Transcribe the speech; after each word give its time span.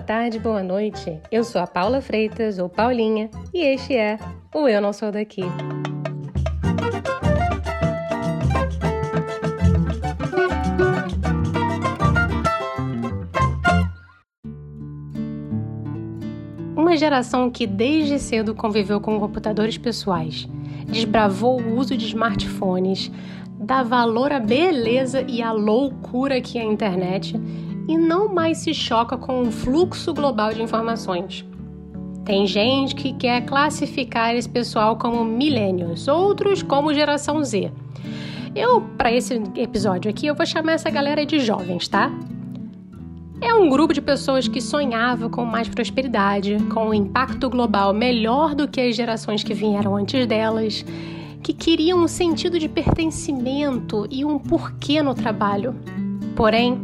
tarde, 0.00 0.38
boa 0.38 0.62
noite. 0.62 1.20
Eu 1.30 1.44
sou 1.44 1.60
a 1.60 1.66
Paula 1.66 2.00
Freitas, 2.00 2.58
ou 2.58 2.68
Paulinha, 2.68 3.30
e 3.52 3.62
este 3.62 3.94
é 3.94 4.18
o 4.54 4.66
Eu 4.66 4.80
Não 4.80 4.92
Sou 4.92 5.12
Daqui. 5.12 5.42
Uma 16.74 16.96
geração 16.96 17.50
que 17.50 17.66
desde 17.66 18.18
cedo 18.18 18.54
conviveu 18.54 19.00
com 19.00 19.20
computadores 19.20 19.76
pessoais, 19.78 20.48
desbravou 20.86 21.60
o 21.60 21.78
uso 21.78 21.96
de 21.96 22.06
smartphones, 22.06 23.12
dá 23.60 23.82
valor 23.82 24.32
à 24.32 24.40
beleza 24.40 25.22
e 25.28 25.42
à 25.42 25.52
loucura 25.52 26.40
que 26.40 26.58
é 26.58 26.62
a 26.62 26.64
internet 26.64 27.38
e 27.88 27.96
não 27.96 28.32
mais 28.32 28.58
se 28.58 28.72
choca 28.72 29.16
com 29.16 29.42
o 29.42 29.50
fluxo 29.50 30.12
global 30.14 30.52
de 30.52 30.62
informações. 30.62 31.44
Tem 32.24 32.46
gente 32.46 32.94
que 32.94 33.12
quer 33.12 33.44
classificar 33.44 34.34
esse 34.34 34.48
pessoal 34.48 34.96
como 34.96 35.24
millennials, 35.24 36.06
outros 36.06 36.62
como 36.62 36.94
geração 36.94 37.42
Z. 37.42 37.72
Eu, 38.54 38.82
para 38.98 39.12
esse 39.12 39.34
episódio 39.56 40.10
aqui, 40.10 40.26
eu 40.26 40.34
vou 40.34 40.44
chamar 40.44 40.72
essa 40.72 40.90
galera 40.90 41.24
de 41.24 41.38
jovens, 41.38 41.88
tá? 41.88 42.10
É 43.40 43.54
um 43.54 43.70
grupo 43.70 43.94
de 43.94 44.02
pessoas 44.02 44.46
que 44.46 44.60
sonhava 44.60 45.30
com 45.30 45.44
mais 45.46 45.68
prosperidade, 45.68 46.58
com 46.72 46.88
um 46.88 46.94
impacto 46.94 47.48
global 47.48 47.94
melhor 47.94 48.54
do 48.54 48.68
que 48.68 48.80
as 48.80 48.94
gerações 48.94 49.42
que 49.42 49.54
vieram 49.54 49.96
antes 49.96 50.26
delas, 50.26 50.84
que 51.42 51.54
queriam 51.54 52.02
um 52.02 52.08
sentido 52.08 52.58
de 52.58 52.68
pertencimento 52.68 54.06
e 54.10 54.26
um 54.26 54.38
porquê 54.38 55.02
no 55.02 55.14
trabalho. 55.14 55.74
Porém, 56.36 56.78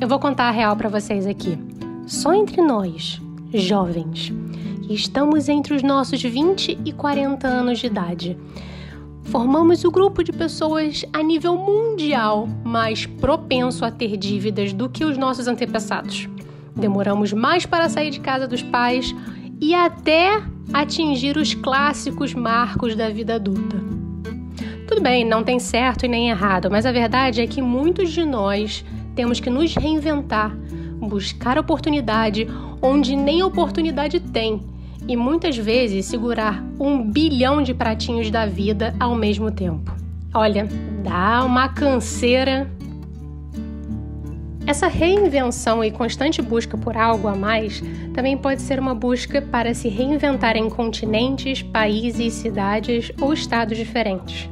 eu 0.00 0.06
vou 0.06 0.18
contar 0.18 0.44
a 0.44 0.52
real 0.52 0.76
para 0.76 0.88
vocês 0.88 1.26
aqui. 1.26 1.58
Só 2.06 2.32
entre 2.32 2.62
nós, 2.62 3.20
jovens, 3.52 4.32
que 4.82 4.94
estamos 4.94 5.48
entre 5.48 5.74
os 5.74 5.82
nossos 5.82 6.22
20 6.22 6.78
e 6.84 6.92
40 6.92 7.48
anos 7.48 7.80
de 7.80 7.86
idade, 7.86 8.38
formamos 9.24 9.84
o 9.84 9.90
grupo 9.90 10.22
de 10.22 10.32
pessoas 10.32 11.04
a 11.12 11.22
nível 11.22 11.56
mundial 11.56 12.48
mais 12.64 13.06
propenso 13.06 13.84
a 13.84 13.90
ter 13.90 14.16
dívidas 14.16 14.72
do 14.72 14.88
que 14.88 15.04
os 15.04 15.18
nossos 15.18 15.48
antepassados. 15.48 16.28
Demoramos 16.76 17.32
mais 17.32 17.66
para 17.66 17.88
sair 17.88 18.10
de 18.10 18.20
casa 18.20 18.46
dos 18.46 18.62
pais 18.62 19.14
e 19.60 19.74
até 19.74 20.40
atingir 20.72 21.36
os 21.36 21.54
clássicos 21.54 22.34
marcos 22.34 22.94
da 22.94 23.10
vida 23.10 23.34
adulta. 23.34 23.76
Tudo 24.86 25.02
bem, 25.02 25.24
não 25.24 25.42
tem 25.42 25.58
certo 25.58 26.06
e 26.06 26.08
nem 26.08 26.30
errado, 26.30 26.70
mas 26.70 26.86
a 26.86 26.92
verdade 26.92 27.42
é 27.42 27.46
que 27.46 27.60
muitos 27.60 28.10
de 28.10 28.24
nós 28.24 28.84
temos 29.18 29.40
que 29.40 29.50
nos 29.50 29.74
reinventar, 29.74 30.56
buscar 31.00 31.58
oportunidade 31.58 32.46
onde 32.80 33.16
nem 33.16 33.42
oportunidade 33.42 34.20
tem 34.20 34.62
e 35.08 35.16
muitas 35.16 35.56
vezes 35.56 36.06
segurar 36.06 36.64
um 36.78 37.02
bilhão 37.02 37.60
de 37.60 37.74
pratinhos 37.74 38.30
da 38.30 38.46
vida 38.46 38.94
ao 39.00 39.16
mesmo 39.16 39.50
tempo. 39.50 39.92
Olha, 40.32 40.68
dá 41.02 41.42
uma 41.44 41.68
canseira. 41.68 42.70
Essa 44.64 44.86
reinvenção 44.86 45.82
e 45.82 45.90
constante 45.90 46.40
busca 46.40 46.78
por 46.78 46.96
algo 46.96 47.26
a 47.26 47.34
mais 47.34 47.82
também 48.14 48.38
pode 48.38 48.62
ser 48.62 48.78
uma 48.78 48.94
busca 48.94 49.42
para 49.42 49.74
se 49.74 49.88
reinventar 49.88 50.56
em 50.56 50.70
continentes, 50.70 51.60
países, 51.60 52.34
cidades 52.34 53.10
ou 53.20 53.32
estados 53.32 53.76
diferentes. 53.76 54.48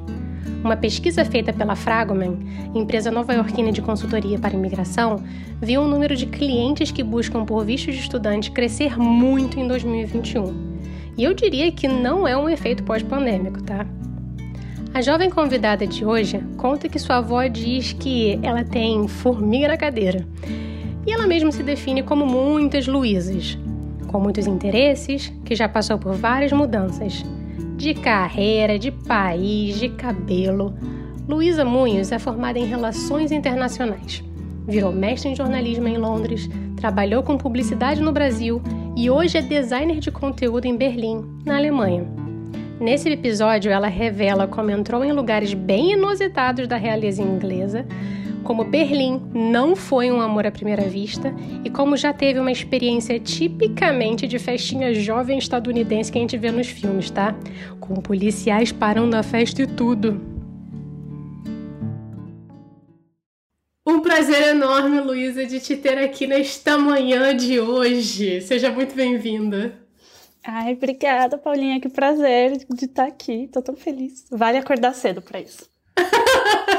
Uma 0.66 0.76
pesquisa 0.76 1.24
feita 1.24 1.52
pela 1.52 1.76
Fragoman, 1.76 2.40
empresa 2.74 3.08
nova-iorquina 3.08 3.70
de 3.70 3.80
consultoria 3.80 4.36
para 4.36 4.54
imigração, 4.54 5.22
viu 5.62 5.82
o 5.82 5.86
número 5.86 6.16
de 6.16 6.26
clientes 6.26 6.90
que 6.90 7.04
buscam 7.04 7.44
por 7.44 7.64
visto 7.64 7.92
de 7.92 7.98
estudante 7.98 8.50
crescer 8.50 8.98
muito 8.98 9.60
em 9.60 9.68
2021. 9.68 10.82
E 11.16 11.22
eu 11.22 11.32
diria 11.34 11.70
que 11.70 11.86
não 11.86 12.26
é 12.26 12.36
um 12.36 12.48
efeito 12.48 12.82
pós-pandêmico, 12.82 13.62
tá? 13.62 13.86
A 14.92 15.00
jovem 15.00 15.30
convidada 15.30 15.86
de 15.86 16.04
hoje 16.04 16.40
conta 16.56 16.88
que 16.88 16.98
sua 16.98 17.18
avó 17.18 17.46
diz 17.46 17.92
que 17.92 18.36
ela 18.42 18.64
tem 18.64 19.06
formiga 19.06 19.68
na 19.68 19.76
cadeira. 19.76 20.26
E 21.06 21.12
ela 21.12 21.28
mesma 21.28 21.52
se 21.52 21.62
define 21.62 22.02
como 22.02 22.26
muitas 22.26 22.88
Luísas, 22.88 23.56
com 24.08 24.18
muitos 24.18 24.48
interesses, 24.48 25.32
que 25.44 25.54
já 25.54 25.68
passou 25.68 25.96
por 25.96 26.14
várias 26.14 26.50
mudanças 26.50 27.24
de 27.76 27.92
carreira, 27.92 28.78
de 28.78 28.90
país, 28.90 29.78
de 29.78 29.90
cabelo. 29.90 30.74
Luísa 31.28 31.64
Munhos 31.64 32.10
é 32.10 32.18
formada 32.18 32.58
em 32.58 32.64
Relações 32.64 33.30
Internacionais. 33.30 34.24
Virou 34.66 34.92
mestre 34.92 35.30
em 35.30 35.36
jornalismo 35.36 35.86
em 35.86 35.98
Londres, 35.98 36.48
trabalhou 36.76 37.22
com 37.22 37.36
publicidade 37.36 38.00
no 38.00 38.12
Brasil 38.12 38.62
e 38.96 39.10
hoje 39.10 39.38
é 39.38 39.42
designer 39.42 39.98
de 39.98 40.10
conteúdo 40.10 40.64
em 40.64 40.76
Berlim, 40.76 41.24
na 41.44 41.56
Alemanha. 41.56 42.06
Nesse 42.80 43.08
episódio, 43.08 43.70
ela 43.70 43.88
revela 43.88 44.46
como 44.46 44.70
entrou 44.70 45.04
em 45.04 45.12
lugares 45.12 45.54
bem 45.54 45.92
inusitados 45.92 46.66
da 46.66 46.76
realeza 46.76 47.22
inglesa, 47.22 47.86
como 48.46 48.62
Berlim 48.64 49.20
não 49.34 49.74
foi 49.74 50.10
um 50.10 50.20
amor 50.20 50.46
à 50.46 50.52
primeira 50.52 50.88
vista 50.88 51.34
e 51.64 51.68
como 51.68 51.96
já 51.96 52.12
teve 52.12 52.38
uma 52.38 52.52
experiência 52.52 53.18
tipicamente 53.18 54.28
de 54.28 54.38
festinha 54.38 54.94
jovem 54.94 55.36
estadunidense 55.36 56.12
que 56.12 56.18
a 56.18 56.20
gente 56.20 56.38
vê 56.38 56.52
nos 56.52 56.68
filmes, 56.68 57.10
tá? 57.10 57.34
Com 57.80 57.96
policiais 57.96 58.70
parando 58.70 59.16
a 59.16 59.22
festa 59.24 59.62
e 59.62 59.66
tudo. 59.66 60.20
Um 63.84 64.00
prazer 64.00 64.48
enorme, 64.48 65.00
Luísa, 65.00 65.44
de 65.44 65.58
te 65.58 65.76
ter 65.76 65.98
aqui 65.98 66.26
nesta 66.26 66.78
manhã 66.78 67.36
de 67.36 67.58
hoje. 67.58 68.40
Seja 68.42 68.70
muito 68.70 68.94
bem-vinda. 68.94 69.74
Ai, 70.44 70.74
obrigada, 70.74 71.36
Paulinha. 71.36 71.80
Que 71.80 71.88
prazer 71.88 72.56
de 72.56 72.84
estar 72.84 73.06
aqui. 73.06 73.48
Tô 73.52 73.60
tão 73.60 73.76
feliz. 73.76 74.24
Vale 74.30 74.58
acordar 74.58 74.94
cedo 74.94 75.20
para 75.20 75.40
isso. 75.40 75.68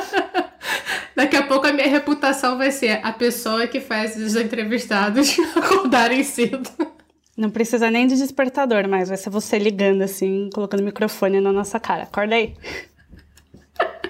Daqui 1.18 1.36
a 1.36 1.42
pouco 1.42 1.66
a 1.66 1.74
minha 1.74 1.88
reputação 1.88 2.60
vai 2.60 2.70
ser 2.70 3.00
a 3.02 3.12
pessoa 3.12 3.66
que 3.66 3.82
faz 3.82 4.16
os 4.18 4.36
entrevistados 4.36 5.36
acordarem 5.58 6.24
cedo. 6.24 6.70
Não 7.36 7.50
precisa 7.50 7.90
nem 7.90 8.06
de 8.06 8.16
despertador, 8.16 8.88
mas 8.88 9.10
vai 9.10 9.18
ser 9.18 9.32
você 9.32 9.58
ligando 9.58 10.04
assim, 10.04 10.48
colocando 10.54 10.82
o 10.82 10.84
microfone 10.84 11.42
na 11.42 11.52
nossa 11.52 11.80
cara. 11.80 12.04
Acorda 12.04 12.36
aí. 12.36 12.54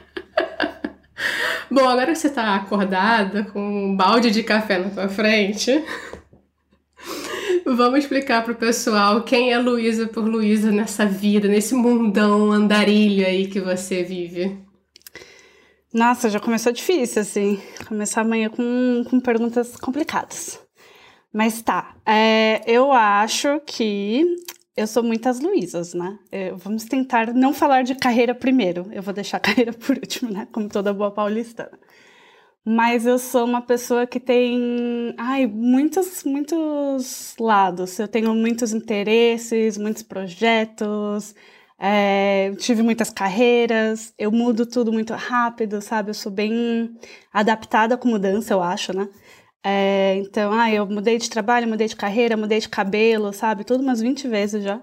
Bom, 1.72 1.88
agora 1.88 2.12
que 2.12 2.18
você 2.20 2.30
tá 2.30 2.56
acordada 2.56 3.46
com 3.46 3.62
um 3.62 3.96
balde 3.96 4.30
de 4.30 4.44
café 4.44 4.78
na 4.78 4.90
tua 4.90 5.08
frente, 5.08 5.82
vamos 7.66 8.00
explicar 8.00 8.44
pro 8.44 8.54
pessoal 8.54 9.22
quem 9.22 9.54
é 9.54 9.58
Luísa 9.58 10.08
por 10.08 10.26
Luísa 10.26 10.74
nessa 10.74 11.06
vida, 11.06 11.48
nesse 11.48 11.74
mundão 11.74 12.52
andarilho 12.52 13.26
aí 13.26 13.48
que 13.48 13.62
você 13.62 14.04
vive. 14.04 14.67
Nossa, 15.98 16.30
já 16.30 16.40
começou 16.40 16.72
difícil, 16.72 17.24
assim. 17.24 17.60
Começar 17.88 18.22
amanhã 18.22 18.50
com, 18.50 19.04
com 19.10 19.20
perguntas 19.20 19.76
complicadas. 19.76 20.60
Mas 21.34 21.60
tá, 21.64 21.96
é, 22.06 22.62
eu 22.68 22.92
acho 22.92 23.60
que 23.66 24.24
eu 24.76 24.86
sou 24.86 25.02
muitas 25.02 25.40
Luísas, 25.40 25.96
né? 25.96 26.20
É, 26.32 26.52
vamos 26.52 26.86
tentar 26.86 27.34
não 27.34 27.52
falar 27.52 27.82
de 27.82 27.96
carreira 27.96 28.36
primeiro. 28.36 28.88
Eu 28.92 29.02
vou 29.02 29.12
deixar 29.12 29.38
a 29.38 29.40
carreira 29.42 29.74
por 29.74 29.98
último, 29.98 30.32
né? 30.32 30.48
Como 30.52 30.70
toda 30.70 30.94
boa 30.94 31.10
paulistana. 31.10 31.80
Mas 32.64 33.08
eu 33.08 33.18
sou 33.18 33.44
uma 33.46 33.64
pessoa 33.64 34.06
que 34.06 34.20
tem, 34.20 35.16
ai, 35.18 35.48
muitos, 35.48 36.24
muitos 36.24 37.34
lados. 37.40 37.98
Eu 37.98 38.08
tenho 38.08 38.36
muitos 38.36 38.72
interesses, 38.72 39.80
muitos 39.80 40.04
projetos. 40.04 41.34
É, 41.80 42.54
tive 42.58 42.82
muitas 42.82 43.10
carreiras, 43.12 44.14
eu 44.18 44.32
mudo 44.32 44.66
tudo 44.66 44.92
muito 44.92 45.14
rápido, 45.14 45.82
sabe? 45.82 46.10
Eu 46.10 46.14
sou 46.16 46.32
bem 46.32 46.96
adaptada 47.32 47.98
com 47.98 48.08
mudança, 48.08 48.54
eu 48.54 48.62
acho, 48.62 48.96
né? 48.98 49.08
É, 49.64 50.16
então, 50.18 50.52
ah, 50.54 50.72
eu 50.72 50.86
mudei 50.88 51.18
de 51.18 51.30
trabalho, 51.30 51.68
mudei 51.68 51.88
de 51.88 51.96
carreira, 51.96 52.38
mudei 52.38 52.60
de 52.60 52.70
cabelo, 52.70 53.34
sabe? 53.34 53.64
Tudo 53.64 53.84
umas 53.84 54.02
20 54.02 54.28
vezes 54.28 54.64
já. 54.64 54.82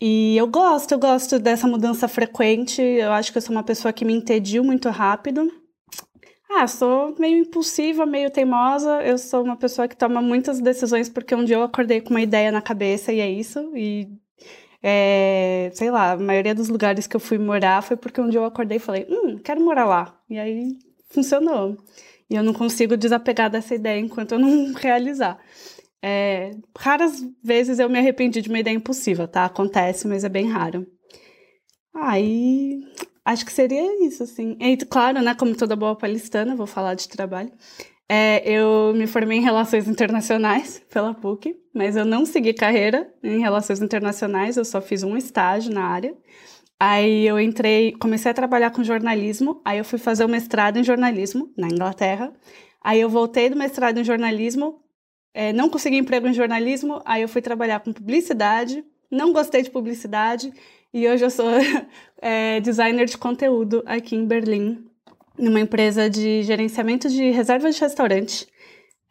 E 0.00 0.36
eu 0.36 0.46
gosto, 0.46 0.92
eu 0.92 0.98
gosto 0.98 1.38
dessa 1.38 1.66
mudança 1.66 2.06
frequente. 2.08 2.82
Eu 2.82 3.12
acho 3.12 3.32
que 3.32 3.38
eu 3.38 3.42
sou 3.42 3.54
uma 3.54 3.62
pessoa 3.64 3.92
que 3.92 4.04
me 4.04 4.12
entediu 4.14 4.62
muito 4.62 4.88
rápido. 4.90 5.50
Ah, 6.50 6.66
sou 6.66 7.14
meio 7.18 7.38
impulsiva, 7.38 8.06
meio 8.06 8.30
teimosa. 8.30 9.02
Eu 9.02 9.18
sou 9.18 9.42
uma 9.42 9.56
pessoa 9.56 9.88
que 9.88 9.96
toma 9.96 10.20
muitas 10.22 10.60
decisões 10.60 11.08
porque 11.08 11.34
um 11.34 11.44
dia 11.44 11.56
eu 11.56 11.62
acordei 11.62 12.00
com 12.00 12.10
uma 12.10 12.20
ideia 12.22 12.52
na 12.52 12.62
cabeça 12.62 13.12
e 13.12 13.20
é 13.20 13.30
isso. 13.30 13.58
E 13.74 14.08
é, 14.88 15.68
sei 15.74 15.90
lá, 15.90 16.12
a 16.12 16.16
maioria 16.16 16.54
dos 16.54 16.68
lugares 16.68 17.08
que 17.08 17.16
eu 17.16 17.20
fui 17.20 17.38
morar 17.38 17.82
foi 17.82 17.96
porque 17.96 18.20
um 18.20 18.28
dia 18.28 18.38
eu 18.38 18.44
acordei 18.44 18.76
e 18.76 18.80
falei, 18.80 19.04
hum, 19.10 19.36
quero 19.36 19.60
morar 19.60 19.84
lá. 19.84 20.16
E 20.30 20.38
aí 20.38 20.78
funcionou. 21.10 21.76
E 22.30 22.36
eu 22.36 22.42
não 22.44 22.52
consigo 22.52 22.96
desapegar 22.96 23.50
dessa 23.50 23.74
ideia 23.74 23.98
enquanto 23.98 24.32
eu 24.32 24.38
não 24.38 24.72
realizar. 24.78 25.40
É, 26.00 26.52
raras 26.78 27.20
vezes 27.42 27.80
eu 27.80 27.90
me 27.90 27.98
arrependi 27.98 28.40
de 28.40 28.48
uma 28.48 28.60
ideia 28.60 28.76
impossível, 28.76 29.26
tá? 29.26 29.44
Acontece, 29.44 30.06
mas 30.06 30.22
é 30.22 30.28
bem 30.28 30.48
raro. 30.48 30.86
Aí, 31.92 32.80
acho 33.24 33.44
que 33.44 33.52
seria 33.52 34.06
isso, 34.06 34.22
assim. 34.22 34.56
E, 34.60 34.76
claro, 34.76 35.20
né, 35.20 35.34
como 35.34 35.56
toda 35.56 35.74
boa 35.74 35.96
palestana, 35.96 36.54
vou 36.54 36.66
falar 36.66 36.94
de 36.94 37.08
trabalho. 37.08 37.50
É, 38.08 38.48
eu 38.48 38.94
me 38.94 39.06
formei 39.06 39.38
em 39.38 39.42
Relações 39.42 39.88
Internacionais 39.88 40.80
pela 40.92 41.12
PUC, 41.12 41.56
mas 41.74 41.96
eu 41.96 42.04
não 42.04 42.24
segui 42.24 42.52
carreira 42.54 43.12
em 43.22 43.40
Relações 43.40 43.82
Internacionais, 43.82 44.56
eu 44.56 44.64
só 44.64 44.80
fiz 44.80 45.02
um 45.02 45.16
estágio 45.16 45.72
na 45.72 45.84
área. 45.84 46.16
Aí 46.78 47.26
eu 47.26 47.40
entrei, 47.40 47.92
comecei 47.92 48.30
a 48.30 48.34
trabalhar 48.34 48.70
com 48.70 48.84
jornalismo, 48.84 49.60
aí 49.64 49.78
eu 49.78 49.84
fui 49.84 49.98
fazer 49.98 50.24
o 50.24 50.28
mestrado 50.28 50.78
em 50.78 50.84
jornalismo 50.84 51.52
na 51.56 51.66
Inglaterra. 51.68 52.32
Aí 52.82 53.00
eu 53.00 53.08
voltei 53.10 53.50
do 53.50 53.56
mestrado 53.56 53.98
em 53.98 54.04
jornalismo, 54.04 54.80
é, 55.34 55.52
não 55.52 55.68
consegui 55.68 55.96
emprego 55.96 56.28
em 56.28 56.34
jornalismo, 56.34 57.02
aí 57.04 57.22
eu 57.22 57.28
fui 57.28 57.42
trabalhar 57.42 57.80
com 57.80 57.92
publicidade, 57.92 58.84
não 59.10 59.32
gostei 59.32 59.62
de 59.62 59.70
publicidade, 59.70 60.52
e 60.94 61.08
hoje 61.08 61.24
eu 61.24 61.30
sou 61.30 61.48
é, 62.22 62.60
designer 62.60 63.06
de 63.06 63.18
conteúdo 63.18 63.82
aqui 63.86 64.14
em 64.14 64.26
Berlim, 64.26 64.85
numa 65.38 65.60
empresa 65.60 66.08
de 66.08 66.42
gerenciamento 66.42 67.08
de 67.08 67.30
reservas 67.30 67.74
de 67.74 67.80
restaurante. 67.80 68.46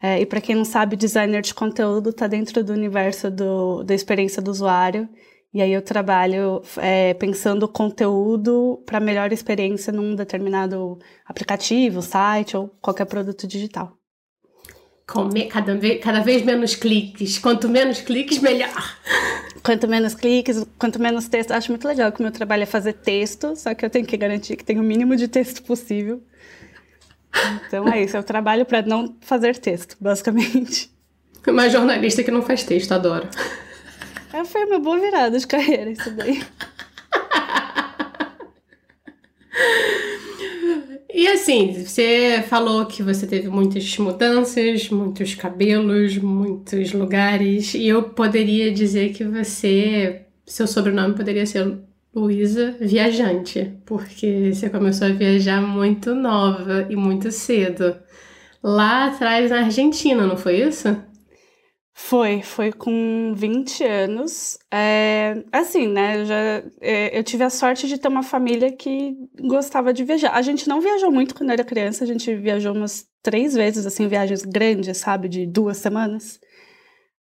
É, 0.02 0.20
e 0.20 0.26
para 0.26 0.40
quem 0.40 0.54
não 0.54 0.64
sabe, 0.64 0.94
designer 0.96 1.42
de 1.42 1.54
conteúdo 1.54 2.10
está 2.10 2.26
dentro 2.26 2.62
do 2.62 2.72
universo 2.72 3.30
do, 3.30 3.82
da 3.82 3.94
experiência 3.94 4.42
do 4.42 4.50
usuário. 4.50 5.08
E 5.54 5.62
aí 5.62 5.72
eu 5.72 5.80
trabalho 5.80 6.60
é, 6.76 7.14
pensando 7.14 7.66
conteúdo 7.66 8.82
para 8.84 9.00
melhor 9.00 9.32
experiência 9.32 9.92
num 9.92 10.14
determinado 10.14 10.98
aplicativo, 11.24 12.02
site 12.02 12.56
ou 12.56 12.68
qualquer 12.80 13.06
produto 13.06 13.46
digital. 13.46 13.95
Cada, 15.06 15.74
vez, 15.76 16.02
cada 16.02 16.20
vez 16.20 16.42
menos 16.42 16.74
cliques. 16.74 17.38
Quanto 17.38 17.68
menos 17.68 18.00
cliques, 18.00 18.38
melhor. 18.38 18.96
Quanto 19.62 19.86
menos 19.86 20.14
cliques, 20.14 20.66
quanto 20.78 21.00
menos 21.00 21.28
texto. 21.28 21.52
Acho 21.52 21.70
muito 21.70 21.86
legal 21.86 22.10
que 22.12 22.20
o 22.20 22.22
meu 22.22 22.32
trabalho 22.32 22.64
é 22.64 22.66
fazer 22.66 22.92
texto, 22.92 23.54
só 23.56 23.74
que 23.74 23.84
eu 23.84 23.90
tenho 23.90 24.04
que 24.04 24.16
garantir 24.16 24.56
que 24.56 24.64
tem 24.64 24.78
o 24.78 24.82
mínimo 24.82 25.16
de 25.16 25.28
texto 25.28 25.62
possível. 25.62 26.22
Então 27.66 27.86
é 27.88 28.02
isso, 28.02 28.16
eu 28.16 28.22
trabalho 28.22 28.64
para 28.64 28.82
não 28.82 29.14
fazer 29.20 29.56
texto, 29.58 29.96
basicamente. 30.00 30.90
Mas 31.46 31.72
jornalista 31.72 32.24
que 32.24 32.30
não 32.30 32.42
faz 32.42 32.64
texto, 32.64 32.92
adoro. 32.92 33.28
É, 34.32 34.44
foi 34.44 34.64
uma 34.64 34.80
boa 34.80 34.98
virada 34.98 35.38
de 35.38 35.46
carreira 35.46 35.90
isso 35.90 36.10
daí. 36.10 36.42
E 41.16 41.26
assim, 41.28 41.72
você 41.72 42.44
falou 42.46 42.84
que 42.84 43.02
você 43.02 43.26
teve 43.26 43.48
muitas 43.48 43.96
mudanças, 43.96 44.90
muitos 44.90 45.34
cabelos, 45.34 46.18
muitos 46.18 46.92
lugares, 46.92 47.72
e 47.72 47.88
eu 47.88 48.02
poderia 48.10 48.70
dizer 48.70 49.14
que 49.14 49.24
você, 49.24 50.26
seu 50.44 50.66
sobrenome 50.66 51.14
poderia 51.14 51.46
ser 51.46 51.78
Luísa 52.14 52.76
Viajante, 52.78 53.72
porque 53.86 54.52
você 54.52 54.68
começou 54.68 55.06
a 55.06 55.10
viajar 55.10 55.62
muito 55.62 56.14
nova 56.14 56.86
e 56.90 56.94
muito 56.94 57.30
cedo. 57.32 57.96
Lá 58.62 59.06
atrás 59.06 59.50
na 59.50 59.60
Argentina, 59.60 60.26
não 60.26 60.36
foi 60.36 60.60
isso? 60.68 60.94
Foi, 61.98 62.42
foi 62.42 62.72
com 62.72 63.32
20 63.34 63.82
anos. 63.82 64.58
É, 64.70 65.42
assim, 65.50 65.88
né? 65.88 66.20
Eu, 66.20 66.26
já, 66.26 66.34
é, 66.82 67.18
eu 67.18 67.24
tive 67.24 67.42
a 67.42 67.48
sorte 67.48 67.88
de 67.88 67.96
ter 67.98 68.06
uma 68.08 68.22
família 68.22 68.70
que 68.70 69.16
gostava 69.40 69.94
de 69.94 70.04
viajar. 70.04 70.32
A 70.34 70.42
gente 70.42 70.68
não 70.68 70.78
viajou 70.78 71.10
muito 71.10 71.34
quando 71.34 71.52
era 71.52 71.64
criança, 71.64 72.04
a 72.04 72.06
gente 72.06 72.34
viajou 72.36 72.74
umas 72.74 73.06
três 73.22 73.54
vezes, 73.54 73.86
assim, 73.86 74.06
viagens 74.08 74.42
grandes, 74.42 74.98
sabe? 74.98 75.26
De 75.26 75.46
duas 75.46 75.78
semanas. 75.78 76.38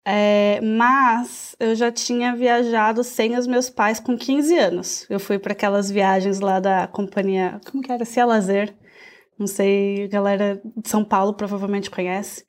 É, 0.06 0.62
mas 0.62 1.56
eu 1.60 1.74
já 1.74 1.92
tinha 1.92 2.36
viajado 2.36 3.04
sem 3.04 3.38
os 3.38 3.48
meus 3.48 3.72
pais 3.72 4.00
com 4.00 4.16
15 4.16 4.56
anos. 4.56 5.08
Eu 5.10 5.20
fui 5.20 5.40
para 5.40 5.54
aquelas 5.54 5.90
viagens 5.90 6.40
lá 6.40 6.60
da 6.60 6.88
companhia. 6.88 7.60
Como 7.72 7.82
que 7.84 7.92
era? 7.92 8.06
Cia 8.06 8.24
Lazer. 8.26 8.76
Não 9.38 9.48
sei, 9.48 10.04
a 10.06 10.08
galera 10.08 10.62
de 10.78 10.88
São 10.88 11.04
Paulo 11.04 11.34
provavelmente 11.34 11.90
conhece. 11.90 12.46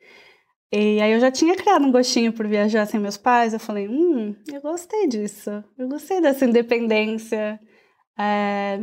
E 0.73 1.01
aí 1.01 1.13
eu 1.13 1.21
já 1.21 1.31
tinha 1.31 1.57
criado 1.57 1.85
um 1.85 1.91
gostinho 1.91 2.33
por 2.33 2.47
viajar 2.47 2.87
sem 2.87 3.01
meus 3.01 3.17
pais. 3.17 3.53
Eu 3.53 3.59
falei, 3.61 3.89
hum, 3.89 4.35
eu 4.53 4.61
gostei 4.61 5.09
disso. 5.09 5.65
Eu 5.77 5.89
gostei 5.89 6.21
dessa 6.21 6.45
independência. 6.45 7.59
É... 8.19 8.81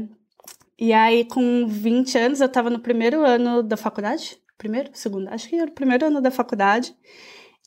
E 0.77 0.93
aí, 0.93 1.25
com 1.25 1.65
20 1.67 2.17
anos, 2.17 2.41
eu 2.41 2.47
estava 2.47 2.69
no 2.69 2.79
primeiro 2.79 3.25
ano 3.25 3.63
da 3.63 3.77
faculdade. 3.77 4.37
Primeiro? 4.57 4.89
Segundo? 4.93 5.29
Acho 5.29 5.47
que 5.47 5.55
era 5.55 5.69
o 5.71 5.73
primeiro 5.73 6.05
ano 6.07 6.21
da 6.21 6.29
faculdade. 6.29 6.93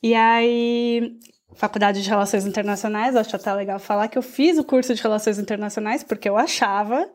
E 0.03 0.13
aí, 0.13 1.17
faculdade 1.55 2.01
de 2.01 2.09
Relações 2.09 2.45
Internacionais, 2.45 3.15
acho 3.15 3.35
até 3.35 3.53
legal 3.53 3.79
falar 3.79 4.07
que 4.07 4.17
eu 4.17 4.21
fiz 4.21 4.57
o 4.57 4.63
curso 4.63 4.93
de 4.93 5.01
Relações 5.01 5.39
Internacionais 5.39 6.03
porque 6.03 6.29
eu 6.29 6.37
achava 6.37 7.09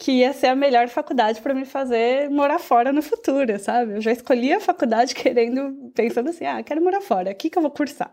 que 0.00 0.12
ia 0.12 0.32
ser 0.32 0.46
a 0.46 0.56
melhor 0.56 0.88
faculdade 0.88 1.42
para 1.42 1.52
me 1.52 1.66
fazer 1.66 2.30
morar 2.30 2.58
fora 2.58 2.90
no 2.90 3.02
futuro, 3.02 3.58
sabe? 3.58 3.96
Eu 3.96 4.00
já 4.00 4.10
escolhi 4.10 4.50
a 4.50 4.58
faculdade 4.58 5.14
querendo, 5.14 5.92
pensando 5.94 6.30
assim, 6.30 6.46
ah, 6.46 6.62
quero 6.62 6.82
morar 6.82 7.02
fora, 7.02 7.30
aqui 7.30 7.50
que 7.50 7.58
eu 7.58 7.62
vou 7.62 7.70
cursar. 7.70 8.10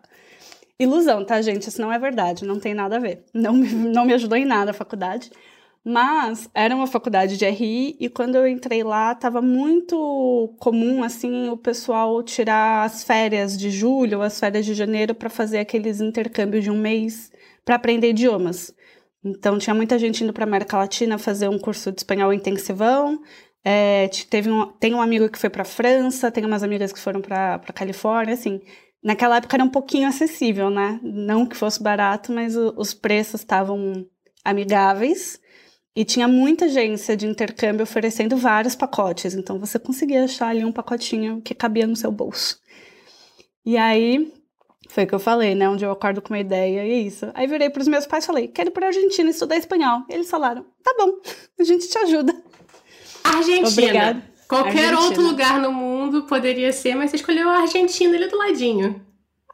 Ilusão, 0.77 1.23
tá, 1.23 1.41
gente? 1.41 1.69
Isso 1.69 1.81
não 1.81 1.91
é 1.91 1.97
verdade, 1.97 2.45
não 2.45 2.59
tem 2.59 2.73
nada 2.73 2.97
a 2.97 2.99
ver. 2.99 3.23
Não, 3.33 3.53
não 3.55 4.05
me 4.05 4.13
ajudou 4.13 4.37
em 4.37 4.43
nada 4.43 4.71
a 4.71 4.73
faculdade. 4.73 5.31
Mas 5.81 6.49
era 6.53 6.75
uma 6.75 6.87
faculdade 6.87 7.37
de 7.37 7.45
RI 7.45 7.95
e 7.97 8.09
quando 8.09 8.35
eu 8.35 8.45
entrei 8.45 8.83
lá, 8.83 9.13
estava 9.13 9.41
muito 9.41 10.53
comum 10.59 11.01
assim 11.01 11.47
o 11.47 11.55
pessoal 11.55 12.21
tirar 12.21 12.83
as 12.83 13.05
férias 13.05 13.57
de 13.57 13.71
julho, 13.71 14.21
as 14.21 14.37
férias 14.37 14.65
de 14.65 14.73
janeiro 14.73 15.15
para 15.15 15.29
fazer 15.29 15.59
aqueles 15.59 16.01
intercâmbios 16.01 16.65
de 16.65 16.69
um 16.69 16.77
mês 16.77 17.31
para 17.63 17.75
aprender 17.75 18.09
idiomas. 18.09 18.75
Então, 19.23 19.57
tinha 19.57 19.73
muita 19.73 19.97
gente 19.97 20.23
indo 20.23 20.33
para 20.33 20.43
América 20.43 20.77
Latina 20.77 21.17
fazer 21.17 21.49
um 21.49 21.59
curso 21.59 21.91
de 21.91 21.99
espanhol 21.99 22.33
intensivão. 22.33 23.19
É, 23.63 24.07
teve 24.29 24.49
um, 24.49 24.67
tem 24.73 24.93
um 24.93 25.01
amigo 25.01 25.29
que 25.29 25.37
foi 25.37 25.49
para 25.49 25.65
França, 25.65 26.31
tem 26.31 26.45
umas 26.45 26.63
amigas 26.63 26.93
que 26.93 26.99
foram 26.99 27.21
para 27.21 27.59
Califórnia, 27.73 28.33
assim. 28.33 28.61
Naquela 29.03 29.37
época 29.37 29.55
era 29.55 29.63
um 29.63 29.69
pouquinho 29.69 30.07
acessível, 30.07 30.69
né? 30.69 30.99
Não 31.03 31.45
que 31.45 31.55
fosse 31.55 31.81
barato, 31.81 32.31
mas 32.31 32.55
o, 32.55 32.73
os 32.77 32.93
preços 32.93 33.41
estavam 33.41 34.05
amigáveis. 34.43 35.39
E 35.95 36.05
tinha 36.05 36.27
muita 36.27 36.65
agência 36.65 37.17
de 37.17 37.25
intercâmbio 37.25 37.83
oferecendo 37.83 38.37
vários 38.37 38.75
pacotes. 38.75 39.33
Então, 39.33 39.59
você 39.59 39.79
conseguia 39.79 40.23
achar 40.23 40.49
ali 40.49 40.63
um 40.63 40.71
pacotinho 40.71 41.41
que 41.41 41.55
cabia 41.55 41.87
no 41.87 41.95
seu 41.95 42.11
bolso. 42.11 42.59
E 43.65 43.75
aí, 43.75 44.31
foi 44.87 45.03
o 45.03 45.07
que 45.07 45.15
eu 45.15 45.19
falei, 45.19 45.53
né? 45.53 45.69
Onde 45.69 45.85
eu 45.85 45.91
acordo 45.91 46.21
com 46.21 46.33
uma 46.33 46.39
ideia 46.39 46.83
e 46.83 46.89
é 46.89 46.99
isso. 46.99 47.29
Aí 47.33 47.47
virei 47.47 47.69
para 47.69 47.81
os 47.81 47.87
meus 47.87 48.05
pais 48.05 48.23
e 48.23 48.27
falei: 48.27 48.47
quero 48.47 48.69
ir 48.69 48.71
para 48.71 48.85
a 48.85 48.89
Argentina 48.89 49.29
estudar 49.29 49.57
espanhol. 49.57 50.03
E 50.09 50.13
eles 50.13 50.29
falaram: 50.29 50.65
tá 50.83 50.95
bom, 50.97 51.19
a 51.59 51.63
gente 51.63 51.87
te 51.87 51.97
ajuda. 51.97 52.35
Argentina. 53.23 53.67
Obrigada. 53.67 54.23
Qualquer 54.47 54.93
Argentina. 54.93 55.01
outro 55.01 55.23
lugar 55.23 55.59
no 55.59 55.73
mundo 55.73 56.23
poderia 56.23 56.71
ser, 56.71 56.95
mas 56.95 57.11
você 57.11 57.17
escolheu 57.17 57.49
a 57.49 57.59
Argentina, 57.59 58.15
ele 58.15 58.25
é 58.25 58.27
do 58.29 58.37
ladinho. 58.37 59.01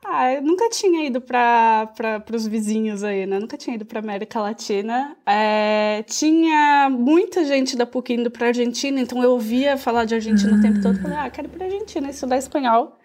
Ah, 0.06 0.34
eu 0.34 0.42
nunca 0.42 0.70
tinha 0.70 1.06
ido 1.06 1.22
para 1.22 2.24
os 2.32 2.46
vizinhos 2.46 3.04
aí, 3.04 3.26
né? 3.26 3.40
Nunca 3.40 3.58
tinha 3.58 3.76
ido 3.76 3.86
para 3.86 4.00
América 4.00 4.40
Latina. 4.42 5.16
É, 5.26 6.04
tinha 6.06 6.90
muita 6.92 7.46
gente 7.46 7.78
da 7.78 7.86
PUC 7.86 8.14
indo 8.14 8.30
para 8.30 8.48
Argentina, 8.48 9.00
então 9.00 9.24
eu 9.24 9.32
ouvia 9.32 9.78
falar 9.78 10.04
de 10.04 10.14
Argentina 10.14 10.58
o 10.58 10.62
tempo 10.62 10.82
todo. 10.82 11.02
Falei, 11.02 11.18
ah, 11.18 11.30
quero 11.30 11.48
ir 11.48 11.52
para 11.52 11.66
Argentina 11.66 12.10
estudar 12.10 12.38
espanhol 12.38 13.00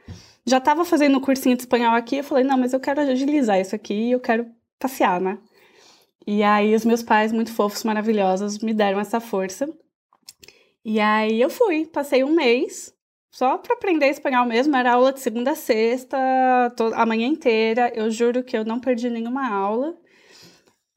já 0.49 0.59
estava 0.59 0.85
fazendo 0.85 1.19
o 1.19 1.21
cursinho 1.21 1.57
de 1.57 1.63
espanhol 1.63 1.95
aqui, 1.95 2.17
eu 2.17 2.25
falei, 2.25 2.45
não, 2.45 2.59
mas 2.59 2.73
eu 2.73 2.81
quero 2.81 3.01
agilizar 3.01 3.61
isso 3.61 3.75
aqui 3.75 3.95
e 3.95 4.13
eu 4.13 4.21
quero 4.21 4.47
passear, 4.79 5.21
né? 5.21 5.39
E 6.27 6.43
aí 6.43 6.75
os 6.75 6.85
meus 6.85 7.03
pais, 7.03 7.33
muito 7.33 7.53
fofos, 7.53 7.85
maravilhosos, 7.85 8.59
me 8.59 8.75
deram 8.75 9.01
essa 9.01 9.21
força. 9.21 9.69
E 10.85 11.01
aí 11.01 11.41
eu 11.41 11.51
fui, 11.51 11.87
passei 11.87 12.25
um 12.25 12.35
mês 12.35 12.95
só 13.31 13.59
para 13.59 13.75
aprender 13.75 14.09
espanhol 14.09 14.47
mesmo, 14.47 14.75
era 14.75 14.93
aula 14.95 15.13
de 15.13 15.21
segunda 15.21 15.53
a 15.53 15.55
sexta, 15.55 16.17
a 16.95 17.07
manhã 17.07 17.27
inteira. 17.27 17.93
Eu 17.95 18.11
juro 18.11 18.43
que 18.43 18.57
eu 18.57 18.65
não 18.65 18.81
perdi 18.81 19.09
nenhuma 19.09 19.49
aula. 19.49 19.97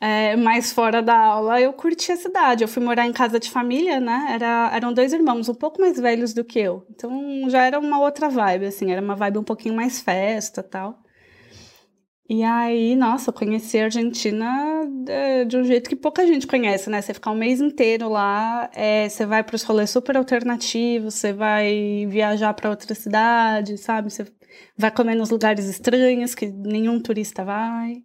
É, 0.03 0.35
mas 0.35 0.71
fora 0.71 0.99
da 0.99 1.15
aula 1.15 1.61
eu 1.61 1.71
curti 1.73 2.11
a 2.11 2.17
cidade. 2.17 2.63
Eu 2.63 2.67
fui 2.67 2.83
morar 2.83 3.05
em 3.05 3.13
casa 3.13 3.39
de 3.39 3.51
família, 3.51 3.99
né? 3.99 4.29
Era, 4.31 4.71
eram 4.73 4.91
dois 4.91 5.13
irmãos 5.13 5.47
um 5.47 5.53
pouco 5.53 5.79
mais 5.79 5.99
velhos 5.99 6.33
do 6.33 6.43
que 6.43 6.59
eu. 6.59 6.83
Então 6.89 7.47
já 7.49 7.63
era 7.63 7.79
uma 7.79 7.99
outra 7.99 8.27
vibe, 8.27 8.65
assim, 8.65 8.91
era 8.91 9.01
uma 9.01 9.15
vibe 9.15 9.37
um 9.37 9.43
pouquinho 9.43 9.75
mais 9.75 10.01
festa 10.01 10.63
tal. 10.63 10.99
E 12.27 12.43
aí, 12.43 12.95
nossa, 12.95 13.29
eu 13.29 13.33
conheci 13.33 13.77
a 13.77 13.83
Argentina 13.85 14.47
é, 15.07 15.43
de 15.45 15.57
um 15.57 15.63
jeito 15.65 15.89
que 15.89 15.95
pouca 15.97 16.25
gente 16.25 16.47
conhece, 16.47 16.89
né? 16.89 17.01
Você 17.01 17.13
ficar 17.13 17.31
um 17.31 17.35
mês 17.35 17.59
inteiro 17.59 18.07
lá, 18.09 18.69
é, 18.73 19.07
você 19.09 19.25
vai 19.25 19.43
para 19.43 19.55
os 19.55 19.63
rolês 19.63 19.89
super 19.89 20.15
alternativos, 20.17 21.15
você 21.15 21.33
vai 21.33 22.07
viajar 22.09 22.53
para 22.53 22.69
outra 22.69 22.95
cidade, 22.95 23.77
sabe? 23.77 24.09
Você 24.09 24.25
vai 24.77 24.91
comer 24.91 25.15
nos 25.15 25.29
lugares 25.29 25.65
estranhos 25.65 26.33
que 26.33 26.47
nenhum 26.47 26.99
turista 27.01 27.43
vai. 27.43 28.01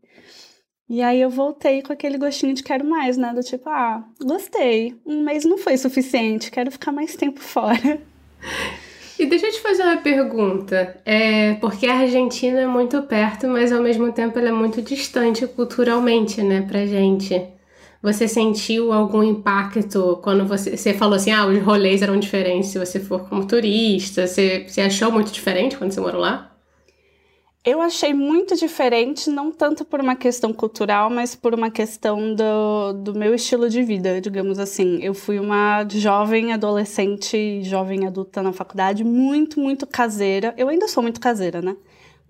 E 0.88 1.02
aí 1.02 1.20
eu 1.20 1.28
voltei 1.28 1.82
com 1.82 1.92
aquele 1.92 2.16
gostinho 2.16 2.54
de 2.54 2.62
quero 2.62 2.84
mais, 2.84 3.16
né? 3.16 3.32
Do 3.34 3.42
tipo, 3.42 3.68
ah, 3.68 4.04
gostei. 4.22 4.94
Um 5.04 5.22
mês 5.24 5.44
não 5.44 5.58
foi 5.58 5.76
suficiente, 5.76 6.50
quero 6.50 6.70
ficar 6.70 6.92
mais 6.92 7.16
tempo 7.16 7.40
fora. 7.42 8.00
E 9.18 9.26
deixa 9.26 9.46
eu 9.46 9.52
te 9.52 9.60
fazer 9.60 9.82
uma 9.82 9.96
pergunta. 9.96 10.96
É, 11.04 11.54
porque 11.54 11.86
a 11.86 11.98
Argentina 11.98 12.60
é 12.60 12.66
muito 12.66 13.02
perto, 13.02 13.48
mas 13.48 13.72
ao 13.72 13.82
mesmo 13.82 14.12
tempo 14.12 14.38
ela 14.38 14.48
é 14.48 14.52
muito 14.52 14.80
distante 14.80 15.46
culturalmente, 15.46 16.42
né, 16.42 16.62
pra 16.62 16.86
gente. 16.86 17.42
Você 18.02 18.28
sentiu 18.28 18.92
algum 18.92 19.22
impacto 19.22 20.20
quando 20.22 20.46
você, 20.46 20.76
você 20.76 20.94
falou 20.94 21.16
assim, 21.16 21.32
ah, 21.32 21.46
os 21.46 21.60
rolês 21.62 22.02
eram 22.02 22.18
diferentes 22.20 22.70
se 22.70 22.78
você 22.78 23.00
for 23.00 23.28
como 23.28 23.46
turista? 23.46 24.26
Você, 24.26 24.66
você 24.68 24.82
achou 24.82 25.10
muito 25.10 25.32
diferente 25.32 25.76
quando 25.76 25.90
você 25.90 26.00
morou 26.00 26.20
lá? 26.20 26.55
Eu 27.66 27.82
achei 27.82 28.14
muito 28.14 28.54
diferente, 28.54 29.28
não 29.28 29.50
tanto 29.50 29.84
por 29.84 30.00
uma 30.00 30.14
questão 30.14 30.52
cultural, 30.52 31.10
mas 31.10 31.34
por 31.34 31.52
uma 31.52 31.68
questão 31.68 32.32
do, 32.32 32.92
do 32.92 33.12
meu 33.12 33.34
estilo 33.34 33.68
de 33.68 33.82
vida, 33.82 34.20
digamos 34.20 34.60
assim. 34.60 35.02
Eu 35.02 35.12
fui 35.12 35.40
uma 35.40 35.84
jovem 35.88 36.52
adolescente, 36.52 37.64
jovem 37.64 38.06
adulta 38.06 38.40
na 38.40 38.52
faculdade, 38.52 39.02
muito, 39.02 39.58
muito 39.58 39.84
caseira. 39.84 40.54
Eu 40.56 40.68
ainda 40.68 40.86
sou 40.86 41.02
muito 41.02 41.20
caseira, 41.20 41.60
né? 41.60 41.76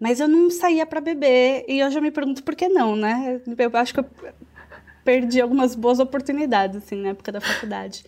Mas 0.01 0.21
eu 0.21 0.27
não 0.27 0.49
saía 0.51 0.87
para 0.87 1.03
beber 1.03 1.67
e 1.69 1.81
eu 1.81 1.91
já 1.91 2.01
me 2.01 2.11
pergunto 2.11 2.43
por 2.43 2.55
que 2.57 2.71
não, 2.71 2.97
né? 2.97 3.39
Eu 3.59 3.71
acho 3.75 3.93
que 3.93 4.01
eu 4.01 4.07
perdi 5.05 5.39
algumas 5.39 5.75
boas 5.75 6.01
oportunidades, 6.01 6.79
assim, 6.79 6.97
na 6.97 7.11
época 7.11 7.31
da 7.31 7.43
faculdade. 7.43 8.07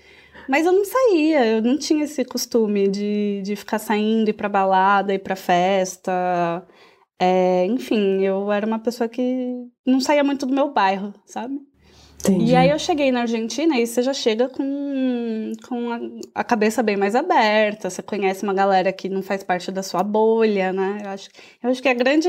Mas 0.49 0.65
eu 0.65 0.73
não 0.73 0.87
saía, 0.87 1.47
eu 1.47 1.61
não 1.61 1.77
tinha 1.77 2.05
esse 2.05 2.25
costume 2.25 2.89
de, 2.89 3.43
de 3.45 3.55
ficar 3.55 3.79
saindo, 3.79 4.31
ir 4.31 4.33
pra 4.33 4.49
balada, 4.49 5.13
ir 5.13 5.19
pra 5.19 5.37
festa. 5.37 6.67
É, 7.21 7.67
enfim, 7.67 8.23
eu 8.23 8.51
era 8.53 8.67
uma 8.67 8.79
pessoa 8.79 9.09
que 9.09 9.67
não 9.85 10.01
saía 10.01 10.23
muito 10.23 10.47
do 10.47 10.55
meu 10.55 10.73
bairro, 10.73 11.13
sabe? 11.27 11.61
Entendi. 12.21 12.53
E 12.53 12.57
aí 12.57 12.71
eu 12.71 12.79
cheguei 12.79 13.13
na 13.13 13.21
Argentina 13.21 13.79
e 13.79 13.87
você 13.87 14.03
já 14.03 14.13
chega 14.13 14.49
com, 14.49 15.53
com 15.69 15.93
a, 15.93 16.01
a, 16.41 16.45
cabeça 16.45 16.83
bem 16.83 16.97
mais 16.97 17.15
aberta, 17.15 17.89
você 17.89 18.03
conhece 18.03 18.43
uma 18.43 18.53
galera 18.53 18.93
que 18.93 19.09
não 19.09 19.23
faz 19.23 19.45
parte 19.45 19.71
da 19.71 19.85
sua 19.85 20.03
bolha, 20.03 20.73
né? 20.73 21.01
Eu 21.05 21.11
acho, 21.11 21.29
eu 21.63 21.71
acho 21.71 21.81
que 21.81 21.89
a 21.89 21.95
grande. 21.95 22.29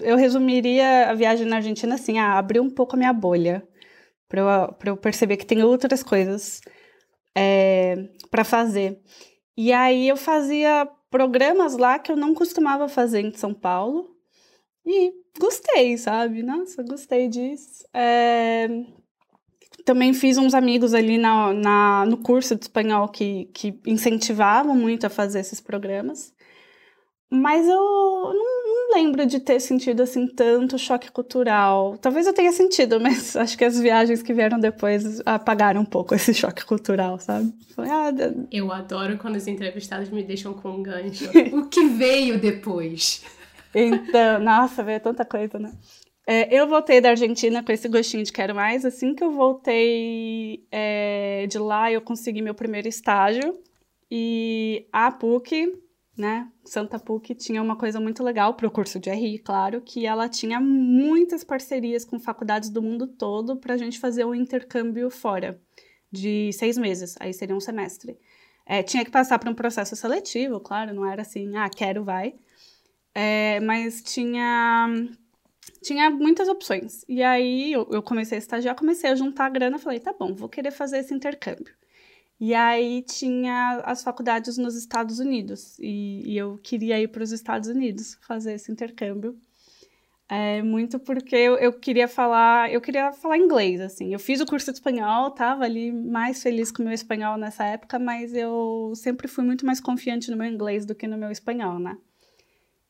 Eu 0.00 0.16
resumiria 0.16 1.10
a 1.10 1.14
viagem 1.14 1.46
na 1.46 1.56
Argentina 1.56 1.94
assim: 1.94 2.18
ah, 2.18 2.38
abrir 2.38 2.60
um 2.60 2.70
pouco 2.70 2.96
a 2.96 2.98
minha 2.98 3.12
bolha, 3.12 3.66
para 4.28 4.40
eu, 4.40 4.72
pra 4.72 4.90
eu 4.90 4.96
perceber 4.96 5.36
que 5.36 5.46
tem 5.46 5.62
outras 5.62 6.02
coisas 6.02 6.62
é, 7.36 8.08
para 8.30 8.42
fazer. 8.42 8.98
E 9.56 9.72
aí 9.72 10.08
eu 10.08 10.16
fazia 10.16 10.88
programas 11.10 11.76
lá 11.76 11.98
que 11.98 12.10
eu 12.10 12.16
não 12.16 12.34
costumava 12.34 12.88
fazer 12.88 13.20
em 13.20 13.34
São 13.34 13.52
Paulo. 13.52 14.15
E 14.86 15.12
gostei, 15.38 15.98
sabe? 15.98 16.42
Nossa, 16.42 16.82
gostei 16.82 17.28
disso. 17.28 17.84
É... 17.92 18.68
Também 19.84 20.14
fiz 20.14 20.38
uns 20.38 20.54
amigos 20.54 20.94
ali 20.94 21.18
na, 21.18 21.52
na, 21.52 22.06
no 22.06 22.16
curso 22.18 22.54
de 22.54 22.62
espanhol 22.62 23.08
que, 23.08 23.50
que 23.52 23.78
incentivavam 23.86 24.74
muito 24.74 25.06
a 25.06 25.10
fazer 25.10 25.40
esses 25.40 25.60
programas. 25.60 26.34
Mas 27.28 27.66
eu 27.66 27.74
não, 27.74 28.64
não, 28.64 28.94
lembro 28.94 29.26
de 29.26 29.40
ter 29.40 29.58
sentido 29.60 30.02
assim 30.02 30.28
tanto 30.28 30.78
choque 30.78 31.10
cultural. 31.10 31.98
Talvez 31.98 32.26
eu 32.26 32.32
tenha 32.32 32.52
sentido, 32.52 32.98
mas 33.02 33.36
acho 33.36 33.58
que 33.58 33.64
as 33.64 33.78
viagens 33.78 34.22
que 34.22 34.32
vieram 34.32 34.58
depois 34.60 35.20
apagaram 35.26 35.80
um 35.80 35.84
pouco 35.84 36.14
esse 36.14 36.32
choque 36.32 36.64
cultural, 36.64 37.18
sabe? 37.18 37.52
Foi, 37.74 37.88
ah, 37.88 38.12
eu 38.50 38.70
adoro 38.72 39.18
quando 39.18 39.36
os 39.36 39.46
entrevistados 39.48 40.08
me 40.08 40.22
deixam 40.22 40.54
com 40.54 40.70
um 40.70 40.82
gancho. 40.82 41.28
o 41.52 41.66
que 41.66 41.84
veio 41.86 42.40
depois? 42.40 43.24
Então, 43.78 44.40
nossa, 44.40 44.82
veio 44.82 44.98
tanta 45.00 45.22
coisa, 45.22 45.58
né? 45.58 45.70
É, 46.26 46.52
eu 46.52 46.66
voltei 46.66 46.98
da 47.00 47.10
Argentina 47.10 47.62
com 47.62 47.70
esse 47.70 47.88
gostinho 47.88 48.24
de 48.24 48.32
quero 48.32 48.54
mais. 48.54 48.84
Assim 48.86 49.14
que 49.14 49.22
eu 49.22 49.30
voltei 49.30 50.66
é, 50.72 51.46
de 51.46 51.58
lá, 51.58 51.92
eu 51.92 52.00
consegui 52.00 52.40
meu 52.40 52.54
primeiro 52.54 52.88
estágio. 52.88 53.60
E 54.10 54.88
a 54.90 55.10
PUC, 55.12 55.78
né, 56.16 56.50
Santa 56.64 56.98
PUC, 56.98 57.34
tinha 57.34 57.62
uma 57.62 57.76
coisa 57.76 58.00
muito 58.00 58.24
legal 58.24 58.54
para 58.54 58.66
o 58.66 58.70
curso 58.70 58.98
de 58.98 59.10
RI, 59.10 59.38
claro, 59.40 59.82
que 59.82 60.06
ela 60.06 60.28
tinha 60.28 60.58
muitas 60.58 61.44
parcerias 61.44 62.04
com 62.04 62.18
faculdades 62.18 62.70
do 62.70 62.80
mundo 62.80 63.06
todo 63.06 63.56
para 63.56 63.74
a 63.74 63.76
gente 63.76 63.98
fazer 63.98 64.24
um 64.24 64.34
intercâmbio 64.34 65.10
fora, 65.10 65.60
de 66.10 66.50
seis 66.52 66.78
meses. 66.78 67.14
Aí 67.20 67.32
seria 67.34 67.54
um 67.54 67.60
semestre. 67.60 68.16
É, 68.64 68.82
tinha 68.82 69.04
que 69.04 69.10
passar 69.10 69.38
por 69.38 69.48
um 69.48 69.54
processo 69.54 69.94
seletivo, 69.94 70.60
claro, 70.60 70.94
não 70.94 71.06
era 71.06 71.22
assim, 71.22 71.56
ah, 71.56 71.68
quero, 71.68 72.02
vai. 72.04 72.34
É, 73.18 73.60
mas 73.60 74.02
tinha 74.02 74.88
tinha 75.82 76.10
muitas 76.10 76.48
opções. 76.48 77.02
E 77.08 77.22
aí 77.22 77.72
eu, 77.72 77.88
eu, 77.90 78.02
comecei 78.02 78.36
a 78.36 78.38
estagiar, 78.38 78.76
comecei 78.76 79.08
a 79.08 79.14
juntar 79.14 79.46
a 79.46 79.48
grana, 79.48 79.78
falei, 79.78 79.98
tá 80.00 80.12
bom, 80.12 80.34
vou 80.34 80.50
querer 80.50 80.70
fazer 80.70 80.98
esse 80.98 81.14
intercâmbio. 81.14 81.74
E 82.38 82.54
aí 82.54 83.02
tinha 83.02 83.80
as 83.86 84.02
faculdades 84.02 84.58
nos 84.58 84.76
Estados 84.76 85.18
Unidos 85.18 85.78
e, 85.78 86.30
e 86.30 86.36
eu 86.36 86.58
queria 86.62 87.00
ir 87.00 87.08
para 87.08 87.22
os 87.22 87.32
Estados 87.32 87.70
Unidos 87.70 88.18
fazer 88.20 88.52
esse 88.52 88.70
intercâmbio. 88.70 89.34
É, 90.28 90.62
muito 90.62 90.98
porque 90.98 91.36
eu, 91.36 91.56
eu, 91.56 91.72
queria 91.72 92.08
falar, 92.08 92.70
eu 92.70 92.82
queria 92.82 93.12
falar 93.12 93.38
inglês, 93.38 93.80
assim. 93.80 94.12
Eu 94.12 94.18
fiz 94.18 94.42
o 94.42 94.46
curso 94.46 94.70
de 94.70 94.76
espanhol, 94.78 95.30
tava 95.30 95.64
ali 95.64 95.90
mais 95.90 96.42
feliz 96.42 96.70
com 96.70 96.82
o 96.82 96.84
meu 96.84 96.94
espanhol 96.94 97.38
nessa 97.38 97.64
época, 97.64 97.98
mas 97.98 98.34
eu 98.34 98.92
sempre 98.94 99.26
fui 99.26 99.44
muito 99.44 99.64
mais 99.64 99.80
confiante 99.80 100.30
no 100.30 100.36
meu 100.36 100.46
inglês 100.46 100.84
do 100.84 100.94
que 100.94 101.06
no 101.06 101.16
meu 101.16 101.30
espanhol, 101.30 101.78
né? 101.78 101.96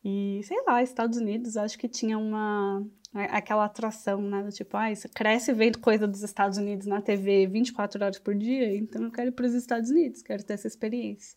E, 0.09 0.41
sei 0.45 0.63
lá, 0.65 0.81
Estados 0.81 1.19
Unidos, 1.19 1.57
acho 1.57 1.77
que 1.77 1.89
tinha 1.89 2.17
uma. 2.17 2.87
aquela 3.13 3.65
atração, 3.65 4.23
né? 4.23 4.41
Do 4.45 4.53
tipo, 4.53 4.77
ah, 4.77 4.87
cresce 5.13 5.53
vendo 5.53 5.81
coisa 5.81 6.07
dos 6.07 6.23
Estados 6.23 6.59
Unidos 6.59 6.87
na 6.87 7.03
TV 7.03 7.49
24 7.49 8.05
horas 8.05 8.19
por 8.21 8.33
dia, 8.37 8.77
então 8.77 9.03
eu 9.03 9.11
quero 9.11 9.31
ir 9.31 9.33
para 9.33 9.47
os 9.47 9.55
Estados 9.55 9.91
Unidos, 9.91 10.23
quero 10.23 10.45
ter 10.45 10.53
essa 10.53 10.69
experiência. 10.69 11.37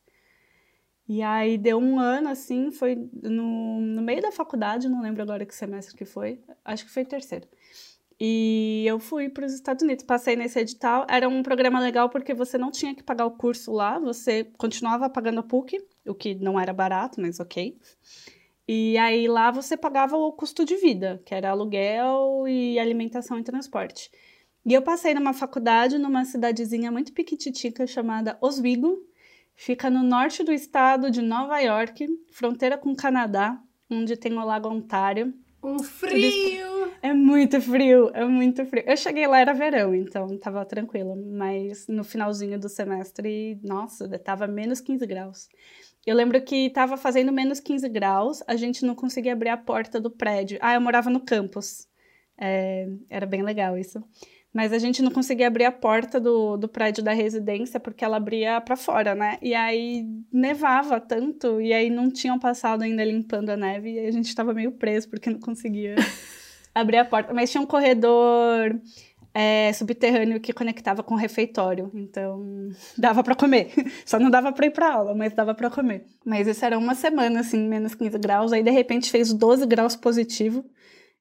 E 1.07 1.23
aí 1.23 1.57
deu 1.57 1.79
um 1.79 1.99
ano, 1.99 2.29
assim, 2.29 2.71
foi 2.71 2.95
no, 3.23 3.81
no 3.81 4.03
meio 4.03 4.21
da 4.21 4.31
faculdade, 4.31 4.88
não 4.88 5.01
lembro 5.01 5.23
agora 5.23 5.47
que 5.47 5.55
semestre 5.55 5.97
que 5.97 6.05
foi, 6.05 6.39
acho 6.63 6.85
que 6.85 6.91
foi 6.91 7.03
terceiro. 7.03 7.47
E 8.19 8.83
eu 8.85 8.99
fui 8.99 9.29
para 9.29 9.47
os 9.47 9.53
Estados 9.53 9.81
Unidos, 9.81 10.05
passei 10.05 10.35
nesse 10.35 10.59
edital. 10.59 11.07
Era 11.09 11.27
um 11.27 11.41
programa 11.41 11.79
legal 11.79 12.07
porque 12.07 12.35
você 12.35 12.55
não 12.55 12.69
tinha 12.69 12.93
que 12.93 13.01
pagar 13.01 13.25
o 13.25 13.31
curso 13.31 13.71
lá, 13.71 13.97
você 13.97 14.43
continuava 14.59 15.09
pagando 15.09 15.39
a 15.39 15.43
PUC, 15.43 15.83
o 16.05 16.13
que 16.13 16.35
não 16.35 16.59
era 16.59 16.71
barato, 16.71 17.19
mas 17.19 17.39
ok. 17.39 17.75
E 18.71 18.99
aí 18.99 19.27
lá 19.27 19.49
você 19.49 19.75
pagava 19.75 20.15
o 20.15 20.31
custo 20.31 20.63
de 20.63 20.75
vida, 20.75 21.19
que 21.25 21.33
era 21.33 21.49
aluguel 21.49 22.47
e 22.47 22.77
alimentação 22.77 23.39
e 23.39 23.43
transporte. 23.43 24.11
E 24.63 24.75
eu 24.75 24.83
passei 24.83 25.15
numa 25.15 25.33
faculdade 25.33 25.97
numa 25.97 26.23
cidadezinha 26.23 26.91
muito 26.91 27.11
piquititica 27.11 27.88
chamada 27.88 28.38
Oswego, 28.39 28.99
fica 29.55 29.89
no 29.89 30.03
norte 30.03 30.43
do 30.43 30.53
estado 30.53 31.09
de 31.09 31.19
Nova 31.19 31.57
York, 31.57 32.05
fronteira 32.31 32.77
com 32.77 32.91
o 32.91 32.95
Canadá, 32.95 33.59
onde 33.89 34.15
tem 34.15 34.33
o 34.33 34.45
Lago 34.45 34.69
Ontário. 34.69 35.33
Um 35.63 35.79
frio! 35.79 36.91
É 37.01 37.11
muito 37.11 37.59
frio, 37.59 38.11
é 38.13 38.23
muito 38.23 38.63
frio. 38.67 38.83
Eu 38.85 38.95
cheguei 38.95 39.25
lá, 39.25 39.39
era 39.39 39.51
verão, 39.51 39.95
então 39.95 40.38
tava 40.38 40.63
tranquilo, 40.63 41.15
mas 41.15 41.88
no 41.88 42.03
finalzinho 42.03 42.59
do 42.59 42.69
semestre, 42.69 43.59
nossa, 43.63 44.07
tava 44.19 44.45
menos 44.45 44.79
15 44.79 45.07
graus. 45.07 45.49
Eu 46.09 46.15
lembro 46.15 46.41
que 46.41 46.65
estava 46.65 46.97
fazendo 46.97 47.31
menos 47.31 47.59
15 47.59 47.87
graus, 47.87 48.41
a 48.47 48.55
gente 48.55 48.83
não 48.83 48.95
conseguia 48.95 49.31
abrir 49.31 49.49
a 49.49 49.57
porta 49.57 50.01
do 50.01 50.09
prédio. 50.09 50.57
Ah, 50.59 50.73
eu 50.73 50.81
morava 50.81 51.07
no 51.07 51.19
campus. 51.19 51.87
É, 52.35 52.87
era 53.07 53.27
bem 53.27 53.43
legal 53.43 53.77
isso. 53.77 54.03
Mas 54.51 54.73
a 54.73 54.79
gente 54.79 55.03
não 55.03 55.11
conseguia 55.11 55.45
abrir 55.45 55.65
a 55.65 55.71
porta 55.71 56.19
do, 56.19 56.57
do 56.57 56.67
prédio 56.67 57.03
da 57.03 57.13
residência 57.13 57.79
porque 57.79 58.03
ela 58.03 58.17
abria 58.17 58.59
para 58.59 58.75
fora, 58.75 59.13
né? 59.13 59.37
E 59.39 59.53
aí 59.53 60.03
nevava 60.33 60.99
tanto, 60.99 61.61
e 61.61 61.71
aí 61.71 61.91
não 61.91 62.09
tinham 62.09 62.39
passado 62.39 62.81
ainda 62.81 63.03
limpando 63.03 63.51
a 63.51 63.55
neve, 63.55 63.93
e 63.93 63.99
a 63.99 64.11
gente 64.11 64.29
estava 64.29 64.51
meio 64.51 64.71
preso 64.71 65.07
porque 65.09 65.29
não 65.29 65.39
conseguia 65.39 65.93
abrir 66.73 66.97
a 66.97 67.05
porta. 67.05 67.35
Mas 67.35 67.51
tinha 67.51 67.61
um 67.61 67.67
corredor 67.67 68.81
é, 69.33 69.71
subterrâneo 69.74 70.39
que 70.39 70.53
conectava 70.53 71.03
com 71.03 71.13
o 71.13 71.17
refeitório. 71.17 71.91
Então, 71.93 72.69
dava 72.98 73.24
para 73.24 73.36
comer. 73.36 73.71
Só 74.05 74.19
não 74.19 74.29
dava 74.29 74.51
para 74.51 74.65
ir 74.65 74.71
para 74.71 74.93
aula, 74.93 75.15
mas 75.15 75.33
dava 75.33 75.53
para 75.53 75.69
comer. 75.69 76.05
Mas 76.25 76.48
isso 76.48 76.63
era 76.65 76.77
uma 76.77 76.95
semana, 76.95 77.41
assim, 77.41 77.67
menos 77.67 77.95
15 77.95 78.17
graus. 78.17 78.53
Aí, 78.53 78.63
de 78.63 78.71
repente, 78.71 79.12
fez 79.12 79.33
12 79.33 79.65
graus 79.65 79.95
positivo. 79.95 80.65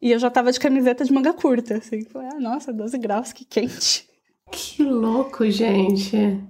E 0.00 0.12
eu 0.12 0.19
já 0.19 0.31
tava 0.31 0.53
de 0.53 0.61
camiseta 0.61 1.05
de 1.05 1.12
manga 1.12 1.33
curta, 1.33 1.79
assim. 1.79 2.05
Falei, 2.05 2.29
ah, 2.33 2.41
nossa, 2.41 2.73
12 2.73 2.99
graus, 2.99 3.33
que 3.33 3.45
quente. 3.45 4.09
Que 4.50 4.83
louco, 4.83 5.49
gente. 5.50 6.41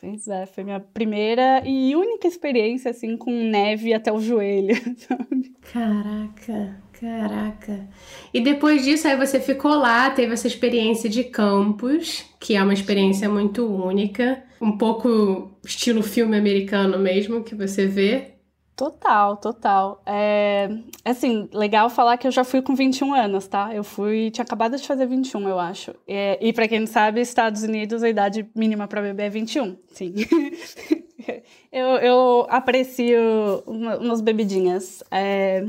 Pois 0.00 0.28
é, 0.28 0.46
foi 0.46 0.62
minha 0.62 0.78
primeira 0.78 1.62
e 1.66 1.96
única 1.96 2.28
experiência, 2.28 2.90
assim, 2.90 3.16
com 3.16 3.32
neve 3.32 3.92
até 3.92 4.12
o 4.12 4.20
joelho, 4.20 4.76
sabe? 4.96 5.56
Caraca. 5.72 6.80
Caraca. 7.00 7.88
E 8.34 8.40
depois 8.40 8.82
disso, 8.82 9.06
aí 9.06 9.16
você 9.16 9.38
ficou 9.38 9.74
lá, 9.76 10.10
teve 10.10 10.32
essa 10.32 10.46
experiência 10.48 11.08
de 11.08 11.24
campus, 11.24 12.24
que 12.40 12.56
é 12.56 12.62
uma 12.62 12.74
experiência 12.74 13.28
muito 13.28 13.66
única, 13.66 14.42
um 14.60 14.76
pouco 14.76 15.50
estilo 15.64 16.02
filme 16.02 16.36
americano 16.36 16.98
mesmo, 16.98 17.44
que 17.44 17.54
você 17.54 17.86
vê. 17.86 18.38
Total, 18.74 19.36
total. 19.36 20.02
É, 20.06 20.68
assim, 21.04 21.48
legal 21.52 21.90
falar 21.90 22.16
que 22.16 22.28
eu 22.28 22.30
já 22.30 22.44
fui 22.44 22.62
com 22.62 22.76
21 22.76 23.12
anos, 23.12 23.48
tá? 23.48 23.74
Eu 23.74 23.82
fui, 23.82 24.30
tinha 24.30 24.44
acabado 24.44 24.76
de 24.76 24.86
fazer 24.86 25.04
21, 25.04 25.48
eu 25.48 25.58
acho. 25.58 25.92
É, 26.06 26.38
e 26.40 26.52
para 26.52 26.68
quem 26.68 26.80
não 26.80 26.86
sabe, 26.86 27.20
Estados 27.20 27.62
Unidos, 27.64 28.04
a 28.04 28.08
idade 28.08 28.48
mínima 28.54 28.86
para 28.86 29.02
beber 29.02 29.24
é 29.24 29.30
21, 29.30 29.76
sim. 29.92 30.14
eu, 31.72 31.86
eu 31.96 32.46
aprecio 32.48 33.18
uma, 33.66 33.98
umas 33.98 34.20
bebidinhas. 34.20 35.02
É, 35.10 35.64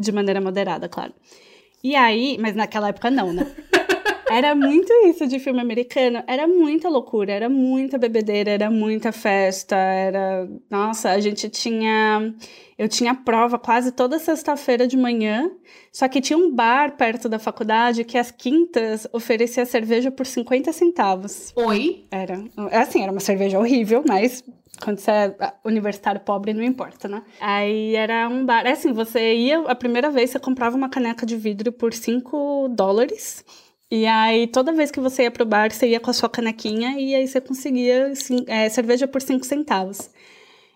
de 0.00 0.12
maneira 0.12 0.40
moderada, 0.40 0.88
claro. 0.88 1.12
E 1.82 1.94
aí, 1.94 2.36
mas 2.40 2.54
naquela 2.54 2.88
época 2.88 3.10
não, 3.10 3.32
né? 3.32 3.46
Era 4.30 4.54
muito 4.54 4.92
isso 5.06 5.26
de 5.26 5.40
filme 5.40 5.60
americano. 5.60 6.22
Era 6.24 6.46
muita 6.46 6.88
loucura, 6.88 7.32
era 7.32 7.48
muita 7.48 7.98
bebedeira, 7.98 8.52
era 8.52 8.70
muita 8.70 9.10
festa, 9.10 9.74
era. 9.74 10.48
Nossa, 10.70 11.10
a 11.10 11.18
gente 11.18 11.48
tinha. 11.48 12.32
Eu 12.78 12.88
tinha 12.88 13.12
prova 13.12 13.58
quase 13.58 13.90
toda 13.90 14.20
sexta-feira 14.20 14.86
de 14.86 14.96
manhã, 14.96 15.50
só 15.92 16.06
que 16.06 16.20
tinha 16.20 16.38
um 16.38 16.54
bar 16.54 16.96
perto 16.96 17.28
da 17.28 17.40
faculdade 17.40 18.04
que 18.04 18.16
às 18.16 18.30
quintas 18.30 19.06
oferecia 19.12 19.66
cerveja 19.66 20.12
por 20.12 20.24
50 20.24 20.72
centavos. 20.72 21.52
Oi? 21.56 22.06
Era. 22.08 22.44
Assim, 22.70 23.02
era 23.02 23.10
uma 23.10 23.20
cerveja 23.20 23.58
horrível, 23.58 24.04
mas 24.06 24.44
quando 24.82 24.98
você 24.98 25.10
é 25.10 25.34
universitário 25.64 26.20
pobre, 26.20 26.52
não 26.52 26.62
importa, 26.62 27.08
né? 27.08 27.22
Aí 27.40 27.94
era 27.94 28.28
um 28.28 28.44
bar. 28.44 28.66
É 28.66 28.72
assim, 28.72 28.92
você 28.92 29.34
ia, 29.34 29.60
a 29.60 29.74
primeira 29.74 30.10
vez 30.10 30.30
você 30.30 30.38
comprava 30.38 30.76
uma 30.76 30.88
caneca 30.88 31.24
de 31.26 31.36
vidro 31.36 31.72
por 31.72 31.92
5 31.92 32.68
dólares. 32.70 33.44
E 33.90 34.06
aí, 34.06 34.46
toda 34.46 34.72
vez 34.72 34.90
que 34.90 35.00
você 35.00 35.24
ia 35.24 35.30
pro 35.30 35.44
bar, 35.44 35.72
você 35.72 35.88
ia 35.88 36.00
com 36.00 36.10
a 36.10 36.14
sua 36.14 36.28
canequinha 36.28 37.00
e 37.00 37.14
aí 37.14 37.26
você 37.26 37.40
conseguia 37.40 38.08
assim, 38.08 38.44
é, 38.46 38.68
cerveja 38.68 39.08
por 39.08 39.20
5 39.20 39.44
centavos. 39.44 40.10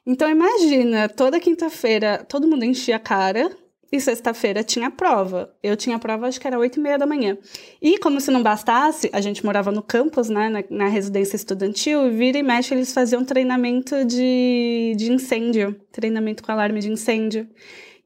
Então, 0.06 0.28
imagina, 0.28 1.08
toda 1.08 1.40
quinta-feira 1.40 2.24
todo 2.28 2.46
mundo 2.46 2.64
enchia 2.64 2.96
a 2.96 2.98
cara 2.98 3.50
e 3.96 4.00
sexta-feira 4.00 4.64
tinha 4.64 4.90
prova. 4.90 5.54
Eu 5.62 5.76
tinha 5.76 5.98
prova, 5.98 6.26
acho 6.26 6.40
que 6.40 6.46
era 6.46 6.58
8 6.58 6.78
e 6.78 6.82
meia 6.82 6.98
da 6.98 7.06
manhã. 7.06 7.38
E 7.80 7.98
como 7.98 8.20
se 8.20 8.30
não 8.30 8.42
bastasse, 8.42 9.08
a 9.12 9.20
gente 9.20 9.44
morava 9.44 9.70
no 9.70 9.82
campus, 9.82 10.28
né, 10.28 10.48
na, 10.48 10.64
na 10.68 10.88
residência 10.88 11.36
estudantil, 11.36 12.06
e 12.06 12.10
vira 12.10 12.38
e 12.38 12.42
mexe 12.42 12.74
eles 12.74 12.92
faziam 12.92 13.24
treinamento 13.24 14.04
de, 14.04 14.94
de 14.96 15.12
incêndio, 15.12 15.74
treinamento 15.92 16.42
com 16.42 16.50
alarme 16.50 16.80
de 16.80 16.90
incêndio. 16.90 17.48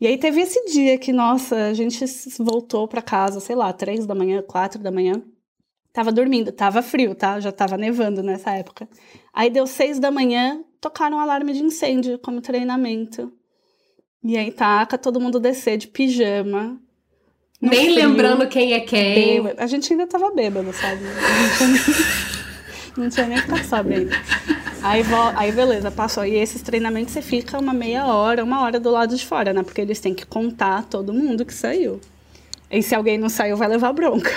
E 0.01 0.07
aí 0.07 0.17
teve 0.17 0.41
esse 0.41 0.65
dia 0.67 0.97
que, 0.99 1.13
nossa, 1.13 1.69
a 1.69 1.75
gente 1.75 2.05
voltou 2.39 2.87
para 2.87 3.03
casa, 3.03 3.41
sei 3.41 3.57
lá, 3.57 3.73
três 3.73 4.07
da 4.07 4.15
manhã, 4.15 4.43
quatro 4.43 4.81
da 4.81 4.93
manhã. 4.93 5.23
Tava 5.93 6.13
dormindo, 6.13 6.53
tava 6.53 6.83
frio, 6.83 7.15
tá? 7.15 7.41
Já 7.41 7.51
tava 7.51 7.77
nevando 7.77 8.23
nessa 8.23 8.53
época. 8.53 8.89
Aí 9.33 9.51
deu 9.51 9.67
seis 9.67 9.99
da 9.99 10.11
manhã, 10.11 10.63
tocaram 10.81 11.17
um 11.17 11.21
alarme 11.21 11.53
de 11.53 11.63
incêndio 11.63 12.19
como 12.21 12.41
treinamento. 12.41 13.33
E 14.23 14.37
aí 14.37 14.51
taca 14.51 14.99
todo 14.99 15.21
mundo 15.21 15.39
descer 15.39 15.77
de 15.77 15.87
pijama. 15.87 16.79
Nem 17.61 17.93
frio, 17.93 17.95
lembrando 17.95 18.47
quem 18.49 18.73
é 18.73 18.81
quem. 18.81 19.43
Bêbado. 19.43 19.61
A 19.61 19.67
gente 19.67 19.93
ainda 19.93 20.07
tava 20.07 20.31
bêbado, 20.31 20.73
sabe? 20.73 21.03
Não 21.03 21.57
tinha 21.57 21.69
nem, 21.69 21.81
não 22.97 23.11
tinha 23.11 23.27
nem 23.27 23.39
ainda. 23.99 24.17
Aí, 24.83 25.03
aí 25.35 25.53
beleza, 25.53 25.91
passou. 25.91 26.25
E 26.25 26.37
esses 26.37 26.63
treinamentos 26.63 27.13
você 27.13 27.23
fica 27.23 27.59
uma 27.59 27.73
meia 27.73 28.07
hora, 28.07 28.45
uma 28.45 28.63
hora 28.63 28.79
do 28.79 28.91
lado 28.91 29.17
de 29.17 29.27
fora, 29.27 29.53
né? 29.53 29.63
Porque 29.63 29.81
eles 29.81 30.01
têm 30.01 30.15
que 30.15 30.25
contar 30.25 30.85
todo 30.85 31.13
mundo 31.13 31.45
que 31.45 31.55
saiu. 31.55 32.01
E 32.71 32.83
se 32.83 32.95
alguém 32.95 33.19
não 33.19 33.29
saiu, 33.29 33.57
vai 33.57 33.69
levar 33.69 33.93
bronca. 33.93 34.31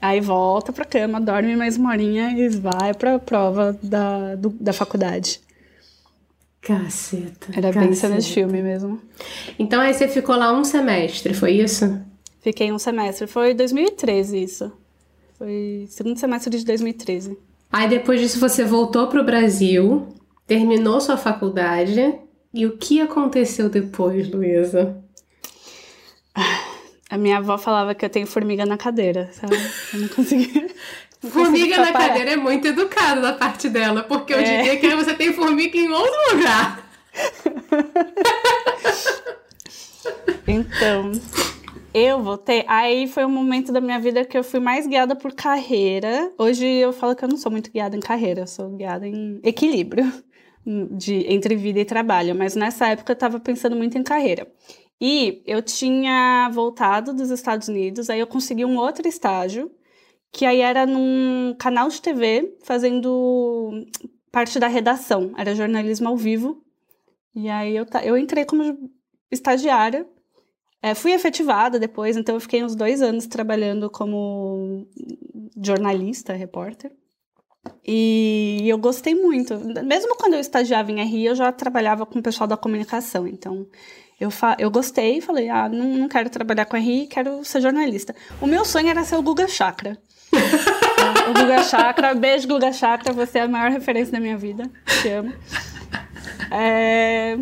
Aí 0.00 0.20
volta 0.20 0.72
pra 0.72 0.84
cama, 0.84 1.20
dorme 1.20 1.56
mais 1.56 1.76
uma 1.76 1.90
horinha 1.90 2.30
e 2.38 2.48
vai 2.48 2.94
pra 2.94 3.18
prova 3.18 3.76
da, 3.82 4.34
do, 4.36 4.50
da 4.50 4.72
faculdade. 4.72 5.40
Caceta. 6.66 7.52
Era 7.52 7.72
caceta. 7.72 7.80
bem 7.80 7.94
cena 7.94 8.18
de 8.18 8.34
filme 8.34 8.60
mesmo. 8.60 9.00
Então 9.56 9.80
aí 9.80 9.94
você 9.94 10.08
ficou 10.08 10.34
lá 10.34 10.52
um 10.52 10.64
semestre, 10.64 11.32
foi 11.32 11.52
isso? 11.52 12.00
Fiquei 12.40 12.72
um 12.72 12.78
semestre. 12.78 13.28
Foi 13.28 13.54
2013 13.54 14.42
isso. 14.42 14.72
Foi 15.38 15.86
segundo 15.88 16.18
semestre 16.18 16.58
de 16.58 16.64
2013. 16.64 17.38
Aí 17.70 17.88
depois 17.88 18.20
disso 18.20 18.40
você 18.40 18.64
voltou 18.64 19.06
para 19.06 19.20
o 19.20 19.24
Brasil, 19.24 20.08
terminou 20.44 21.00
sua 21.00 21.16
faculdade. 21.16 22.18
E 22.52 22.66
o 22.66 22.76
que 22.76 23.00
aconteceu 23.00 23.68
depois, 23.68 24.28
Luísa? 24.28 24.96
A 27.08 27.16
minha 27.16 27.38
avó 27.38 27.56
falava 27.56 27.94
que 27.94 28.04
eu 28.04 28.10
tenho 28.10 28.26
formiga 28.26 28.66
na 28.66 28.76
cadeira, 28.76 29.30
sabe? 29.32 29.54
Eu 29.94 30.00
não 30.00 30.08
conseguia. 30.08 30.66
formiga 31.20 31.78
na 31.78 31.92
cadeira 31.92 32.32
é 32.32 32.36
muito 32.36 32.68
educada 32.68 33.20
da 33.20 33.32
parte 33.32 33.68
dela, 33.68 34.02
porque 34.02 34.32
eu 34.32 34.38
é. 34.38 34.42
diria 34.42 34.76
que 34.76 34.96
você 34.96 35.14
tem 35.14 35.32
formiga 35.32 35.76
em 35.76 35.90
outro 35.90 36.14
lugar. 36.32 36.86
então, 40.46 41.12
eu 41.98 42.22
voltei. 42.22 42.62
Aí 42.68 43.08
foi 43.08 43.24
um 43.24 43.30
momento 43.30 43.72
da 43.72 43.80
minha 43.80 43.98
vida 43.98 44.22
que 44.22 44.36
eu 44.36 44.44
fui 44.44 44.60
mais 44.60 44.86
guiada 44.86 45.16
por 45.16 45.32
carreira. 45.32 46.30
Hoje 46.36 46.66
eu 46.66 46.92
falo 46.92 47.16
que 47.16 47.24
eu 47.24 47.28
não 47.28 47.38
sou 47.38 47.50
muito 47.50 47.72
guiada 47.72 47.96
em 47.96 48.00
carreira, 48.00 48.42
eu 48.42 48.46
sou 48.46 48.68
guiada 48.68 49.06
em 49.06 49.40
equilíbrio 49.42 50.04
de, 50.66 51.24
entre 51.32 51.56
vida 51.56 51.80
e 51.80 51.86
trabalho. 51.86 52.34
Mas 52.34 52.54
nessa 52.54 52.88
época 52.88 53.12
eu 53.12 53.14
estava 53.14 53.40
pensando 53.40 53.74
muito 53.74 53.96
em 53.96 54.02
carreira. 54.02 54.46
E 55.00 55.42
eu 55.46 55.62
tinha 55.62 56.50
voltado 56.52 57.14
dos 57.14 57.30
Estados 57.30 57.68
Unidos, 57.68 58.10
aí 58.10 58.20
eu 58.20 58.26
consegui 58.26 58.64
um 58.64 58.76
outro 58.76 59.08
estágio, 59.08 59.70
que 60.36 60.44
aí 60.44 60.60
era 60.60 60.84
num 60.84 61.54
canal 61.58 61.88
de 61.88 62.00
TV, 62.02 62.58
fazendo 62.62 63.86
parte 64.30 64.58
da 64.58 64.66
redação. 64.66 65.32
Era 65.38 65.54
jornalismo 65.54 66.08
ao 66.08 66.16
vivo. 66.16 66.62
E 67.34 67.48
aí 67.48 67.74
eu, 67.74 67.86
eu 68.04 68.18
entrei 68.18 68.44
como 68.44 68.90
estagiária 69.30 70.06
é, 70.82 70.94
fui 70.94 71.12
efetivada 71.12 71.80
depois, 71.80 72.16
então 72.16 72.36
eu 72.36 72.40
fiquei 72.40 72.62
uns 72.62 72.76
dois 72.76 73.02
anos 73.02 73.26
trabalhando 73.26 73.90
como 73.90 74.86
jornalista, 75.60 76.32
repórter. 76.32 76.92
E 77.84 78.62
eu 78.66 78.78
gostei 78.78 79.12
muito. 79.12 79.54
Mesmo 79.84 80.14
quando 80.16 80.34
eu 80.34 80.40
estagiava 80.40 80.92
em 80.92 81.02
RI, 81.02 81.26
eu 81.26 81.34
já 81.34 81.50
trabalhava 81.50 82.06
com 82.06 82.20
o 82.20 82.22
pessoal 82.22 82.46
da 82.46 82.56
comunicação. 82.56 83.26
Então, 83.26 83.66
eu, 84.20 84.28
eu 84.60 84.70
gostei 84.70 85.18
e 85.18 85.20
falei, 85.20 85.48
ah, 85.48 85.68
não, 85.68 85.86
não 85.86 86.08
quero 86.08 86.30
trabalhar 86.30 86.66
com 86.66 86.76
RI, 86.76 87.08
quero 87.08 87.44
ser 87.44 87.60
jornalista. 87.60 88.14
O 88.40 88.46
meu 88.46 88.64
sonho 88.64 88.88
era 88.88 89.02
ser 89.02 89.16
o 89.16 89.22
Guga 89.22 89.48
Chakra. 89.48 89.98
O 91.28 91.32
Guga 91.32 91.62
Chakra, 91.64 92.14
beijo 92.14 92.46
Guga 92.46 92.72
Chakra, 92.72 93.12
você 93.12 93.38
é 93.38 93.42
a 93.42 93.48
maior 93.48 93.70
referência 93.70 94.12
da 94.12 94.20
minha 94.20 94.36
vida. 94.36 94.70
Te 95.02 95.08
amo. 95.08 95.32
É... 96.50 97.36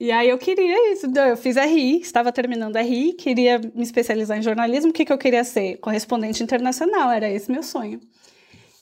E 0.00 0.10
aí 0.10 0.28
eu 0.28 0.36
queria 0.36 0.92
isso, 0.92 1.06
eu 1.06 1.36
fiz 1.36 1.56
RI, 1.56 2.00
estava 2.00 2.32
terminando 2.32 2.74
RI, 2.76 3.12
queria 3.12 3.60
me 3.72 3.84
especializar 3.84 4.36
em 4.36 4.42
jornalismo, 4.42 4.90
o 4.90 4.92
que, 4.92 5.04
que 5.04 5.12
eu 5.12 5.18
queria 5.18 5.44
ser? 5.44 5.76
Correspondente 5.76 6.42
internacional, 6.42 7.10
era 7.10 7.30
esse 7.30 7.48
meu 7.48 7.62
sonho. 7.62 8.00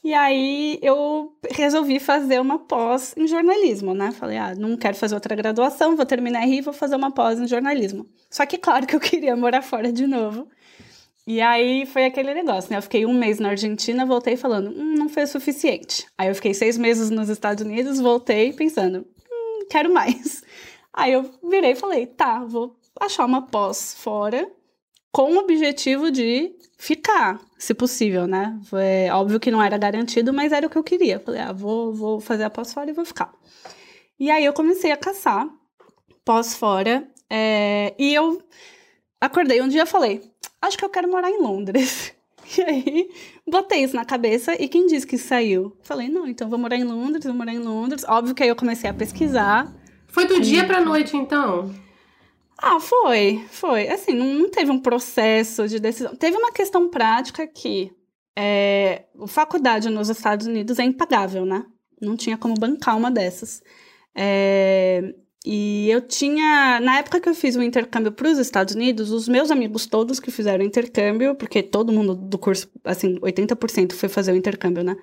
E 0.02 0.14
aí 0.14 0.78
eu 0.80 1.36
resolvi 1.50 2.00
fazer 2.00 2.40
uma 2.40 2.58
pós 2.58 3.14
em 3.18 3.26
jornalismo, 3.26 3.92
né? 3.92 4.12
Falei, 4.12 4.38
ah, 4.38 4.54
não 4.54 4.78
quero 4.78 4.96
fazer 4.96 5.14
outra 5.14 5.36
graduação, 5.36 5.94
vou 5.94 6.06
terminar 6.06 6.40
RI 6.40 6.58
e 6.58 6.62
vou 6.62 6.72
fazer 6.72 6.96
uma 6.96 7.10
pós 7.10 7.38
em 7.38 7.46
jornalismo. 7.46 8.06
Só 8.30 8.46
que 8.46 8.56
claro 8.56 8.86
que 8.86 8.96
eu 8.96 9.00
queria 9.00 9.36
morar 9.36 9.60
fora 9.60 9.92
de 9.92 10.06
novo. 10.06 10.48
E 11.26 11.40
aí 11.40 11.86
foi 11.86 12.06
aquele 12.06 12.34
negócio, 12.34 12.70
né? 12.70 12.78
Eu 12.78 12.82
fiquei 12.82 13.06
um 13.06 13.12
mês 13.12 13.38
na 13.38 13.50
Argentina, 13.50 14.06
voltei 14.06 14.36
falando, 14.36 14.70
hum, 14.70 14.94
não 14.96 15.08
foi 15.08 15.24
o 15.24 15.28
suficiente. 15.28 16.06
Aí 16.18 16.28
eu 16.28 16.34
fiquei 16.34 16.54
seis 16.54 16.76
meses 16.76 17.10
nos 17.10 17.28
Estados 17.28 17.64
Unidos, 17.64 18.00
voltei 18.00 18.52
pensando, 18.52 19.06
hum, 19.30 19.66
quero 19.70 19.92
mais. 19.92 20.42
Aí 20.92 21.12
eu 21.12 21.30
virei 21.48 21.72
e 21.72 21.76
falei, 21.76 22.06
tá, 22.06 22.44
vou 22.44 22.76
achar 23.00 23.24
uma 23.24 23.46
pós 23.46 23.94
fora 23.94 24.50
com 25.12 25.34
o 25.34 25.38
objetivo 25.38 26.10
de 26.10 26.52
ficar, 26.78 27.40
se 27.58 27.74
possível, 27.74 28.26
né? 28.26 28.58
É 28.74 29.12
óbvio 29.12 29.40
que 29.40 29.50
não 29.50 29.62
era 29.62 29.76
garantido, 29.76 30.32
mas 30.32 30.52
era 30.52 30.66
o 30.66 30.70
que 30.70 30.78
eu 30.78 30.84
queria. 30.84 31.20
Falei, 31.20 31.40
ah, 31.40 31.52
vou, 31.52 31.92
vou 31.92 32.20
fazer 32.20 32.44
a 32.44 32.50
pós 32.50 32.72
fora 32.72 32.90
e 32.90 32.94
vou 32.94 33.04
ficar. 33.04 33.32
E 34.18 34.30
aí 34.30 34.44
eu 34.44 34.52
comecei 34.52 34.90
a 34.90 34.96
caçar 34.96 35.48
pós 36.24 36.54
fora 36.54 37.08
é, 37.28 37.94
e 37.98 38.14
eu 38.14 38.42
acordei 39.20 39.60
um 39.62 39.68
dia 39.68 39.82
e 39.82 39.86
falei, 39.86 40.29
acho 40.60 40.78
que 40.78 40.84
eu 40.84 40.90
quero 40.90 41.10
morar 41.10 41.30
em 41.30 41.40
Londres. 41.40 42.12
E 42.58 42.62
aí, 42.62 43.10
botei 43.46 43.84
isso 43.84 43.94
na 43.94 44.04
cabeça 44.04 44.60
e 44.60 44.66
quem 44.66 44.86
disse 44.86 45.06
que 45.06 45.16
saiu? 45.16 45.76
Falei, 45.84 46.08
não, 46.08 46.26
então 46.26 46.48
vou 46.48 46.58
morar 46.58 46.74
em 46.74 46.82
Londres, 46.82 47.24
vou 47.24 47.34
morar 47.34 47.52
em 47.52 47.60
Londres. 47.60 48.02
Óbvio 48.08 48.34
que 48.34 48.42
aí 48.42 48.48
eu 48.48 48.56
comecei 48.56 48.90
a 48.90 48.94
pesquisar 48.94 49.72
foi 50.10 50.26
do 50.26 50.40
dia 50.40 50.66
pra 50.66 50.80
noite, 50.80 51.16
então? 51.16 51.72
Ah, 52.58 52.80
foi, 52.80 53.44
foi. 53.50 53.88
Assim, 53.88 54.12
não, 54.12 54.48
teve 54.50 54.70
um 54.70 54.78
processo 54.78 55.66
de 55.68 55.78
decisão. 55.78 56.14
Teve 56.14 56.36
uma 56.36 56.52
questão 56.52 56.88
prática 56.88 57.46
que 57.46 57.92
é, 58.36 59.04
a 59.18 59.26
faculdade 59.26 59.88
nos 59.88 60.08
Estados 60.08 60.46
Unidos 60.46 60.78
é 60.78 60.84
impagável, 60.84 61.46
né? 61.46 61.64
Não 62.00 62.16
tinha 62.16 62.36
como 62.36 62.54
bancar 62.54 62.96
uma 62.96 63.10
dessas. 63.10 63.62
É, 64.14 65.14
e 65.44 65.88
eu 65.90 66.02
tinha, 66.02 66.78
na 66.80 66.98
época 66.98 67.20
que 67.20 67.28
eu 67.28 67.34
fiz 67.34 67.56
o 67.56 67.62
intercâmbio 67.62 68.12
para 68.12 68.28
os 68.28 68.38
Estados 68.38 68.74
Unidos, 68.74 69.10
os 69.10 69.26
meus 69.26 69.50
amigos 69.50 69.86
todos 69.86 70.20
que 70.20 70.30
fizeram 70.30 70.64
intercâmbio, 70.64 71.34
porque 71.34 71.62
todo 71.62 71.92
mundo 71.92 72.14
do 72.14 72.38
curso, 72.38 72.68
assim, 72.84 73.18
80% 73.20 73.92
foi 73.92 74.08
fazer 74.08 74.32
o 74.32 74.36
intercâmbio, 74.36 74.84
né? 74.84 74.96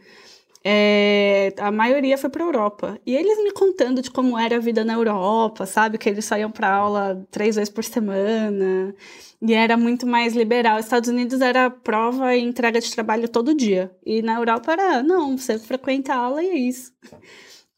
É, 0.64 1.54
a 1.60 1.72
maioria 1.72 2.18
foi 2.18 2.30
para 2.30 2.44
Europa. 2.44 3.00
E 3.06 3.16
eles 3.16 3.42
me 3.44 3.52
contando 3.52 4.02
de 4.02 4.12
como 4.12 4.38
era 4.38 4.58
a 4.58 4.60
vida 4.60 4.84
na 4.84 4.94
Europa, 4.94 5.66
sabe? 5.66 5.98
Que 5.98 6.10
eles 6.10 6.26
saíam 6.26 6.52
para 6.52 6.70
aula 6.70 7.26
três 7.32 7.56
vezes 7.56 7.70
por 7.70 7.84
semana. 7.84 8.94
E 9.42 9.54
era 9.54 9.78
muito 9.78 10.06
mais 10.06 10.36
liberal. 10.36 10.78
Estados 10.78 11.10
Unidos 11.10 11.42
era 11.42 11.70
prova 11.70 12.36
e 12.36 12.42
entrega 12.42 12.82
de 12.82 12.92
trabalho 12.92 13.30
todo 13.30 13.56
dia. 13.56 13.92
E 14.06 14.22
na 14.22 14.36
Europa 14.36 14.74
era, 14.74 15.02
não, 15.02 15.38
você 15.38 15.58
frequenta 15.58 16.14
a 16.14 16.18
aula 16.18 16.44
e 16.44 16.50
é 16.50 16.56
isso. 16.58 16.92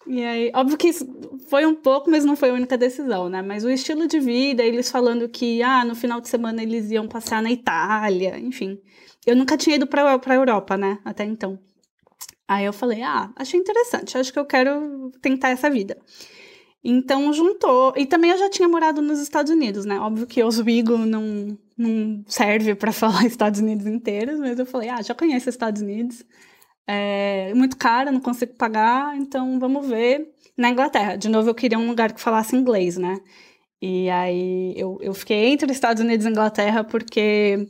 E 0.07 0.23
aí, 0.23 0.51
óbvio 0.55 0.77
que 0.77 0.91
foi 1.49 1.65
um 1.65 1.75
pouco, 1.75 2.09
mas 2.09 2.25
não 2.25 2.35
foi 2.35 2.49
a 2.49 2.53
única 2.53 2.77
decisão, 2.77 3.29
né? 3.29 3.41
Mas 3.41 3.63
o 3.63 3.69
estilo 3.69 4.07
de 4.07 4.19
vida, 4.19 4.63
eles 4.63 4.89
falando 4.89 5.27
que, 5.29 5.61
ah, 5.61 5.83
no 5.85 5.93
final 5.93 6.21
de 6.21 6.29
semana 6.29 6.63
eles 6.63 6.89
iam 6.89 7.07
passear 7.07 7.41
na 7.41 7.51
Itália, 7.51 8.39
enfim. 8.39 8.79
Eu 9.25 9.35
nunca 9.35 9.57
tinha 9.57 9.75
ido 9.75 9.85
pra, 9.87 10.17
pra 10.17 10.35
Europa, 10.35 10.77
né? 10.77 10.99
Até 11.05 11.25
então. 11.25 11.59
Aí 12.47 12.65
eu 12.65 12.73
falei, 12.73 13.03
ah, 13.03 13.31
achei 13.35 13.59
interessante, 13.59 14.17
acho 14.17 14.33
que 14.33 14.39
eu 14.39 14.45
quero 14.45 15.11
tentar 15.21 15.49
essa 15.49 15.69
vida. 15.69 15.97
Então 16.83 17.31
juntou. 17.33 17.93
E 17.95 18.05
também 18.05 18.31
eu 18.31 18.37
já 18.37 18.49
tinha 18.49 18.67
morado 18.67 19.01
nos 19.01 19.19
Estados 19.19 19.51
Unidos, 19.51 19.85
né? 19.85 19.99
Óbvio 19.99 20.25
que 20.25 20.41
Oswego 20.43 20.97
não, 20.97 21.57
não 21.77 22.23
serve 22.27 22.73
para 22.75 22.91
falar 22.93 23.25
Estados 23.25 23.59
Unidos 23.59 23.85
inteiros, 23.85 24.39
mas 24.39 24.57
eu 24.57 24.65
falei, 24.65 24.89
ah, 24.89 25.01
já 25.01 25.13
conheço 25.13 25.49
Estados 25.49 25.81
Unidos. 25.81 26.25
É 26.91 27.53
muito 27.53 27.77
caro, 27.77 28.11
não 28.11 28.19
consigo 28.19 28.55
pagar, 28.55 29.15
então 29.15 29.59
vamos 29.59 29.87
ver 29.87 30.27
na 30.57 30.71
Inglaterra. 30.71 31.15
De 31.15 31.29
novo, 31.29 31.47
eu 31.47 31.53
queria 31.53 31.77
um 31.77 31.87
lugar 31.87 32.11
que 32.11 32.19
falasse 32.19 32.55
inglês, 32.55 32.97
né? 32.97 33.19
E 33.79 34.09
aí 34.09 34.73
eu, 34.75 34.97
eu 34.99 35.13
fiquei 35.13 35.49
entre 35.51 35.71
Estados 35.71 36.03
Unidos 36.03 36.25
e 36.25 36.29
Inglaterra 36.29 36.83
porque 36.83 37.67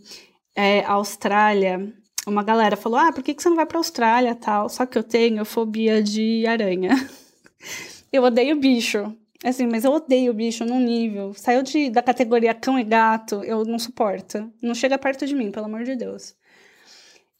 é, 0.56 0.86
Austrália, 0.86 1.94
uma 2.26 2.44
galera 2.44 2.78
falou: 2.78 2.98
ah, 2.98 3.12
por 3.12 3.22
que, 3.22 3.34
que 3.34 3.44
você 3.44 3.50
não 3.50 3.58
vai 3.58 3.66
pra 3.66 3.80
Austrália 3.80 4.34
tal? 4.36 4.70
Só 4.70 4.86
que 4.86 4.98
eu 4.98 5.04
tenho 5.04 5.44
fobia 5.44 6.02
de 6.02 6.48
aranha. 6.48 6.92
eu 8.14 8.24
odeio 8.24 8.58
bicho. 8.58 9.14
Assim, 9.44 9.68
mas 9.68 9.84
eu 9.84 9.92
odeio 9.92 10.34
bicho 10.34 10.64
num 10.64 10.80
nível. 10.80 11.34
Saiu 11.34 11.62
de, 11.62 11.90
da 11.90 12.02
categoria 12.02 12.54
cão 12.54 12.80
e 12.80 12.86
gato, 12.86 13.44
eu 13.44 13.66
não 13.66 13.80
suporto. 13.80 14.50
Não 14.62 14.74
chega 14.74 14.98
perto 14.98 15.26
de 15.26 15.36
mim, 15.36 15.52
pelo 15.52 15.66
amor 15.66 15.84
de 15.84 15.98
Deus. 15.98 16.36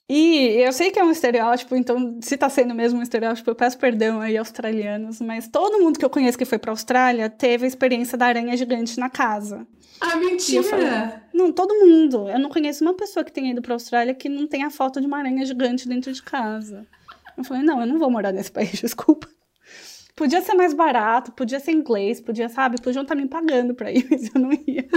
E 0.10 0.60
eu 0.60 0.74
sei 0.74 0.90
que 0.90 0.98
é 0.98 1.04
um 1.04 1.12
estereótipo, 1.12 1.76
então 1.76 2.18
se 2.20 2.36
tá 2.36 2.50
sendo 2.50 2.74
mesmo 2.74 3.00
um 3.00 3.04
estereótipo, 3.04 3.48
eu 3.48 3.54
peço 3.54 3.78
perdão 3.78 4.20
aí 4.20 4.36
australianos, 4.38 5.22
mas 5.22 5.48
todo 5.48 5.80
mundo 5.80 6.00
que 6.00 6.04
eu 6.04 6.10
conheço 6.10 6.36
que 6.36 6.46
foi 6.46 6.58
pra 6.58 6.72
Austrália 6.72 7.30
teve 7.30 7.66
a 7.66 7.68
experiência 7.68 8.18
da 8.18 8.26
aranha 8.26 8.58
gigante 8.58 9.00
na 9.00 9.08
casa. 9.08 9.68
Ah, 10.02 10.16
mentira! 10.16 10.64
Falei, 10.64 10.88
não, 11.32 11.52
todo 11.52 11.76
mundo. 11.76 12.28
Eu 12.28 12.40
não 12.40 12.50
conheço 12.50 12.84
uma 12.84 12.96
pessoa 12.96 13.24
que 13.24 13.32
tenha 13.32 13.52
ido 13.52 13.62
pra 13.62 13.76
Austrália 13.76 14.16
que 14.16 14.28
não 14.28 14.48
tenha 14.48 14.66
a 14.66 14.72
foto 14.72 15.00
de 15.00 15.06
uma 15.06 15.20
aranha 15.20 15.46
gigante 15.46 15.88
dentro 15.88 16.12
de 16.12 16.24
casa. 16.24 16.88
Eu 17.38 17.44
falei, 17.44 17.62
não, 17.62 17.80
eu 17.80 17.86
não 17.86 18.00
vou 18.00 18.10
morar 18.10 18.32
nesse 18.32 18.50
país, 18.52 18.72
desculpa. 18.72 19.28
Podia 20.16 20.42
ser 20.42 20.56
mais 20.56 20.74
barato, 20.74 21.32
podia 21.34 21.60
ser 21.60 21.72
inglês, 21.72 22.20
podia, 22.20 22.50
sabe, 22.50 22.82
podiam 22.82 23.04
estar 23.04 23.16
tá 23.16 23.22
me 23.22 23.28
pagando 23.28 23.76
pra 23.76 23.92
ir, 23.92 24.08
mas 24.10 24.34
eu 24.34 24.42
não 24.42 24.52
ia. 24.52 24.88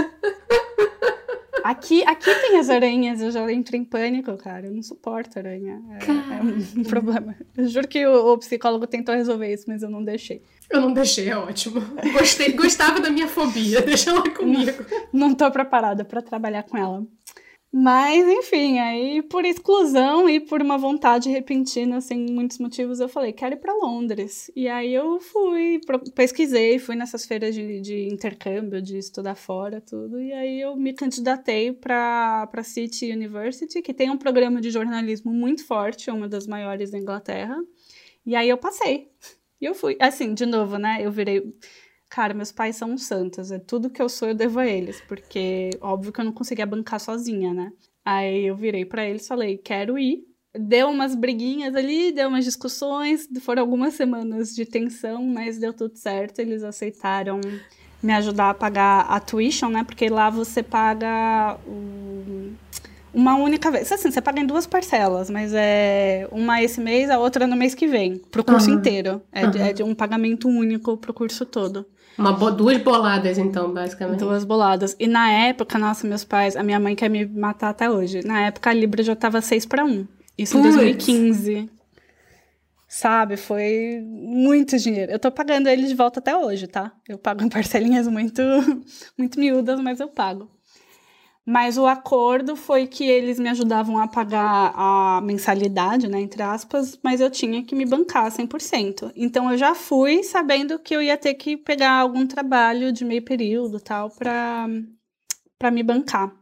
Aqui, 1.63 2.03
aqui 2.03 2.33
tem 2.41 2.59
as 2.59 2.69
aranhas, 2.69 3.21
eu 3.21 3.31
já 3.31 3.51
entro 3.51 3.75
em 3.77 3.85
pânico, 3.85 4.35
cara. 4.37 4.67
Eu 4.67 4.73
não 4.73 4.83
suporto 4.83 5.39
aranha. 5.39 5.81
É, 5.91 6.11
é 6.35 6.79
um 6.79 6.83
problema. 6.83 7.35
Eu 7.55 7.67
juro 7.67 7.87
que 7.87 8.05
o, 8.05 8.33
o, 8.33 8.37
psicólogo 8.37 8.85
tentou 8.85 9.15
resolver 9.15 9.51
isso, 9.51 9.63
mas 9.67 9.81
eu 9.81 9.89
não 9.89 10.03
deixei. 10.03 10.41
Eu 10.69 10.81
não 10.81 10.93
deixei, 10.93 11.29
é 11.29 11.37
ótimo. 11.37 11.81
Gostei, 12.11 12.51
gostava 12.51 12.99
da 12.99 13.09
minha 13.09 13.27
fobia, 13.27 13.79
deixa 13.83 14.09
ela 14.09 14.29
comigo. 14.29 14.85
Não, 15.13 15.29
não 15.29 15.35
tô 15.35 15.49
preparada 15.51 16.03
para 16.03 16.21
trabalhar 16.21 16.63
com 16.63 16.77
ela. 16.77 17.05
Mas, 17.75 18.27
enfim, 18.27 18.77
aí 18.77 19.23
por 19.23 19.43
exclusão 19.43 20.29
e 20.29 20.39
por 20.39 20.61
uma 20.61 20.77
vontade 20.77 21.27
repentina, 21.27 21.99
sem 22.01 22.27
muitos 22.29 22.59
motivos, 22.59 22.99
eu 22.99 23.09
falei, 23.09 23.33
quero 23.33 23.55
ir 23.55 23.57
para 23.57 23.73
Londres. 23.73 24.51
E 24.55 24.67
aí 24.67 24.93
eu 24.93 25.19
fui, 25.19 25.81
pesquisei, 26.13 26.77
fui 26.77 26.95
nessas 26.95 27.25
feiras 27.25 27.55
de, 27.55 27.81
de 27.81 28.07
intercâmbio, 28.07 28.79
de 28.79 28.99
estudar 28.99 29.33
fora, 29.33 29.81
tudo. 29.81 30.21
E 30.21 30.31
aí 30.31 30.61
eu 30.61 30.75
me 30.75 30.93
candidatei 30.93 31.73
para 31.73 32.47
a 32.53 32.63
City 32.63 33.11
University, 33.11 33.81
que 33.81 33.91
tem 33.91 34.11
um 34.11 34.17
programa 34.19 34.61
de 34.61 34.69
jornalismo 34.69 35.33
muito 35.33 35.65
forte, 35.65 36.11
uma 36.11 36.29
das 36.29 36.45
maiores 36.45 36.91
da 36.91 36.99
Inglaterra. 36.99 37.57
E 38.23 38.35
aí 38.35 38.49
eu 38.49 38.57
passei. 38.57 39.09
E 39.59 39.65
eu 39.65 39.73
fui. 39.73 39.97
Assim, 39.99 40.35
de 40.35 40.45
novo, 40.45 40.77
né? 40.77 40.99
Eu 41.01 41.11
virei 41.11 41.41
Cara, 42.13 42.31
meus 42.31 42.51
pais 42.51 42.75
são 42.75 42.95
santos, 42.95 43.49
é 43.49 43.57
tudo 43.57 43.89
que 43.89 43.99
eu 43.99 44.07
sou 44.07 44.27
eu 44.27 44.35
devo 44.35 44.59
a 44.59 44.67
eles, 44.67 45.01
porque 45.07 45.71
óbvio 45.81 46.13
que 46.13 46.21
eu 46.21 46.25
não 46.25 46.31
conseguia 46.31 46.63
bancar 46.63 46.99
sozinha, 46.99 47.51
né? 47.55 47.71
Aí 48.05 48.45
eu 48.45 48.55
virei 48.55 48.85
para 48.85 49.03
eles, 49.03 49.27
falei, 49.27 49.57
quero 49.57 49.97
ir. 49.97 50.19
Deu 50.55 50.89
umas 50.91 51.15
briguinhas 51.15 51.73
ali, 51.73 52.11
deu 52.11 52.29
umas 52.29 52.45
discussões, 52.45 53.27
foram 53.41 53.63
algumas 53.63 53.95
semanas 53.95 54.53
de 54.53 54.63
tensão, 54.63 55.25
mas 55.25 55.57
deu 55.57 55.73
tudo 55.73 55.97
certo, 55.97 56.37
eles 56.37 56.61
aceitaram 56.61 57.41
me 58.03 58.13
ajudar 58.13 58.51
a 58.51 58.53
pagar 58.53 59.07
a 59.09 59.19
tuition, 59.19 59.69
né? 59.69 59.83
Porque 59.83 60.07
lá 60.07 60.29
você 60.29 60.61
paga 60.61 61.57
o 61.65 62.53
uma 63.13 63.35
única 63.35 63.69
vez. 63.69 63.91
Assim, 63.91 64.09
você 64.09 64.21
paga 64.21 64.41
em 64.41 64.45
duas 64.45 64.65
parcelas, 64.65 65.29
mas 65.29 65.53
é 65.53 66.27
uma 66.31 66.61
esse 66.61 66.81
mês, 66.81 67.09
a 67.09 67.19
outra 67.19 67.45
no 67.45 67.55
mês 67.55 67.75
que 67.75 67.87
vem, 67.87 68.17
pro 68.17 68.43
curso 68.43 68.69
uhum. 68.69 68.77
inteiro. 68.77 69.21
É, 69.31 69.45
uhum. 69.45 69.51
é, 69.57 69.73
de, 69.73 69.83
um 69.83 69.93
pagamento 69.93 70.47
único 70.47 70.97
pro 70.97 71.13
curso 71.13 71.45
todo. 71.45 71.85
Uma 72.17 72.33
bo 72.33 72.51
duas 72.51 72.77
boladas, 72.77 73.37
então, 73.37 73.73
basicamente. 73.73 74.19
Duas 74.19 74.43
boladas. 74.43 74.95
E 74.99 75.07
na 75.07 75.31
época, 75.31 75.79
nossa, 75.79 76.07
meus 76.07 76.23
pais, 76.23 76.55
a 76.55 76.63
minha 76.63 76.79
mãe 76.79 76.95
quer 76.95 77.09
me 77.09 77.25
matar 77.25 77.69
até 77.69 77.89
hoje. 77.89 78.25
Na 78.25 78.41
época, 78.41 78.69
a 78.69 78.73
Libra 78.73 79.01
já 79.01 79.15
tava 79.15 79.41
6 79.41 79.65
para 79.65 79.83
1. 79.83 80.07
Isso 80.37 80.57
Puts. 80.57 80.73
em 80.73 80.77
2015. 80.77 81.69
Sabe? 82.87 83.37
Foi 83.37 83.99
muito 84.05 84.77
dinheiro. 84.77 85.11
Eu 85.11 85.17
tô 85.17 85.31
pagando 85.31 85.67
ele 85.67 85.87
de 85.87 85.95
volta 85.95 86.19
até 86.19 86.37
hoje, 86.37 86.67
tá? 86.67 86.91
Eu 87.09 87.17
pago 87.17 87.43
em 87.43 87.49
parcelinhas 87.49 88.07
muito, 88.07 88.41
muito 89.17 89.39
miúdas, 89.39 89.79
mas 89.79 89.99
eu 89.99 90.07
pago. 90.07 90.52
Mas 91.45 91.77
o 91.77 91.85
acordo 91.85 92.55
foi 92.55 92.87
que 92.87 93.03
eles 93.03 93.37
me 93.37 93.49
ajudavam 93.49 93.97
a 93.99 94.07
pagar 94.07 94.73
a 94.75 95.19
mensalidade, 95.21 96.07
né, 96.07 96.21
entre 96.21 96.41
aspas, 96.41 96.97
mas 97.03 97.19
eu 97.19 97.29
tinha 97.29 97.63
que 97.63 97.75
me 97.75 97.85
bancar 97.85 98.31
100%. 98.31 99.11
Então 99.15 99.51
eu 99.51 99.57
já 99.57 99.75
fui 99.75 100.23
sabendo 100.23 100.79
que 100.79 100.95
eu 100.95 101.01
ia 101.01 101.17
ter 101.17 101.33
que 101.33 101.57
pegar 101.57 101.99
algum 101.99 102.25
trabalho 102.25 102.93
de 102.93 103.03
meio 103.03 103.23
período, 103.23 103.79
tal, 103.79 104.09
para 104.09 104.67
para 105.59 105.71
me 105.71 105.83
bancar. 105.83 106.33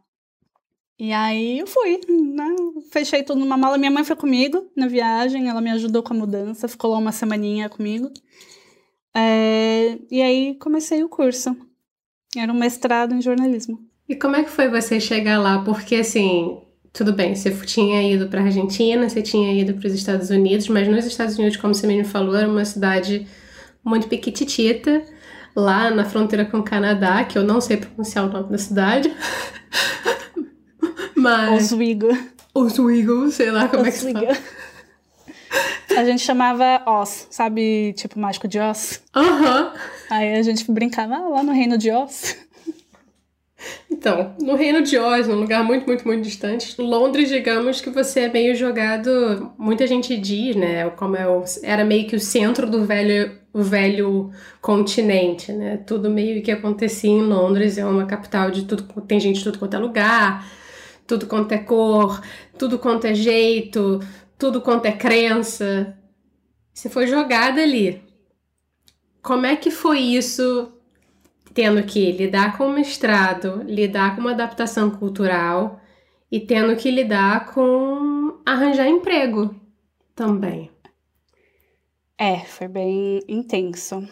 E 0.97 1.11
aí 1.11 1.59
eu 1.59 1.67
fui, 1.67 1.99
né? 2.09 2.55
Fechei 2.91 3.23
tudo 3.23 3.39
numa 3.39 3.57
mala. 3.57 3.77
Minha 3.77 3.91
mãe 3.91 4.03
foi 4.03 4.15
comigo 4.15 4.71
na 4.75 4.87
viagem, 4.87 5.49
ela 5.49 5.61
me 5.61 5.71
ajudou 5.71 6.03
com 6.03 6.13
a 6.13 6.17
mudança, 6.17 6.67
ficou 6.67 6.91
lá 6.91 6.97
uma 6.97 7.11
semaninha 7.11 7.69
comigo. 7.69 8.11
É... 9.15 9.97
E 10.09 10.21
aí 10.21 10.55
comecei 10.59 11.03
o 11.03 11.09
curso. 11.09 11.55
Era 12.35 12.51
um 12.51 12.57
mestrado 12.57 13.13
em 13.13 13.21
jornalismo. 13.21 13.90
E 14.11 14.15
como 14.17 14.35
é 14.35 14.43
que 14.43 14.49
foi 14.49 14.67
você 14.67 14.99
chegar 14.99 15.39
lá? 15.39 15.59
Porque 15.59 15.95
assim, 15.95 16.57
tudo 16.91 17.13
bem, 17.13 17.33
você 17.33 17.49
tinha 17.65 18.03
ido 18.03 18.27
para 18.27 18.41
a 18.41 18.43
Argentina, 18.43 19.07
você 19.07 19.21
tinha 19.21 19.53
ido 19.53 19.73
para 19.75 19.87
os 19.87 19.93
Estados 19.93 20.29
Unidos, 20.29 20.67
mas 20.67 20.85
nos 20.85 21.05
Estados 21.05 21.37
Unidos, 21.37 21.55
como 21.55 21.73
você 21.73 21.87
mesmo 21.87 22.11
falou, 22.11 22.35
era 22.35 22.45
uma 22.45 22.65
cidade 22.65 23.25
muito 23.81 24.09
piquititita, 24.09 25.01
lá 25.55 25.89
na 25.89 26.03
fronteira 26.03 26.43
com 26.43 26.57
o 26.57 26.63
Canadá, 26.63 27.23
que 27.23 27.37
eu 27.37 27.43
não 27.45 27.61
sei 27.61 27.77
pronunciar 27.77 28.25
o 28.25 28.29
nome 28.29 28.51
da 28.51 28.57
cidade. 28.57 29.15
mas 31.15 31.71
Oswego. 31.71 32.09
Oswego, 32.53 33.31
sei 33.31 33.49
lá 33.49 33.69
como 33.69 33.87
Oswego. 33.87 34.19
é 34.19 34.25
que 34.25 34.35
se 34.35 34.43
fala. 35.93 36.01
A 36.01 36.03
gente 36.03 36.21
chamava 36.21 36.83
Oz, 36.85 37.27
sabe? 37.31 37.93
Tipo 37.93 38.19
mágico 38.19 38.45
de 38.45 38.59
Oz. 38.59 39.01
Aham. 39.15 39.67
Uhum. 39.67 39.79
Aí 40.09 40.33
a 40.33 40.41
gente 40.41 40.69
brincava 40.69 41.15
ah, 41.15 41.29
lá 41.29 41.43
no 41.43 41.53
reino 41.53 41.77
de 41.77 41.89
Oz. 41.91 42.50
Então, 43.89 44.35
no 44.41 44.55
Reino 44.55 44.81
de 44.81 44.97
Oz, 44.97 45.27
num 45.27 45.39
lugar 45.39 45.63
muito, 45.63 45.85
muito, 45.85 46.07
muito 46.07 46.23
distante, 46.23 46.79
Londres, 46.81 47.29
digamos 47.29 47.81
que 47.81 47.89
você 47.89 48.21
é 48.21 48.29
meio 48.29 48.55
jogado. 48.55 49.53
Muita 49.57 49.85
gente 49.85 50.17
diz, 50.17 50.55
né? 50.55 50.89
Como 50.91 51.15
é 51.15 51.27
o, 51.27 51.43
era 51.63 51.85
meio 51.85 52.07
que 52.07 52.15
o 52.15 52.19
centro 52.19 52.69
do 52.69 52.83
velho, 52.83 53.37
o 53.53 53.61
velho 53.61 54.31
continente, 54.61 55.51
né? 55.51 55.77
Tudo 55.77 56.09
meio 56.09 56.41
que 56.41 56.51
acontecia 56.51 57.11
em 57.11 57.21
Londres, 57.21 57.77
é 57.77 57.85
uma 57.85 58.05
capital 58.05 58.49
de 58.49 58.63
tudo, 58.63 58.83
tem 59.03 59.19
gente 59.19 59.37
de 59.37 59.43
tudo 59.43 59.59
quanto 59.59 59.75
é 59.75 59.79
lugar, 59.79 60.51
tudo 61.05 61.27
quanto 61.27 61.51
é 61.51 61.57
cor, 61.57 62.21
tudo 62.57 62.79
quanto 62.79 63.05
é 63.05 63.13
jeito, 63.13 63.99
tudo 64.37 64.61
quanto 64.61 64.85
é 64.85 64.91
crença. 64.91 65.95
Você 66.73 66.89
foi 66.89 67.05
jogada 67.05 67.61
ali. 67.61 68.01
Como 69.21 69.45
é 69.45 69.55
que 69.55 69.69
foi 69.69 69.99
isso 69.99 70.71
tendo 71.53 71.83
que 71.83 72.11
lidar 72.11 72.57
com 72.57 72.67
o 72.67 72.73
mestrado, 72.73 73.63
lidar 73.63 74.15
com 74.15 74.21
uma 74.21 74.31
adaptação 74.31 74.89
cultural 74.91 75.79
e 76.31 76.39
tendo 76.39 76.75
que 76.75 76.89
lidar 76.89 77.53
com 77.53 78.39
arranjar 78.45 78.87
emprego 78.87 79.53
também. 80.15 80.71
É, 82.17 82.39
foi 82.41 82.67
bem 82.67 83.19
intenso. 83.27 84.07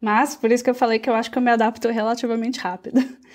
Mas 0.00 0.36
por 0.36 0.52
isso 0.52 0.62
que 0.62 0.70
eu 0.70 0.74
falei 0.74 0.98
que 0.98 1.10
eu 1.10 1.14
acho 1.14 1.30
que 1.30 1.38
eu 1.38 1.42
me 1.42 1.50
adapto 1.50 1.88
relativamente 1.88 2.60
rápido. 2.60 3.00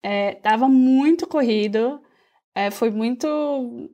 É, 0.00 0.34
tava 0.36 0.68
muito 0.68 1.26
corrido, 1.26 2.00
é, 2.54 2.70
foi 2.70 2.88
muito. 2.88 3.90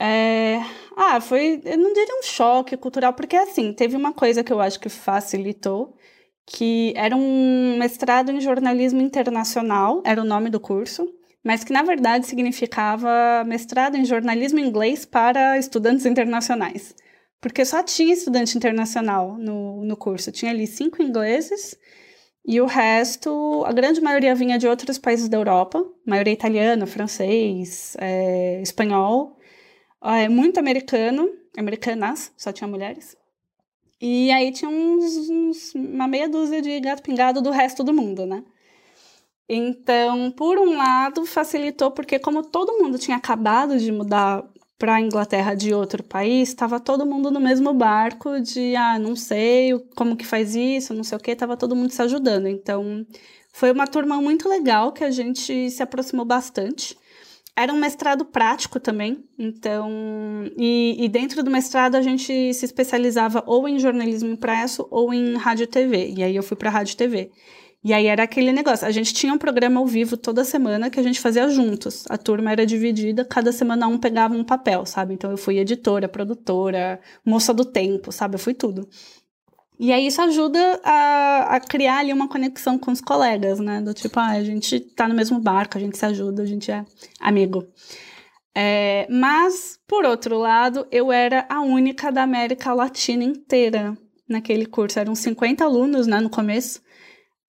É, 0.00 0.60
ah, 0.96 1.20
foi. 1.20 1.60
Eu 1.64 1.76
não 1.78 1.92
diria 1.92 2.18
um 2.20 2.22
choque 2.22 2.76
cultural, 2.76 3.12
porque 3.12 3.34
assim, 3.34 3.72
teve 3.72 3.96
uma 3.96 4.12
coisa 4.12 4.44
que 4.44 4.52
eu 4.52 4.60
acho 4.60 4.78
que 4.78 4.88
facilitou, 4.88 5.95
que 6.46 6.92
era 6.96 7.16
um 7.16 7.76
mestrado 7.78 8.30
em 8.30 8.40
jornalismo 8.40 9.00
internacional, 9.02 10.02
era 10.04 10.22
o 10.22 10.24
nome 10.24 10.48
do 10.48 10.60
curso, 10.60 11.12
mas 11.44 11.64
que 11.64 11.72
na 11.72 11.82
verdade 11.82 12.26
significava 12.26 13.44
mestrado 13.46 13.96
em 13.96 14.04
jornalismo 14.04 14.58
inglês 14.60 15.04
para 15.04 15.58
estudantes 15.58 16.06
internacionais. 16.06 16.94
porque 17.40 17.64
só 17.64 17.82
tinha 17.82 18.12
estudante 18.14 18.56
internacional 18.56 19.36
no, 19.38 19.84
no 19.84 19.96
curso. 19.96 20.32
Tinha 20.32 20.50
ali 20.52 20.66
cinco 20.66 21.02
ingleses 21.02 21.76
e 22.44 22.60
o 22.60 22.66
resto, 22.66 23.64
a 23.66 23.72
grande 23.72 24.00
maioria 24.00 24.34
vinha 24.34 24.58
de 24.58 24.68
outros 24.68 24.98
países 24.98 25.28
da 25.28 25.36
Europa, 25.36 25.84
maioria 26.04 26.32
italiana, 26.32 26.86
francês, 26.86 27.96
é, 28.00 28.60
espanhol, 28.62 29.36
é, 30.02 30.28
muito 30.28 30.58
americano, 30.58 31.28
americanas, 31.56 32.32
só 32.36 32.52
tinha 32.52 32.68
mulheres. 32.68 33.16
E 34.00 34.30
aí 34.30 34.52
tinha 34.52 34.70
uns, 34.70 35.28
uns, 35.30 35.74
uma 35.74 36.06
meia 36.06 36.28
dúzia 36.28 36.60
de 36.60 36.78
gato 36.80 37.02
pingado 37.02 37.40
do 37.40 37.50
resto 37.50 37.82
do 37.82 37.94
mundo, 37.94 38.26
né? 38.26 38.44
Então, 39.48 40.30
por 40.32 40.58
um 40.58 40.76
lado, 40.76 41.24
facilitou 41.24 41.90
porque 41.90 42.18
como 42.18 42.42
todo 42.42 42.78
mundo 42.78 42.98
tinha 42.98 43.16
acabado 43.16 43.78
de 43.78 43.92
mudar 43.92 44.44
para 44.78 44.96
a 44.96 45.00
Inglaterra 45.00 45.54
de 45.54 45.72
outro 45.72 46.02
país, 46.02 46.48
estava 46.50 46.78
todo 46.80 47.06
mundo 47.06 47.30
no 47.30 47.40
mesmo 47.40 47.72
barco 47.72 48.40
de, 48.40 48.76
ah, 48.76 48.98
não 48.98 49.16
sei 49.16 49.72
como 49.96 50.16
que 50.16 50.26
faz 50.26 50.54
isso, 50.54 50.92
não 50.92 51.04
sei 51.04 51.16
o 51.16 51.20
que, 51.20 51.30
estava 51.30 51.56
todo 51.56 51.76
mundo 51.76 51.92
se 51.92 52.02
ajudando. 52.02 52.46
Então, 52.48 53.06
foi 53.52 53.72
uma 53.72 53.86
turma 53.86 54.20
muito 54.20 54.48
legal 54.48 54.92
que 54.92 55.04
a 55.04 55.10
gente 55.10 55.70
se 55.70 55.82
aproximou 55.82 56.26
bastante. 56.26 56.96
Era 57.58 57.72
um 57.72 57.78
mestrado 57.78 58.24
prático 58.26 58.78
também, 58.78 59.24
então, 59.38 59.88
e, 60.58 61.02
e 61.02 61.08
dentro 61.08 61.42
do 61.42 61.50
mestrado 61.50 61.94
a 61.94 62.02
gente 62.02 62.52
se 62.52 62.64
especializava 62.66 63.42
ou 63.46 63.66
em 63.66 63.78
jornalismo 63.78 64.28
impresso 64.28 64.86
ou 64.90 65.14
em 65.14 65.36
rádio 65.36 65.64
e 65.64 65.66
TV, 65.66 66.12
e 66.18 66.22
aí 66.22 66.36
eu 66.36 66.42
fui 66.42 66.54
para 66.54 66.68
rádio 66.68 66.92
e 66.92 66.96
TV. 66.96 67.30
E 67.82 67.92
aí 67.92 68.06
era 68.06 68.24
aquele 68.24 68.52
negócio. 68.52 68.84
A 68.84 68.90
gente 68.90 69.14
tinha 69.14 69.32
um 69.32 69.38
programa 69.38 69.78
ao 69.78 69.86
vivo 69.86 70.16
toda 70.16 70.42
semana 70.44 70.90
que 70.90 70.98
a 70.98 71.02
gente 71.04 71.20
fazia 71.20 71.48
juntos. 71.48 72.04
A 72.10 72.18
turma 72.18 72.50
era 72.50 72.66
dividida, 72.66 73.24
cada 73.24 73.52
semana 73.52 73.86
um 73.86 73.96
pegava 73.96 74.34
um 74.34 74.42
papel, 74.42 74.84
sabe? 74.84 75.14
Então 75.14 75.30
eu 75.30 75.36
fui 75.36 75.58
editora, 75.58 76.08
produtora, 76.08 77.00
moça 77.24 77.54
do 77.54 77.64
tempo, 77.64 78.10
sabe? 78.10 78.34
Eu 78.34 78.40
fui 78.40 78.54
tudo. 78.54 78.88
E 79.78 79.92
aí 79.92 80.06
isso 80.06 80.22
ajuda 80.22 80.80
a, 80.82 81.56
a 81.56 81.60
criar 81.60 81.98
ali 81.98 82.12
uma 82.12 82.28
conexão 82.28 82.78
com 82.78 82.90
os 82.90 83.00
colegas, 83.00 83.60
né? 83.60 83.80
Do 83.80 83.92
tipo, 83.92 84.18
ah, 84.18 84.30
a 84.30 84.44
gente 84.44 84.80
tá 84.80 85.06
no 85.06 85.14
mesmo 85.14 85.38
barco, 85.38 85.76
a 85.76 85.80
gente 85.80 85.98
se 85.98 86.04
ajuda, 86.06 86.42
a 86.42 86.46
gente 86.46 86.70
é 86.70 86.84
amigo. 87.20 87.66
É, 88.54 89.06
mas, 89.10 89.78
por 89.86 90.06
outro 90.06 90.38
lado, 90.38 90.86
eu 90.90 91.12
era 91.12 91.46
a 91.48 91.60
única 91.60 92.10
da 92.10 92.22
América 92.22 92.72
Latina 92.72 93.22
inteira 93.22 93.96
naquele 94.26 94.64
curso. 94.64 94.98
Eram 94.98 95.14
50 95.14 95.62
alunos, 95.62 96.06
né, 96.06 96.20
no 96.20 96.30
começo. 96.30 96.80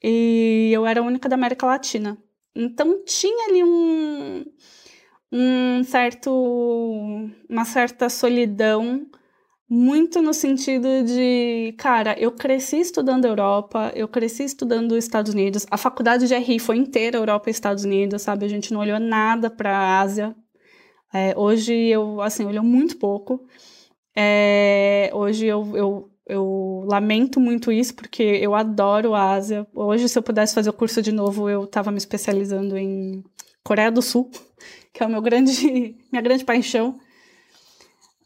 E 0.04 0.70
eu 0.74 0.86
era 0.86 1.00
a 1.00 1.04
única 1.04 1.30
da 1.30 1.36
América 1.36 1.66
Latina. 1.66 2.18
Então 2.54 3.04
tinha 3.06 3.48
ali 3.50 3.64
um, 3.64 4.46
um 5.32 5.84
certo, 5.84 6.30
uma 7.50 7.66
certa 7.66 8.10
solidão, 8.10 9.08
muito 9.70 10.22
no 10.22 10.34
sentido 10.34 10.88
de, 11.04 11.74
cara, 11.78 12.16
eu 12.20 12.32
cresci 12.32 12.78
estudando 12.78 13.26
Europa, 13.26 13.92
eu 13.96 14.08
cresci 14.08 14.44
estudando 14.44 14.98
Estados 14.98 15.34
Unidos. 15.34 15.66
A 15.70 15.78
faculdade 15.78 16.28
de 16.28 16.36
RI 16.36 16.60
foi 16.60 16.78
inteira 16.78 17.18
Europa 17.18 17.50
e 17.50 17.52
Estados 17.52 17.84
Unidos, 17.84 18.22
sabe? 18.22 18.46
A 18.46 18.50
gente 18.50 18.74
não 18.74 18.80
olhou 18.82 19.00
nada 19.00 19.50
para 19.50 20.00
Ásia. 20.00 20.36
É, 21.14 21.34
hoje 21.38 21.74
eu, 21.74 22.22
assim, 22.22 22.46
olhou 22.46 22.64
muito 22.64 22.98
pouco. 22.98 23.46
É, 24.16 25.10
hoje 25.14 25.46
eu, 25.46 25.76
eu 25.76 26.12
eu 26.28 26.84
lamento 26.86 27.40
muito 27.40 27.72
isso, 27.72 27.96
porque 27.96 28.22
eu 28.22 28.54
adoro 28.54 29.14
a 29.16 29.32
Ásia. 29.32 29.66
Hoje, 29.74 30.10
se 30.10 30.20
eu 30.20 30.24
pudesse 30.24 30.54
fazer 30.54 30.70
o 30.70 30.74
curso 30.74 31.02
de 31.02 31.12
novo, 31.12 31.50
eu 31.50 31.64
estava 31.64 31.90
me 31.90 31.98
especializando 31.98 32.78
em 32.78 33.24
Coreia 33.64 33.90
do 33.90 34.02
Sul, 34.02 34.30
que 34.94 35.02
é 35.02 35.06
o 35.06 35.10
meu 35.10 35.22
grande, 35.22 35.96
minha 36.12 36.22
grande 36.22 36.44
paixão. 36.44 37.00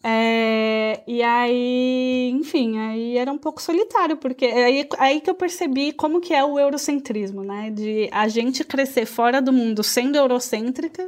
É, 0.04 1.04
e 1.08 1.22
aí, 1.22 2.32
enfim, 2.32 2.78
aí 2.80 3.18
era 3.18 3.32
um 3.32 3.38
pouco 3.38 3.62
solitário, 3.62 4.18
porque 4.18 4.46
aí, 4.46 4.88
aí 4.98 5.22
que 5.22 5.30
eu 5.30 5.36
percebi 5.36 5.94
como 5.94 6.20
que 6.20 6.34
é 6.34 6.44
o 6.44 6.58
eurocentrismo, 6.58 7.44
né? 7.44 7.70
De 7.70 8.10
a 8.12 8.28
gente 8.28 8.64
crescer 8.64 9.06
fora 9.06 9.42
do 9.42 9.54
mundo 9.54 9.84
sendo 9.84 10.16
eurocêntrica 10.18 11.08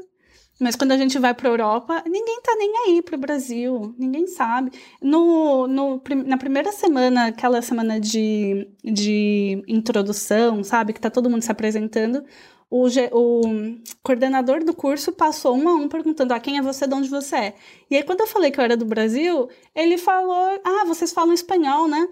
mas 0.59 0.75
quando 0.75 0.91
a 0.91 0.97
gente 0.97 1.17
vai 1.17 1.33
para 1.33 1.49
a 1.49 1.51
Europa, 1.51 2.03
ninguém 2.05 2.39
tá 2.41 2.55
nem 2.55 2.73
aí 2.85 3.01
para 3.01 3.15
o 3.15 3.19
Brasil, 3.19 3.93
ninguém 3.97 4.27
sabe. 4.27 4.71
No, 5.01 5.67
no, 5.67 6.01
na 6.25 6.37
primeira 6.37 6.71
semana, 6.71 7.27
aquela 7.27 7.61
semana 7.61 7.99
de, 7.99 8.67
de 8.83 9.63
introdução, 9.67 10.63
sabe, 10.63 10.93
que 10.93 11.01
tá 11.01 11.09
todo 11.09 11.29
mundo 11.29 11.41
se 11.41 11.51
apresentando, 11.51 12.23
o, 12.69 12.87
o 13.11 13.75
coordenador 14.01 14.63
do 14.63 14.73
curso 14.73 15.11
passou 15.11 15.55
um 15.55 15.69
a 15.69 15.75
um 15.75 15.87
perguntando: 15.87 16.33
ah, 16.33 16.39
quem 16.39 16.57
é 16.57 16.61
você, 16.61 16.87
de 16.87 16.93
onde 16.93 17.09
você 17.09 17.35
é? 17.35 17.55
E 17.89 17.95
aí, 17.95 18.03
quando 18.03 18.21
eu 18.21 18.27
falei 18.27 18.51
que 18.51 18.59
eu 18.59 18.63
era 18.63 18.77
do 18.77 18.85
Brasil, 18.85 19.49
ele 19.75 19.97
falou: 19.97 20.59
ah, 20.63 20.85
vocês 20.85 21.13
falam 21.13 21.33
espanhol, 21.33 21.87
né? 21.87 22.07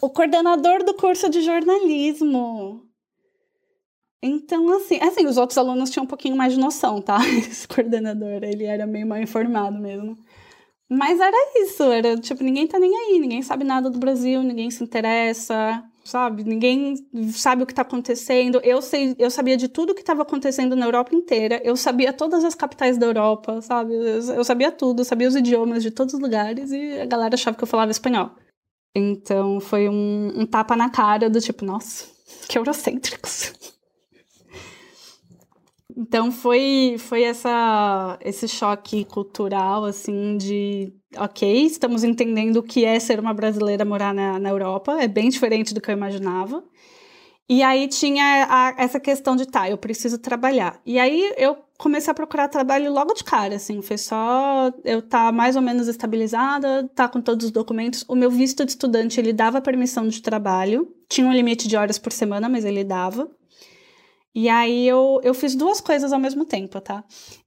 O 0.00 0.10
coordenador 0.10 0.84
do 0.84 0.94
curso 0.94 1.28
de 1.28 1.40
jornalismo. 1.42 2.82
Então, 4.22 4.70
assim, 4.76 4.98
assim, 5.02 5.26
os 5.26 5.36
outros 5.36 5.58
alunos 5.58 5.90
tinham 5.90 6.04
um 6.04 6.08
pouquinho 6.08 6.34
mais 6.34 6.54
de 6.54 6.58
noção, 6.58 7.00
tá? 7.02 7.18
Esse 7.36 7.68
coordenador, 7.68 8.42
ele 8.42 8.64
era 8.64 8.86
meio 8.86 9.06
mal 9.06 9.20
informado 9.20 9.78
mesmo. 9.78 10.16
Mas 10.88 11.20
era 11.20 11.36
isso, 11.62 11.82
era 11.84 12.16
tipo, 12.16 12.42
ninguém 12.42 12.66
tá 12.66 12.78
nem 12.78 12.94
aí, 12.96 13.18
ninguém 13.18 13.42
sabe 13.42 13.64
nada 13.64 13.90
do 13.90 13.98
Brasil, 13.98 14.42
ninguém 14.42 14.70
se 14.70 14.82
interessa, 14.82 15.82
sabe? 16.04 16.44
Ninguém 16.44 16.96
sabe 17.32 17.62
o 17.62 17.66
que 17.66 17.74
tá 17.74 17.82
acontecendo. 17.82 18.60
Eu 18.62 18.82
sei, 18.82 19.16
eu 19.18 19.30
sabia 19.30 19.56
de 19.56 19.68
tudo 19.68 19.94
que 19.94 20.00
estava 20.00 20.22
acontecendo 20.22 20.76
na 20.76 20.86
Europa 20.86 21.14
inteira. 21.14 21.60
Eu 21.64 21.76
sabia 21.76 22.12
todas 22.12 22.44
as 22.44 22.54
capitais 22.54 22.98
da 22.98 23.06
Europa, 23.06 23.60
sabe? 23.62 23.94
Eu, 23.94 24.34
eu 24.34 24.44
sabia 24.44 24.70
tudo, 24.70 25.00
eu 25.00 25.04
sabia 25.04 25.28
os 25.28 25.34
idiomas 25.34 25.82
de 25.82 25.90
todos 25.90 26.14
os 26.14 26.20
lugares 26.20 26.70
e 26.70 27.00
a 27.00 27.06
galera 27.06 27.34
achava 27.34 27.56
que 27.56 27.64
eu 27.64 27.68
falava 27.68 27.90
espanhol. 27.90 28.30
Então 28.94 29.58
foi 29.60 29.88
um, 29.88 30.32
um 30.36 30.46
tapa 30.46 30.76
na 30.76 30.90
cara 30.90 31.28
do 31.28 31.40
tipo, 31.40 31.64
nossa, 31.64 32.06
que 32.48 32.58
eurocêntricos. 32.58 33.52
Então 35.96 36.32
foi 36.32 36.96
foi 36.98 37.22
essa 37.22 38.18
esse 38.20 38.48
choque 38.48 39.04
cultural 39.04 39.84
assim 39.84 40.36
de 40.36 40.92
ok 41.16 41.66
estamos 41.66 42.02
entendendo 42.02 42.56
o 42.56 42.62
que 42.62 42.84
é 42.84 42.98
ser 42.98 43.20
uma 43.20 43.32
brasileira 43.32 43.84
morar 43.84 44.12
na, 44.12 44.38
na 44.38 44.48
Europa. 44.48 45.00
É 45.00 45.06
bem 45.06 45.28
diferente 45.28 45.72
do 45.72 45.80
que 45.80 45.90
eu 45.90 45.96
imaginava. 45.96 46.64
E 47.48 47.62
aí 47.62 47.86
tinha 47.88 48.46
a, 48.48 48.74
essa 48.82 48.98
questão 48.98 49.36
de 49.36 49.46
tá 49.46 49.68
eu 49.68 49.76
preciso 49.76 50.18
trabalhar. 50.18 50.80
E 50.84 50.98
aí 50.98 51.32
eu 51.36 51.56
comecei 51.78 52.10
a 52.10 52.14
procurar 52.14 52.48
trabalho 52.48 52.92
logo 52.92 53.12
de 53.14 53.22
cara 53.22 53.56
assim 53.56 53.82
foi 53.82 53.98
só 53.98 54.72
eu 54.84 55.02
tá 55.02 55.30
mais 55.30 55.54
ou 55.54 55.62
menos 55.62 55.86
estabilizada 55.86 56.90
tá 56.94 57.08
com 57.08 57.20
todos 57.20 57.46
os 57.46 57.52
documentos. 57.52 58.04
O 58.08 58.16
meu 58.16 58.30
visto 58.30 58.64
de 58.64 58.72
estudante 58.72 59.20
ele 59.20 59.32
dava 59.32 59.60
permissão 59.60 60.08
de 60.08 60.20
trabalho 60.20 60.88
tinha 61.08 61.26
um 61.26 61.32
limite 61.32 61.68
de 61.68 61.76
horas 61.76 61.98
por 61.98 62.12
semana 62.12 62.48
mas 62.48 62.64
ele 62.64 62.82
dava 62.82 63.30
e 64.34 64.48
aí 64.48 64.88
eu, 64.88 65.20
eu 65.22 65.32
fiz 65.32 65.54
duas 65.54 65.80
coisas 65.80 66.12
ao 66.12 66.18
mesmo 66.18 66.44
tempo, 66.44 66.80
tá? 66.80 67.04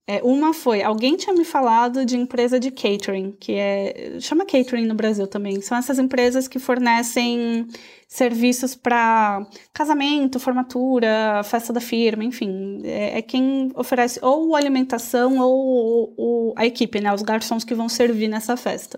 É, 0.10 0.22
uma 0.24 0.54
foi, 0.54 0.82
alguém 0.82 1.18
tinha 1.18 1.36
me 1.36 1.44
falado 1.44 2.06
de 2.06 2.16
empresa 2.16 2.58
de 2.58 2.72
catering, 2.72 3.36
que 3.38 3.52
é. 3.56 4.18
chama 4.22 4.46
catering 4.46 4.86
no 4.86 4.96
Brasil 4.96 5.28
também. 5.28 5.60
São 5.60 5.78
essas 5.78 6.00
empresas 6.00 6.48
que 6.48 6.60
fornecem 6.60 7.68
serviços 8.08 8.74
para 8.74 9.46
casamento, 9.74 10.40
formatura, 10.40 11.42
festa 11.44 11.74
da 11.74 11.82
firma, 11.82 12.24
enfim. 12.24 12.80
É, 12.86 13.18
é 13.18 13.22
quem 13.22 13.70
oferece 13.76 14.18
ou 14.24 14.56
alimentação 14.56 15.40
ou, 15.40 16.14
ou, 16.16 16.54
a 16.56 16.66
equipe, 16.66 17.02
né? 17.02 17.14
Os 17.14 17.22
garçons 17.22 17.66
que 17.66 17.76
vão 17.76 17.90
servir 17.90 18.30
nessa 18.30 18.56
festa. 18.56 18.98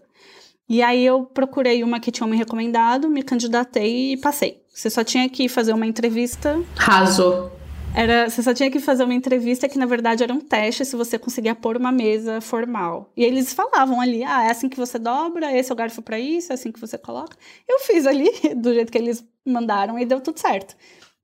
E 0.70 0.84
aí 0.84 1.04
eu 1.04 1.24
procurei 1.24 1.84
uma 1.84 2.00
que 2.00 2.12
tinha 2.12 2.28
me 2.28 2.38
recomendado, 2.38 3.10
me 3.10 3.24
candidatei 3.24 4.14
e 4.14 4.18
passei. 4.18 4.62
Você 4.72 4.92
só 4.92 5.04
tinha 5.04 5.28
que 5.28 5.50
fazer 5.50 5.74
uma 5.74 5.88
entrevista. 5.88 6.62
Raso. 6.76 7.59
Era, 7.96 8.30
você 8.30 8.44
só 8.44 8.54
tinha 8.54 8.70
que 8.70 8.80
fazer 8.80 9.04
uma 9.04 9.14
entrevista 9.14 9.68
que, 9.68 9.78
na 9.78 9.86
verdade, 9.86 10.24
era 10.24 10.34
um 10.34 10.40
teste 10.40 10.86
se 10.86 10.96
você 10.96 11.18
conseguia 11.18 11.56
pôr 11.56 11.76
uma 11.76 11.92
mesa 11.92 12.40
formal. 12.40 13.12
E 13.18 13.24
eles 13.24 13.52
falavam 13.54 14.00
ali: 14.00 14.24
ah, 14.24 14.44
é 14.44 14.52
assim 14.52 14.70
que 14.70 14.78
você 14.78 15.00
dobra, 15.00 15.56
esse 15.58 15.72
é 15.72 15.74
o 15.74 15.76
garfo 15.76 16.02
para 16.02 16.20
isso, 16.20 16.52
é 16.52 16.56
assim 16.56 16.72
que 16.72 16.80
você 16.80 16.98
coloca. 16.98 17.36
Eu 17.68 17.80
fiz 17.80 18.06
ali 18.06 18.30
do 18.56 18.74
jeito 18.74 18.92
que 18.92 18.98
eles 18.98 19.26
mandaram 19.46 19.98
e 19.98 20.06
deu 20.06 20.22
tudo 20.22 20.40
certo. 20.40 20.76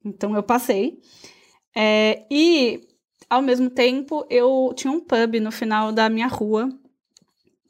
Então 0.04 0.36
eu 0.36 0.44
passei. 0.44 1.00
É, 1.76 2.26
e, 2.32 2.82
ao 3.30 3.42
mesmo 3.42 3.70
tempo, 3.70 4.26
eu 4.30 4.74
tinha 4.76 4.92
um 4.92 5.00
pub 5.00 5.36
no 5.42 5.52
final 5.52 5.92
da 5.92 6.10
minha 6.10 6.28
rua. 6.28 6.70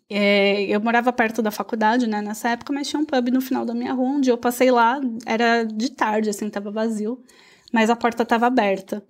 É, 0.10 0.64
eu 0.64 0.80
morava 0.80 1.12
perto 1.12 1.42
da 1.42 1.52
faculdade, 1.52 2.08
né, 2.08 2.22
nessa 2.22 2.50
época, 2.50 2.72
mas 2.72 2.88
tinha 2.88 3.00
um 3.02 3.06
pub 3.06 3.30
no 3.30 3.42
final 3.42 3.66
da 3.66 3.74
minha 3.74 3.92
rua, 3.92 4.10
onde 4.10 4.30
eu 4.30 4.38
passei 4.38 4.70
lá, 4.70 5.02
era 5.26 5.64
de 5.64 5.90
tarde, 5.92 6.30
assim, 6.30 6.48
tava 6.50 6.70
vazio 6.70 7.24
mas 7.72 7.90
a 7.90 7.96
porta 7.96 8.24
estava 8.24 8.48
aberta. 8.48 9.04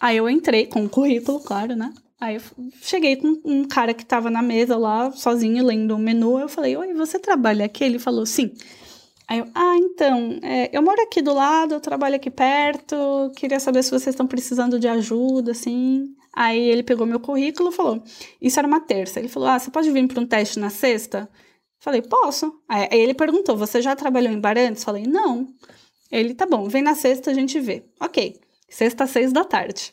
Aí 0.00 0.16
eu 0.16 0.28
entrei 0.28 0.66
com 0.66 0.84
o 0.84 0.88
currículo, 0.88 1.40
claro, 1.40 1.76
né? 1.76 1.92
Aí 2.20 2.36
eu 2.36 2.42
cheguei 2.82 3.16
com 3.16 3.40
um 3.44 3.64
cara 3.64 3.94
que 3.94 4.02
estava 4.02 4.30
na 4.30 4.42
mesa 4.42 4.76
lá, 4.76 5.10
sozinho, 5.12 5.64
lendo 5.64 5.94
o 5.94 5.98
menu. 5.98 6.38
Eu 6.38 6.48
falei, 6.48 6.76
oi, 6.76 6.92
você 6.94 7.18
trabalha 7.18 7.64
aqui? 7.64 7.84
Ele 7.84 7.98
falou, 7.98 8.26
sim. 8.26 8.52
Aí 9.28 9.38
eu, 9.38 9.46
ah, 9.54 9.76
então, 9.76 10.38
é, 10.42 10.70
eu 10.72 10.82
moro 10.82 11.00
aqui 11.02 11.22
do 11.22 11.32
lado, 11.32 11.74
eu 11.74 11.80
trabalho 11.80 12.16
aqui 12.16 12.30
perto, 12.30 12.96
queria 13.36 13.60
saber 13.60 13.82
se 13.82 13.90
vocês 13.90 14.08
estão 14.08 14.26
precisando 14.26 14.78
de 14.78 14.88
ajuda, 14.88 15.52
assim. 15.52 16.14
Aí 16.34 16.58
ele 16.58 16.82
pegou 16.82 17.06
meu 17.06 17.20
currículo 17.20 17.70
e 17.70 17.72
falou, 17.72 18.02
isso 18.40 18.58
era 18.58 18.66
uma 18.68 18.80
terça. 18.80 19.18
Ele 19.18 19.28
falou, 19.28 19.48
ah, 19.48 19.58
você 19.58 19.70
pode 19.70 19.90
vir 19.90 20.06
para 20.08 20.20
um 20.20 20.26
teste 20.26 20.58
na 20.58 20.70
sexta? 20.70 21.28
Falei, 21.80 22.02
posso. 22.02 22.60
Aí 22.68 22.86
ele 22.92 23.14
perguntou: 23.14 23.56
Você 23.56 23.80
já 23.80 23.96
trabalhou 23.96 24.30
em 24.30 24.38
bar 24.38 24.56
antes? 24.58 24.84
Falei, 24.84 25.04
não. 25.04 25.48
Ele, 26.10 26.34
tá 26.34 26.46
bom, 26.46 26.68
vem 26.68 26.82
na 26.82 26.94
sexta, 26.94 27.30
a 27.30 27.34
gente 27.34 27.58
vê. 27.60 27.84
Ok. 28.00 28.40
Sexta, 28.68 29.06
seis 29.06 29.32
da 29.32 29.44
tarde. 29.44 29.92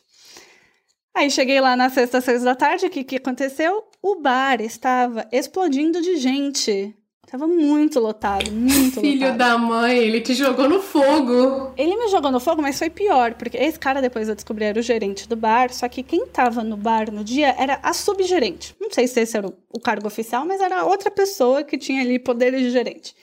Aí 1.14 1.30
cheguei 1.30 1.60
lá 1.60 1.76
na 1.76 1.90
sexta, 1.90 2.20
seis 2.20 2.42
da 2.42 2.54
tarde, 2.54 2.86
o 2.86 2.90
que, 2.90 3.02
que 3.04 3.16
aconteceu? 3.16 3.84
O 4.02 4.16
bar 4.16 4.60
estava 4.60 5.26
explodindo 5.32 6.00
de 6.00 6.16
gente. 6.16 6.94
Tava 7.30 7.46
muito 7.46 8.00
lotado, 8.00 8.50
muito 8.50 9.00
Filho 9.02 9.20
lotado. 9.26 9.36
da 9.36 9.58
mãe, 9.58 9.98
ele 9.98 10.20
te 10.20 10.32
jogou 10.32 10.66
no 10.68 10.80
fogo. 10.80 11.72
Ele 11.76 11.94
me 11.96 12.08
jogou 12.08 12.30
no 12.30 12.40
fogo, 12.40 12.62
mas 12.62 12.78
foi 12.78 12.88
pior, 12.88 13.34
porque 13.34 13.58
esse 13.58 13.78
cara 13.78 14.00
depois 14.00 14.28
eu 14.28 14.34
descobri 14.34 14.64
era 14.64 14.78
o 14.78 14.82
gerente 14.82 15.28
do 15.28 15.36
bar, 15.36 15.70
só 15.72 15.88
que 15.88 16.02
quem 16.02 16.26
tava 16.26 16.64
no 16.64 16.76
bar 16.76 17.12
no 17.12 17.22
dia 17.22 17.54
era 17.58 17.78
a 17.82 17.92
subgerente. 17.92 18.74
Não 18.80 18.90
sei 18.90 19.06
se 19.06 19.20
esse 19.20 19.36
era 19.36 19.46
o 19.46 19.80
cargo 19.80 20.06
oficial, 20.06 20.46
mas 20.46 20.60
era 20.60 20.84
outra 20.86 21.10
pessoa 21.10 21.62
que 21.62 21.76
tinha 21.76 22.00
ali 22.00 22.18
poderes 22.18 22.62
de 22.62 22.70
gerente. 22.70 23.14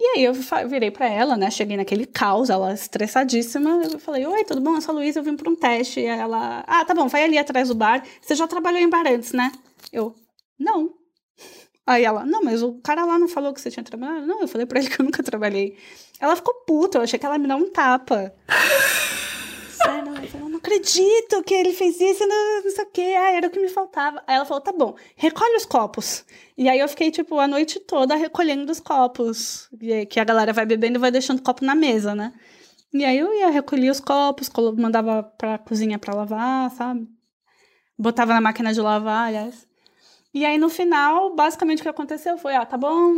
E 0.00 0.04
aí 0.04 0.24
eu 0.24 0.32
virei 0.68 0.92
para 0.92 1.08
ela, 1.08 1.36
né? 1.36 1.50
Cheguei 1.50 1.76
naquele 1.76 2.06
caos, 2.06 2.50
ela 2.50 2.72
estressadíssima. 2.72 3.82
Eu 3.82 3.98
falei: 3.98 4.24
Oi, 4.26 4.44
tudo 4.44 4.60
bom? 4.60 4.76
Eu 4.76 4.80
sou 4.80 4.94
a 4.94 4.98
Luísa, 4.98 5.18
eu 5.18 5.24
vim 5.24 5.36
para 5.36 5.50
um 5.50 5.56
teste. 5.56 6.00
E 6.00 6.04
ela: 6.04 6.62
Ah, 6.68 6.84
tá 6.84 6.94
bom, 6.94 7.08
vai 7.08 7.24
ali 7.24 7.36
atrás 7.36 7.68
do 7.68 7.74
bar. 7.74 8.04
Você 8.20 8.36
já 8.36 8.46
trabalhou 8.46 8.80
em 8.80 8.88
bar 8.88 9.06
antes, 9.08 9.32
né? 9.32 9.50
Eu: 9.92 10.14
Não. 10.58 10.94
Aí 11.84 12.04
ela: 12.04 12.24
Não, 12.24 12.42
mas 12.44 12.62
o 12.62 12.74
cara 12.74 13.04
lá 13.04 13.18
não 13.18 13.26
falou 13.26 13.52
que 13.52 13.60
você 13.60 13.72
tinha 13.72 13.82
trabalhado? 13.82 14.24
Não, 14.24 14.40
eu 14.40 14.48
falei 14.48 14.66
para 14.66 14.78
ele 14.78 14.88
que 14.88 15.00
eu 15.00 15.04
nunca 15.04 15.22
trabalhei. 15.22 15.76
Ela 16.20 16.36
ficou 16.36 16.54
puta, 16.64 16.98
eu 16.98 17.02
achei 17.02 17.18
que 17.18 17.26
ela 17.26 17.38
me 17.38 17.48
dá 17.48 17.56
um 17.56 17.68
tapa. 17.70 18.32
Sério, 19.70 20.14
eu 20.14 20.28
falei, 20.28 20.48
não 20.48 20.57
acredito 20.68 21.42
que 21.42 21.54
ele 21.54 21.72
fez 21.72 22.00
isso, 22.00 22.26
não, 22.26 22.62
não 22.62 22.70
sei 22.70 22.84
o 22.84 22.90
quê, 22.90 23.14
ah, 23.18 23.32
era 23.32 23.46
o 23.48 23.50
que 23.50 23.58
me 23.58 23.68
faltava. 23.68 24.22
Aí 24.26 24.36
ela 24.36 24.44
falou, 24.44 24.60
tá 24.60 24.72
bom, 24.72 24.94
recolhe 25.16 25.56
os 25.56 25.64
copos. 25.64 26.24
E 26.56 26.68
aí 26.68 26.78
eu 26.78 26.88
fiquei, 26.88 27.10
tipo, 27.10 27.38
a 27.38 27.48
noite 27.48 27.80
toda 27.80 28.14
recolhendo 28.14 28.70
os 28.70 28.80
copos, 28.80 29.68
que 30.10 30.20
a 30.20 30.24
galera 30.24 30.52
vai 30.52 30.66
bebendo 30.66 30.98
e 30.98 31.00
vai 31.00 31.10
deixando 31.10 31.42
copo 31.42 31.64
na 31.64 31.74
mesa, 31.74 32.14
né? 32.14 32.32
E 32.92 33.04
aí 33.04 33.18
eu 33.18 33.32
ia 33.34 33.50
recolher 33.50 33.90
os 33.90 34.00
copos, 34.00 34.50
mandava 34.76 35.22
pra 35.22 35.58
cozinha 35.58 35.98
pra 35.98 36.14
lavar, 36.14 36.70
sabe? 36.70 37.06
Botava 37.98 38.32
na 38.32 38.40
máquina 38.40 38.72
de 38.72 38.80
lavar, 38.80 39.28
aliás. 39.28 39.67
E 40.34 40.44
aí, 40.44 40.58
no 40.58 40.68
final, 40.68 41.34
basicamente 41.34 41.80
o 41.80 41.82
que 41.82 41.88
aconteceu 41.88 42.36
foi: 42.36 42.54
ah, 42.54 42.66
tá 42.66 42.76
bom, 42.76 43.14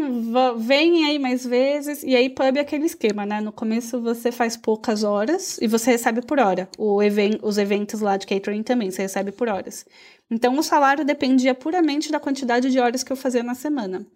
vem 0.59 1.05
aí 1.07 1.19
mais 1.19 1.45
vezes. 1.45 2.03
E 2.05 2.15
aí, 2.15 2.31
pub 2.31 2.57
é 2.57 2.61
aquele 2.61 2.87
esquema, 2.87 3.27
né? 3.27 3.41
No 3.41 3.53
começo 3.53 4.01
você 4.01 4.31
faz 4.31 4.57
poucas 4.57 5.03
horas 5.03 5.59
e 5.61 5.67
você 5.67 5.91
recebe 5.91 6.23
por 6.23 6.39
hora. 6.39 6.69
O 6.79 7.03
even 7.03 7.39
os 7.43 7.59
eventos 7.59 8.01
lá 8.01 8.17
de 8.17 8.27
catering 8.27 8.63
também, 8.63 8.91
você 8.91 9.03
recebe 9.03 9.33
por 9.33 9.49
horas. 9.49 9.85
Então, 10.31 10.57
o 10.57 10.63
salário 10.63 11.05
dependia 11.05 11.55
puramente 11.55 12.13
da 12.13 12.21
quantidade 12.21 12.71
de 12.71 12.79
horas 12.79 13.03
que 13.03 13.13
eu 13.13 13.17
fazia 13.17 13.43
na 13.43 13.55
semana. 13.55 14.07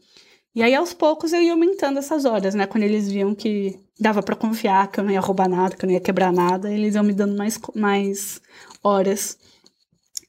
E 0.54 0.62
aí, 0.62 0.72
aos 0.74 0.94
poucos, 0.94 1.32
eu 1.32 1.42
ia 1.42 1.52
aumentando 1.52 1.98
essas 1.98 2.24
horas, 2.24 2.54
né? 2.54 2.64
Quando 2.66 2.84
eles 2.84 3.10
viam 3.10 3.34
que 3.34 3.76
dava 3.98 4.22
para 4.22 4.36
confiar, 4.36 4.88
que 4.90 5.00
eu 5.00 5.04
não 5.04 5.10
ia 5.10 5.20
roubar 5.20 5.48
nada, 5.48 5.74
que 5.76 5.84
eu 5.84 5.88
não 5.88 5.94
ia 5.94 6.00
quebrar 6.00 6.32
nada, 6.32 6.72
eles 6.72 6.94
iam 6.94 7.02
me 7.02 7.12
dando 7.12 7.36
mais, 7.36 7.58
mais 7.74 8.40
horas. 8.82 9.36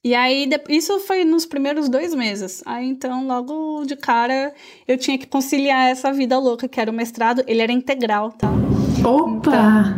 E 0.06 0.14
aí, 0.14 0.48
isso 0.70 1.00
foi 1.00 1.26
nos 1.26 1.48
primeiros 1.48 1.90
dois 1.90 2.14
meses. 2.14 2.62
Aí, 2.64 2.88
então, 2.88 3.26
logo 3.26 3.84
de 3.86 3.96
cara, 3.96 4.54
eu 4.88 5.00
tinha 5.00 5.18
que 5.18 5.26
conciliar 5.26 5.90
essa 5.90 6.14
vida 6.14 6.38
louca, 6.38 6.68
que 6.68 6.80
era 6.80 6.92
o 6.92 6.94
mestrado. 6.94 7.44
Ele 7.48 7.60
era 7.60 7.72
integral, 7.72 8.32
tá? 8.32 8.48
Opa! 9.04 9.98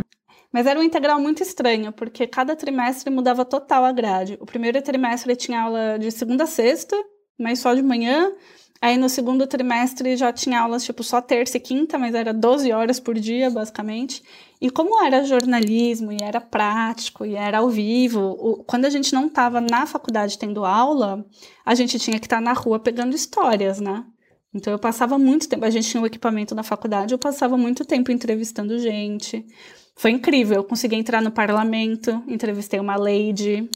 mas 0.50 0.66
era 0.66 0.80
um 0.80 0.82
integral 0.82 1.20
muito 1.20 1.42
estranho, 1.42 1.92
porque 1.92 2.26
cada 2.26 2.56
trimestre 2.56 3.10
mudava 3.10 3.44
total 3.44 3.84
a 3.84 3.92
grade. 3.92 4.38
O 4.40 4.46
primeiro 4.46 4.80
trimestre 4.80 5.36
tinha 5.36 5.60
aula 5.60 5.98
de 5.98 6.10
segunda 6.10 6.44
a 6.44 6.46
sexta, 6.46 6.96
mas 7.38 7.58
só 7.58 7.74
de 7.74 7.82
manhã. 7.82 8.32
Aí 8.80 8.96
no 8.96 9.10
segundo 9.10 9.46
trimestre 9.46 10.16
já 10.16 10.32
tinha 10.32 10.60
aulas 10.60 10.84
tipo 10.84 11.02
só 11.02 11.20
terça 11.20 11.58
e 11.58 11.60
quinta, 11.60 11.98
mas 11.98 12.14
era 12.14 12.32
12 12.32 12.72
horas 12.72 12.98
por 12.98 13.14
dia, 13.14 13.50
basicamente. 13.50 14.22
E 14.60 14.70
como 14.70 15.02
era 15.04 15.24
jornalismo, 15.24 16.10
e 16.10 16.18
era 16.20 16.40
prático, 16.40 17.24
e 17.24 17.36
era 17.36 17.58
ao 17.58 17.70
vivo, 17.70 18.20
o, 18.20 18.64
quando 18.64 18.86
a 18.86 18.90
gente 18.90 19.12
não 19.12 19.26
estava 19.26 19.60
na 19.60 19.86
faculdade 19.86 20.36
tendo 20.36 20.64
aula, 20.64 21.24
a 21.64 21.74
gente 21.74 21.98
tinha 21.98 22.18
que 22.18 22.26
estar 22.26 22.38
tá 22.38 22.42
na 22.42 22.52
rua 22.52 22.78
pegando 22.78 23.14
histórias, 23.14 23.80
né? 23.80 24.04
Então 24.52 24.72
eu 24.72 24.78
passava 24.78 25.16
muito 25.18 25.48
tempo, 25.48 25.64
a 25.64 25.70
gente 25.70 25.88
tinha 25.88 26.00
o 26.00 26.04
um 26.04 26.06
equipamento 26.06 26.54
na 26.54 26.62
faculdade, 26.62 27.14
eu 27.14 27.18
passava 27.18 27.56
muito 27.56 27.84
tempo 27.84 28.10
entrevistando 28.10 28.78
gente. 28.78 29.46
Foi 29.94 30.10
incrível, 30.10 30.56
eu 30.56 30.64
consegui 30.64 30.96
entrar 30.96 31.22
no 31.22 31.30
parlamento, 31.30 32.22
entrevistei 32.26 32.80
uma 32.80 32.96
lady. 32.96 33.68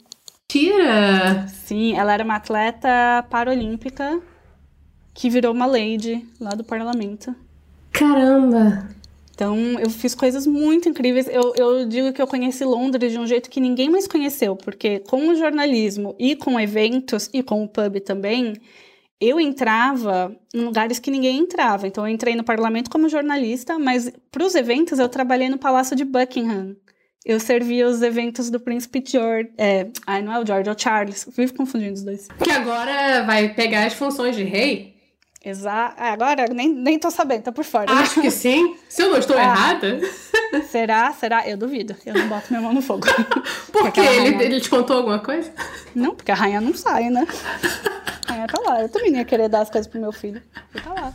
Tira! 0.48 1.46
Sim, 1.48 1.94
ela 1.94 2.12
era 2.12 2.24
uma 2.24 2.36
atleta 2.36 3.24
paralímpica 3.30 4.20
que 5.14 5.30
virou 5.30 5.52
uma 5.52 5.66
lady 5.66 6.26
lá 6.40 6.50
do 6.50 6.64
parlamento. 6.64 7.34
Caramba! 7.92 8.88
Então, 9.42 9.58
eu 9.80 9.90
fiz 9.90 10.14
coisas 10.14 10.46
muito 10.46 10.88
incríveis. 10.88 11.26
Eu, 11.26 11.52
eu 11.56 11.84
digo 11.84 12.12
que 12.12 12.22
eu 12.22 12.28
conheci 12.28 12.64
Londres 12.64 13.10
de 13.10 13.18
um 13.18 13.26
jeito 13.26 13.50
que 13.50 13.58
ninguém 13.58 13.90
mais 13.90 14.06
conheceu, 14.06 14.54
porque 14.54 15.00
com 15.00 15.30
o 15.30 15.34
jornalismo 15.34 16.14
e 16.16 16.36
com 16.36 16.60
eventos 16.60 17.28
e 17.34 17.42
com 17.42 17.64
o 17.64 17.68
pub 17.68 17.98
também, 18.02 18.54
eu 19.20 19.40
entrava 19.40 20.32
em 20.54 20.60
lugares 20.60 21.00
que 21.00 21.10
ninguém 21.10 21.38
entrava. 21.38 21.88
Então, 21.88 22.06
eu 22.06 22.14
entrei 22.14 22.36
no 22.36 22.44
parlamento 22.44 22.88
como 22.88 23.08
jornalista, 23.08 23.80
mas 23.80 24.12
para 24.30 24.46
os 24.46 24.54
eventos 24.54 25.00
eu 25.00 25.08
trabalhei 25.08 25.48
no 25.48 25.58
Palácio 25.58 25.96
de 25.96 26.04
Buckingham. 26.04 26.76
Eu 27.26 27.40
servia 27.40 27.88
os 27.88 28.00
eventos 28.00 28.48
do 28.48 28.60
Príncipe 28.60 29.02
George. 29.04 29.50
É, 29.58 29.88
ai, 30.06 30.22
não 30.22 30.32
é 30.32 30.38
o 30.38 30.46
George, 30.46 30.68
é 30.68 30.72
o 30.72 30.78
Charles. 30.78 31.26
vivo 31.36 31.54
confundindo 31.54 31.94
os 31.94 32.04
dois. 32.04 32.28
Que 32.44 32.50
agora 32.52 33.24
vai 33.24 33.52
pegar 33.54 33.86
as 33.86 33.94
funções 33.94 34.36
de 34.36 34.44
rei 34.44 34.92
Exato. 35.44 35.96
Ah, 35.98 36.12
agora 36.12 36.46
nem, 36.52 36.72
nem 36.72 36.98
tô 36.98 37.10
sabendo, 37.10 37.42
tô 37.42 37.52
por 37.52 37.64
fora. 37.64 37.90
Acho 37.92 38.20
que 38.20 38.30
sim. 38.30 38.76
Se 38.88 39.02
eu 39.02 39.10
não 39.10 39.18
estou 39.18 39.36
ah, 39.36 39.42
errada. 39.42 40.00
Será? 40.70 41.12
Será? 41.12 41.48
Eu 41.48 41.56
duvido. 41.56 41.96
Eu 42.06 42.14
não 42.14 42.28
boto 42.28 42.46
minha 42.50 42.62
mão 42.62 42.72
no 42.72 42.80
fogo. 42.80 43.06
Por 43.72 43.90
quê? 43.90 44.00
Ele, 44.00 44.30
rainha... 44.30 44.42
ele 44.42 44.60
te 44.60 44.70
contou 44.70 44.98
alguma 44.98 45.18
coisa? 45.18 45.52
Não, 45.94 46.14
porque 46.14 46.30
a 46.30 46.34
rainha 46.34 46.60
não 46.60 46.74
sai, 46.74 47.10
né? 47.10 47.26
A 48.28 48.32
rainha 48.32 48.46
tá 48.46 48.60
lá. 48.60 48.82
Eu 48.82 48.88
também 48.88 49.16
ia 49.16 49.24
querer 49.24 49.48
dar 49.48 49.62
as 49.62 49.70
coisas 49.70 49.90
pro 49.90 50.00
meu 50.00 50.12
filho. 50.12 50.40
Ele 50.74 50.84
tá 50.84 50.92
lá. 50.92 51.12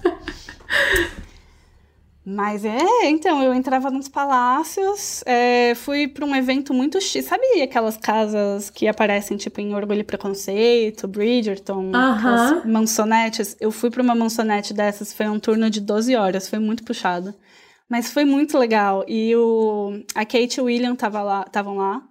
Mas 2.29 2.65
é, 2.65 2.77
então, 3.05 3.41
eu 3.41 3.53
entrava 3.53 3.89
nos 3.89 4.09
palácios, 4.09 5.23
é, 5.25 5.73
fui 5.75 6.09
para 6.09 6.25
um 6.25 6.35
evento 6.35 6.73
muito 6.73 6.99
chique. 6.99 7.23
Sabe 7.23 7.61
aquelas 7.61 7.95
casas 7.95 8.69
que 8.69 8.85
aparecem, 8.85 9.37
tipo, 9.37 9.61
em 9.61 9.73
Orgulho 9.73 10.01
e 10.01 10.03
Preconceito, 10.03 11.07
Bridgerton, 11.07 11.85
uh 11.87 11.91
-huh. 11.93 12.65
mansonetes? 12.67 13.55
Eu 13.61 13.71
fui 13.71 13.89
para 13.89 14.03
uma 14.03 14.13
mansonete 14.13 14.73
dessas, 14.73 15.13
foi 15.13 15.29
um 15.29 15.39
turno 15.39 15.69
de 15.69 15.79
12 15.79 16.17
horas, 16.17 16.49
foi 16.49 16.59
muito 16.59 16.83
puxado. 16.83 17.33
Mas 17.89 18.11
foi 18.11 18.25
muito 18.25 18.57
legal. 18.57 19.05
E 19.07 19.33
o, 19.33 20.03
a 20.13 20.25
Kate 20.25 20.57
e 20.57 20.61
o 20.61 20.65
William 20.65 20.93
estavam 20.95 21.23
lá, 21.23 21.45
tavam 21.45 21.77
lá. 21.77 22.03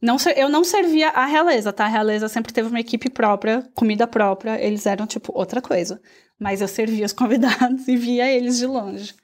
Não, 0.00 0.16
eu 0.36 0.48
não 0.48 0.62
servia 0.62 1.08
a 1.08 1.26
realeza, 1.26 1.72
tá? 1.72 1.84
A 1.84 1.88
realeza 1.88 2.28
sempre 2.28 2.52
teve 2.52 2.68
uma 2.68 2.78
equipe 2.78 3.10
própria, 3.10 3.68
comida 3.74 4.06
própria, 4.06 4.60
eles 4.64 4.86
eram, 4.86 5.06
tipo, 5.06 5.32
outra 5.34 5.60
coisa. 5.60 6.00
Mas 6.38 6.60
eu 6.60 6.68
servia 6.68 7.04
os 7.04 7.12
convidados 7.14 7.88
e 7.88 7.96
via 7.96 8.30
eles 8.30 8.58
de 8.58 8.66
longe. 8.66 9.14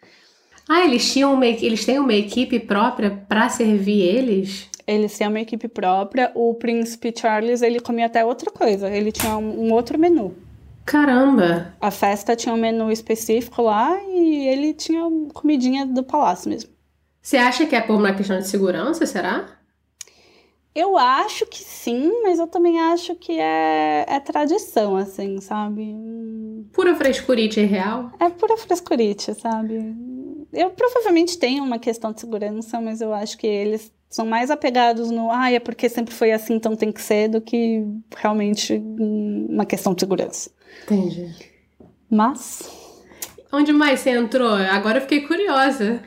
Ah, 0.69 0.85
eles 0.85 1.13
tinham 1.13 1.33
uma, 1.35 1.47
eles 1.47 1.85
têm 1.85 1.99
uma 1.99 2.15
equipe 2.15 2.59
própria 2.59 3.11
para 3.29 3.49
servir 3.49 4.01
eles? 4.01 4.69
Eles 4.87 5.17
têm 5.17 5.29
uma 5.29 5.41
equipe 5.41 5.69
própria. 5.69 6.33
O 6.35 6.55
príncipe 6.55 7.15
Charles, 7.17 7.63
ele 7.63 7.81
comia 7.81 8.07
até 8.07 8.25
outra 8.25 8.51
coisa. 8.51 8.91
Ele 8.91 9.13
tinha 9.13 9.37
um, 9.37 9.67
um 9.67 9.73
outro 9.73 9.99
menu. 9.99 10.35
Caramba! 10.85 11.75
A 11.81 11.91
festa 11.91 12.37
tinha 12.37 12.55
um 12.55 12.59
menu 12.59 12.91
específico 12.91 13.63
lá 13.63 13.99
e 14.03 14.47
ele 14.49 14.75
tinha 14.75 15.03
comidinha 15.33 15.87
do 15.87 16.03
palácio 16.03 16.51
mesmo. 16.51 16.71
Você 17.23 17.39
acha 17.39 17.65
que 17.65 17.75
é 17.75 17.81
por 17.81 17.97
uma 17.97 18.13
questão 18.13 18.39
de 18.39 18.47
segurança, 18.47 19.07
será? 19.07 19.47
Eu 20.75 20.99
acho 20.99 21.47
que 21.47 21.63
sim, 21.63 22.23
mas 22.25 22.41
eu 22.41 22.49
também 22.49 22.81
acho 22.81 23.15
que 23.15 23.39
é, 23.39 24.05
é 24.09 24.19
tradição, 24.19 24.97
assim, 24.97 25.41
sabe? 25.41 25.95
Pura 26.73 26.97
frescurite 26.97 27.61
real? 27.61 28.11
É 28.19 28.29
pura 28.29 28.57
frescurite, 28.57 29.33
sabe? 29.35 29.95
Eu 30.53 30.71
provavelmente 30.71 31.39
tenho 31.39 31.63
uma 31.63 31.79
questão 31.79 32.13
de 32.13 32.21
segurança, 32.21 32.81
mas 32.81 33.01
eu 33.01 33.15
acho 33.15 33.39
que 33.39 33.47
eles 33.47 33.93
são 34.11 34.27
mais 34.27 34.51
apegados 34.51 35.11
no 35.11 35.31
ah, 35.31 35.51
é 35.51 35.61
porque 35.61 35.89
sempre 35.89 36.13
foi 36.13 36.33
assim, 36.33 36.55
então 36.55 36.75
tem 36.75 36.91
que 36.91 37.03
ser, 37.03 37.29
do 37.29 37.41
que 37.41 37.85
realmente 38.17 38.83
uma 38.99 39.65
questão 39.65 39.95
de 39.95 40.01
segurança. 40.01 40.51
Entendi. 40.85 41.33
Mas. 42.11 42.69
Onde 43.53 43.73
mais 43.73 44.01
você 44.01 44.11
entrou? 44.11 44.55
Agora 44.55 44.99
eu 44.99 45.03
fiquei 45.03 45.21
curiosa. 45.21 46.03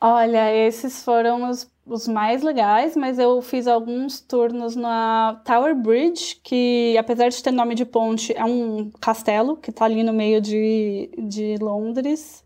Olha, 0.00 0.52
esses 0.52 1.02
foram 1.04 1.48
os 1.48 1.70
os 1.86 2.08
mais 2.08 2.42
legais, 2.42 2.96
mas 2.96 3.18
eu 3.18 3.40
fiz 3.40 3.66
alguns 3.66 4.20
turnos 4.20 4.74
na 4.74 5.40
Tower 5.44 5.74
Bridge, 5.74 6.40
que 6.42 6.96
apesar 6.98 7.28
de 7.28 7.40
ter 7.42 7.52
nome 7.52 7.74
de 7.74 7.84
ponte, 7.84 8.36
é 8.36 8.44
um 8.44 8.90
castelo 9.00 9.56
que 9.56 9.70
está 9.70 9.84
ali 9.84 10.02
no 10.02 10.12
meio 10.12 10.40
de, 10.40 11.08
de 11.16 11.56
Londres. 11.60 12.44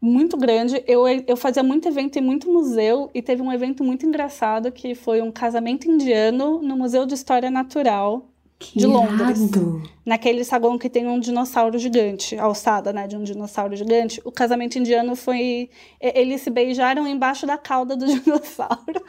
Muito 0.00 0.36
grande. 0.38 0.82
Eu, 0.86 1.06
eu 1.26 1.36
fazia 1.36 1.62
muito 1.62 1.86
evento 1.86 2.18
em 2.18 2.22
muito 2.22 2.50
museu 2.50 3.10
e 3.14 3.20
teve 3.20 3.42
um 3.42 3.52
evento 3.52 3.84
muito 3.84 4.06
engraçado 4.06 4.72
que 4.72 4.94
foi 4.94 5.20
um 5.20 5.30
casamento 5.30 5.86
indiano 5.86 6.62
no 6.62 6.76
Museu 6.76 7.04
de 7.04 7.14
História 7.14 7.50
Natural. 7.50 8.29
Que 8.60 8.78
de 8.78 8.86
Londres. 8.86 9.40
Irado. 9.40 9.82
Naquele 10.04 10.44
saguão 10.44 10.76
que 10.76 10.90
tem 10.90 11.08
um 11.08 11.18
dinossauro 11.18 11.78
gigante, 11.78 12.36
alçada, 12.38 12.92
né, 12.92 13.06
de 13.06 13.16
um 13.16 13.22
dinossauro 13.22 13.74
gigante. 13.74 14.20
O 14.22 14.30
casamento 14.30 14.78
indiano 14.78 15.16
foi. 15.16 15.70
Eles 15.98 16.42
se 16.42 16.50
beijaram 16.50 17.06
embaixo 17.06 17.46
da 17.46 17.56
cauda 17.56 17.96
do 17.96 18.04
dinossauro. 18.20 19.02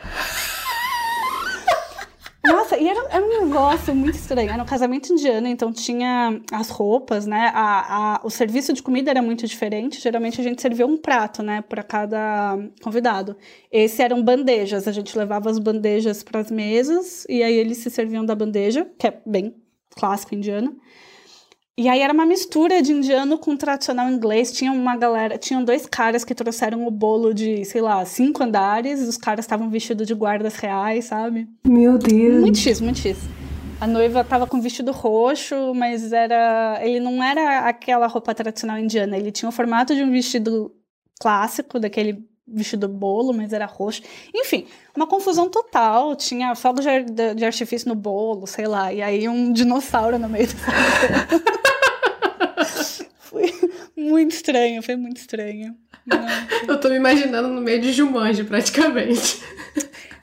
Nossa, 2.44 2.76
e 2.76 2.88
era, 2.88 3.08
era, 3.10 3.24
um 3.24 3.46
negócio 3.46 3.94
muito 3.94 4.16
estranho. 4.16 4.50
Era 4.50 4.64
um 4.64 4.66
casamento 4.66 5.14
indiano, 5.14 5.48
então 5.48 5.72
tinha 5.72 6.42
as 6.52 6.70
roupas, 6.70 7.28
né? 7.28 7.52
A, 7.54 8.16
a, 8.16 8.22
o 8.24 8.32
serviço 8.32 8.74
de 8.74 8.82
comida 8.82 9.12
era 9.12 9.22
muito 9.22 9.46
diferente. 9.46 10.02
Geralmente 10.02 10.42
a 10.42 10.44
gente 10.44 10.60
servia 10.60 10.88
um 10.88 10.98
prato, 10.98 11.44
né, 11.44 11.62
para 11.62 11.84
cada 11.84 12.58
convidado. 12.82 13.38
Esse 13.72 14.02
eram 14.02 14.24
bandejas. 14.24 14.88
A 14.88 14.92
gente 14.92 15.16
levava 15.16 15.52
as 15.52 15.60
bandejas 15.60 16.24
para 16.24 16.40
as 16.40 16.50
mesas 16.50 17.26
e 17.30 17.44
aí 17.44 17.54
eles 17.54 17.78
se 17.78 17.92
serviam 17.92 18.26
da 18.26 18.34
bandeja, 18.34 18.90
que 18.98 19.08
é 19.08 19.22
bem 19.26 19.56
clássico 19.96 20.34
indiano. 20.34 20.76
E 21.82 21.90
aí 21.90 22.00
era 22.00 22.14
uma 22.14 22.28
mistura 22.28 22.80
de 22.80 22.92
indiano 22.92 23.40
com 23.40 23.58
tradicional 23.58 24.08
inglês. 24.08 24.52
Tinha 24.52 24.72
uma 24.72 24.96
galera, 24.96 25.36
tinham 25.36 25.66
dois 25.66 25.88
caras 25.88 26.24
que 26.24 26.36
trouxeram 26.36 26.86
o 26.86 26.92
bolo 26.92 27.34
de, 27.34 27.66
sei 27.66 27.82
lá, 27.82 28.06
cinco 28.06 28.44
andares. 28.44 29.02
E 29.02 29.06
os 29.06 29.18
caras 29.18 29.46
estavam 29.46 29.68
vestidos 29.68 30.06
de 30.06 30.14
guardas 30.14 30.58
reais, 30.58 31.06
sabe? 31.06 31.48
Meu 31.68 31.98
Deus. 31.98 32.40
Muito 32.40 32.60
x, 32.60 32.80
muito 32.80 33.00
x. 33.00 33.18
A 33.80 33.88
noiva 33.88 34.24
tava 34.24 34.46
com 34.46 34.62
vestido 34.62 34.92
roxo, 34.92 35.74
mas 35.74 36.14
era, 36.14 36.80
ele 36.84 37.00
não 37.00 37.24
era 37.24 37.68
aquela 37.68 38.06
roupa 38.06 38.36
tradicional 38.36 38.78
indiana. 38.78 39.18
Ele 39.18 39.32
tinha 39.32 39.50
o 39.50 39.52
formato 39.52 39.96
de 39.96 40.04
um 40.04 40.12
vestido 40.12 40.72
clássico, 41.20 41.80
daquele 41.80 42.24
vestido 42.48 42.88
bolo, 42.88 43.34
mas 43.34 43.54
era 43.54 43.66
roxo. 43.66 44.04
Enfim, 44.36 44.68
uma 44.96 45.08
confusão 45.08 45.50
total. 45.50 46.16
Tinha 46.16 46.54
fogos 46.54 46.86
de, 46.86 47.34
de, 47.34 47.44
artifício 47.44 47.90
no 47.90 47.96
bolo, 47.96 48.46
sei 48.46 48.68
lá. 48.68 48.94
E 48.94 49.02
aí 49.02 49.28
um 49.28 49.52
dinossauro 49.52 50.20
no 50.20 50.30
meio 50.30 50.46
do 50.46 50.54
fogo. 50.54 51.62
muito 53.96 54.32
estranho, 54.32 54.82
foi 54.82 54.96
muito 54.96 55.18
estranho. 55.18 55.76
Eu 56.68 56.80
tô 56.80 56.90
me 56.90 56.96
imaginando 56.96 57.48
no 57.48 57.62
meio 57.62 57.82
de 57.82 57.92
Jumanji, 57.92 58.44
praticamente. 58.44 59.42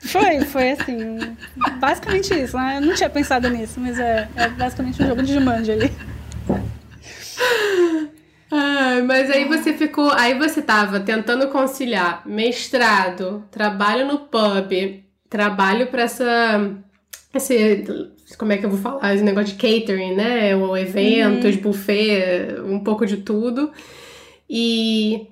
Foi, 0.01 0.41
foi 0.45 0.71
assim, 0.71 1.35
basicamente 1.79 2.33
isso, 2.33 2.55
né? 2.57 2.77
Eu 2.77 2.81
não 2.81 2.93
tinha 2.93 3.09
pensado 3.09 3.49
nisso, 3.49 3.79
mas 3.79 3.99
é, 3.99 4.27
é 4.35 4.47
basicamente 4.47 5.01
um 5.03 5.07
jogo 5.07 5.23
de 5.23 5.33
Jumanji 5.33 5.71
ali. 5.71 5.91
Ah, 8.51 9.01
mas 9.05 9.29
aí 9.29 9.45
você 9.45 9.73
ficou. 9.73 10.11
Aí 10.11 10.37
você 10.37 10.61
tava 10.61 10.99
tentando 10.99 11.49
conciliar 11.49 12.27
mestrado, 12.27 13.43
trabalho 13.51 14.07
no 14.07 14.19
pub, 14.19 15.03
trabalho 15.29 15.87
para 15.87 16.03
essa. 16.03 16.75
Esse, 17.33 18.11
como 18.37 18.51
é 18.51 18.57
que 18.57 18.65
eu 18.65 18.69
vou 18.69 18.79
falar? 18.79 19.13
Esse 19.13 19.23
negócio 19.23 19.55
de 19.55 19.55
catering, 19.55 20.15
né? 20.15 20.55
O 20.55 20.75
eventos, 20.75 21.55
uhum. 21.55 21.61
buffet, 21.61 22.59
um 22.65 22.79
pouco 22.79 23.05
de 23.05 23.17
tudo. 23.17 23.71
E 24.49 25.27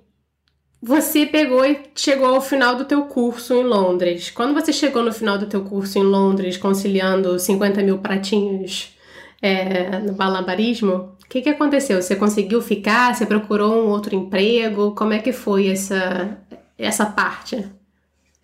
você 0.81 1.25
pegou 1.25 1.65
e 1.65 1.79
chegou 1.95 2.27
ao 2.27 2.41
final 2.41 2.75
do 2.75 2.85
teu 2.85 3.03
curso 3.03 3.53
em 3.53 3.63
Londres. 3.63 4.29
Quando 4.29 4.53
você 4.53 4.71
chegou 4.71 5.03
no 5.03 5.11
final 5.11 5.37
do 5.37 5.47
teu 5.47 5.63
curso 5.63 5.97
em 5.97 6.03
Londres, 6.03 6.57
conciliando 6.57 7.37
50 7.39 7.81
mil 7.81 7.97
pratinhos 7.99 8.95
é, 9.41 9.99
no 9.99 10.13
balabarismo, 10.13 11.15
o 11.23 11.27
que, 11.29 11.41
que 11.41 11.49
aconteceu? 11.49 12.01
Você 12.01 12.15
conseguiu 12.15 12.61
ficar? 12.61 13.13
Você 13.13 13.25
procurou 13.25 13.83
um 13.83 13.89
outro 13.89 14.15
emprego? 14.15 14.95
Como 14.95 15.13
é 15.13 15.19
que 15.19 15.33
foi 15.33 15.67
essa, 15.67 16.37
essa 16.77 17.05
parte? 17.05 17.65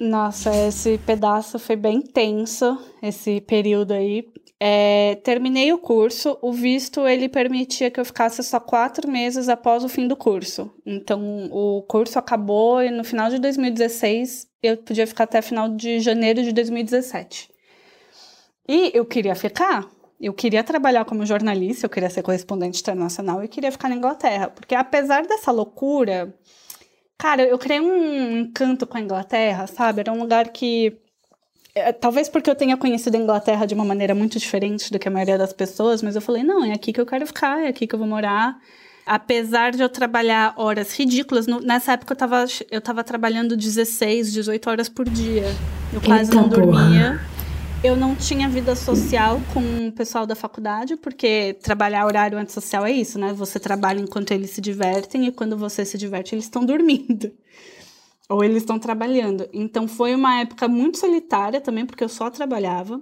Nossa, 0.04 0.54
esse 0.54 0.98
pedaço 0.98 1.58
foi 1.58 1.78
bem 1.78 2.02
tenso, 2.02 2.78
esse 3.02 3.40
período 3.40 3.94
aí. 3.94 4.28
É, 4.60 5.16
terminei 5.24 5.72
o 5.72 5.78
curso, 5.78 6.38
o 6.42 6.52
visto 6.52 7.08
ele 7.08 7.30
permitia 7.30 7.90
que 7.90 8.02
eu 8.02 8.04
ficasse 8.04 8.44
só 8.44 8.60
quatro 8.60 9.10
meses 9.10 9.48
após 9.48 9.82
o 9.82 9.88
fim 9.88 10.06
do 10.06 10.18
curso. 10.18 10.70
Então, 10.86 11.50
o 11.50 11.84
curso 11.84 12.20
acabou 12.20 12.84
e 12.84 12.92
no 12.92 13.06
final 13.06 13.30
de 13.30 13.40
2016 13.40 14.46
eu 14.62 14.76
podia 14.76 15.08
ficar 15.08 15.24
até 15.24 15.42
final 15.42 15.70
de 15.70 16.02
janeiro 16.02 16.44
de 16.44 16.52
2017. 16.52 17.50
E 18.68 18.92
eu 18.94 19.06
queria 19.06 19.36
ficar, 19.36 19.90
eu 20.20 20.34
queria 20.34 20.66
trabalhar 20.66 21.06
como 21.06 21.26
jornalista, 21.26 21.86
eu 21.86 21.90
queria 21.90 22.10
ser 22.10 22.24
correspondente 22.24 22.82
internacional 22.82 23.42
e 23.42 23.48
queria 23.48 23.72
ficar 23.72 23.88
na 23.88 23.96
Inglaterra. 23.96 24.50
Porque 24.50 24.76
apesar 24.76 25.26
dessa 25.26 25.50
loucura, 25.50 26.38
cara, 27.24 27.44
eu 27.44 27.58
criei 27.58 27.80
um 27.80 28.42
encanto 28.42 28.86
com 28.86 28.98
a 28.98 29.00
Inglaterra, 29.00 29.66
sabe? 29.66 30.02
Era 30.02 30.12
um 30.12 30.20
lugar 30.20 30.50
que. 30.50 30.98
É, 31.74 31.94
talvez 31.94 32.28
porque 32.28 32.50
eu 32.50 32.56
tenha 32.56 32.76
conhecido 32.76 33.16
a 33.16 33.20
Inglaterra 33.20 33.66
de 33.66 33.74
uma 33.74 33.86
maneira 33.86 34.14
muito 34.14 34.38
diferente 34.38 34.92
do 34.92 35.00
que 35.00 35.08
a 35.08 35.12
maioria 35.12 35.38
das 35.38 35.54
pessoas, 35.54 36.04
mas 36.04 36.16
eu 36.16 36.22
falei, 36.22 36.44
não, 36.44 36.66
é 36.66 36.74
aqui 36.74 36.92
que 36.92 37.00
eu 37.00 37.06
quero 37.06 37.26
ficar, 37.26 37.64
é 37.64 37.70
aqui 37.70 37.88
que 37.88 37.96
eu 37.96 38.00
vou 38.00 38.08
morar. 38.08 38.58
Apesar 39.06 39.72
de 39.72 39.82
eu 39.82 39.88
trabalhar 39.88 40.54
horas 40.58 40.94
ridículas, 40.98 41.48
no, 41.48 41.62
nessa 41.62 41.94
época 41.94 42.12
eu 42.12 42.18
tava, 42.18 42.46
eu 42.70 42.82
tava 42.82 43.04
trabalhando 43.06 43.56
16, 43.56 44.34
18 44.34 44.70
horas 44.70 44.90
por 44.90 45.10
dia. 45.10 45.46
Eu 45.94 46.02
quase 46.02 46.30
Eita 46.30 46.36
não 46.36 46.50
dormia. 46.50 47.22
Porra. 47.22 47.43
Eu 47.84 47.98
não 47.98 48.16
tinha 48.16 48.48
vida 48.48 48.78
social 48.78 49.42
com 49.54 49.90
o 49.90 49.92
pessoal 49.92 50.26
da 50.26 50.36
faculdade, 50.36 50.96
porque 50.96 51.58
trabalhar 51.62 52.06
horário 52.06 52.38
antissocial 52.38 52.86
é 52.86 52.92
isso, 52.94 53.20
né? 53.20 53.34
Você 53.34 53.60
trabalha 53.60 54.00
enquanto 54.00 54.32
eles 54.32 54.52
se 54.52 54.62
divertem 54.62 55.28
e 55.28 55.34
quando 55.34 55.58
você 55.58 55.84
se 55.84 55.98
diverte, 55.98 56.34
eles 56.34 56.46
estão 56.46 56.64
dormindo. 56.66 57.30
Ou 58.30 58.42
eles 58.42 58.64
estão 58.64 58.80
trabalhando. 58.80 59.50
Então 59.52 59.86
foi 59.86 60.16
uma 60.16 60.40
época 60.40 60.66
muito 60.70 60.98
solitária 60.98 61.60
também, 61.60 61.86
porque 61.86 62.06
eu 62.06 62.08
só 62.08 62.30
trabalhava. 62.30 63.02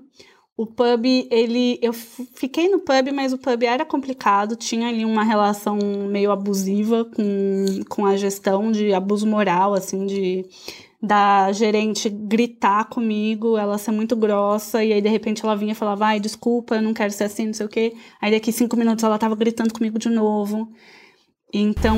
O 0.58 0.66
pub, 0.68 1.06
ele. 1.32 1.80
Eu 1.82 1.94
fiquei 1.94 2.70
no 2.70 2.80
pub, 2.80 3.12
mas 3.14 3.34
o 3.34 3.38
pub 3.38 3.64
era 3.64 3.86
complicado, 3.86 4.56
tinha 4.56 4.90
ali 4.90 5.06
uma 5.06 5.24
relação 5.24 5.78
meio 6.08 6.32
abusiva 6.32 7.06
com, 7.06 7.66
com 7.90 8.06
a 8.06 8.16
gestão 8.16 8.72
de 8.72 8.94
abuso 8.94 9.26
moral, 9.26 9.74
assim, 9.74 10.06
de 10.06 10.46
da 11.02 11.52
gerente 11.52 12.10
gritar 12.10 12.86
comigo, 12.86 13.58
ela 13.58 13.78
ser 13.80 13.92
muito 13.92 14.16
grossa, 14.16 14.84
e 14.84 14.94
aí 14.94 15.02
de 15.02 15.10
repente 15.10 15.44
ela 15.44 15.56
vinha 15.56 15.72
e 15.72 15.76
falava, 15.76 15.98
vai, 15.98 16.20
desculpa, 16.20 16.76
eu 16.76 16.82
não 16.82 16.94
quero 16.94 17.12
ser 17.12 17.24
assim, 17.24 17.48
não 17.48 17.54
sei 17.54 17.66
o 17.66 17.70
quê. 17.70 17.94
Aí 18.22 18.32
daqui 18.32 18.52
cinco 18.52 18.78
minutos 18.78 19.04
ela 19.04 19.18
tava 19.18 19.36
gritando 19.36 19.74
comigo 19.74 19.98
de 19.98 20.10
novo. 20.10 20.72
Então. 21.54 21.98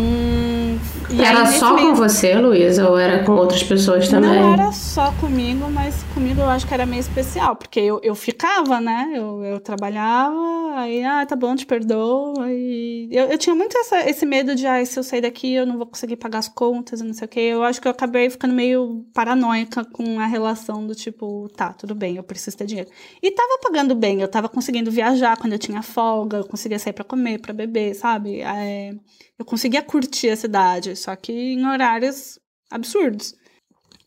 era 1.19 1.45
só 1.45 1.75
meio... 1.75 1.89
com 1.89 1.95
você, 1.95 2.33
Luísa, 2.35 2.89
ou 2.89 2.97
era 2.97 3.23
com 3.23 3.33
outras 3.33 3.61
pessoas 3.61 4.07
também? 4.07 4.41
Não 4.41 4.53
era 4.53 4.71
só 4.71 5.11
comigo, 5.21 5.69
mas 5.69 6.03
comigo 6.13 6.41
eu 6.41 6.49
acho 6.49 6.65
que 6.65 6.73
era 6.73 6.87
meio 6.87 6.99
especial, 6.99 7.55
porque 7.55 7.79
eu, 7.79 7.99
eu 8.01 8.15
ficava, 8.15 8.81
né? 8.81 9.11
Eu, 9.13 9.43
eu 9.43 9.59
trabalhava, 9.59 10.79
aí, 10.79 11.03
ah, 11.03 11.23
tá 11.25 11.35
bom, 11.35 11.55
te 11.55 11.67
perdoo. 11.67 12.41
Aí... 12.41 13.07
Eu, 13.11 13.25
eu 13.25 13.37
tinha 13.37 13.55
muito 13.55 13.77
essa, 13.77 14.09
esse 14.09 14.25
medo 14.25 14.55
de, 14.55 14.65
ah, 14.65 14.83
se 14.83 14.97
eu 14.97 15.03
sair 15.03 15.21
daqui 15.21 15.53
eu 15.53 15.67
não 15.67 15.77
vou 15.77 15.85
conseguir 15.85 16.15
pagar 16.15 16.39
as 16.39 16.47
contas 16.47 17.01
não 17.01 17.13
sei 17.13 17.25
o 17.25 17.29
quê. 17.29 17.39
Eu 17.39 17.63
acho 17.63 17.79
que 17.79 17.87
eu 17.87 17.91
acabei 17.91 18.29
ficando 18.31 18.55
meio 18.55 19.05
paranoica 19.13 19.85
com 19.85 20.19
a 20.19 20.25
relação 20.25 20.87
do 20.87 20.95
tipo, 20.95 21.47
tá, 21.55 21.73
tudo 21.73 21.93
bem, 21.93 22.15
eu 22.17 22.23
preciso 22.23 22.57
ter 22.57 22.65
dinheiro. 22.65 22.89
E 23.21 23.29
tava 23.29 23.59
pagando 23.61 23.93
bem, 23.93 24.21
eu 24.21 24.27
tava 24.27 24.49
conseguindo 24.49 24.89
viajar 24.89 25.37
quando 25.37 25.53
eu 25.53 25.59
tinha 25.59 25.83
folga, 25.83 26.37
eu 26.37 26.45
conseguia 26.45 26.79
sair 26.79 26.93
para 26.93 27.03
comer, 27.03 27.39
para 27.39 27.53
beber, 27.53 27.93
sabe? 27.93 28.41
É 28.41 28.95
eu 29.43 29.45
conseguia 29.45 29.81
curtir 29.81 30.29
a 30.29 30.37
cidade, 30.37 30.95
só 30.95 31.15
que 31.17 31.31
em 31.31 31.67
horários 31.67 32.39
absurdos. 32.71 33.35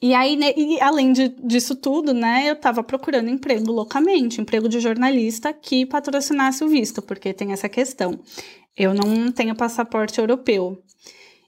E 0.00 0.14
aí, 0.14 0.34
né, 0.34 0.52
e 0.56 0.80
além 0.80 1.12
de, 1.12 1.28
disso 1.28 1.74
tudo, 1.74 2.12
né, 2.14 2.48
eu 2.48 2.54
estava 2.54 2.82
procurando 2.82 3.28
emprego 3.28 3.70
loucamente, 3.70 4.40
emprego 4.40 4.68
de 4.68 4.80
jornalista 4.80 5.52
que 5.52 5.84
patrocinasse 5.86 6.64
o 6.64 6.68
visto, 6.68 7.02
porque 7.02 7.34
tem 7.34 7.52
essa 7.52 7.68
questão. 7.68 8.18
Eu 8.76 8.94
não 8.94 9.30
tenho 9.30 9.54
passaporte 9.54 10.18
europeu. 10.18 10.82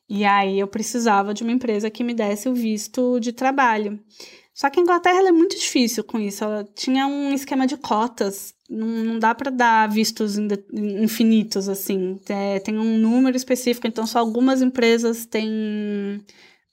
E 0.08 0.24
aí 0.24 0.58
eu 0.58 0.66
precisava 0.66 1.34
de 1.34 1.42
uma 1.42 1.52
empresa 1.52 1.90
que 1.90 2.04
me 2.04 2.14
desse 2.14 2.48
o 2.48 2.54
visto 2.54 3.18
de 3.20 3.32
trabalho. 3.32 3.98
Só 4.54 4.68
que 4.70 4.80
a 4.80 4.82
Inglaterra 4.82 5.28
é 5.28 5.32
muito 5.32 5.56
difícil 5.56 6.02
com 6.04 6.18
isso. 6.18 6.44
Ela 6.44 6.66
tinha 6.74 7.06
um 7.06 7.32
esquema 7.32 7.66
de 7.66 7.76
cotas. 7.76 8.54
Não, 8.68 9.18
dá 9.18 9.34
para 9.34 9.50
dar 9.50 9.88
vistos 9.88 10.36
infinitos, 10.72 11.68
assim. 11.68 12.20
É, 12.28 12.58
tem 12.60 12.78
um 12.78 12.98
número 12.98 13.36
específico, 13.36 13.86
então 13.86 14.06
só 14.06 14.18
algumas 14.18 14.60
empresas 14.60 15.24
têm 15.24 16.22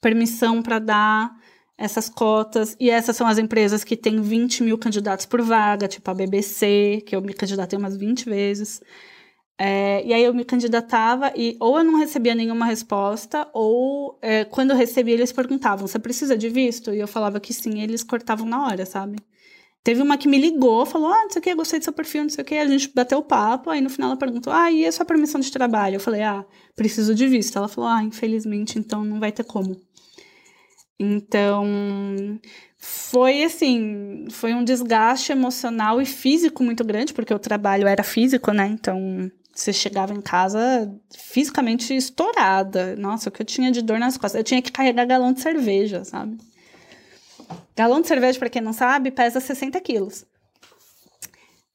permissão 0.00 0.62
para 0.62 0.78
dar 0.78 1.34
essas 1.78 2.08
cotas. 2.08 2.76
E 2.78 2.90
essas 2.90 3.16
são 3.16 3.26
as 3.26 3.38
empresas 3.38 3.82
que 3.82 3.96
têm 3.96 4.20
20 4.20 4.62
mil 4.62 4.76
candidatos 4.78 5.24
por 5.24 5.40
vaga, 5.42 5.88
tipo 5.88 6.10
a 6.10 6.14
BBC, 6.14 7.02
que 7.06 7.16
eu 7.16 7.22
me 7.22 7.32
candidatei 7.32 7.78
umas 7.78 7.96
20 7.96 8.26
vezes. 8.26 8.80
É, 9.58 10.04
e 10.06 10.12
aí 10.14 10.22
eu 10.24 10.34
me 10.34 10.44
candidatava 10.44 11.32
e 11.36 11.56
ou 11.60 11.78
eu 11.78 11.84
não 11.84 11.98
recebia 11.98 12.34
nenhuma 12.34 12.66
resposta, 12.66 13.48
ou 13.54 14.18
é, 14.22 14.44
quando 14.44 14.70
eu 14.72 14.76
recebia, 14.76 15.14
eles 15.14 15.32
perguntavam: 15.32 15.86
você 15.86 15.98
precisa 15.98 16.36
de 16.36 16.48
visto? 16.50 16.92
E 16.94 17.00
eu 17.00 17.08
falava 17.08 17.40
que 17.40 17.54
sim, 17.54 17.78
e 17.80 17.82
eles 17.82 18.02
cortavam 18.04 18.46
na 18.46 18.66
hora, 18.66 18.84
sabe? 18.86 19.18
Teve 19.86 20.02
uma 20.02 20.18
que 20.18 20.26
me 20.26 20.36
ligou, 20.36 20.84
falou: 20.84 21.12
Ah, 21.12 21.22
não 21.22 21.30
sei 21.30 21.38
o 21.38 21.42
que, 21.44 21.54
gostei 21.54 21.78
do 21.78 21.84
seu 21.84 21.92
perfil, 21.92 22.24
não 22.24 22.28
sei 22.28 22.42
o 22.42 22.44
que. 22.44 22.56
A 22.56 22.66
gente 22.66 22.90
bateu 22.92 23.18
o 23.18 23.22
papo, 23.22 23.70
aí 23.70 23.80
no 23.80 23.88
final 23.88 24.10
ela 24.10 24.18
perguntou: 24.18 24.52
Ah, 24.52 24.68
e 24.68 24.84
a 24.84 24.90
sua 24.90 25.04
permissão 25.06 25.40
de 25.40 25.48
trabalho? 25.52 25.94
Eu 25.94 26.00
falei: 26.00 26.22
Ah, 26.22 26.44
preciso 26.74 27.14
de 27.14 27.28
visto. 27.28 27.56
Ela 27.56 27.68
falou: 27.68 27.88
Ah, 27.88 28.02
infelizmente, 28.02 28.80
então 28.80 29.04
não 29.04 29.20
vai 29.20 29.30
ter 29.30 29.44
como. 29.44 29.80
Então, 30.98 31.64
foi 32.76 33.44
assim, 33.44 34.26
foi 34.28 34.54
um 34.54 34.64
desgaste 34.64 35.30
emocional 35.30 36.02
e 36.02 36.04
físico 36.04 36.64
muito 36.64 36.82
grande, 36.82 37.14
porque 37.14 37.32
o 37.32 37.38
trabalho 37.38 37.86
era 37.86 38.02
físico, 38.02 38.50
né? 38.50 38.66
Então, 38.66 39.30
você 39.54 39.72
chegava 39.72 40.12
em 40.12 40.20
casa 40.20 40.92
fisicamente 41.16 41.94
estourada. 41.94 42.96
Nossa, 42.96 43.28
o 43.28 43.32
que 43.32 43.40
eu 43.40 43.46
tinha 43.46 43.70
de 43.70 43.82
dor 43.82 44.00
nas 44.00 44.16
costas. 44.16 44.40
Eu 44.40 44.44
tinha 44.44 44.60
que 44.60 44.72
carregar 44.72 45.06
galão 45.06 45.32
de 45.32 45.40
cerveja, 45.40 46.04
sabe? 46.04 46.38
Galão 47.76 48.00
de 48.00 48.08
cerveja, 48.08 48.38
para 48.38 48.48
quem 48.48 48.62
não 48.62 48.72
sabe, 48.72 49.10
pesa 49.10 49.40
60 49.40 49.80
quilos. 49.80 50.24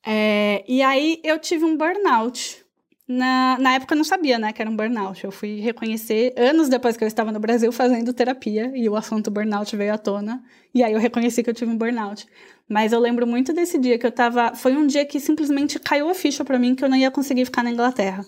É, 0.05 0.63
e 0.67 0.81
aí 0.81 1.19
eu 1.23 1.37
tive 1.39 1.63
um 1.63 1.77
burnout. 1.77 2.61
Na, 3.07 3.57
na 3.59 3.73
época 3.73 3.93
eu 3.93 3.97
não 3.97 4.05
sabia, 4.05 4.39
né, 4.39 4.53
que 4.53 4.61
era 4.61 4.71
um 4.71 4.75
burnout. 4.75 5.23
Eu 5.23 5.31
fui 5.31 5.59
reconhecer 5.59 6.33
anos 6.37 6.69
depois 6.69 6.95
que 6.95 7.03
eu 7.03 7.07
estava 7.07 7.31
no 7.31 7.39
Brasil 7.39 7.71
fazendo 7.71 8.13
terapia 8.13 8.71
e 8.73 8.87
o 8.87 8.95
assunto 8.95 9.29
burnout 9.29 9.75
veio 9.75 9.93
à 9.93 9.97
tona. 9.97 10.41
E 10.73 10.83
aí 10.83 10.93
eu 10.93 10.99
reconheci 10.99 11.43
que 11.43 11.49
eu 11.49 11.53
tive 11.53 11.71
um 11.71 11.77
burnout. 11.77 12.25
Mas 12.67 12.93
eu 12.93 12.99
lembro 12.99 13.27
muito 13.27 13.53
desse 13.53 13.77
dia 13.77 13.99
que 13.99 14.07
eu 14.07 14.11
tava. 14.11 14.55
Foi 14.55 14.75
um 14.75 14.87
dia 14.87 15.05
que 15.05 15.19
simplesmente 15.19 15.77
caiu 15.77 16.09
a 16.09 16.15
ficha 16.15 16.45
para 16.45 16.57
mim 16.57 16.73
que 16.73 16.85
eu 16.85 16.89
não 16.89 16.97
ia 16.97 17.11
conseguir 17.11 17.45
ficar 17.45 17.63
na 17.63 17.71
Inglaterra. 17.71 18.25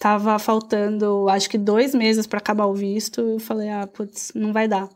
Tava 0.00 0.38
faltando, 0.38 1.28
acho 1.28 1.48
que 1.48 1.58
dois 1.58 1.94
meses 1.94 2.26
para 2.26 2.38
acabar 2.38 2.66
o 2.66 2.74
visto. 2.74 3.20
Eu 3.20 3.38
falei, 3.38 3.68
ah, 3.68 3.86
putz, 3.86 4.32
não 4.34 4.52
vai 4.52 4.66
dar. 4.66 4.88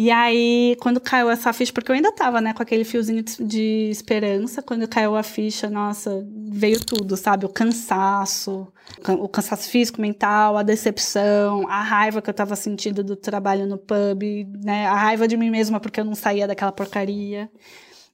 E 0.00 0.12
aí, 0.12 0.76
quando 0.80 1.00
caiu 1.00 1.28
essa 1.28 1.52
ficha, 1.52 1.72
porque 1.72 1.90
eu 1.90 1.96
ainda 1.96 2.12
tava, 2.12 2.40
né, 2.40 2.54
com 2.54 2.62
aquele 2.62 2.84
fiozinho 2.84 3.24
de 3.40 3.90
esperança, 3.90 4.62
quando 4.62 4.86
caiu 4.86 5.16
a 5.16 5.24
ficha, 5.24 5.68
nossa, 5.68 6.24
veio 6.52 6.78
tudo, 6.78 7.16
sabe? 7.16 7.44
O 7.44 7.48
cansaço, 7.48 8.68
o 9.08 9.28
cansaço 9.28 9.68
físico, 9.68 10.00
mental, 10.00 10.56
a 10.56 10.62
decepção, 10.62 11.66
a 11.68 11.82
raiva 11.82 12.22
que 12.22 12.30
eu 12.30 12.34
tava 12.34 12.54
sentindo 12.54 13.02
do 13.02 13.16
trabalho 13.16 13.66
no 13.66 13.76
pub, 13.76 14.22
né? 14.62 14.86
A 14.86 14.94
raiva 14.94 15.26
de 15.26 15.36
mim 15.36 15.50
mesma 15.50 15.80
porque 15.80 15.98
eu 15.98 16.04
não 16.04 16.14
saía 16.14 16.46
daquela 16.46 16.70
porcaria. 16.70 17.50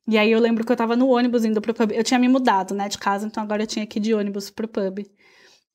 E 0.09 0.17
aí 0.17 0.33
eu 0.33 0.41
lembro 0.41 0.65
que 0.65 0.73
eu 0.73 0.77
tava 0.77 0.97
no 0.97 1.09
ônibus 1.09 1.45
indo 1.45 1.61
pro 1.61 1.75
pub. 1.75 1.93
Eu 1.93 2.03
tinha 2.03 2.19
me 2.19 2.29
mudado, 2.29 2.75
né, 2.75 2.89
de 2.89 2.97
casa, 2.97 3.27
então 3.27 3.43
agora 3.43 3.63
eu 3.63 3.67
tinha 3.67 3.87
que 3.87 3.99
ir 3.99 4.03
de 4.03 4.15
ônibus 4.15 4.49
pro 4.49 4.67
pub. 4.67 5.01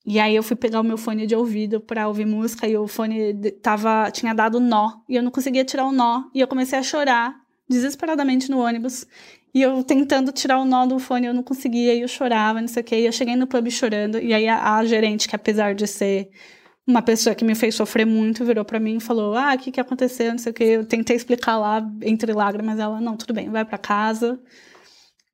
E 0.04 0.18
aí 0.18 0.34
eu 0.34 0.42
fui 0.42 0.56
pegar 0.56 0.80
o 0.80 0.84
meu 0.84 0.96
fone 0.96 1.26
de 1.26 1.36
ouvido 1.36 1.80
para 1.80 2.08
ouvir 2.08 2.26
música 2.26 2.66
e 2.66 2.76
o 2.76 2.88
fone 2.88 3.34
tava, 3.62 4.10
tinha 4.10 4.34
dado 4.34 4.58
nó 4.58 4.92
e 5.08 5.16
eu 5.16 5.22
não 5.22 5.30
conseguia 5.30 5.64
tirar 5.64 5.84
o 5.84 5.92
nó 5.92 6.24
e 6.34 6.40
eu 6.40 6.48
comecei 6.48 6.78
a 6.78 6.82
chorar 6.82 7.36
desesperadamente 7.68 8.50
no 8.50 8.58
ônibus. 8.60 9.06
E 9.54 9.62
eu 9.62 9.82
tentando 9.82 10.32
tirar 10.32 10.58
o 10.60 10.64
nó 10.64 10.86
do 10.86 10.98
fone, 10.98 11.26
eu 11.26 11.34
não 11.34 11.42
conseguia, 11.42 11.94
e 11.94 12.00
eu 12.02 12.08
chorava, 12.08 12.60
não 12.60 12.68
sei 12.68 12.82
o 12.82 12.84
quê. 12.84 13.00
E 13.00 13.06
eu 13.06 13.12
cheguei 13.12 13.34
no 13.34 13.46
pub 13.46 13.68
chorando, 13.70 14.18
e 14.18 14.32
aí 14.32 14.46
a, 14.48 14.76
a 14.76 14.84
gerente, 14.84 15.28
que 15.28 15.34
apesar 15.34 15.74
de 15.74 15.86
ser 15.88 16.30
uma 16.86 17.02
pessoa 17.02 17.34
que 17.34 17.44
me 17.44 17.54
fez 17.54 17.74
sofrer 17.74 18.06
muito, 18.06 18.44
virou 18.44 18.64
para 18.64 18.78
mim 18.80 18.96
e 18.96 19.00
falou: 19.00 19.34
Ah, 19.36 19.54
o 19.54 19.58
que, 19.58 19.72
que 19.72 19.80
aconteceu? 19.80 20.30
Não 20.30 20.38
sei 20.38 20.52
o 20.52 20.54
quê. 20.54 20.64
Eu 20.64 20.84
tentei 20.86 21.16
explicar 21.16 21.58
lá 21.58 21.82
entre 22.02 22.32
lágrimas, 22.32 22.78
ela, 22.78 23.00
não, 23.00 23.16
tudo 23.16 23.34
bem, 23.34 23.50
vai 23.50 23.64
para 23.64 23.78
casa, 23.78 24.40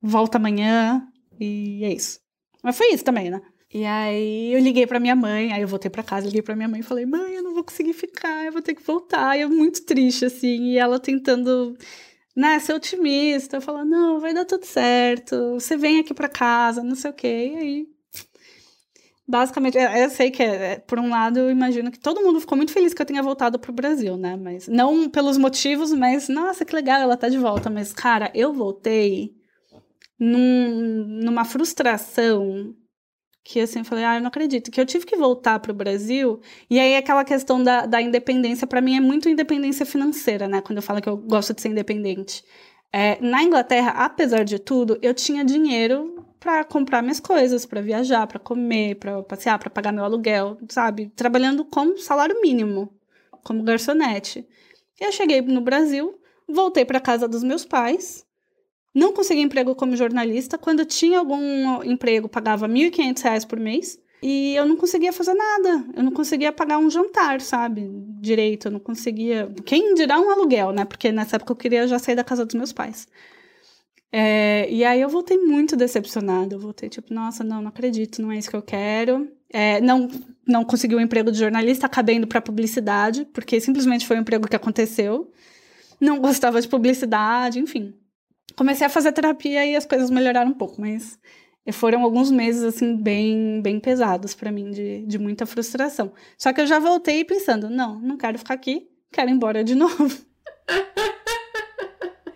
volta 0.01 0.37
amanhã, 0.37 1.07
e 1.39 1.83
é 1.83 1.93
isso. 1.93 2.19
Mas 2.63 2.77
foi 2.77 2.93
isso 2.93 3.03
também, 3.03 3.29
né? 3.29 3.41
E 3.73 3.85
aí 3.85 4.53
eu 4.53 4.59
liguei 4.59 4.87
para 4.87 4.99
minha 4.99 5.15
mãe, 5.15 5.51
aí 5.51 5.61
eu 5.61 5.67
voltei 5.67 5.91
para 5.91 6.01
casa, 6.03 6.25
liguei 6.25 6.41
para 6.41 6.55
minha 6.55 6.67
mãe 6.69 6.79
e 6.79 6.83
falei: 6.83 7.05
"Mãe, 7.05 7.35
eu 7.35 7.43
não 7.43 7.53
vou 7.53 7.63
conseguir 7.63 7.93
ficar, 7.93 8.45
eu 8.45 8.51
vou 8.51 8.61
ter 8.61 8.73
que 8.75 8.83
voltar". 8.83 9.37
E 9.37 9.41
eu 9.41 9.49
muito 9.49 9.83
triste 9.85 10.25
assim, 10.25 10.71
e 10.73 10.77
ela 10.77 10.99
tentando 10.99 11.77
né, 12.35 12.59
ser 12.59 12.73
otimista, 12.73 13.61
falar: 13.61 13.85
"Não, 13.85 14.19
vai 14.19 14.33
dar 14.33 14.45
tudo 14.45 14.65
certo. 14.65 15.53
Você 15.55 15.77
vem 15.77 15.99
aqui 15.99 16.13
para 16.13 16.29
casa, 16.29 16.83
não 16.83 16.95
sei 16.95 17.11
o 17.11 17.13
quê". 17.13 17.51
E 17.53 17.57
aí 17.57 17.87
basicamente, 19.27 19.77
é, 19.77 20.05
eu 20.05 20.09
sei 20.09 20.31
que 20.31 20.41
é, 20.41 20.73
é, 20.73 20.79
por 20.79 20.97
um 20.99 21.09
lado 21.09 21.39
eu 21.39 21.51
imagino 21.51 21.91
que 21.91 21.99
todo 21.99 22.21
mundo 22.21 22.39
ficou 22.39 22.55
muito 22.57 22.71
feliz 22.71 22.93
que 22.93 23.01
eu 23.01 23.05
tenha 23.05 23.21
voltado 23.21 23.59
pro 23.59 23.73
Brasil, 23.73 24.15
né? 24.17 24.37
Mas 24.37 24.67
não 24.67 25.09
pelos 25.09 25.37
motivos, 25.37 25.91
mas 25.91 26.29
nossa, 26.29 26.63
que 26.63 26.73
legal, 26.73 27.01
ela 27.01 27.17
tá 27.17 27.27
de 27.27 27.37
volta, 27.37 27.69
mas 27.69 27.91
cara, 27.91 28.31
eu 28.33 28.53
voltei 28.53 29.35
num, 30.19 31.05
numa 31.23 31.43
frustração 31.45 32.73
que 33.47 33.61
assim, 33.61 33.79
eu 33.79 33.85
falei, 33.85 34.03
ah, 34.03 34.15
eu 34.15 34.21
não 34.21 34.27
acredito, 34.27 34.69
que 34.69 34.79
eu 34.79 34.85
tive 34.85 35.05
que 35.05 35.15
voltar 35.15 35.57
para 35.59 35.71
o 35.71 35.75
Brasil, 35.75 36.41
e 36.69 36.77
aí 36.77 36.97
aquela 36.97 37.23
questão 37.23 37.63
da, 37.63 37.85
da 37.85 38.01
independência, 38.01 38.67
para 38.67 38.81
mim 38.81 38.97
é 38.97 38.99
muito 38.99 39.29
independência 39.29 39.85
financeira, 39.85 40.49
né, 40.49 40.59
quando 40.59 40.77
eu 40.77 40.83
falo 40.83 41.01
que 41.01 41.07
eu 41.07 41.15
gosto 41.15 41.53
de 41.53 41.61
ser 41.61 41.69
independente. 41.69 42.43
É, 42.91 43.17
na 43.21 43.41
Inglaterra, 43.41 43.91
apesar 43.91 44.43
de 44.43 44.59
tudo, 44.59 44.99
eu 45.01 45.13
tinha 45.13 45.45
dinheiro 45.45 46.25
para 46.41 46.65
comprar 46.65 47.01
minhas 47.01 47.21
coisas, 47.21 47.65
para 47.65 47.79
viajar, 47.79 48.27
para 48.27 48.37
comer, 48.37 48.95
para 48.95 49.23
passear, 49.23 49.57
para 49.57 49.69
pagar 49.69 49.93
meu 49.93 50.03
aluguel, 50.03 50.57
sabe? 50.67 51.09
Trabalhando 51.15 51.63
com 51.63 51.97
salário 51.97 52.41
mínimo, 52.41 52.93
como 53.45 53.63
garçonete. 53.63 54.45
E 54.99 55.05
eu 55.05 55.11
cheguei 55.13 55.41
no 55.41 55.61
Brasil, 55.61 56.19
voltei 56.47 56.83
para 56.83 56.99
casa 56.99 57.29
dos 57.29 57.43
meus 57.43 57.63
pais, 57.63 58.25
não 58.97 59.13
consegui 59.13 59.41
emprego 59.41 59.75
como 59.75 59.95
jornalista. 59.95 60.57
Quando 60.57 60.83
tinha 60.83 61.19
algum 61.19 61.83
emprego, 61.83 62.27
pagava 62.27 62.65
R$ 62.65 62.73
1.500 62.73 63.45
por 63.45 63.59
mês. 63.59 63.99
E 64.23 64.55
eu 64.55 64.65
não 64.65 64.75
conseguia 64.75 65.13
fazer 65.13 65.35
nada. 65.35 65.85
Eu 65.95 66.01
não 66.01 66.11
conseguia 66.11 66.51
pagar 66.51 66.79
um 66.79 66.89
jantar, 66.89 67.39
sabe? 67.39 67.87
Direito. 68.19 68.67
Eu 68.67 68.71
não 68.71 68.79
conseguia. 68.79 69.53
Quem 69.63 69.93
dirá 69.93 70.19
um 70.19 70.31
aluguel, 70.31 70.71
né? 70.71 70.83
Porque 70.83 71.11
nessa 71.11 71.35
época 71.35 71.51
eu 71.51 71.55
queria 71.55 71.87
já 71.87 71.99
sair 71.99 72.15
da 72.15 72.23
casa 72.23 72.43
dos 72.43 72.55
meus 72.55 72.73
pais. 72.73 73.07
É, 74.11 74.67
e 74.71 74.83
aí 74.83 74.99
eu 74.99 75.09
voltei 75.09 75.37
muito 75.37 75.75
decepcionada. 75.75 76.55
Eu 76.55 76.59
voltei 76.59 76.89
tipo, 76.89 77.13
nossa, 77.13 77.43
não, 77.43 77.61
não 77.61 77.69
acredito, 77.69 78.19
não 78.19 78.31
é 78.31 78.39
isso 78.39 78.49
que 78.49 78.55
eu 78.55 78.63
quero. 78.63 79.29
É, 79.53 79.79
não, 79.79 80.09
não 80.43 80.65
consegui 80.65 80.95
o 80.95 80.97
um 80.97 81.01
emprego 81.01 81.31
de 81.31 81.37
jornalista, 81.37 81.85
acabei 81.85 82.15
indo 82.15 82.25
para 82.25 82.41
publicidade, 82.41 83.25
porque 83.25 83.61
simplesmente 83.61 84.07
foi 84.07 84.17
um 84.17 84.21
emprego 84.21 84.47
que 84.47 84.55
aconteceu. 84.55 85.31
Não 86.01 86.19
gostava 86.19 86.59
de 86.59 86.67
publicidade, 86.67 87.59
enfim 87.59 87.93
comecei 88.57 88.87
a 88.87 88.89
fazer 88.89 89.13
terapia 89.13 89.65
e 89.65 89.75
as 89.75 89.85
coisas 89.85 90.09
melhoraram 90.09 90.49
um 90.49 90.53
pouco, 90.53 90.81
mas 90.81 91.17
foram 91.71 92.01
alguns 92.01 92.31
meses 92.31 92.63
assim 92.63 92.95
bem 92.95 93.61
bem 93.61 93.79
pesados 93.79 94.33
para 94.33 94.51
mim 94.51 94.71
de, 94.71 95.05
de 95.05 95.19
muita 95.19 95.45
frustração. 95.45 96.11
Só 96.37 96.51
que 96.51 96.59
eu 96.59 96.67
já 96.67 96.79
voltei 96.79 97.23
pensando, 97.23 97.69
não, 97.69 97.99
não 97.99 98.17
quero 98.17 98.39
ficar 98.39 98.55
aqui, 98.55 98.89
quero 99.11 99.29
ir 99.29 99.33
embora 99.33 99.63
de 99.63 99.75
novo. 99.75 100.09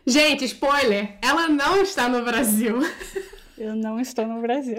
Gente, 0.05 0.45
spoiler, 0.45 1.17
ela 1.22 1.47
não 1.47 1.82
está 1.82 2.07
no 2.07 2.24
Brasil. 2.24 2.80
Eu 3.57 3.76
não 3.76 3.99
estou 3.99 4.28
no 4.28 4.41
Brasil. 4.41 4.78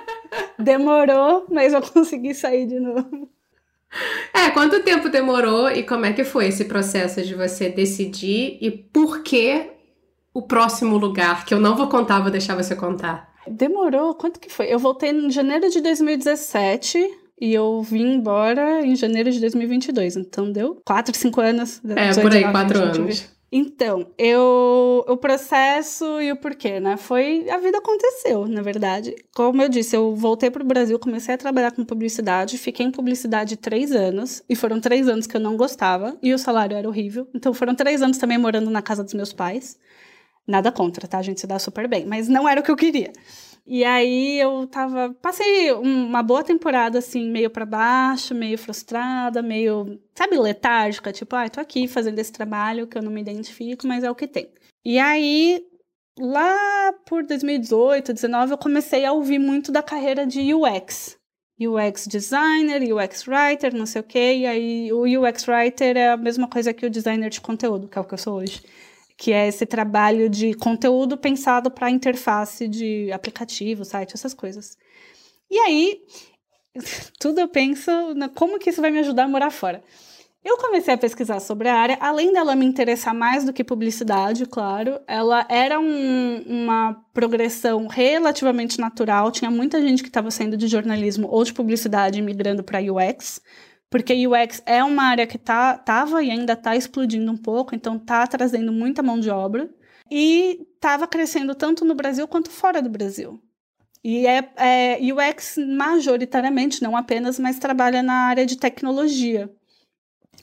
Demorou, 0.58 1.46
mas 1.50 1.72
eu 1.72 1.80
consegui 1.80 2.34
sair 2.34 2.66
de 2.66 2.78
novo. 2.78 3.30
É, 4.34 4.50
quanto 4.50 4.82
tempo 4.82 5.08
demorou 5.08 5.70
e 5.70 5.82
como 5.82 6.04
é 6.04 6.12
que 6.12 6.24
foi 6.24 6.48
esse 6.48 6.64
processo 6.64 7.22
de 7.22 7.34
você 7.34 7.68
decidir 7.68 8.58
e 8.60 8.70
por 8.70 9.22
que 9.22 9.75
o 10.36 10.42
próximo 10.42 10.98
lugar, 10.98 11.46
que 11.46 11.54
eu 11.54 11.58
não 11.58 11.74
vou 11.74 11.88
contar, 11.88 12.20
vou 12.20 12.30
deixar 12.30 12.54
você 12.54 12.76
contar. 12.76 13.32
Demorou, 13.48 14.14
quanto 14.14 14.38
que 14.38 14.52
foi? 14.52 14.66
Eu 14.66 14.78
voltei 14.78 15.10
em 15.10 15.30
janeiro 15.30 15.70
de 15.70 15.80
2017 15.80 17.10
e 17.40 17.54
eu 17.54 17.80
vim 17.80 18.16
embora 18.16 18.84
em 18.84 18.94
janeiro 18.94 19.30
de 19.30 19.40
2022. 19.40 20.16
Então 20.16 20.52
deu 20.52 20.78
4, 20.84 21.16
5 21.16 21.40
anos. 21.40 21.80
É, 21.88 22.20
por 22.20 22.30
aí, 22.34 22.50
4 22.50 22.78
anos. 22.78 23.34
Então, 23.50 24.08
eu, 24.18 25.04
o 25.08 25.16
processo 25.16 26.20
e 26.20 26.30
o 26.32 26.36
porquê, 26.36 26.80
né? 26.80 26.98
Foi. 26.98 27.48
A 27.48 27.56
vida 27.56 27.78
aconteceu, 27.78 28.46
na 28.46 28.60
verdade. 28.60 29.14
Como 29.34 29.62
eu 29.62 29.70
disse, 29.70 29.96
eu 29.96 30.14
voltei 30.14 30.50
para 30.50 30.62
o 30.62 30.66
Brasil, 30.66 30.98
comecei 30.98 31.34
a 31.34 31.38
trabalhar 31.38 31.70
com 31.70 31.82
publicidade, 31.82 32.58
fiquei 32.58 32.84
em 32.84 32.90
publicidade 32.90 33.56
três 33.56 33.92
anos, 33.92 34.42
e 34.46 34.54
foram 34.54 34.80
três 34.80 35.08
anos 35.08 35.26
que 35.26 35.36
eu 35.36 35.40
não 35.40 35.56
gostava, 35.56 36.18
e 36.22 36.34
o 36.34 36.38
salário 36.38 36.76
era 36.76 36.86
horrível. 36.86 37.26
Então, 37.32 37.54
foram 37.54 37.74
três 37.74 38.02
anos 38.02 38.18
também 38.18 38.36
morando 38.36 38.68
na 38.68 38.82
casa 38.82 39.02
dos 39.02 39.14
meus 39.14 39.32
pais. 39.32 39.78
Nada 40.46 40.70
contra, 40.70 41.08
tá? 41.08 41.18
A 41.18 41.22
gente 41.22 41.40
se 41.40 41.46
dá 41.46 41.58
super 41.58 41.88
bem, 41.88 42.06
mas 42.06 42.28
não 42.28 42.48
era 42.48 42.60
o 42.60 42.62
que 42.62 42.70
eu 42.70 42.76
queria. 42.76 43.12
E 43.66 43.84
aí 43.84 44.38
eu 44.38 44.66
tava. 44.68 45.12
Passei 45.20 45.72
uma 45.72 46.22
boa 46.22 46.44
temporada, 46.44 47.00
assim, 47.00 47.28
meio 47.28 47.50
para 47.50 47.66
baixo, 47.66 48.32
meio 48.32 48.56
frustrada, 48.56 49.42
meio, 49.42 49.98
sabe, 50.14 50.38
letárgica. 50.38 51.12
Tipo, 51.12 51.34
ah, 51.34 51.48
tô 51.48 51.60
aqui 51.60 51.88
fazendo 51.88 52.18
esse 52.20 52.32
trabalho 52.32 52.86
que 52.86 52.96
eu 52.96 53.02
não 53.02 53.10
me 53.10 53.20
identifico, 53.20 53.86
mas 53.86 54.04
é 54.04 54.10
o 54.10 54.14
que 54.14 54.28
tem. 54.28 54.48
E 54.84 55.00
aí, 55.00 55.60
lá 56.16 56.92
por 57.06 57.26
2018, 57.26 58.12
2019, 58.12 58.52
eu 58.52 58.58
comecei 58.58 59.04
a 59.04 59.12
ouvir 59.12 59.40
muito 59.40 59.72
da 59.72 59.82
carreira 59.82 60.24
de 60.24 60.54
UX. 60.54 61.18
UX 61.58 62.06
designer, 62.06 62.82
UX 62.94 63.26
writer, 63.26 63.74
não 63.74 63.86
sei 63.86 64.00
o 64.00 64.04
quê. 64.04 64.36
E 64.38 64.46
aí, 64.46 64.92
o 64.92 65.02
UX 65.02 65.48
writer 65.48 65.96
é 65.96 66.10
a 66.10 66.16
mesma 66.16 66.46
coisa 66.46 66.72
que 66.72 66.86
o 66.86 66.90
designer 66.90 67.30
de 67.30 67.40
conteúdo, 67.40 67.88
que 67.88 67.98
é 67.98 68.00
o 68.00 68.04
que 68.04 68.14
eu 68.14 68.18
sou 68.18 68.36
hoje 68.36 68.62
que 69.16 69.32
é 69.32 69.48
esse 69.48 69.64
trabalho 69.64 70.28
de 70.28 70.54
conteúdo 70.54 71.16
pensado 71.16 71.70
para 71.70 71.90
interface 71.90 72.68
de 72.68 73.10
aplicativo, 73.12 73.84
site, 73.84 74.14
essas 74.14 74.34
coisas. 74.34 74.76
E 75.50 75.58
aí, 75.58 76.00
tudo 77.18 77.40
eu 77.40 77.48
penso 77.48 77.90
na 78.14 78.28
como 78.28 78.58
que 78.58 78.70
isso 78.70 78.80
vai 78.80 78.90
me 78.90 78.98
ajudar 78.98 79.24
a 79.24 79.28
morar 79.28 79.50
fora. 79.50 79.82
Eu 80.44 80.58
comecei 80.58 80.94
a 80.94 80.98
pesquisar 80.98 81.40
sobre 81.40 81.68
a 81.68 81.74
área, 81.74 81.98
além 82.00 82.32
dela 82.32 82.54
me 82.54 82.64
interessar 82.64 83.12
mais 83.12 83.42
do 83.44 83.52
que 83.52 83.64
publicidade, 83.64 84.46
claro, 84.46 85.00
ela 85.04 85.44
era 85.48 85.80
um, 85.80 86.44
uma 86.46 87.04
progressão 87.12 87.88
relativamente 87.88 88.78
natural. 88.78 89.32
Tinha 89.32 89.50
muita 89.50 89.82
gente 89.82 90.04
que 90.04 90.08
estava 90.08 90.30
saindo 90.30 90.56
de 90.56 90.68
jornalismo 90.68 91.26
ou 91.28 91.42
de 91.42 91.52
publicidade 91.52 92.22
migrando 92.22 92.62
para 92.62 92.78
UX, 92.78 93.40
porque 93.90 94.26
UX 94.26 94.62
é 94.66 94.82
uma 94.82 95.04
área 95.04 95.26
que 95.26 95.38
tá, 95.38 95.78
tava 95.78 96.22
e 96.22 96.30
ainda 96.30 96.54
está 96.54 96.74
explodindo 96.74 97.30
um 97.30 97.36
pouco, 97.36 97.74
então 97.74 97.98
tá 97.98 98.26
trazendo 98.26 98.72
muita 98.72 99.02
mão 99.02 99.18
de 99.18 99.30
obra 99.30 99.70
e 100.10 100.66
estava 100.74 101.06
crescendo 101.06 101.54
tanto 101.54 101.84
no 101.84 101.94
Brasil 101.94 102.26
quanto 102.28 102.50
fora 102.50 102.82
do 102.82 102.90
Brasil. 102.90 103.40
E 104.02 104.26
é, 104.26 104.48
é 104.56 104.98
UX 105.12 105.56
majoritariamente, 105.58 106.82
não 106.82 106.96
apenas, 106.96 107.38
mas 107.38 107.58
trabalha 107.58 108.02
na 108.02 108.28
área 108.28 108.46
de 108.46 108.56
tecnologia, 108.56 109.50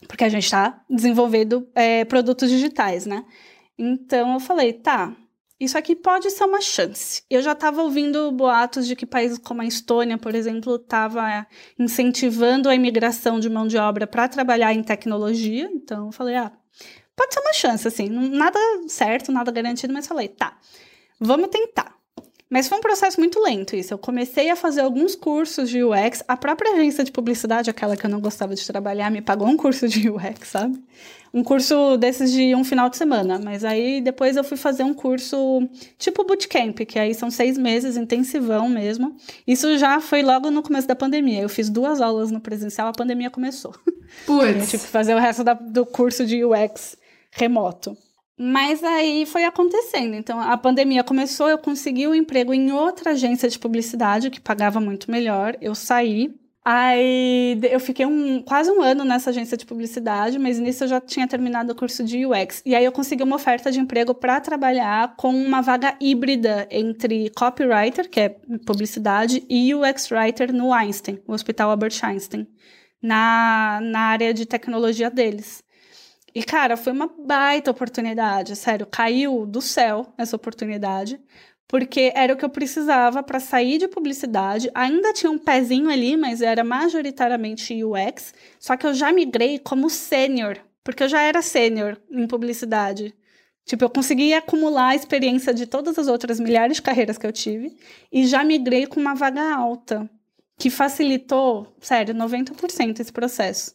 porque 0.07 0.23
a 0.23 0.29
gente 0.29 0.43
está 0.43 0.83
desenvolvendo 0.89 1.67
é, 1.73 2.03
produtos 2.05 2.49
digitais, 2.49 3.05
né? 3.05 3.23
Então 3.77 4.33
eu 4.33 4.39
falei, 4.39 4.73
tá, 4.73 5.15
isso 5.63 5.77
aqui 5.77 5.95
pode 5.95 6.29
ser 6.31 6.43
uma 6.43 6.61
chance. 6.61 7.23
Eu 7.29 7.41
já 7.41 7.53
estava 7.53 7.81
ouvindo 7.81 8.31
boatos 8.31 8.87
de 8.87 8.95
que 8.95 9.05
países 9.05 9.37
como 9.37 9.61
a 9.61 9.65
Estônia, 9.65 10.17
por 10.17 10.35
exemplo, 10.35 10.75
estava 10.75 11.47
incentivando 11.79 12.69
a 12.69 12.75
imigração 12.75 13.39
de 13.39 13.49
mão 13.49 13.67
de 13.67 13.77
obra 13.77 14.05
para 14.05 14.27
trabalhar 14.27 14.73
em 14.73 14.83
tecnologia. 14.83 15.69
Então 15.73 16.07
eu 16.07 16.11
falei, 16.11 16.35
ah, 16.35 16.51
pode 17.15 17.33
ser 17.33 17.39
uma 17.39 17.53
chance, 17.53 17.87
assim, 17.87 18.09
nada 18.09 18.59
certo, 18.87 19.31
nada 19.31 19.51
garantido, 19.51 19.93
mas 19.93 20.07
falei, 20.07 20.27
tá, 20.27 20.57
vamos 21.19 21.49
tentar. 21.49 21.93
Mas 22.53 22.67
foi 22.67 22.77
um 22.77 22.81
processo 22.81 23.19
muito 23.19 23.41
lento 23.41 23.75
isso. 23.75 23.95
Eu 23.95 23.97
comecei 23.97 24.51
a 24.51 24.55
fazer 24.55 24.81
alguns 24.81 25.15
cursos 25.15 25.67
de 25.67 25.83
UX. 25.83 26.23
A 26.27 26.37
própria 26.37 26.73
agência 26.73 27.03
de 27.03 27.11
publicidade, 27.11 27.67
aquela 27.67 27.97
que 27.97 28.05
eu 28.05 28.09
não 28.11 28.21
gostava 28.21 28.53
de 28.53 28.63
trabalhar, 28.67 29.09
me 29.09 29.23
pagou 29.23 29.47
um 29.47 29.57
curso 29.57 29.87
de 29.87 30.07
UX, 30.07 30.49
sabe? 30.49 30.79
Um 31.33 31.43
curso 31.43 31.97
desses 31.97 32.31
de 32.31 32.53
um 32.53 32.63
final 32.63 32.89
de 32.89 32.97
semana. 32.97 33.39
Mas 33.43 33.63
aí 33.63 33.99
depois 33.99 34.37
eu 34.37 34.43
fui 34.43 34.55
fazer 34.55 34.83
um 34.83 34.93
curso 34.93 35.67
tipo 35.97 36.23
bootcamp, 36.23 36.77
que 36.81 36.99
aí 36.99 37.13
são 37.13 37.31
seis 37.31 37.57
meses, 37.57 37.97
intensivão 37.97 38.69
mesmo. 38.69 39.15
Isso 39.47 39.77
já 39.77 39.99
foi 39.99 40.21
logo 40.21 40.51
no 40.51 40.61
começo 40.61 40.87
da 40.87 40.95
pandemia. 40.95 41.41
Eu 41.41 41.49
fiz 41.49 41.69
duas 41.69 42.01
aulas 42.01 42.29
no 42.29 42.39
presencial, 42.39 42.87
a 42.87 42.93
pandemia 42.93 43.31
começou. 43.31 43.73
Putz. 44.27 44.47
eu 44.47 44.67
tive 44.67 44.83
que 44.83 44.89
fazer 44.89 45.15
o 45.15 45.19
resto 45.19 45.43
da, 45.43 45.53
do 45.53 45.85
curso 45.85 46.25
de 46.25 46.45
UX 46.45 46.95
remoto. 47.31 47.97
Mas 48.37 48.83
aí 48.83 49.25
foi 49.25 49.43
acontecendo. 49.43 50.15
Então, 50.15 50.39
a 50.39 50.57
pandemia 50.57 51.03
começou, 51.03 51.49
eu 51.49 51.57
consegui 51.57 52.07
um 52.07 52.15
emprego 52.15 52.53
em 52.53 52.71
outra 52.71 53.11
agência 53.11 53.47
de 53.47 53.59
publicidade 53.59 54.29
que 54.29 54.41
pagava 54.41 54.79
muito 54.79 55.09
melhor. 55.09 55.55
Eu 55.61 55.75
saí. 55.75 56.33
Aí 56.65 57.59
eu 57.63 57.79
fiquei 57.79 58.05
um, 58.05 58.41
quase 58.41 58.71
um 58.71 58.81
ano 58.81 59.03
nessa 59.03 59.31
agência 59.31 59.57
de 59.57 59.65
publicidade, 59.65 60.39
mas 60.39 60.57
nisso 60.59 60.85
eu 60.85 60.87
já 60.87 61.01
tinha 61.01 61.27
terminado 61.27 61.73
o 61.73 61.75
curso 61.75 62.05
de 62.05 62.25
UX. 62.25 62.61
E 62.65 62.73
aí 62.73 62.85
eu 62.85 62.91
consegui 62.91 63.21
uma 63.21 63.35
oferta 63.35 63.69
de 63.69 63.81
emprego 63.81 64.13
para 64.15 64.39
trabalhar 64.39 65.13
com 65.17 65.29
uma 65.35 65.61
vaga 65.61 65.93
híbrida 65.99 66.65
entre 66.71 67.29
copywriter, 67.31 68.09
que 68.09 68.19
é 68.21 68.29
publicidade, 68.65 69.43
e 69.49 69.75
UX 69.75 70.09
writer 70.09 70.53
no 70.53 70.71
Einstein, 70.71 71.19
o 71.27 71.33
Hospital 71.33 71.69
Albert 71.69 71.99
Einstein, 72.01 72.47
na, 73.01 73.79
na 73.81 73.99
área 73.99 74.33
de 74.33 74.45
tecnologia 74.45 75.11
deles. 75.11 75.61
E, 76.33 76.41
cara, 76.41 76.77
foi 76.77 76.93
uma 76.93 77.07
baita 77.07 77.71
oportunidade, 77.71 78.55
sério, 78.55 78.87
caiu 78.87 79.45
do 79.45 79.61
céu 79.61 80.13
essa 80.17 80.35
oportunidade, 80.35 81.19
porque 81.73 82.11
era 82.13 82.31
o 82.31 82.37
que 82.37 82.45
eu 82.45 82.51
precisava 82.51 83.23
para 83.23 83.39
sair 83.39 83.79
de 83.79 83.87
publicidade. 83.87 84.69
Ainda 84.75 85.11
tinha 85.11 85.31
um 85.31 85.39
pezinho 85.39 85.89
ali, 85.89 86.15
mas 86.15 86.39
era 86.39 86.63
majoritariamente 86.63 87.83
UX, 87.83 88.31
só 88.59 88.77
que 88.77 88.85
eu 88.85 88.93
já 88.93 89.11
migrei 89.11 89.57
como 89.57 89.89
sênior, 89.89 90.59
porque 90.83 91.01
eu 91.01 91.09
já 91.09 91.23
era 91.23 91.41
sênior 91.41 91.99
em 92.11 92.27
publicidade. 92.27 93.11
Tipo, 93.65 93.85
eu 93.85 93.89
consegui 93.89 94.35
acumular 94.35 94.89
a 94.89 94.95
experiência 94.95 95.51
de 95.51 95.65
todas 95.65 95.97
as 95.97 96.07
outras 96.07 96.39
milhares 96.39 96.75
de 96.75 96.83
carreiras 96.83 97.17
que 97.17 97.25
eu 97.25 97.31
tive 97.31 97.75
e 98.11 98.27
já 98.27 98.43
migrei 98.43 98.85
com 98.85 98.99
uma 98.99 99.15
vaga 99.15 99.55
alta, 99.55 100.07
que 100.59 100.69
facilitou, 100.69 101.75
sério, 101.81 102.13
90% 102.13 102.99
esse 102.99 103.11
processo. 103.11 103.73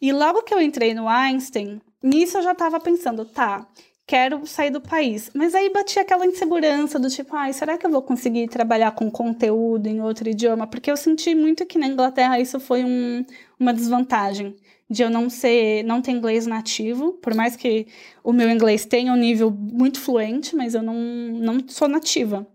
E 0.00 0.14
logo 0.14 0.44
que 0.44 0.54
eu 0.54 0.62
entrei 0.62 0.94
no 0.94 1.06
Einstein, 1.06 1.78
nisso 2.02 2.38
eu 2.38 2.42
já 2.42 2.52
estava 2.52 2.80
pensando, 2.80 3.26
tá, 3.26 3.68
quero 4.08 4.46
sair 4.46 4.70
do 4.70 4.80
país. 4.80 5.30
Mas 5.34 5.54
aí 5.54 5.70
batia 5.70 6.00
aquela 6.00 6.24
insegurança 6.24 6.98
do 6.98 7.10
tipo, 7.10 7.36
ai, 7.36 7.52
será 7.52 7.76
que 7.76 7.84
eu 7.86 7.90
vou 7.90 8.00
conseguir 8.00 8.48
trabalhar 8.48 8.92
com 8.92 9.10
conteúdo 9.10 9.86
em 9.86 10.00
outro 10.00 10.30
idioma? 10.30 10.66
Porque 10.66 10.90
eu 10.90 10.96
senti 10.96 11.34
muito 11.34 11.66
que 11.66 11.78
na 11.78 11.86
Inglaterra 11.86 12.40
isso 12.40 12.58
foi 12.58 12.82
um, 12.82 13.22
uma 13.60 13.72
desvantagem 13.72 14.56
de 14.88 15.02
eu 15.02 15.10
não 15.10 15.28
ser, 15.28 15.84
não 15.84 16.00
ter 16.00 16.12
inglês 16.12 16.46
nativo, 16.46 17.12
por 17.14 17.34
mais 17.34 17.54
que 17.54 17.86
o 18.24 18.32
meu 18.32 18.48
inglês 18.48 18.86
tenha 18.86 19.12
um 19.12 19.16
nível 19.16 19.50
muito 19.50 20.00
fluente, 20.00 20.56
mas 20.56 20.74
eu 20.74 20.82
não, 20.82 20.94
não 20.94 21.68
sou 21.68 21.86
nativa. 21.86 22.46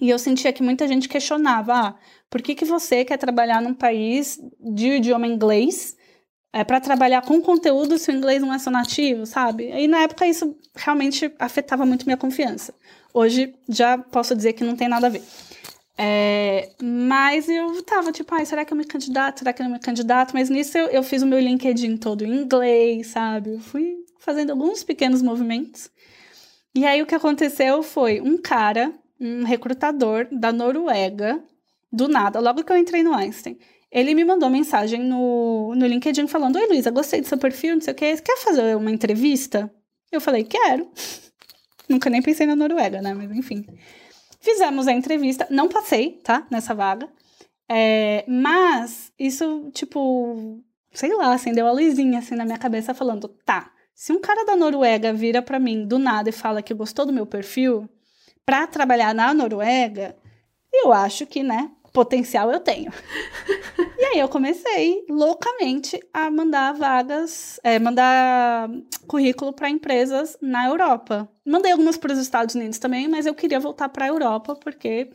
E 0.00 0.08
eu 0.08 0.18
sentia 0.18 0.52
que 0.52 0.62
muita 0.62 0.86
gente 0.86 1.08
questionava, 1.08 1.72
ah, 1.74 1.94
por 2.30 2.40
que, 2.40 2.54
que 2.54 2.64
você 2.64 3.04
quer 3.04 3.16
trabalhar 3.16 3.60
num 3.60 3.74
país 3.74 4.38
de 4.60 4.90
idioma 4.98 5.26
inglês 5.26 5.96
é, 6.54 6.62
para 6.62 6.80
trabalhar 6.80 7.20
com 7.22 7.42
conteúdo 7.42 7.98
se 7.98 8.12
o 8.12 8.14
inglês 8.14 8.40
não 8.40 8.54
é 8.54 8.58
só 8.60 8.70
nativo, 8.70 9.26
sabe? 9.26 9.68
E 9.70 9.88
na 9.88 10.02
época 10.02 10.24
isso 10.24 10.56
realmente 10.72 11.34
afetava 11.36 11.84
muito 11.84 12.06
minha 12.06 12.16
confiança. 12.16 12.72
Hoje 13.12 13.52
já 13.68 13.98
posso 13.98 14.36
dizer 14.36 14.52
que 14.52 14.62
não 14.62 14.76
tem 14.76 14.86
nada 14.86 15.08
a 15.08 15.10
ver. 15.10 15.22
É, 15.98 16.70
mas 16.80 17.48
eu 17.48 17.82
tava 17.82 18.12
tipo, 18.12 18.32
ai, 18.32 18.46
será 18.46 18.64
que 18.64 18.72
eu 18.72 18.76
me 18.76 18.84
candidato? 18.84 19.40
Será 19.40 19.52
que 19.52 19.62
eu 19.62 19.64
não 19.64 19.72
me 19.72 19.80
candidato? 19.80 20.32
Mas 20.32 20.48
nisso 20.48 20.78
eu, 20.78 20.86
eu 20.86 21.02
fiz 21.02 21.22
o 21.22 21.26
meu 21.26 21.40
LinkedIn 21.40 21.96
todo 21.96 22.24
em 22.24 22.42
inglês, 22.42 23.08
sabe? 23.08 23.54
Eu 23.54 23.60
fui 23.60 23.96
fazendo 24.20 24.50
alguns 24.50 24.84
pequenos 24.84 25.22
movimentos. 25.22 25.90
E 26.72 26.86
aí 26.86 27.02
o 27.02 27.06
que 27.06 27.16
aconteceu 27.16 27.82
foi 27.82 28.20
um 28.20 28.38
cara, 28.38 28.92
um 29.20 29.42
recrutador 29.42 30.28
da 30.30 30.52
Noruega, 30.52 31.42
do 31.92 32.06
nada, 32.06 32.38
logo 32.38 32.62
que 32.62 32.70
eu 32.70 32.76
entrei 32.76 33.02
no 33.02 33.12
Einstein, 33.12 33.58
ele 33.94 34.12
me 34.12 34.24
mandou 34.24 34.50
mensagem 34.50 35.04
no, 35.04 35.72
no 35.76 35.86
LinkedIn 35.86 36.26
falando: 36.26 36.56
Oi, 36.56 36.66
Luísa, 36.66 36.90
gostei 36.90 37.20
do 37.20 37.28
seu 37.28 37.38
perfil, 37.38 37.76
não 37.76 37.80
sei 37.80 37.92
o 37.92 37.96
que. 37.96 38.16
Quer 38.16 38.38
fazer 38.38 38.76
uma 38.76 38.90
entrevista? 38.90 39.72
Eu 40.10 40.20
falei: 40.20 40.42
Quero. 40.42 40.90
Nunca 41.88 42.10
nem 42.10 42.20
pensei 42.20 42.44
na 42.44 42.56
Noruega, 42.56 43.00
né? 43.00 43.14
Mas 43.14 43.30
enfim. 43.30 43.64
Fizemos 44.40 44.88
a 44.88 44.92
entrevista. 44.92 45.46
Não 45.48 45.68
passei, 45.68 46.18
tá? 46.24 46.44
Nessa 46.50 46.74
vaga. 46.74 47.08
É, 47.70 48.24
mas 48.26 49.12
isso, 49.18 49.70
tipo, 49.72 50.60
sei 50.92 51.14
lá, 51.14 51.32
acendeu 51.32 51.66
a 51.66 51.72
luzinha 51.72 52.18
assim 52.18 52.34
na 52.34 52.44
minha 52.44 52.58
cabeça, 52.58 52.92
falando: 52.92 53.28
Tá, 53.46 53.70
se 53.94 54.12
um 54.12 54.20
cara 54.20 54.44
da 54.44 54.56
Noruega 54.56 55.12
vira 55.12 55.40
para 55.40 55.60
mim 55.60 55.86
do 55.86 56.00
nada 56.00 56.30
e 56.30 56.32
fala 56.32 56.62
que 56.62 56.74
gostou 56.74 57.06
do 57.06 57.12
meu 57.12 57.26
perfil 57.26 57.88
para 58.44 58.66
trabalhar 58.66 59.14
na 59.14 59.32
Noruega, 59.32 60.16
eu 60.72 60.92
acho 60.92 61.26
que, 61.26 61.44
né, 61.44 61.70
potencial 61.94 62.50
eu 62.50 62.58
tenho. 62.58 62.92
e 63.96 64.04
aí 64.04 64.18
eu 64.18 64.28
comecei 64.28 65.06
loucamente 65.08 65.98
a 66.12 66.28
mandar 66.28 66.74
vagas, 66.74 67.60
é, 67.62 67.78
mandar 67.78 68.68
currículo 69.06 69.52
para 69.52 69.70
empresas 69.70 70.36
na 70.42 70.66
Europa. 70.66 71.28
Mandei 71.46 71.70
algumas 71.70 71.96
para 71.96 72.12
os 72.12 72.18
Estados 72.18 72.56
Unidos 72.56 72.78
também, 72.78 73.06
mas 73.06 73.26
eu 73.26 73.34
queria 73.34 73.60
voltar 73.60 73.88
para 73.88 74.06
a 74.06 74.08
Europa 74.08 74.56
porque 74.56 75.08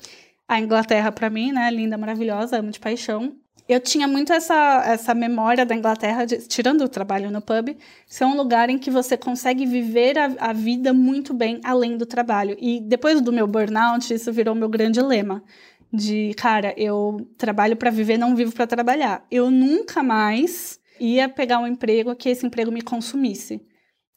a 0.47 0.57
Inglaterra 0.57 1.11
para 1.11 1.29
mim, 1.29 1.51
né, 1.51 1.69
linda, 1.69 1.97
maravilhosa, 1.97 2.57
amo 2.57 2.71
de 2.71 2.79
paixão. 2.79 3.35
Eu 3.67 3.79
tinha 3.79 4.07
muito 4.07 4.33
essa, 4.33 4.83
essa 4.87 5.13
memória 5.13 5.63
da 5.63 5.75
Inglaterra, 5.75 6.25
de, 6.25 6.37
tirando 6.47 6.81
o 6.81 6.89
trabalho 6.89 7.29
no 7.29 7.41
pub, 7.41 7.77
ser 8.07 8.25
um 8.25 8.35
lugar 8.35 8.69
em 8.69 8.79
que 8.79 8.89
você 8.89 9.15
consegue 9.15 9.65
viver 9.65 10.17
a, 10.17 10.31
a 10.39 10.53
vida 10.53 10.91
muito 10.91 11.35
bem 11.35 11.59
além 11.63 11.97
do 11.97 12.05
trabalho. 12.05 12.57
E 12.59 12.79
depois 12.79 13.21
do 13.21 13.33
meu 13.33 13.45
burnout, 13.45 14.11
isso 14.11 14.31
virou 14.31 14.55
meu 14.55 14.69
grande 14.69 14.99
lema 15.01 15.43
de, 15.91 16.33
cara, 16.35 16.73
eu 16.77 17.27
trabalho 17.37 17.75
para 17.75 17.89
viver, 17.89 18.17
não 18.17 18.35
vivo 18.35 18.53
para 18.53 18.67
trabalhar. 18.67 19.25
Eu 19.29 19.49
nunca 19.49 20.03
mais 20.03 20.79
ia 20.99 21.27
pegar 21.27 21.59
um 21.59 21.67
emprego 21.67 22.15
que 22.15 22.29
esse 22.29 22.45
emprego 22.45 22.71
me 22.71 22.81
consumisse. 22.81 23.61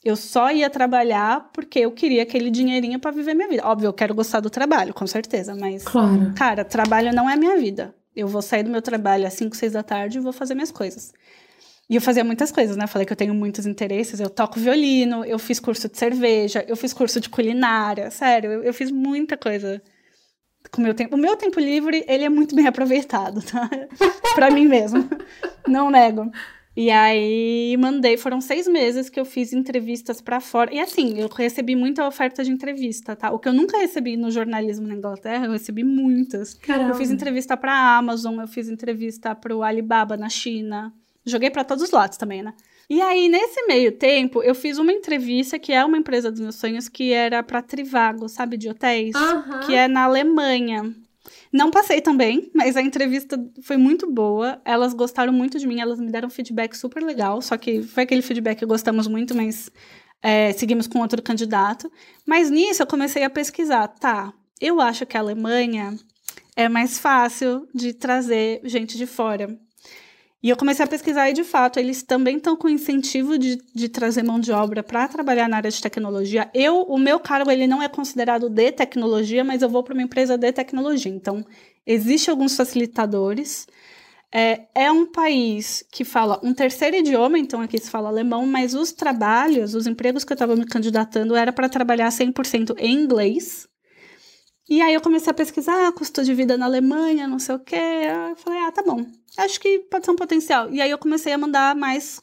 Eu 0.04 0.16
só 0.16 0.50
ia 0.50 0.68
trabalhar 0.68 1.50
porque 1.52 1.78
eu 1.78 1.92
queria 1.92 2.24
aquele 2.24 2.50
dinheirinho 2.50 2.98
para 2.98 3.12
viver 3.12 3.34
minha 3.34 3.48
vida. 3.48 3.66
Óbvio, 3.66 3.86
eu 3.86 3.92
quero 3.92 4.14
gostar 4.14 4.40
do 4.40 4.50
trabalho, 4.50 4.92
com 4.92 5.06
certeza, 5.06 5.54
mas 5.54 5.84
claro. 5.84 6.32
cara, 6.34 6.64
trabalho 6.64 7.14
não 7.14 7.30
é 7.30 7.36
minha 7.36 7.56
vida. 7.56 7.94
Eu 8.14 8.26
vou 8.26 8.42
sair 8.42 8.64
do 8.64 8.70
meu 8.70 8.82
trabalho 8.82 9.26
às 9.26 9.34
5, 9.34 9.56
6 9.56 9.72
da 9.72 9.82
tarde 9.82 10.18
e 10.18 10.20
vou 10.20 10.32
fazer 10.32 10.54
minhas 10.54 10.72
coisas. 10.72 11.12
E 11.88 11.94
eu 11.94 12.00
fazia 12.00 12.24
muitas 12.24 12.50
coisas, 12.50 12.76
né? 12.76 12.86
falei 12.86 13.06
que 13.06 13.12
eu 13.12 13.16
tenho 13.16 13.34
muitos 13.34 13.64
interesses. 13.64 14.18
Eu 14.18 14.28
toco 14.28 14.58
violino, 14.58 15.24
eu 15.24 15.38
fiz 15.38 15.60
curso 15.60 15.88
de 15.88 15.96
cerveja, 15.96 16.64
eu 16.66 16.76
fiz 16.76 16.92
curso 16.92 17.20
de 17.20 17.28
culinária. 17.28 18.10
Sério, 18.10 18.50
eu, 18.50 18.64
eu 18.64 18.74
fiz 18.74 18.90
muita 18.90 19.36
coisa 19.36 19.80
com 20.70 20.80
o 20.80 20.84
meu 20.84 20.94
tempo. 20.94 21.14
O 21.14 21.18
meu 21.18 21.36
tempo 21.36 21.58
livre, 21.58 22.04
ele 22.08 22.24
é 22.24 22.28
muito 22.28 22.54
bem 22.54 22.66
aproveitado, 22.68 23.42
tá? 23.42 23.68
pra 24.34 24.50
mim 24.50 24.66
mesmo. 24.66 25.08
Não 25.66 25.90
nego. 25.90 26.30
E 26.74 26.90
aí 26.90 27.76
mandei, 27.78 28.16
foram 28.16 28.40
seis 28.40 28.66
meses 28.66 29.10
que 29.10 29.20
eu 29.20 29.26
fiz 29.26 29.52
entrevistas 29.52 30.22
para 30.22 30.40
fora. 30.40 30.72
E 30.72 30.80
assim, 30.80 31.18
eu 31.18 31.28
recebi 31.28 31.76
muita 31.76 32.06
oferta 32.06 32.42
de 32.42 32.50
entrevista, 32.50 33.14
tá? 33.14 33.30
O 33.30 33.38
que 33.38 33.46
eu 33.46 33.52
nunca 33.52 33.76
recebi 33.76 34.16
no 34.16 34.30
jornalismo 34.30 34.86
na 34.86 34.94
Inglaterra, 34.94 35.44
eu 35.46 35.52
recebi 35.52 35.84
muitas. 35.84 36.54
Caramba. 36.54 36.90
Eu 36.90 36.94
fiz 36.94 37.10
entrevista 37.10 37.56
pra 37.58 37.98
Amazon, 37.98 38.40
eu 38.40 38.48
fiz 38.48 38.70
entrevista 38.70 39.34
pro 39.34 39.62
Alibaba 39.62 40.16
na 40.16 40.30
China. 40.30 40.94
Joguei 41.26 41.50
para 41.50 41.62
todos 41.62 41.84
os 41.84 41.90
lados 41.90 42.16
também, 42.16 42.42
né? 42.42 42.54
E 42.93 43.01
aí, 43.01 43.26
nesse 43.26 43.66
meio 43.66 43.90
tempo, 43.90 44.43
eu 44.43 44.55
fiz 44.55 44.76
uma 44.76 44.93
entrevista 44.93 45.59
que 45.59 45.72
é 45.72 45.82
uma 45.82 45.97
empresa 45.97 46.30
dos 46.30 46.43
meus 46.43 46.57
sonhos, 46.57 46.90
que 46.90 47.11
era 47.11 47.43
para 47.43 47.62
Trivago, 47.62 48.28
sabe, 48.28 48.59
de 48.59 48.68
hotéis, 48.68 49.14
uhum. 49.14 49.61
que 49.61 49.74
é 49.74 49.88
na 49.88 50.03
Alemanha. 50.05 50.95
Não 51.51 51.70
passei 51.70 52.03
também, 52.03 52.51
mas 52.55 52.76
a 52.76 52.82
entrevista 52.82 53.43
foi 53.62 53.78
muito 53.78 54.12
boa. 54.12 54.61
Elas 54.62 54.93
gostaram 54.93 55.32
muito 55.32 55.59
de 55.59 55.66
mim, 55.66 55.80
elas 55.80 55.99
me 55.99 56.12
deram 56.12 56.28
feedback 56.28 56.76
super 56.76 57.03
legal. 57.03 57.40
Só 57.40 57.57
que 57.57 57.82
foi 57.82 58.03
aquele 58.03 58.20
feedback 58.20 58.59
que 58.59 58.66
gostamos 58.66 59.09
muito, 59.09 59.34
mas 59.34 59.70
é, 60.20 60.53
seguimos 60.53 60.86
com 60.86 60.99
outro 60.99 61.22
candidato. 61.22 61.90
Mas 62.26 62.51
nisso 62.51 62.82
eu 62.82 62.86
comecei 62.86 63.24
a 63.24 63.30
pesquisar. 63.30 63.88
Tá, 63.88 64.34
eu 64.61 64.82
acho 64.82 65.07
que 65.07 65.16
a 65.16 65.20
Alemanha 65.20 65.97
é 66.55 66.68
mais 66.68 66.99
fácil 66.99 67.66
de 67.74 67.95
trazer 67.95 68.61
gente 68.64 68.99
de 68.99 69.07
fora. 69.07 69.59
E 70.43 70.51
eu 70.51 70.57
comecei 70.57 70.84
a 70.84 70.88
pesquisar 70.88 71.30
e, 71.30 71.32
de 71.32 71.45
fato, 71.45 71.78
eles 71.78 72.03
também 72.03 72.36
estão 72.36 72.57
com 72.57 72.68
incentivo 72.68 73.38
de, 73.38 73.62
de 73.72 73.88
trazer 73.88 74.24
mão 74.24 74.40
de 74.40 74.51
obra 74.51 74.82
para 74.82 75.07
trabalhar 75.07 75.49
na 75.49 75.59
área 75.59 75.70
de 75.70 75.80
tecnologia. 75.80 76.51
Eu, 76.53 76.82
o 76.82 76.99
meu 76.99 77.20
cargo, 77.20 77.49
ele 77.49 77.68
não 77.68 77.80
é 77.80 77.88
considerado 77.88 78.51
de 78.51 78.72
tecnologia, 78.72 79.45
mas 79.45 79.62
eu 79.62 79.68
vou 79.68 79.84
para 79.84 79.95
uma 79.95 80.03
empresa 80.03 80.36
de 80.36 80.51
tecnologia. 80.51 81.12
Então, 81.12 81.47
existem 81.86 82.32
alguns 82.32 82.57
facilitadores. 82.57 83.68
É, 84.34 84.62
é 84.74 84.90
um 84.90 85.07
país 85.07 85.84
que 85.93 86.05
fala 86.05 86.40
um 86.43 86.53
terceiro 86.53 86.97
idioma, 86.97 87.38
então 87.38 87.61
aqui 87.61 87.78
se 87.78 87.90
fala 87.90 88.09
alemão, 88.09 88.45
mas 88.45 88.74
os 88.74 88.90
trabalhos, 88.90 89.74
os 89.74 89.86
empregos 89.86 90.24
que 90.24 90.32
eu 90.32 90.34
estava 90.34 90.57
me 90.57 90.66
candidatando 90.66 91.36
era 91.36 91.53
para 91.53 91.68
trabalhar 91.68 92.09
100% 92.09 92.74
em 92.78 92.95
inglês. 92.95 93.68
E 94.72 94.80
aí 94.80 94.94
eu 94.94 95.02
comecei 95.02 95.30
a 95.30 95.34
pesquisar 95.34 95.86
ah, 95.86 95.92
custo 95.92 96.24
de 96.24 96.32
vida 96.32 96.56
na 96.56 96.64
Alemanha, 96.64 97.28
não 97.28 97.38
sei 97.38 97.56
o 97.56 97.58
quê. 97.58 97.76
Eu 97.76 98.34
falei, 98.36 98.58
ah, 98.60 98.72
tá 98.72 98.82
bom. 98.82 99.04
Acho 99.36 99.60
que 99.60 99.80
pode 99.80 100.06
ser 100.06 100.10
um 100.10 100.16
potencial. 100.16 100.72
E 100.72 100.80
aí 100.80 100.90
eu 100.90 100.96
comecei 100.96 101.30
a 101.30 101.36
mandar 101.36 101.76
mais, 101.76 102.22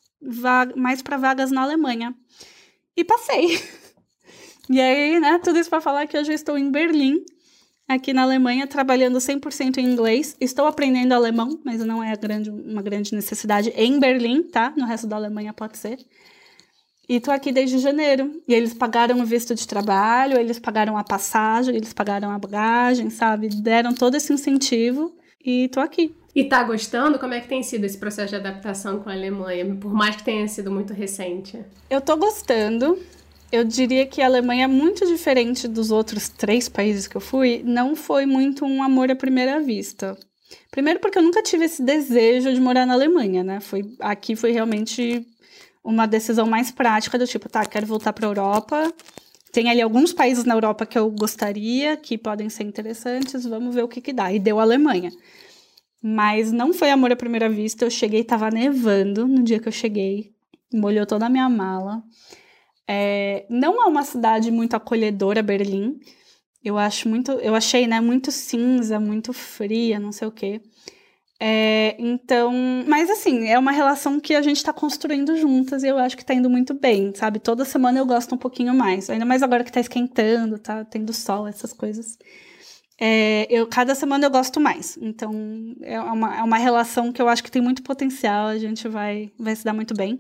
mais 0.76 1.04
para 1.04 1.16
vagas 1.16 1.52
na 1.52 1.62
Alemanha. 1.62 2.12
E 2.97 3.04
passei. 3.04 3.62
e 4.68 4.82
aí, 4.82 5.20
né, 5.20 5.38
tudo 5.43 5.60
isso 5.60 5.70
para 5.70 5.80
falar 5.80 6.08
que 6.08 6.18
hoje 6.18 6.32
eu 6.32 6.36
estou 6.36 6.58
em 6.58 6.72
Berlim, 6.72 7.24
aqui 7.88 8.14
na 8.14 8.24
Alemanha, 8.24 8.66
trabalhando 8.66 9.20
100% 9.20 9.78
em 9.78 9.86
inglês. 9.86 10.36
Estou 10.41 10.66
aprendendo 10.66 11.14
alemão, 11.14 11.62
mas 11.64 11.86
não 11.86 12.04
é 12.04 12.16
grande, 12.16 12.50
uma 12.50 12.82
grande 12.82 13.14
necessidade 13.14 13.72
em 13.76 14.00
Berlim, 14.00 14.41
tá? 14.41 14.74
No 14.76 14.88
resto 14.88 15.06
da 15.06 15.18
Alemanha 15.18 15.54
pode 15.54 15.78
ser. 15.78 16.00
E 17.10 17.20
tô 17.20 17.32
aqui 17.32 17.51
desde 17.51 17.80
janeiro. 17.80 18.39
E 18.47 18.53
eles 18.53 18.72
pagaram 18.72 19.20
o 19.20 19.26
visto 19.26 19.55
de 19.55 19.68
trabalho, 19.68 20.39
eles 20.39 20.60
pagaram 20.60 20.95
a 20.95 21.03
passagem, 21.03 21.76
eles 21.76 21.91
pagaram 21.91 22.30
a 22.30 22.38
bagagem, 22.38 23.10
sabe? 23.10 23.49
Deram 23.49 23.95
todo 23.95 24.16
esse 24.16 24.32
incentivo 24.32 25.12
e 25.43 25.68
tô 25.70 25.80
aqui. 25.80 26.16
E 26.36 26.43
tá 26.43 26.62
gostando? 26.64 27.18
Como 27.18 27.34
é 27.34 27.39
que 27.41 27.47
tem 27.47 27.64
sido 27.64 27.84
esse 27.86 27.97
processo 27.97 28.30
de 28.30 28.36
adaptação 28.36 28.99
com 28.99 29.10
a 29.10 29.14
Alemanha, 29.14 29.76
por 29.76 29.91
mais 29.91 30.18
que 30.18 30.24
tenha 30.24 30.47
sido 30.47 30.70
muito 30.70 30.93
recente? 30.93 31.60
Eu 31.89 31.99
tô 31.99 32.16
gostando. 32.16 32.99
Eu 33.51 33.64
diria 33.64 34.05
que 34.05 34.22
a 34.22 34.28
Alemanha 34.28 34.66
é 34.66 34.68
muito 34.68 35.07
diferente 35.07 35.68
dos 35.68 35.89
outros 35.89 36.30
três 36.30 36.70
países 36.70 37.07
que 37.07 37.18
eu 37.18 37.22
fui. 37.22 37.64
Não 37.66 37.95
foi 37.95 38.28
muito 38.28 38.64
um 38.64 38.84
amor 38.84 39.10
à 39.10 39.16
primeira 39.16 39.60
vista. 39.60 40.16
Primeiro 40.70 40.99
porque 40.99 41.18
eu 41.18 41.24
nunca 41.24 41.41
tive 41.41 41.66
esse 41.66 41.82
desejo 41.82 42.53
de 42.53 42.62
morar 42.62 42.86
na 42.86 42.93
Alemanha, 42.93 43.43
né? 43.43 43.60
Foi 43.60 43.84
aqui 43.99 44.36
foi 44.36 44.51
realmente 44.51 45.26
uma 45.84 46.06
decisão 46.06 46.46
mais 46.48 46.72
prática 46.72 47.18
do 47.18 47.28
tipo, 47.28 47.50
tá, 47.50 47.66
quero 47.66 47.86
voltar 47.86 48.14
para 48.14 48.28
a 48.28 48.30
Europa. 48.30 48.94
Tem 49.52 49.70
ali 49.70 49.82
alguns 49.82 50.14
países 50.14 50.46
na 50.46 50.54
Europa 50.54 50.86
que 50.86 50.98
eu 50.98 51.10
gostaria, 51.10 51.98
que 51.98 52.18
podem 52.18 52.50
ser 52.50 52.64
interessantes, 52.64 53.46
vamos 53.46 53.74
ver 53.74 53.84
o 53.84 53.88
que 53.88 54.02
que 54.02 54.14
dá. 54.14 54.32
E 54.32 54.40
deu 54.40 54.60
a 54.60 54.64
Alemanha. 54.64 55.12
Mas 56.02 56.52
não 56.52 56.74
foi 56.74 56.92
amor 56.92 57.12
à 57.12 57.16
primeira 57.16 57.50
vista. 57.50 57.84
Eu 57.84 57.90
cheguei, 57.90 58.24
tava 58.24 58.50
nevando 58.50 59.28
no 59.28 59.44
dia 59.44 59.60
que 59.60 59.68
eu 59.68 59.72
cheguei. 59.72 60.32
Molhou 60.74 61.06
toda 61.06 61.26
a 61.26 61.30
minha 61.30 61.50
mala. 61.50 62.04
É, 62.88 63.46
não 63.50 63.84
é 63.84 63.86
uma 63.86 64.04
cidade 64.04 64.52
muito 64.52 64.76
acolhedora, 64.76 65.44
Berlim. 65.44 66.00
Eu 66.64 66.78
acho 66.78 67.08
muito, 67.08 67.32
eu 67.34 67.56
achei, 67.56 67.88
né, 67.88 68.02
muito 68.02 68.32
cinza, 68.32 69.00
muito 69.00 69.32
fria, 69.32 70.00
não 70.00 70.12
sei 70.12 70.28
o 70.28 70.32
quê. 70.32 70.62
É, 71.42 71.96
então, 71.98 72.52
mas 72.86 73.10
assim, 73.10 73.48
é 73.48 73.58
uma 73.58 73.72
relação 73.72 74.20
que 74.20 74.36
a 74.36 74.42
gente 74.42 74.58
está 74.58 74.74
construindo 74.74 75.38
juntas 75.38 75.84
e 75.84 75.88
eu 75.88 75.98
acho 75.98 76.18
que 76.18 76.24
está 76.24 76.34
indo 76.34 76.50
muito 76.50 76.74
bem, 76.74 77.14
sabe? 77.16 77.40
Toda 77.40 77.64
semana 77.64 77.98
eu 77.98 78.06
gosto 78.06 78.36
um 78.36 78.38
pouquinho 78.38 78.74
mais, 78.74 79.10
ainda 79.10 79.26
mais 79.26 79.42
agora 79.42 79.64
que 79.64 79.70
está 79.70 79.80
esquentando, 79.80 80.60
tá 80.60 80.84
tendo 80.84 81.14
sol, 81.14 81.48
essas 81.48 81.72
coisas. 81.72 82.18
É, 83.00 83.48
eu, 83.50 83.66
cada 83.66 83.96
semana 83.96 84.26
eu 84.26 84.30
gosto 84.30 84.60
mais. 84.60 84.98
Então, 85.02 85.32
é 85.82 86.00
uma, 86.02 86.40
é 86.40 86.44
uma 86.44 86.58
relação 86.58 87.14
que 87.14 87.22
eu 87.22 87.30
acho 87.30 87.42
que 87.42 87.50
tem 87.50 87.62
muito 87.62 87.82
potencial, 87.82 88.48
a 88.48 88.58
gente 88.58 88.90
vai, 88.90 89.32
vai 89.40 89.56
se 89.56 89.64
dar 89.64 89.74
muito 89.74 89.94
bem. 89.94 90.20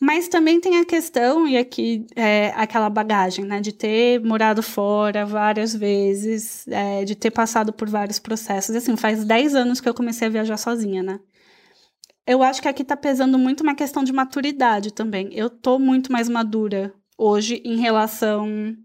Mas 0.00 0.28
também 0.28 0.60
tem 0.60 0.78
a 0.78 0.84
questão, 0.84 1.48
e 1.48 1.56
aqui 1.56 2.06
é 2.14 2.50
aquela 2.54 2.88
bagagem, 2.88 3.44
né? 3.44 3.60
De 3.60 3.72
ter 3.72 4.20
morado 4.24 4.62
fora 4.62 5.26
várias 5.26 5.74
vezes, 5.74 6.66
é, 6.68 7.04
de 7.04 7.16
ter 7.16 7.32
passado 7.32 7.72
por 7.72 7.88
vários 7.88 8.18
processos. 8.20 8.76
Assim, 8.76 8.96
faz 8.96 9.24
10 9.24 9.56
anos 9.56 9.80
que 9.80 9.88
eu 9.88 9.94
comecei 9.94 10.28
a 10.28 10.30
viajar 10.30 10.56
sozinha, 10.56 11.02
né? 11.02 11.18
Eu 12.26 12.42
acho 12.42 12.62
que 12.62 12.68
aqui 12.68 12.84
tá 12.84 12.96
pesando 12.96 13.38
muito 13.38 13.62
uma 13.62 13.74
questão 13.74 14.04
de 14.04 14.12
maturidade 14.12 14.92
também. 14.92 15.30
Eu 15.32 15.50
tô 15.50 15.78
muito 15.78 16.12
mais 16.12 16.28
madura 16.28 16.94
hoje 17.16 17.60
em 17.64 17.78
relação 17.78 18.76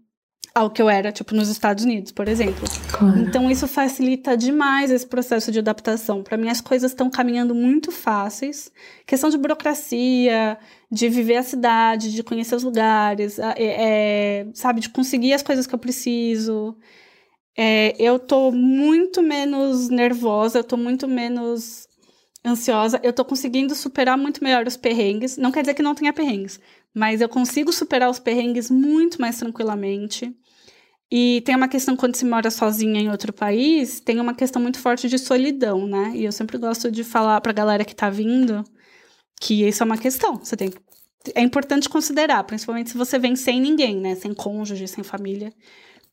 ao 0.54 0.70
que 0.70 0.80
eu 0.80 0.88
era, 0.88 1.10
tipo, 1.10 1.34
nos 1.34 1.48
Estados 1.48 1.84
Unidos, 1.84 2.12
por 2.12 2.28
exemplo. 2.28 2.64
Claro. 2.92 3.18
Então, 3.18 3.50
isso 3.50 3.66
facilita 3.66 4.36
demais 4.36 4.92
esse 4.92 5.04
processo 5.04 5.50
de 5.50 5.58
adaptação. 5.58 6.22
Para 6.22 6.36
mim, 6.36 6.48
as 6.48 6.60
coisas 6.60 6.92
estão 6.92 7.10
caminhando 7.10 7.54
muito 7.54 7.90
fáceis. 7.90 8.70
Questão 9.04 9.28
de 9.28 9.36
burocracia, 9.36 10.56
de 10.88 11.08
viver 11.08 11.38
a 11.38 11.42
cidade, 11.42 12.12
de 12.12 12.22
conhecer 12.22 12.54
os 12.54 12.62
lugares, 12.62 13.40
é, 13.40 13.54
é, 13.58 14.46
sabe, 14.54 14.80
de 14.80 14.88
conseguir 14.90 15.32
as 15.32 15.42
coisas 15.42 15.66
que 15.66 15.74
eu 15.74 15.78
preciso. 15.78 16.76
É, 17.56 17.96
eu 17.98 18.20
tô 18.20 18.52
muito 18.52 19.20
menos 19.22 19.88
nervosa, 19.88 20.60
eu 20.60 20.64
tô 20.64 20.76
muito 20.76 21.08
menos 21.08 21.88
ansiosa, 22.46 23.00
eu 23.02 23.12
tô 23.12 23.24
conseguindo 23.24 23.74
superar 23.74 24.16
muito 24.16 24.42
melhor 24.42 24.66
os 24.68 24.76
perrengues. 24.76 25.36
Não 25.36 25.50
quer 25.50 25.62
dizer 25.62 25.74
que 25.74 25.82
não 25.82 25.96
tenha 25.96 26.12
perrengues, 26.12 26.60
mas 26.94 27.20
eu 27.20 27.28
consigo 27.28 27.72
superar 27.72 28.08
os 28.08 28.20
perrengues 28.20 28.70
muito 28.70 29.20
mais 29.20 29.36
tranquilamente. 29.36 30.32
E 31.10 31.42
tem 31.44 31.54
uma 31.54 31.68
questão 31.68 31.96
quando 31.96 32.16
se 32.16 32.24
mora 32.24 32.50
sozinha 32.50 33.00
em 33.00 33.10
outro 33.10 33.32
país, 33.32 34.00
tem 34.00 34.18
uma 34.20 34.34
questão 34.34 34.60
muito 34.60 34.78
forte 34.78 35.08
de 35.08 35.18
solidão, 35.18 35.86
né? 35.86 36.12
E 36.14 36.24
eu 36.24 36.32
sempre 36.32 36.58
gosto 36.58 36.90
de 36.90 37.04
falar 37.04 37.40
pra 37.40 37.52
galera 37.52 37.84
que 37.84 37.94
tá 37.94 38.10
vindo 38.10 38.64
que 39.40 39.66
isso 39.66 39.82
é 39.82 39.86
uma 39.86 39.98
questão. 39.98 40.36
Você 40.36 40.56
tem 40.56 40.70
é 41.34 41.40
importante 41.40 41.88
considerar, 41.88 42.44
principalmente 42.44 42.90
se 42.90 42.98
você 42.98 43.18
vem 43.18 43.34
sem 43.34 43.60
ninguém, 43.60 43.96
né? 43.96 44.14
Sem 44.14 44.34
cônjuge, 44.34 44.86
sem 44.86 45.02
família. 45.02 45.52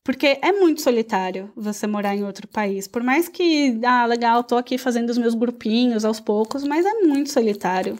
Porque 0.04 0.38
é 0.42 0.52
muito 0.52 0.82
solitário 0.82 1.52
você 1.54 1.86
morar 1.86 2.16
em 2.16 2.24
outro 2.24 2.48
país. 2.48 2.88
Por 2.88 3.02
mais 3.02 3.28
que, 3.28 3.78
ah, 3.84 4.06
legal, 4.06 4.42
tô 4.42 4.56
aqui 4.56 4.78
fazendo 4.78 5.10
os 5.10 5.18
meus 5.18 5.34
grupinhos 5.34 6.04
aos 6.04 6.18
poucos, 6.18 6.64
mas 6.64 6.84
é 6.84 6.94
muito 7.02 7.30
solitário. 7.30 7.98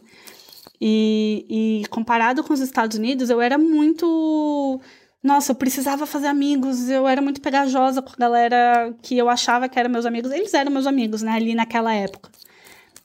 E, 0.81 1.83
e 1.83 1.89
comparado 1.89 2.43
com 2.43 2.53
os 2.53 2.61
Estados 2.61 2.97
Unidos, 2.99 3.31
eu 3.31 3.41
era 3.41 3.57
muito. 3.57 4.81
Nossa, 5.23 5.53
eu 5.53 5.57
precisava 5.57 6.05
fazer 6.05 6.27
amigos, 6.27 6.89
eu 6.89 7.07
era 7.07 7.23
muito 7.23 7.41
pegajosa 7.41 8.03
com 8.03 8.11
a 8.11 8.17
galera 8.19 8.93
que 9.01 9.17
eu 9.17 9.29
achava 9.29 9.69
que 9.69 9.79
eram 9.79 9.91
meus 9.91 10.05
amigos. 10.05 10.33
Eles 10.33 10.53
eram 10.53 10.73
meus 10.73 10.87
amigos, 10.87 11.23
né, 11.23 11.33
ali 11.33 11.55
naquela 11.55 11.95
época. 11.95 12.31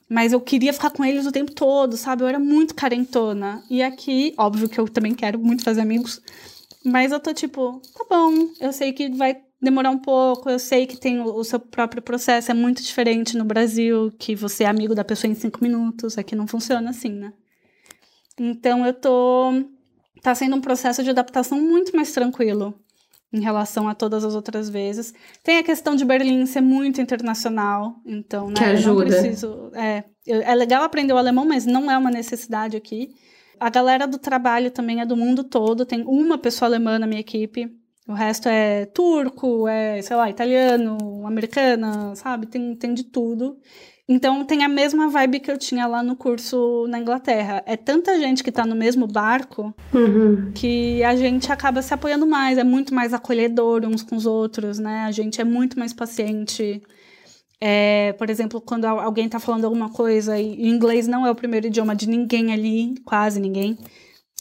Mas 0.08 0.32
eu 0.32 0.40
queria 0.40 0.72
ficar 0.72 0.90
com 0.90 1.04
eles 1.04 1.26
o 1.26 1.32
tempo 1.32 1.52
todo, 1.52 1.96
sabe? 1.96 2.22
Eu 2.22 2.28
era 2.28 2.38
muito 2.38 2.74
carentona. 2.74 3.62
E 3.70 3.82
aqui, 3.82 4.34
óbvio 4.38 4.68
que 4.68 4.80
eu 4.80 4.88
também 4.88 5.14
quero 5.14 5.38
muito 5.38 5.62
fazer 5.62 5.82
amigos. 5.82 6.20
Mas 6.84 7.12
eu 7.12 7.20
tô 7.20 7.32
tipo, 7.34 7.80
tá 7.94 8.04
bom, 8.08 8.48
eu 8.60 8.72
sei 8.72 8.92
que 8.92 9.10
vai 9.10 9.40
demorar 9.60 9.90
um 9.90 9.98
pouco, 9.98 10.48
eu 10.48 10.58
sei 10.58 10.86
que 10.86 10.96
tem 10.96 11.20
o, 11.20 11.34
o 11.34 11.44
seu 11.44 11.60
próprio 11.60 12.00
processo, 12.00 12.50
é 12.50 12.54
muito 12.54 12.82
diferente 12.82 13.36
no 13.36 13.44
Brasil, 13.44 14.12
que 14.18 14.34
você 14.34 14.64
é 14.64 14.66
amigo 14.66 14.94
da 14.94 15.04
pessoa 15.04 15.30
em 15.30 15.34
cinco 15.34 15.62
minutos. 15.62 16.16
Aqui 16.16 16.34
não 16.34 16.46
funciona 16.46 16.90
assim, 16.90 17.10
né? 17.10 17.32
Então 18.38 18.86
eu 18.86 18.94
tô. 18.94 19.52
Tá 20.22 20.34
sendo 20.34 20.56
um 20.56 20.60
processo 20.60 21.02
de 21.02 21.10
adaptação 21.10 21.60
muito 21.60 21.94
mais 21.94 22.12
tranquilo 22.12 22.74
em 23.32 23.40
relação 23.40 23.88
a 23.88 23.94
todas 23.94 24.24
as 24.24 24.34
outras 24.34 24.68
vezes. 24.68 25.12
Tem 25.42 25.58
a 25.58 25.62
questão 25.62 25.94
de 25.94 26.04
Berlim 26.04 26.46
ser 26.46 26.60
muito 26.60 27.00
internacional, 27.00 27.96
então, 28.06 28.48
né? 28.48 28.54
Que 28.54 28.64
ajuda. 28.64 29.04
preciso, 29.04 29.70
é, 29.74 30.04
é 30.26 30.54
legal 30.54 30.82
aprender 30.82 31.12
o 31.12 31.18
alemão, 31.18 31.44
mas 31.44 31.66
não 31.66 31.90
é 31.90 31.98
uma 31.98 32.10
necessidade 32.10 32.76
aqui. 32.76 33.10
A 33.60 33.68
galera 33.68 34.06
do 34.06 34.18
trabalho 34.18 34.70
também 34.70 35.00
é 35.00 35.06
do 35.06 35.16
mundo 35.16 35.44
todo, 35.44 35.84
tem 35.84 36.04
uma 36.06 36.38
pessoa 36.38 36.68
alemã 36.68 36.98
na 36.98 37.06
minha 37.06 37.20
equipe. 37.20 37.68
O 38.08 38.14
resto 38.14 38.48
é 38.48 38.86
turco, 38.86 39.68
é, 39.68 40.00
sei 40.00 40.16
lá, 40.16 40.30
italiano, 40.30 41.26
americana, 41.26 42.14
sabe? 42.14 42.46
Tem, 42.46 42.74
tem 42.74 42.94
de 42.94 43.04
tudo. 43.04 43.58
Então 44.08 44.42
tem 44.42 44.64
a 44.64 44.68
mesma 44.68 45.08
vibe 45.10 45.40
que 45.40 45.50
eu 45.50 45.58
tinha 45.58 45.86
lá 45.86 46.02
no 46.02 46.16
curso 46.16 46.86
na 46.88 46.98
Inglaterra. 46.98 47.62
É 47.66 47.76
tanta 47.76 48.18
gente 48.18 48.42
que 48.42 48.50
tá 48.50 48.64
no 48.64 48.74
mesmo 48.74 49.06
barco 49.06 49.74
uhum. 49.92 50.50
que 50.54 51.02
a 51.04 51.14
gente 51.14 51.52
acaba 51.52 51.82
se 51.82 51.92
apoiando 51.92 52.26
mais, 52.26 52.56
é 52.56 52.64
muito 52.64 52.94
mais 52.94 53.12
acolhedor 53.12 53.84
uns 53.84 54.02
com 54.02 54.16
os 54.16 54.24
outros, 54.24 54.78
né? 54.78 55.04
A 55.04 55.10
gente 55.10 55.42
é 55.42 55.44
muito 55.44 55.78
mais 55.78 55.92
paciente. 55.92 56.82
É, 57.60 58.14
por 58.14 58.30
exemplo, 58.30 58.62
quando 58.62 58.86
alguém 58.86 59.28
tá 59.28 59.38
falando 59.38 59.66
alguma 59.66 59.90
coisa 59.90 60.38
e 60.38 60.66
inglês 60.66 61.06
não 61.06 61.26
é 61.26 61.30
o 61.30 61.34
primeiro 61.34 61.66
idioma 61.66 61.94
de 61.94 62.08
ninguém 62.08 62.50
ali, 62.50 62.94
quase 63.04 63.38
ninguém. 63.38 63.76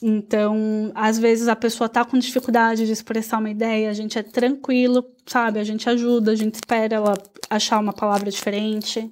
Então, 0.02 0.92
às 0.96 1.18
vezes 1.18 1.48
a 1.48 1.56
pessoa 1.56 1.90
tá 1.90 2.06
com 2.06 2.18
dificuldade 2.18 2.86
de 2.86 2.92
expressar 2.92 3.40
uma 3.40 3.50
ideia, 3.50 3.90
a 3.90 3.94
gente 3.94 4.18
é 4.18 4.24
tranquilo, 4.24 5.04
sabe? 5.26 5.60
A 5.60 5.64
gente 5.64 5.90
ajuda, 5.90 6.32
a 6.32 6.36
gente 6.36 6.56
espera 6.56 6.96
ela 6.96 7.14
achar 7.50 7.80
uma 7.80 7.92
palavra 7.92 8.30
diferente. 8.30 9.12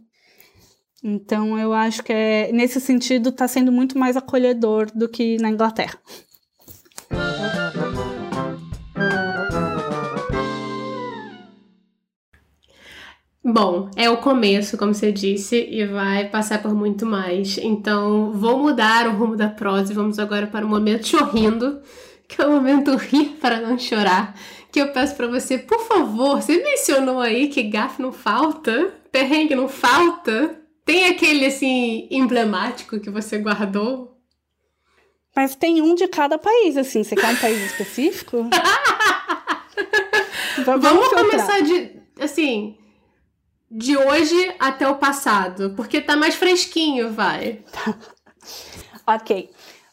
Então, 1.08 1.56
eu 1.60 1.72
acho 1.72 2.02
que 2.02 2.12
é, 2.12 2.52
nesse 2.52 2.82
sentido 2.82 3.32
tá 3.32 3.48
sendo 3.48 3.72
muito 3.72 3.96
mais 3.96 4.18
acolhedor 4.18 4.88
do 4.92 5.08
que 5.08 5.38
na 5.38 5.52
Inglaterra. 5.52 6.00
Bom, 13.44 13.92
é 13.96 14.10
o 14.10 14.18
começo, 14.18 14.80
como 14.80 14.96
você 14.96 15.12
disse, 15.12 15.68
e 15.70 15.86
vai 15.86 16.28
passar 16.28 16.60
por 16.60 16.74
muito 16.74 17.06
mais. 17.06 17.60
Então, 17.60 18.32
vou 18.32 18.58
mudar 18.58 19.08
o 19.08 19.12
rumo 19.12 19.36
da 19.36 19.48
prosa 19.48 19.92
e 19.92 19.96
vamos 19.96 20.18
agora 20.18 20.48
para 20.48 20.66
o 20.66 20.70
momento 20.70 21.06
chorrindo, 21.06 21.82
que 22.28 22.42
é 22.42 22.48
o 22.48 22.52
momento 22.52 22.96
rir 22.96 23.38
para 23.40 23.62
não 23.62 23.78
chorar. 23.78 24.36
Que 24.72 24.82
eu 24.82 24.92
peço 24.92 25.16
para 25.16 25.28
você, 25.28 25.60
por 25.60 25.82
favor, 25.82 26.42
você 26.42 26.58
mencionou 26.64 27.20
aí 27.20 27.48
que 27.48 27.62
gafe 27.62 28.02
não 28.02 28.12
falta, 28.12 28.92
perrengue 29.12 29.54
não 29.54 29.70
falta. 29.70 30.65
Tem 30.86 31.08
aquele 31.08 31.48
assim 31.48 32.08
emblemático 32.12 33.00
que 33.00 33.10
você 33.10 33.40
guardou? 33.40 34.16
Mas 35.36 35.56
tem 35.56 35.82
um 35.82 35.96
de 35.96 36.08
cada 36.08 36.38
país, 36.38 36.78
assim. 36.78 37.04
Você 37.04 37.16
quer 37.16 37.34
um 37.34 37.36
país 37.36 37.60
específico? 37.66 38.48
vamos, 40.64 40.84
vamos 40.84 41.08
começar 41.10 41.62
de 41.62 42.00
assim 42.20 42.78
de 43.70 43.98
hoje 43.98 44.56
até 44.60 44.88
o 44.88 44.96
passado? 44.96 45.74
Porque 45.76 46.00
tá 46.00 46.16
mais 46.16 46.36
fresquinho, 46.36 47.12
vai. 47.12 47.66
ok. 49.06 49.50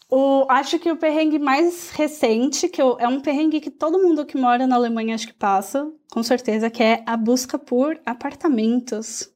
O, 0.09 0.47
acho 0.51 0.78
que 0.78 0.90
o 0.90 0.97
perrengue 0.97 1.38
mais 1.38 1.90
recente, 1.90 2.68
que 2.68 2.80
eu, 2.80 2.99
é 3.01 3.09
um 3.09 3.20
perrengue 3.20 3.61
que 3.61 3.70
todo 3.70 3.99
mundo 3.99 4.26
que 4.26 4.36
mora 4.36 4.66
na 4.66 4.76
Alemanha 4.76 5.14
acho 5.14 5.26
que 5.26 5.32
passa, 5.32 5.90
com 6.12 6.22
certeza, 6.22 6.68
que 6.68 6.82
é 6.82 7.03
a 7.07 7.16
busca 7.16 7.59
por 7.59 7.99
apartamentos. 8.05 9.32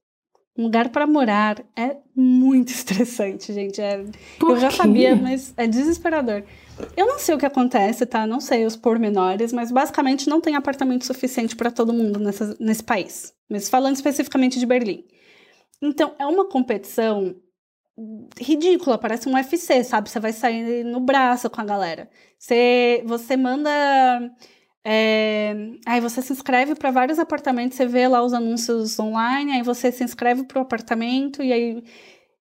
Um 0.56 0.64
lugar 0.64 0.88
para 0.88 1.06
morar. 1.06 1.62
É 1.76 1.96
muito 2.14 2.68
estressante, 2.72 3.52
gente. 3.52 3.80
É, 3.80 4.04
eu 4.42 4.56
já 4.58 4.70
sabia, 4.70 5.14
mas 5.14 5.52
é 5.56 5.66
desesperador. 5.66 6.42
Eu 6.96 7.06
não 7.06 7.18
sei 7.18 7.34
o 7.34 7.38
que 7.38 7.46
acontece, 7.46 8.04
tá? 8.04 8.26
Não 8.26 8.40
sei 8.40 8.66
os 8.66 8.76
pormenores, 8.76 9.52
mas 9.52 9.70
basicamente 9.70 10.28
não 10.28 10.40
tem 10.40 10.56
apartamento 10.56 11.06
suficiente 11.06 11.56
para 11.56 11.70
todo 11.70 11.92
mundo 11.92 12.18
nessa, 12.18 12.56
nesse 12.60 12.82
país. 12.82 13.34
Mas 13.48 13.68
falando 13.68 13.94
especificamente 13.94 14.58
de 14.58 14.66
Berlim. 14.66 15.04
Então, 15.80 16.14
é 16.18 16.26
uma 16.26 16.48
competição 16.48 17.34
ridícula, 18.38 18.98
parece 18.98 19.28
um 19.28 19.34
UFC, 19.34 19.82
sabe? 19.82 20.10
Você 20.10 20.20
vai 20.20 20.32
sair 20.32 20.84
no 20.84 21.00
braço 21.00 21.48
com 21.48 21.60
a 21.60 21.64
galera. 21.64 22.10
Você, 22.38 23.02
você 23.06 23.36
manda. 23.36 23.70
É, 24.88 25.52
aí 25.84 26.00
você 26.00 26.22
se 26.22 26.32
inscreve 26.32 26.76
para 26.76 26.92
vários 26.92 27.18
apartamentos, 27.18 27.76
você 27.76 27.86
vê 27.86 28.06
lá 28.06 28.22
os 28.22 28.32
anúncios 28.32 28.96
online, 29.00 29.50
aí 29.50 29.62
você 29.62 29.90
se 29.90 30.04
inscreve 30.04 30.44
para 30.44 30.60
o 30.60 30.62
apartamento 30.62 31.42
e 31.42 31.52
aí 31.52 31.82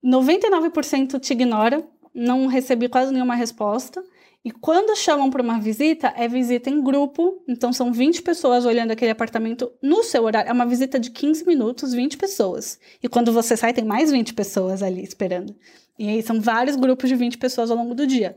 99% 0.04 1.18
te 1.18 1.32
ignora, 1.32 1.82
não 2.14 2.46
recebi 2.46 2.90
quase 2.90 3.10
nenhuma 3.10 3.34
resposta. 3.34 4.04
E 4.44 4.50
quando 4.50 4.94
chamam 4.94 5.30
para 5.30 5.42
uma 5.42 5.58
visita, 5.58 6.12
é 6.14 6.28
visita 6.28 6.68
em 6.68 6.82
grupo, 6.82 7.42
então 7.48 7.72
são 7.72 7.90
20 7.90 8.20
pessoas 8.20 8.66
olhando 8.66 8.90
aquele 8.90 9.12
apartamento 9.12 9.72
no 9.82 10.02
seu 10.02 10.22
horário. 10.24 10.50
É 10.50 10.52
uma 10.52 10.66
visita 10.66 11.00
de 11.00 11.10
15 11.12 11.46
minutos, 11.46 11.94
20 11.94 12.18
pessoas. 12.18 12.78
E 13.02 13.08
quando 13.08 13.32
você 13.32 13.56
sai, 13.56 13.72
tem 13.72 13.84
mais 13.84 14.10
20 14.10 14.34
pessoas 14.34 14.82
ali 14.82 15.02
esperando. 15.02 15.56
E 15.98 16.06
aí 16.06 16.22
são 16.22 16.38
vários 16.38 16.76
grupos 16.76 17.08
de 17.08 17.16
20 17.16 17.38
pessoas 17.38 17.70
ao 17.70 17.78
longo 17.78 17.94
do 17.94 18.06
dia. 18.06 18.36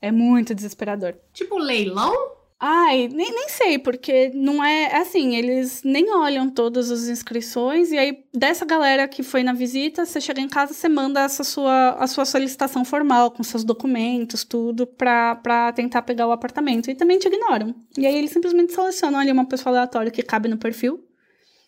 É 0.00 0.10
muito 0.10 0.54
desesperador. 0.54 1.14
Tipo 1.34 1.58
leilão? 1.58 2.43
Ai, 2.66 3.08
nem, 3.08 3.30
nem 3.30 3.46
sei, 3.50 3.78
porque 3.78 4.30
não 4.32 4.64
é, 4.64 4.84
é 4.84 4.96
assim, 4.96 5.36
eles 5.36 5.82
nem 5.84 6.10
olham 6.14 6.48
todas 6.48 6.90
as 6.90 7.08
inscrições, 7.08 7.92
e 7.92 7.98
aí, 7.98 8.24
dessa 8.32 8.64
galera 8.64 9.06
que 9.06 9.22
foi 9.22 9.42
na 9.42 9.52
visita, 9.52 10.06
você 10.06 10.18
chega 10.18 10.40
em 10.40 10.48
casa, 10.48 10.72
você 10.72 10.88
manda 10.88 11.20
essa 11.20 11.44
sua, 11.44 11.90
a 11.90 12.06
sua 12.06 12.24
solicitação 12.24 12.82
formal, 12.82 13.30
com 13.32 13.42
seus 13.42 13.64
documentos, 13.64 14.44
tudo, 14.44 14.86
pra, 14.86 15.36
pra 15.36 15.74
tentar 15.74 16.00
pegar 16.02 16.26
o 16.26 16.32
apartamento. 16.32 16.90
E 16.90 16.94
também 16.94 17.18
te 17.18 17.28
ignoram. 17.28 17.74
E 17.98 18.06
aí 18.06 18.16
eles 18.16 18.30
simplesmente 18.30 18.72
selecionam 18.72 19.18
ali 19.18 19.30
uma 19.30 19.44
pessoa 19.46 19.70
aleatória 19.74 20.10
que 20.10 20.22
cabe 20.22 20.48
no 20.48 20.56
perfil. 20.56 21.06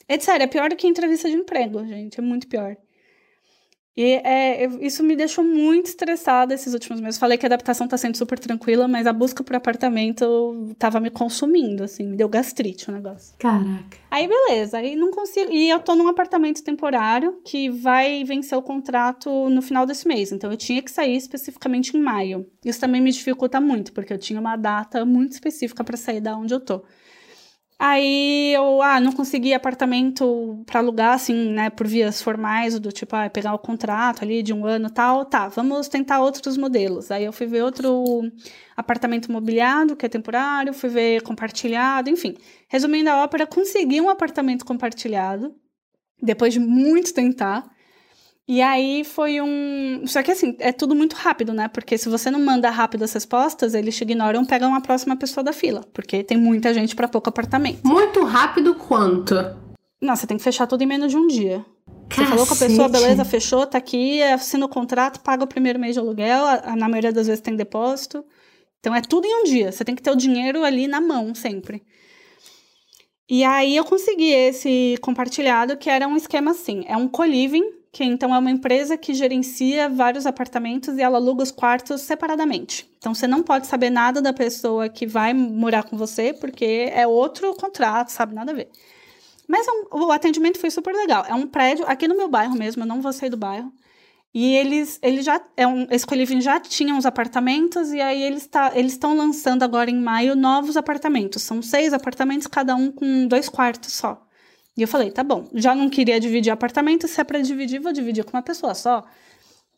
É 0.09 0.19
sério, 0.19 0.45
é 0.45 0.47
pior 0.47 0.71
do 0.71 0.77
que 0.77 0.87
entrevista 0.87 1.29
de 1.29 1.37
emprego, 1.37 1.85
gente. 1.85 2.19
É 2.19 2.23
muito 2.23 2.49
pior. 2.49 2.75
E 3.97 4.21
é, 4.23 4.67
isso 4.81 5.03
me 5.03 5.17
deixou 5.17 5.43
muito 5.43 5.87
estressada 5.87 6.53
esses 6.53 6.75
últimos 6.75 7.01
meses. 7.01 7.19
Falei 7.19 7.39
que 7.39 7.47
a 7.47 7.49
adaptação 7.49 7.89
tá 7.89 7.97
sendo 7.97 8.17
super 8.17 8.39
tranquila, 8.39 8.87
mas 8.87 9.07
a 9.07 9.13
busca 9.13 9.43
por 9.43 9.57
apartamento 9.57 10.75
tava 10.79 11.01
me 11.01 11.09
consumindo, 11.09 11.83
assim, 11.83 12.07
me 12.07 12.17
deu 12.17 12.29
gastrite 12.29 12.91
o 12.91 12.93
negócio. 12.93 13.35
Caraca. 13.39 13.97
Aí 14.11 14.29
beleza, 14.29 14.77
aí 14.77 14.97
não 14.97 15.11
consigo. 15.11 15.51
E 15.51 15.71
eu 15.71 15.81
tô 15.81 15.95
num 15.95 16.09
apartamento 16.09 16.63
temporário 16.63 17.41
que 17.43 17.71
vai 17.71 18.23
vencer 18.23 18.59
o 18.59 18.63
contrato 18.63 19.49
no 19.49 19.63
final 19.63 19.87
desse 19.87 20.07
mês. 20.07 20.31
Então 20.31 20.51
eu 20.51 20.59
tinha 20.59 20.83
que 20.83 20.91
sair 20.91 21.17
especificamente 21.17 21.97
em 21.97 22.01
maio. 22.01 22.47
Isso 22.63 22.81
também 22.81 23.01
me 23.01 23.11
dificulta 23.11 23.61
muito, 23.63 23.95
porque 23.95 24.13
eu 24.13 24.19
tinha 24.19 24.39
uma 24.39 24.57
data 24.57 25.07
muito 25.07 25.33
específica 25.33 25.83
para 25.83 25.97
sair 25.97 26.21
da 26.21 26.37
onde 26.37 26.53
eu 26.53 26.61
tô. 26.61 26.83
Aí 27.79 28.55
eu, 28.55 28.81
ah, 28.81 28.99
não 28.99 29.13
consegui 29.13 29.53
apartamento 29.53 30.63
para 30.65 30.81
alugar, 30.81 31.13
assim, 31.13 31.51
né, 31.53 31.69
por 31.69 31.87
vias 31.87 32.23
formais, 32.23 32.79
do 32.81 32.91
tipo, 32.91 33.15
ah, 33.15 33.29
pegar 33.29 33.53
o 33.53 33.59
contrato 33.59 34.25
ali 34.25 34.43
de 34.43 34.53
um 34.55 34.65
ano 34.65 34.89
tal, 34.89 35.27
tá, 35.27 35.49
vamos 35.49 35.87
tentar 35.87 36.21
outros 36.21 36.57
modelos. 36.57 37.11
Aí 37.11 37.25
eu 37.25 37.33
fui 37.35 37.47
ver 37.47 37.63
outro 37.63 38.23
apartamento 38.75 39.31
mobiliado, 39.31 39.95
que 39.95 40.07
é 40.07 40.09
temporário, 40.09 40.73
fui 40.73 40.89
ver 40.89 41.23
compartilhado, 41.23 42.09
enfim. 42.09 42.35
Resumindo 42.69 43.11
a 43.11 43.23
ópera, 43.23 43.47
consegui 43.47 44.01
um 44.01 44.09
apartamento 44.09 44.65
compartilhado, 44.65 45.55
depois 46.23 46.55
de 46.55 46.61
muito 46.61 47.13
tentar. 47.13 47.76
E 48.49 48.63
aí 48.63 49.03
foi 49.03 49.41
um. 49.41 50.07
Só 50.07 50.23
que 50.23 50.31
assim, 50.31 50.57
é 50.61 50.71
tudo 50.71 50.95
muito 50.95 51.15
rápido, 51.17 51.53
né? 51.53 51.67
Porque 51.67 51.99
se 51.99 52.09
você 52.09 52.31
não 52.31 52.39
manda 52.39 52.71
rápido 52.71 53.03
as 53.03 53.13
respostas, 53.13 53.75
eles 53.75 53.97
te 53.97 54.03
ignoram 54.03 54.43
e 54.43 54.47
pegam 54.47 54.73
a 54.73 54.81
próxima 54.81 55.17
pessoa 55.17 55.43
da 55.43 55.53
fila. 55.53 55.85
Porque 55.93 56.23
tem 56.23 56.37
muita 56.39 56.73
gente 56.73 56.95
para 56.95 57.09
pouco 57.09 57.29
apartamento. 57.29 57.81
Muito 57.85 58.23
rápido 58.25 58.75
quanto? 58.77 59.35
Nossa, 60.01 60.23
você 60.23 60.27
tem 60.29 60.37
que 60.37 60.45
fechar 60.45 60.67
tudo 60.69 60.83
em 60.83 60.87
menos 60.87 61.11
de 61.11 61.17
um 61.17 61.27
dia. 61.27 61.65
Você 62.09 62.25
falou 62.25 62.47
com 62.47 62.55
a 62.55 62.57
pessoa, 62.57 62.89
beleza, 62.89 63.25
fechou, 63.25 63.67
tá 63.67 63.79
aqui, 63.79 64.23
assina 64.23 64.65
o 64.65 64.69
contrato, 64.69 65.21
paga 65.21 65.43
o 65.43 65.47
primeiro 65.47 65.79
mês 65.79 65.95
de 65.95 65.99
aluguel, 65.99 66.45
na 66.77 66.89
maioria 66.89 67.13
das 67.13 67.27
vezes 67.27 67.41
tem 67.41 67.57
depósito. 67.57 68.25
Então 68.79 68.95
é 68.95 69.01
tudo 69.01 69.27
em 69.27 69.43
um 69.43 69.45
dia. 69.45 69.73
Você 69.73 69.85
tem 69.85 69.97
que 69.97 70.03
ter 70.03 70.13
o 70.13 70.17
dinheiro 70.17 70.63
ali 70.63 70.87
na 70.87 71.01
mão 71.01 71.35
sempre. 71.35 71.83
E 73.29 73.43
aí 73.43 73.75
eu 73.75 73.85
consegui 73.85 74.31
esse 74.31 74.97
compartilhado, 75.01 75.77
que 75.77 75.91
era 75.91 76.07
um 76.07 76.17
esquema 76.17 76.53
assim: 76.53 76.85
é 76.87 76.97
um 76.97 77.09
co-living 77.09 77.76
que 77.97 78.05
então 78.05 78.35
é 78.35 78.39
uma 78.39 78.51
empresa 78.51 78.95
que 78.95 79.15
gerencia 79.15 79.89
vários 79.89 80.27
apartamentos 80.27 80.99
e 80.99 81.01
ela 81.01 81.17
aluga 81.17 81.43
os 81.43 81.51
quartos 81.51 82.03
separadamente. 82.03 82.87
Então 82.99 83.15
você 83.15 83.27
não 83.27 83.43
pode 83.43 83.67
saber 83.67 83.89
nada 83.89 84.21
da 84.21 84.35
pessoa 84.35 84.87
que 84.87 85.07
vai 85.07 85.33
morar 85.33 85.83
com 85.83 85.97
você, 85.97 86.35
porque 86.35 86.91
é 86.93 87.07
outro 87.07 87.55
contrato, 87.55 88.11
sabe? 88.11 88.35
Nada 88.35 88.53
a 88.53 88.55
ver. 88.55 88.69
Mas 89.49 89.67
um, 89.67 90.05
o 90.05 90.13
atendimento 90.13 90.59
foi 90.59 90.71
super 90.71 90.95
legal. 90.95 91.25
É 91.27 91.33
um 91.33 91.47
prédio 91.47 91.87
aqui 91.89 92.07
no 92.07 92.15
meu 92.15 92.29
bairro 92.29 92.55
mesmo, 92.55 92.83
eu 92.83 92.87
não 92.87 93.01
vou 93.01 93.15
sair 93.15 93.31
do 93.31 93.37
bairro. 93.39 93.73
E 94.35 94.55
eles, 94.55 94.99
eles 95.03 95.25
já, 95.25 95.41
é 95.57 95.67
um, 95.67 95.87
esse 95.91 96.07
coliving 96.07 96.43
já 96.43 96.61
tinha 96.61 96.95
uns 96.95 97.07
apartamentos 97.07 97.95
e 97.95 98.01
aí 98.03 98.23
eles 98.23 98.47
tá, 98.47 98.73
eles 98.75 98.93
estão 98.93 99.17
lançando 99.17 99.63
agora 99.63 99.91
em 99.91 99.99
maio 99.99 100.37
novos 100.37 100.77
apartamentos. 100.77 101.43
São 101.45 101.63
seis 101.63 101.95
apartamentos, 101.95 102.47
cada 102.47 102.77
um 102.77 102.93
com 102.93 103.27
dois 103.27 103.49
quartos 103.49 103.95
só. 103.95 104.26
E 104.77 104.83
eu 104.83 104.89
falei, 104.89 105.11
tá 105.11 105.25
bom, 105.25 105.49
já 105.55 105.75
não 105.75 105.89
queria 105.89 106.21
dividir 106.21 106.51
apartamento, 106.51 107.09
se 107.09 107.21
é 107.21 107.25
pra 107.25 107.41
dividir, 107.41 107.81
vou 107.81 107.93
dividir 107.93 108.25
com 108.25 108.37
uma 108.37 108.43
pessoa 108.43 108.75
só. 108.75 109.05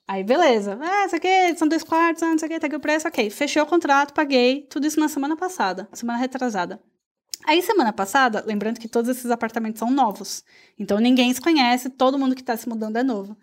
Aí, 0.08 0.24
beleza. 0.24 0.78
Ah, 0.80 1.06
isso 1.06 1.16
aqui 1.16 1.28
são 1.56 1.68
dois 1.68 1.82
quartos, 1.82 2.22
ah, 2.22 2.30
não 2.30 2.38
sei 2.38 2.48
o 2.48 2.50
que, 2.50 2.58
tá 2.58 2.66
aqui 2.66 2.76
o 2.76 2.80
preço, 2.80 3.06
ok. 3.06 3.30
Fechei 3.30 3.60
o 3.60 3.66
contrato, 3.66 4.14
paguei, 4.14 4.62
tudo 4.70 4.86
isso 4.86 4.98
na 4.98 5.08
semana 5.08 5.36
passada, 5.36 5.88
semana 5.92 6.18
retrasada. 6.18 6.80
Aí, 7.46 7.62
semana 7.62 7.92
passada, 7.92 8.42
lembrando 8.46 8.80
que 8.80 8.88
todos 8.88 9.08
esses 9.10 9.30
apartamentos 9.30 9.78
são 9.78 9.90
novos. 9.90 10.42
Então, 10.78 10.98
ninguém 10.98 11.32
se 11.32 11.40
conhece, 11.40 11.90
todo 11.90 12.18
mundo 12.18 12.34
que 12.34 12.42
tá 12.42 12.56
se 12.56 12.68
mudando 12.68 12.96
é 12.96 13.02
novo. 13.02 13.36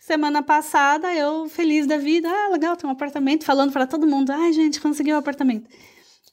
Semana 0.00 0.42
passada, 0.42 1.14
eu 1.14 1.48
feliz 1.48 1.86
da 1.86 1.98
vida, 1.98 2.28
ah, 2.28 2.48
legal, 2.50 2.76
tem 2.76 2.88
um 2.88 2.92
apartamento, 2.92 3.44
falando 3.44 3.72
para 3.72 3.86
todo 3.86 4.06
mundo, 4.06 4.30
ai, 4.30 4.52
gente, 4.52 4.80
consegui 4.80 5.12
um 5.12 5.18
apartamento. 5.18 5.68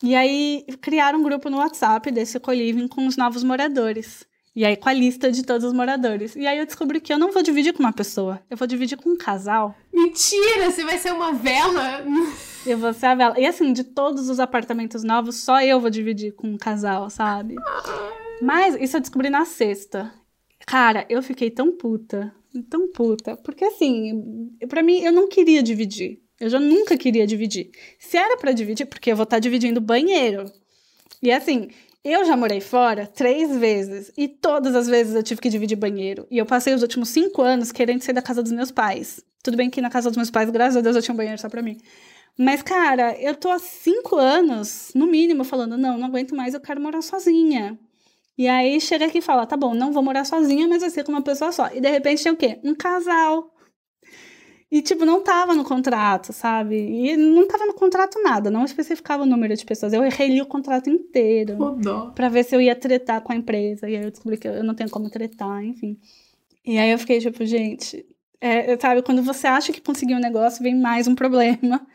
E 0.01 0.15
aí, 0.15 0.65
criaram 0.81 1.19
um 1.19 1.23
grupo 1.23 1.49
no 1.49 1.57
WhatsApp 1.57 2.09
desse 2.11 2.39
co-living 2.39 2.87
com 2.87 3.05
os 3.05 3.17
novos 3.17 3.43
moradores. 3.43 4.25
E 4.55 4.63
aí, 4.63 4.77
com 4.77 4.87
a 4.87 4.93
lista 4.93 5.31
de 5.31 5.43
todos 5.43 5.65
os 5.65 5.73
moradores. 5.73 6.35
E 6.35 6.45
aí, 6.45 6.59
eu 6.59 6.65
descobri 6.65 7.01
que 7.01 7.11
eu 7.11 7.17
não 7.17 7.31
vou 7.31 7.41
dividir 7.41 7.73
com 7.73 7.81
uma 7.81 7.93
pessoa, 7.93 8.41
eu 8.49 8.55
vou 8.55 8.67
dividir 8.67 8.97
com 8.97 9.09
um 9.09 9.17
casal. 9.17 9.75
Mentira! 9.91 10.69
Você 10.69 10.83
vai 10.83 10.97
ser 10.97 11.11
uma 11.11 11.33
vela? 11.33 12.03
Eu 12.65 12.77
vou 12.77 12.93
ser 12.93 13.07
a 13.07 13.15
vela. 13.15 13.39
E 13.39 13.45
assim, 13.45 13.73
de 13.73 13.83
todos 13.83 14.29
os 14.29 14.39
apartamentos 14.39 15.03
novos, 15.03 15.37
só 15.37 15.61
eu 15.61 15.79
vou 15.79 15.89
dividir 15.89 16.33
com 16.33 16.47
um 16.47 16.57
casal, 16.57 17.09
sabe? 17.09 17.55
Mas 18.41 18.75
isso 18.79 18.97
eu 18.97 19.01
descobri 19.01 19.29
na 19.29 19.45
sexta. 19.45 20.13
Cara, 20.65 21.05
eu 21.09 21.21
fiquei 21.21 21.49
tão 21.49 21.75
puta. 21.75 22.33
Tão 22.69 22.91
puta. 22.91 23.35
Porque 23.37 23.65
assim, 23.65 24.51
para 24.69 24.83
mim, 24.83 25.01
eu 25.01 25.11
não 25.11 25.27
queria 25.27 25.63
dividir. 25.63 26.21
Eu 26.39 26.49
já 26.49 26.59
nunca 26.59 26.97
queria 26.97 27.25
dividir. 27.25 27.71
Se 27.99 28.17
era 28.17 28.37
para 28.37 28.51
dividir, 28.51 28.85
porque 28.85 29.11
eu 29.11 29.15
vou 29.15 29.23
estar 29.23 29.37
tá 29.37 29.39
dividindo 29.39 29.81
banheiro. 29.81 30.45
E 31.21 31.31
assim, 31.31 31.69
eu 32.03 32.25
já 32.25 32.35
morei 32.35 32.59
fora 32.59 33.07
três 33.07 33.55
vezes 33.55 34.11
e 34.17 34.27
todas 34.27 34.75
as 34.75 34.87
vezes 34.87 35.15
eu 35.15 35.23
tive 35.23 35.39
que 35.39 35.49
dividir 35.49 35.77
banheiro. 35.77 36.27
E 36.29 36.37
eu 36.37 36.45
passei 36.45 36.73
os 36.73 36.81
últimos 36.81 37.09
cinco 37.09 37.41
anos 37.41 37.71
querendo 37.71 38.01
sair 38.01 38.13
da 38.13 38.21
casa 38.21 38.43
dos 38.43 38.51
meus 38.51 38.71
pais. 38.71 39.23
Tudo 39.41 39.57
bem 39.57 39.69
que 39.69 39.81
na 39.81 39.89
casa 39.89 40.09
dos 40.09 40.17
meus 40.17 40.31
pais, 40.31 40.49
graças 40.49 40.77
a 40.77 40.81
Deus, 40.81 40.95
eu 40.95 41.01
tinha 41.01 41.13
um 41.13 41.17
banheiro 41.17 41.39
só 41.39 41.49
pra 41.49 41.61
mim. 41.61 41.77
Mas, 42.37 42.61
cara, 42.63 43.15
eu 43.19 43.35
tô 43.35 43.49
há 43.49 43.59
cinco 43.59 44.15
anos, 44.15 44.91
no 44.95 45.05
mínimo, 45.05 45.43
falando: 45.43 45.77
não, 45.77 45.97
não 45.97 46.07
aguento 46.07 46.35
mais, 46.35 46.53
eu 46.53 46.61
quero 46.61 46.81
morar 46.81 47.01
sozinha. 47.01 47.77
E 48.37 48.47
aí 48.47 48.81
chega 48.81 49.05
aqui 49.05 49.19
e 49.19 49.21
fala: 49.21 49.45
tá 49.45 49.55
bom, 49.55 49.73
não 49.73 49.91
vou 49.91 50.01
morar 50.01 50.25
sozinha, 50.25 50.67
mas 50.67 50.81
vai 50.81 50.89
ser 50.89 51.03
com 51.03 51.11
uma 51.11 51.21
pessoa 51.21 51.51
só. 51.51 51.69
E 51.73 51.79
de 51.79 51.89
repente 51.89 52.23
tem 52.23 52.31
o 52.31 52.35
quê? 52.35 52.59
Um 52.63 52.73
casal. 52.73 53.52
E, 54.73 54.81
tipo, 54.81 55.05
não 55.05 55.21
tava 55.21 55.53
no 55.53 55.63
contrato, 55.63 56.33
sabe? 56.33 56.75
E 56.75 57.15
não 57.15 57.47
tava 57.47 57.63
no 57.67 57.75
contrato 57.75 58.19
nada, 58.23 58.49
não 58.49 58.65
especificava 58.65 59.21
o 59.21 59.25
número 59.27 59.55
de 59.55 59.63
pessoas. 59.63 59.93
Eu 59.93 60.01
reli 60.01 60.41
o 60.41 60.47
contrato 60.47 60.89
inteiro. 60.89 61.55
para 62.15 62.27
ver 62.27 62.43
se 62.43 62.55
eu 62.55 62.59
ia 62.59 62.75
tretar 62.75 63.21
com 63.21 63.31
a 63.31 63.35
empresa. 63.35 63.87
E 63.87 63.95
aí 63.95 64.03
eu 64.03 64.09
descobri 64.09 64.35
que 64.35 64.47
eu 64.47 64.63
não 64.63 64.73
tenho 64.73 64.89
como 64.89 65.11
tretar, 65.11 65.63
enfim. 65.63 65.95
E 66.65 66.79
aí 66.79 66.89
eu 66.89 66.97
fiquei, 66.97 67.19
tipo, 67.19 67.45
gente, 67.45 68.03
é, 68.41 68.75
sabe, 68.79 69.03
quando 69.03 69.21
você 69.21 69.45
acha 69.45 69.71
que 69.71 69.79
conseguiu 69.79 70.17
um 70.17 70.19
negócio, 70.19 70.63
vem 70.63 70.73
mais 70.73 71.07
um 71.07 71.13
problema. 71.13 71.85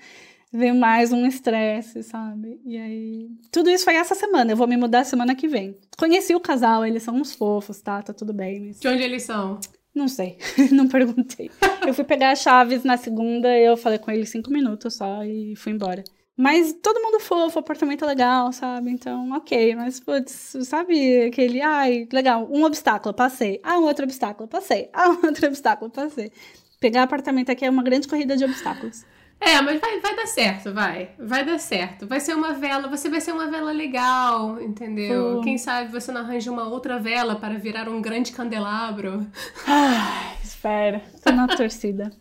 Vem 0.50 0.72
mais 0.72 1.12
um 1.12 1.26
estresse, 1.26 2.02
sabe? 2.02 2.58
E 2.64 2.78
aí. 2.78 3.28
Tudo 3.52 3.68
isso 3.68 3.84
foi 3.84 3.96
essa 3.96 4.14
semana. 4.14 4.50
Eu 4.50 4.56
vou 4.56 4.66
me 4.66 4.78
mudar 4.78 5.04
semana 5.04 5.34
que 5.34 5.46
vem. 5.46 5.76
Conheci 5.98 6.34
o 6.34 6.40
casal, 6.40 6.86
eles 6.86 7.02
são 7.02 7.16
uns 7.16 7.34
fofos, 7.34 7.82
tá? 7.82 8.00
Tá 8.00 8.14
tudo 8.14 8.32
bem. 8.32 8.68
Mas... 8.68 8.80
De 8.80 8.88
onde 8.88 9.02
eles 9.02 9.24
são? 9.24 9.60
Não 9.98 10.06
sei, 10.06 10.38
não 10.70 10.86
perguntei. 10.86 11.50
Eu 11.84 11.92
fui 11.92 12.04
pegar 12.04 12.30
as 12.30 12.40
chaves 12.40 12.84
na 12.84 12.96
segunda, 12.96 13.48
eu 13.58 13.76
falei 13.76 13.98
com 13.98 14.12
ele 14.12 14.24
cinco 14.24 14.48
minutos 14.48 14.94
só 14.94 15.24
e 15.24 15.56
fui 15.56 15.72
embora. 15.72 16.04
Mas 16.36 16.72
todo 16.72 17.02
mundo 17.02 17.18
fofo, 17.18 17.58
apartamento 17.58 18.06
legal, 18.06 18.52
sabe? 18.52 18.92
Então, 18.92 19.32
ok. 19.32 19.74
Mas, 19.74 19.98
putz, 19.98 20.56
sabe 20.62 21.22
aquele, 21.26 21.60
ai, 21.60 22.06
legal, 22.12 22.48
um 22.48 22.62
obstáculo, 22.62 23.12
passei. 23.12 23.58
Ah, 23.64 23.80
um 23.80 23.86
outro 23.86 24.04
obstáculo, 24.04 24.48
passei. 24.48 24.88
Ah, 24.92 25.10
um 25.10 25.26
outro 25.26 25.48
obstáculo, 25.48 25.90
passei. 25.90 26.30
Pegar 26.78 27.02
apartamento 27.02 27.50
aqui 27.50 27.64
é 27.64 27.70
uma 27.70 27.82
grande 27.82 28.06
corrida 28.06 28.36
de 28.36 28.44
obstáculos. 28.44 29.04
É, 29.40 29.60
mas 29.62 29.80
vai, 29.80 30.00
vai 30.00 30.16
dar 30.16 30.26
certo, 30.26 30.72
vai. 30.72 31.10
Vai 31.18 31.44
dar 31.44 31.58
certo. 31.58 32.06
Vai 32.06 32.20
ser 32.20 32.34
uma 32.34 32.54
vela, 32.54 32.88
você 32.88 33.08
vai 33.08 33.20
ser 33.20 33.32
uma 33.32 33.48
vela 33.50 33.70
legal, 33.70 34.60
entendeu? 34.60 35.40
Quem 35.42 35.56
sabe 35.56 35.90
você 35.92 36.10
não 36.10 36.22
arranja 36.22 36.50
uma 36.50 36.68
outra 36.68 36.98
vela 36.98 37.36
para 37.36 37.58
virar 37.58 37.88
um 37.88 38.02
grande 38.02 38.32
candelabro. 38.32 39.26
Ai, 39.66 40.36
espera. 40.42 41.02
Tô 41.22 41.32
na 41.32 41.46
torcida. 41.46 42.12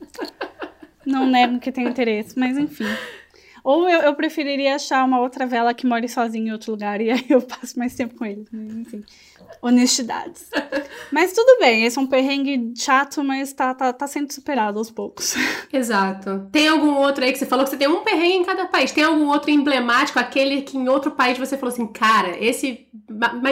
Não 1.06 1.26
nego 1.26 1.60
que 1.60 1.72
tem 1.72 1.88
interesse, 1.88 2.38
mas 2.38 2.58
enfim. 2.58 2.86
Ou 3.68 3.90
eu, 3.90 4.00
eu 4.00 4.16
preferiria 4.16 4.76
achar 4.76 5.04
uma 5.04 5.20
outra 5.20 5.46
vela 5.46 5.74
que 5.74 5.86
more 5.86 6.08
sozinha 6.08 6.48
em 6.48 6.54
outro 6.54 6.72
lugar 6.72 7.02
e 7.02 7.12
aí 7.12 7.26
eu 7.28 7.42
passo 7.42 7.78
mais 7.78 7.94
tempo 7.94 8.16
com 8.16 8.26
ele. 8.26 8.46
Enfim, 8.54 9.04
honestidades. 9.62 10.50
mas 11.12 11.34
tudo 11.34 11.60
bem, 11.60 11.84
esse 11.84 12.00
é 12.00 12.02
um 12.02 12.08
perrengue 12.08 12.72
chato, 12.78 13.22
mas 13.26 13.52
tá, 13.52 13.74
tá, 13.74 13.92
tá 13.92 14.08
sendo 14.08 14.32
superado 14.32 14.80
aos 14.80 14.90
poucos. 14.90 15.36
Exato. 15.74 16.48
Tem 16.50 16.70
algum 16.70 16.96
outro 16.96 17.26
aí 17.26 17.34
que 17.34 17.40
você 17.40 17.46
falou 17.46 17.66
que 17.66 17.72
você 17.72 17.76
tem 17.76 17.90
um 17.90 18.06
perrengue 18.06 18.38
em 18.38 18.46
cada 18.46 18.68
país? 18.68 18.94
Tem 18.94 19.04
algum 19.04 19.28
outro 19.28 19.52
emblemático, 19.52 20.18
aquele 20.18 20.62
que 20.62 20.78
em 20.78 20.88
outro 20.88 21.12
país 21.12 21.38
você 21.38 21.58
falou 21.58 21.74
assim, 21.74 21.88
cara, 21.88 22.42
esse 22.42 22.88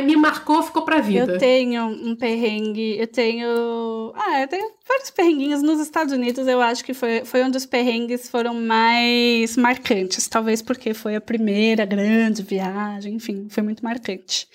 me 0.05 0.16
marcou, 0.16 0.63
ficou 0.63 0.84
pra 0.84 0.99
vida? 0.99 1.34
Eu 1.34 1.38
tenho 1.38 1.86
um 1.86 2.16
perrengue, 2.16 2.97
eu 2.97 3.07
tenho. 3.07 4.13
Ah, 4.16 4.41
eu 4.41 4.47
tenho 4.47 4.72
vários 4.88 5.09
perrenguinhos 5.09 5.61
nos 5.61 5.80
Estados 5.80 6.13
Unidos. 6.13 6.47
Eu 6.47 6.61
acho 6.61 6.84
que 6.84 6.93
foi, 6.93 7.24
foi 7.26 7.43
um 7.43 7.49
dos 7.49 7.66
perrengues 7.66 8.30
foram 8.30 8.53
mais 8.53 9.55
marcantes. 9.57 10.05
Talvez 10.30 10.62
porque 10.62 10.93
foi 10.93 11.16
a 11.16 11.22
primeira 11.22 11.86
grande 11.86 12.43
viagem, 12.43 13.16
enfim, 13.16 13.47
foi 13.49 13.64
muito 13.64 13.84
marcante. 13.84 14.47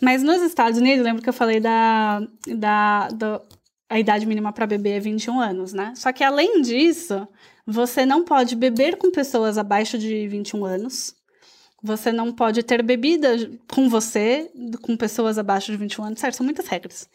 Mas 0.00 0.22
nos 0.22 0.42
Estados 0.42 0.78
Unidos, 0.78 1.04
lembro 1.04 1.22
que 1.22 1.28
eu 1.28 1.32
falei 1.32 1.60
da, 1.60 2.20
da, 2.46 3.08
da 3.08 3.40
a 3.88 4.00
idade 4.00 4.26
mínima 4.26 4.52
para 4.52 4.66
beber 4.66 4.96
é 4.96 5.00
21 5.00 5.38
anos, 5.38 5.72
né? 5.72 5.92
Só 5.94 6.10
que 6.12 6.24
além 6.24 6.62
disso, 6.62 7.28
você 7.66 8.06
não 8.06 8.24
pode 8.24 8.56
beber 8.56 8.96
com 8.96 9.10
pessoas 9.10 9.58
abaixo 9.58 9.98
de 9.98 10.26
21 10.26 10.64
anos. 10.64 11.14
Você 11.82 12.10
não 12.10 12.32
pode 12.32 12.62
ter 12.62 12.82
bebida 12.82 13.36
com 13.70 13.88
você, 13.88 14.50
com 14.80 14.96
pessoas 14.96 15.36
abaixo 15.36 15.70
de 15.70 15.76
21 15.76 16.04
anos, 16.04 16.20
certo? 16.20 16.36
São 16.36 16.44
muitas 16.44 16.66
regras. 16.66 17.08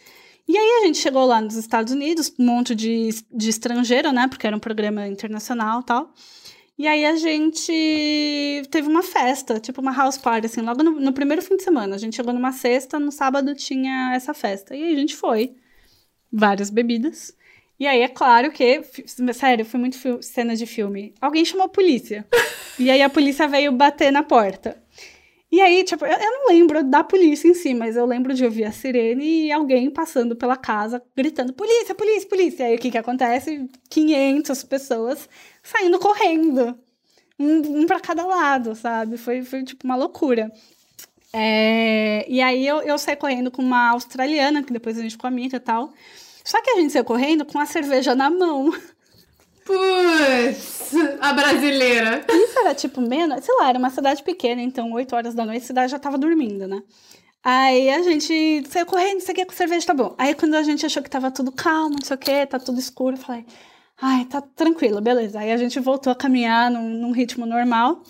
E 0.47 0.57
aí 0.57 0.81
a 0.81 0.85
gente 0.85 0.97
chegou 0.97 1.25
lá 1.25 1.41
nos 1.41 1.55
Estados 1.55 1.91
Unidos, 1.91 2.31
um 2.39 2.45
monte 2.45 2.75
de, 2.75 3.09
de 3.33 3.49
estrangeiro, 3.49 4.11
né? 4.11 4.27
Porque 4.27 4.47
era 4.47 4.55
um 4.55 4.59
programa 4.59 5.07
internacional 5.07 5.83
tal. 5.83 6.13
E 6.77 6.85
aí 6.85 7.05
a 7.05 7.15
gente 7.15 7.71
teve 8.69 8.87
uma 8.87 9.01
festa, 9.01 9.59
tipo 9.59 9.81
uma 9.81 9.91
house 9.91 10.17
party, 10.17 10.45
assim, 10.45 10.61
logo 10.61 10.83
no, 10.83 10.91
no 10.91 11.11
primeiro 11.11 11.41
fim 11.41 11.57
de 11.57 11.63
semana. 11.63 11.95
A 11.95 11.97
gente 11.97 12.15
chegou 12.15 12.31
numa 12.31 12.51
sexta, 12.51 12.99
no 12.99 13.11
sábado 13.11 13.55
tinha 13.55 14.13
essa 14.13 14.33
festa. 14.33 14.75
E 14.75 14.83
aí 14.83 14.93
a 14.93 14.99
gente 14.99 15.15
foi 15.15 15.55
várias 16.31 16.69
bebidas. 16.69 17.35
E 17.79 17.87
aí 17.87 18.01
é 18.01 18.07
claro 18.07 18.51
que, 18.51 18.81
sério, 19.33 19.65
foi 19.65 19.79
muito 19.79 19.97
cena 20.21 20.55
de 20.55 20.67
filme. 20.67 21.13
Alguém 21.19 21.45
chamou 21.45 21.65
a 21.65 21.69
polícia. 21.69 22.27
e 22.77 22.91
aí 22.91 23.01
a 23.01 23.09
polícia 23.09 23.47
veio 23.47 23.71
bater 23.71 24.11
na 24.11 24.21
porta. 24.21 24.81
E 25.49 25.61
aí, 25.61 25.83
tipo, 25.83 26.05
eu, 26.05 26.11
eu, 26.11 26.31
não 26.31 26.47
lembro 26.49 26.83
da 26.83 27.03
polícia 27.03 27.47
em 27.47 27.53
si, 27.53 27.73
mas 27.73 27.95
eu 27.95 28.05
lembro 28.05 28.33
de 28.33 28.43
ouvir 28.43 28.65
a 28.65 28.71
sirene 28.71 29.45
e 29.45 29.51
alguém 29.51 29.89
passando 29.89 30.35
pela 30.35 30.57
casa 30.57 31.01
gritando: 31.15 31.53
polícia, 31.53 31.95
polícia, 31.95 32.27
polícia. 32.27 32.63
E 32.63 32.65
aí 32.67 32.75
o 32.75 32.79
que 32.79 32.91
que 32.91 32.97
acontece? 32.97 33.69
500 33.89 34.63
pessoas 34.63 35.29
saindo 35.67 35.99
correndo. 35.99 36.77
Um, 37.39 37.81
um 37.81 37.85
para 37.85 37.99
cada 37.99 38.25
lado, 38.25 38.73
sabe? 38.75 39.17
Foi, 39.17 39.43
foi 39.43 39.63
tipo 39.63 39.85
uma 39.85 39.95
loucura. 39.95 40.51
É, 41.31 42.25
e 42.27 42.41
aí 42.41 42.65
eu, 42.65 42.81
eu 42.81 42.97
saí 42.97 43.15
correndo 43.15 43.51
com 43.51 43.61
uma 43.61 43.89
australiana, 43.89 44.63
que 44.63 44.73
depois 44.73 44.97
a 44.97 45.01
gente 45.01 45.11
ficou 45.11 45.27
amiga 45.27 45.57
e 45.57 45.59
tal. 45.59 45.93
Só 46.43 46.61
que 46.61 46.69
a 46.71 46.75
gente 46.75 46.93
saiu 46.93 47.03
correndo 47.03 47.45
com 47.45 47.59
a 47.59 47.65
cerveja 47.65 48.15
na 48.15 48.29
mão. 48.29 48.71
Putz, 49.65 50.93
a 51.19 51.33
brasileira. 51.33 52.25
Isso 52.29 52.59
era 52.59 52.73
tipo 52.73 53.01
menos, 53.01 53.43
sei 53.43 53.53
lá, 53.55 53.69
era 53.69 53.77
uma 53.77 53.89
cidade 53.89 54.23
pequena, 54.23 54.61
então 54.61 54.93
8 54.93 55.13
horas 55.13 55.35
da 55.35 55.45
noite 55.45 55.63
a 55.63 55.67
cidade 55.67 55.91
já 55.91 55.99
tava 55.99 56.17
dormindo, 56.17 56.65
né? 56.67 56.81
Aí 57.43 57.89
a 57.89 58.01
gente 58.01 58.63
saiu 58.69 58.85
correndo, 58.85 59.19
isso 59.19 59.29
aqui 59.29 59.45
com 59.45 59.53
cerveja, 59.53 59.85
tá 59.85 59.93
bom. 59.93 60.15
Aí 60.17 60.33
quando 60.33 60.55
a 60.55 60.63
gente 60.63 60.85
achou 60.85 61.03
que 61.03 61.09
tava 61.09 61.29
tudo 61.29 61.51
calmo, 61.51 61.97
não 61.99 62.05
sei 62.05 62.15
o 62.15 62.17
que, 62.17 62.45
tá 62.45 62.57
tudo 62.57 62.79
escuro, 62.79 63.17
eu 63.17 63.19
falei, 63.19 63.45
ai, 64.01 64.25
tá 64.25 64.41
tranquilo, 64.41 65.01
beleza. 65.01 65.39
Aí 65.39 65.51
a 65.51 65.57
gente 65.57 65.79
voltou 65.79 66.11
a 66.11 66.15
caminhar 66.15 66.69
num, 66.71 66.89
num 66.89 67.11
ritmo 67.11 67.45
normal. 67.45 68.01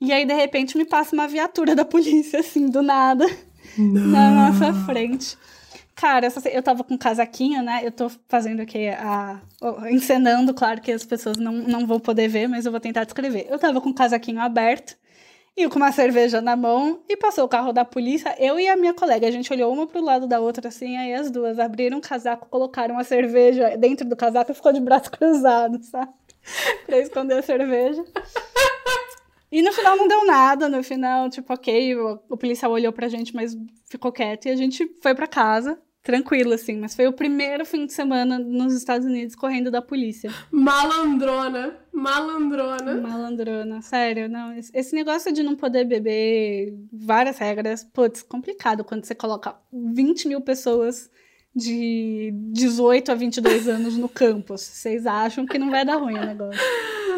E 0.00 0.12
aí, 0.12 0.26
de 0.26 0.34
repente, 0.34 0.76
me 0.76 0.84
passa 0.84 1.14
uma 1.14 1.26
viatura 1.26 1.74
da 1.74 1.84
polícia, 1.84 2.40
assim, 2.40 2.68
do 2.68 2.82
nada, 2.82 3.26
Não. 3.78 4.06
na 4.06 4.30
nossa 4.30 4.72
frente. 4.84 5.36
Cara, 5.94 6.28
eu 6.52 6.62
tava 6.62 6.84
com 6.84 6.98
casaquinho, 6.98 7.62
né? 7.62 7.80
Eu 7.82 7.90
tô 7.90 8.10
fazendo 8.28 8.60
aqui 8.60 8.88
a. 8.88 9.40
encenando, 9.90 10.52
claro 10.52 10.82
que 10.82 10.92
as 10.92 11.06
pessoas 11.06 11.38
não, 11.38 11.52
não 11.52 11.86
vão 11.86 11.98
poder 11.98 12.28
ver, 12.28 12.46
mas 12.46 12.66
eu 12.66 12.70
vou 12.70 12.80
tentar 12.80 13.04
descrever. 13.04 13.46
Eu 13.48 13.58
tava 13.58 13.80
com 13.80 13.88
o 13.88 13.94
casaquinho 13.94 14.40
aberto 14.40 14.94
e 15.56 15.66
com 15.68 15.76
uma 15.76 15.90
cerveja 15.90 16.40
na 16.40 16.54
mão 16.54 17.00
e 17.08 17.16
passou 17.16 17.44
o 17.44 17.48
carro 17.48 17.72
da 17.72 17.84
polícia. 17.84 18.34
Eu 18.38 18.60
e 18.60 18.68
a 18.68 18.76
minha 18.76 18.92
colega, 18.92 19.26
a 19.26 19.30
gente 19.30 19.50
olhou 19.52 19.72
uma 19.72 19.86
pro 19.86 20.04
lado 20.04 20.26
da 20.26 20.38
outra 20.38 20.68
assim, 20.68 20.96
aí 20.96 21.14
as 21.14 21.30
duas 21.30 21.58
abriram 21.58 21.98
o 21.98 22.00
casaco, 22.00 22.46
colocaram 22.48 22.98
a 22.98 23.04
cerveja 23.04 23.76
dentro 23.76 24.06
do 24.06 24.14
casaco 24.14 24.52
e 24.52 24.54
ficou 24.54 24.72
de 24.72 24.80
braço 24.80 25.10
cruzado, 25.12 25.82
sabe? 25.82 26.12
pra 26.84 26.98
esconder 26.98 27.38
a 27.38 27.42
cerveja. 27.42 28.04
E 29.50 29.62
no 29.62 29.72
final 29.72 29.96
não 29.96 30.06
deu 30.06 30.26
nada, 30.26 30.68
no 30.68 30.82
final, 30.82 31.30
tipo, 31.30 31.52
ok, 31.52 31.96
o, 31.96 32.20
o 32.28 32.36
policial 32.36 32.70
olhou 32.72 32.92
pra 32.92 33.08
gente, 33.08 33.34
mas 33.34 33.56
ficou 33.88 34.12
quieto 34.12 34.46
e 34.46 34.50
a 34.50 34.56
gente 34.56 34.86
foi 35.00 35.14
pra 35.14 35.26
casa, 35.26 35.78
tranquilo, 36.06 36.54
assim. 36.54 36.78
Mas 36.78 36.94
foi 36.94 37.08
o 37.08 37.12
primeiro 37.12 37.66
fim 37.66 37.84
de 37.84 37.92
semana 37.92 38.38
nos 38.38 38.72
Estados 38.72 39.04
Unidos 39.04 39.34
correndo 39.34 39.72
da 39.72 39.82
polícia. 39.82 40.30
Malandrona, 40.52 41.76
malandrona. 41.92 42.94
Malandrona, 42.94 43.82
sério, 43.82 44.28
não. 44.28 44.56
Esse 44.72 44.94
negócio 44.94 45.32
de 45.32 45.42
não 45.42 45.56
poder 45.56 45.84
beber, 45.84 46.72
várias 46.92 47.38
regras, 47.38 47.82
putz, 47.82 48.22
complicado 48.22 48.84
quando 48.84 49.04
você 49.04 49.16
coloca 49.16 49.56
20 49.72 50.28
mil 50.28 50.40
pessoas 50.40 51.10
de 51.54 52.30
18 52.52 53.10
a 53.10 53.14
22 53.16 53.66
anos 53.68 53.96
no 53.96 54.08
campus. 54.08 54.60
Vocês 54.60 55.06
acham 55.06 55.44
que 55.44 55.58
não 55.58 55.70
vai 55.70 55.84
dar 55.84 55.96
ruim 55.96 56.16
o 56.16 56.24
negócio. 56.24 56.60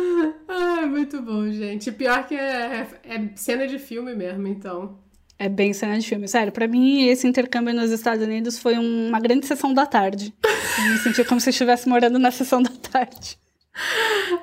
Ai, 0.48 0.86
muito 0.86 1.20
bom, 1.20 1.46
gente. 1.50 1.92
Pior 1.92 2.26
que 2.26 2.34
é, 2.34 2.88
é, 3.04 3.14
é 3.14 3.30
cena 3.36 3.66
de 3.66 3.78
filme 3.78 4.14
mesmo, 4.14 4.46
então. 4.48 4.98
É 5.38 5.48
bem 5.48 5.72
cena 5.72 5.98
de 5.98 6.08
filme. 6.08 6.26
Sério, 6.26 6.52
para 6.52 6.66
mim, 6.66 7.06
esse 7.06 7.26
intercâmbio 7.26 7.72
nos 7.72 7.92
Estados 7.92 8.24
Unidos 8.24 8.58
foi 8.58 8.76
uma 8.76 9.20
grande 9.20 9.46
sessão 9.46 9.72
da 9.72 9.86
tarde. 9.86 10.34
Eu 10.78 10.92
me 10.92 10.98
senti 10.98 11.22
como 11.24 11.40
se 11.40 11.50
estivesse 11.50 11.88
morando 11.88 12.18
na 12.18 12.30
sessão 12.30 12.62
da 12.62 12.70
tarde. 12.70 13.38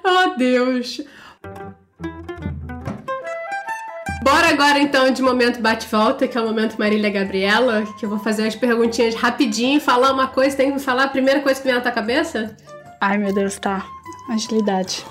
Oh, 0.03 0.35
Deus! 0.37 1.01
Bora 4.23 4.47
agora 4.49 4.79
então 4.79 5.11
de 5.11 5.21
momento 5.21 5.61
bate-volta, 5.61 6.27
que 6.27 6.35
é 6.35 6.41
o 6.41 6.45
momento 6.45 6.77
Marília 6.79 7.11
Gabriela, 7.11 7.83
que 7.99 8.05
eu 8.05 8.09
vou 8.09 8.17
fazer 8.17 8.47
as 8.47 8.55
perguntinhas 8.55 9.13
rapidinho, 9.13 9.79
falar 9.79 10.11
uma 10.11 10.27
coisa, 10.27 10.57
tem 10.57 10.73
que 10.73 10.79
falar 10.79 11.03
a 11.03 11.07
primeira 11.07 11.41
coisa 11.41 11.59
que 11.59 11.67
vem 11.67 11.75
na 11.75 11.81
tua 11.81 11.91
cabeça? 11.91 12.55
Ai 12.99 13.19
meu 13.19 13.33
Deus, 13.33 13.59
tá. 13.59 13.85
Agilidade. 14.29 15.05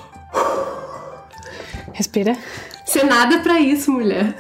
Respira. 1.93 2.37
Você 2.85 3.05
nada 3.05 3.39
pra 3.39 3.61
isso, 3.61 3.93
mulher. 3.93 4.35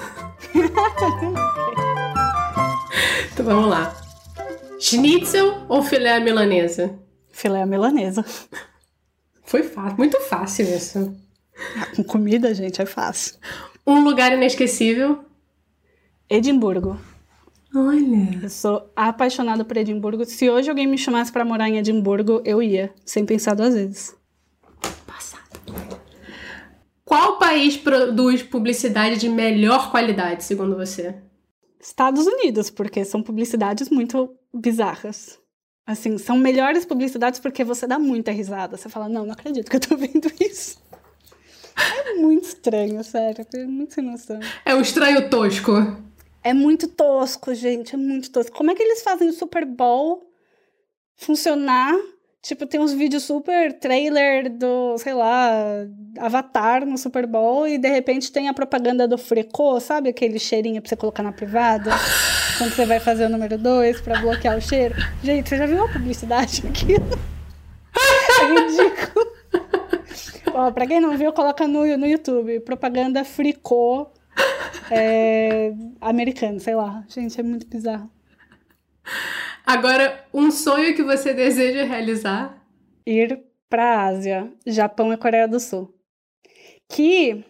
então 3.33 3.45
vamos 3.45 3.69
lá. 3.69 3.95
Schnitzel 4.79 5.67
ou 5.69 5.83
filé 5.83 6.21
milanesa? 6.21 6.99
Filé 7.31 7.67
milanesa. 7.67 8.25
Foi 9.43 9.63
fácil, 9.63 9.99
muito 9.99 10.19
fácil 10.21 10.67
isso. 10.67 11.15
Ah, 11.77 11.87
com 11.95 12.05
comida, 12.05 12.55
gente, 12.55 12.81
é 12.81 12.87
fácil. 12.87 13.37
Um 13.87 14.03
lugar 14.05 14.33
inesquecível? 14.33 15.25
Edimburgo. 16.29 16.99
Olha. 17.75 18.43
Eu 18.43 18.49
sou 18.49 18.91
apaixonada 18.95 19.65
por 19.65 19.77
Edimburgo. 19.77 20.25
Se 20.25 20.49
hoje 20.49 20.71
alguém 20.71 20.87
me 20.87 20.97
chamasse 20.97 21.33
para 21.33 21.45
morar 21.45 21.69
em 21.69 21.79
Edimburgo, 21.79 22.41
eu 22.45 22.63
ia, 22.63 22.93
sem 23.05 23.27
pensar 23.27 23.55
duas 23.55 23.75
vezes. 23.75 24.17
Qual 27.15 27.39
país 27.39 27.77
produz 27.77 28.43
publicidade 28.43 29.19
de 29.19 29.29
melhor 29.29 29.93
qualidade, 29.93 30.43
segundo 30.43 30.75
você? 30.75 31.15
Estados 31.81 32.27
Unidos, 32.27 32.71
porque 32.71 33.05
são 33.05 33.23
publicidades 33.23 33.89
muito 33.89 34.35
bizarras. 34.53 35.39
Assim, 35.87 36.19
são 36.19 36.37
melhores 36.37 36.85
publicidades 36.85 37.39
porque 37.39 37.62
você 37.62 37.87
dá 37.87 38.01
muita 38.01 38.33
risada. 38.33 38.77
Você 38.77 38.89
fala, 38.89 39.09
não, 39.09 39.25
não 39.25 39.33
acredito 39.33 39.71
que 39.71 39.77
eu 39.77 39.81
tô 39.81 39.95
vendo 39.97 40.29
isso. 40.41 40.83
É 41.77 42.15
muito 42.15 42.47
estranho, 42.47 43.05
sério. 43.05 43.47
É 43.55 43.65
muito 43.65 43.95
sem 43.95 44.03
noção. 44.03 44.41
É 44.65 44.75
um 44.75 44.81
estranho 44.81 45.31
tosco. 45.31 45.73
É 46.43 46.53
muito 46.53 46.89
tosco, 46.89 47.55
gente. 47.55 47.95
É 47.95 47.97
muito 47.97 48.29
tosco. 48.33 48.57
Como 48.57 48.73
é 48.73 48.75
que 48.75 48.83
eles 48.83 49.03
fazem 49.03 49.29
o 49.29 49.33
Super 49.33 49.65
Bowl 49.65 50.29
funcionar? 51.15 51.95
Tipo, 52.45 52.66
tem 52.66 52.78
uns 52.78 52.92
vídeos 52.92 53.22
super 53.22 53.72
trailer 53.72 54.51
do, 54.51 54.99
sei 54.99 55.14
lá, 55.14 55.49
Avatar 56.18 56.84
no 56.84 56.99
Super 56.99 57.26
Bowl 57.26 57.66
e 57.66 57.78
de 57.78 57.88
repente 57.88 58.30
tem 58.30 58.51
a 58.51 58.53
propaganda 58.53 59.09
do 59.09 59.16
Frecô, 59.16 59.80
sabe 59.80 60.11
aquele 60.11 60.38
cheirinho 60.38 60.82
pra 60.82 60.90
você 60.90 60.95
colocar 60.95 61.22
na 61.22 61.32
privada? 61.32 61.90
Quando 62.59 62.74
você 62.74 62.84
vai 62.84 63.01
fazer 63.01 63.24
o 63.24 63.28
número 63.30 63.57
2 63.57 64.03
pra 64.03 64.20
bloquear 64.20 64.59
o 64.59 64.61
cheiro. 64.61 64.95
Gente, 65.22 65.49
você 65.49 65.57
já 65.57 65.64
viu 65.64 65.82
a 65.86 65.88
publicidade 65.88 66.62
aqui? 66.68 66.97
É 68.42 68.47
ridículo. 68.61 69.26
Ó, 70.53 70.70
pra 70.70 70.86
quem 70.86 71.01
não 71.01 71.16
viu, 71.16 71.32
coloca 71.32 71.66
no, 71.66 71.97
no 71.97 72.07
YouTube. 72.07 72.61
Propaganda 72.61 73.24
fricô 73.24 74.12
é, 74.90 75.72
americano, 75.99 76.61
sei 76.61 76.74
lá. 76.74 77.05
Gente, 77.09 77.40
é 77.40 77.42
muito 77.42 77.66
bizarro. 77.66 78.11
Agora, 79.67 80.23
um 80.33 80.51
sonho 80.51 80.95
que 80.95 81.03
você 81.03 81.33
deseja 81.33 81.85
realizar? 81.85 82.62
Ir 83.07 83.43
pra 83.69 84.05
Ásia, 84.07 84.53
Japão 84.67 85.11
e 85.11 85.17
Coreia 85.17 85.49
do 85.49 85.59
Sul. 85.59 85.93
Que, 86.87 87.43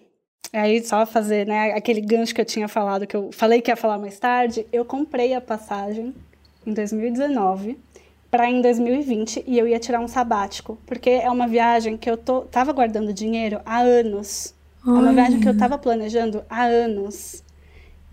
aí 0.52 0.82
só 0.84 1.04
fazer, 1.04 1.44
né, 1.44 1.72
aquele 1.72 2.00
gancho 2.00 2.32
que 2.32 2.40
eu 2.40 2.44
tinha 2.44 2.68
falado, 2.68 3.06
que 3.06 3.16
eu 3.16 3.32
falei 3.32 3.60
que 3.60 3.70
ia 3.70 3.76
falar 3.76 3.98
mais 3.98 4.18
tarde, 4.18 4.64
eu 4.72 4.84
comprei 4.84 5.34
a 5.34 5.40
passagem 5.40 6.14
em 6.64 6.72
2019 6.72 7.78
para 8.30 8.48
em 8.48 8.62
2020 8.62 9.44
e 9.46 9.58
eu 9.58 9.66
ia 9.68 9.78
tirar 9.78 10.00
um 10.00 10.08
sabático, 10.08 10.78
porque 10.86 11.10
é 11.10 11.30
uma 11.30 11.46
viagem 11.46 11.96
que 11.96 12.08
eu 12.08 12.16
tô, 12.16 12.42
tava 12.42 12.72
guardando 12.72 13.12
dinheiro 13.12 13.60
há 13.66 13.80
anos. 13.80 14.54
É 14.86 14.90
uma 14.90 15.12
viagem 15.12 15.40
que 15.40 15.48
eu 15.48 15.56
tava 15.56 15.78
planejando 15.78 16.44
há 16.48 16.64
anos. 16.64 17.43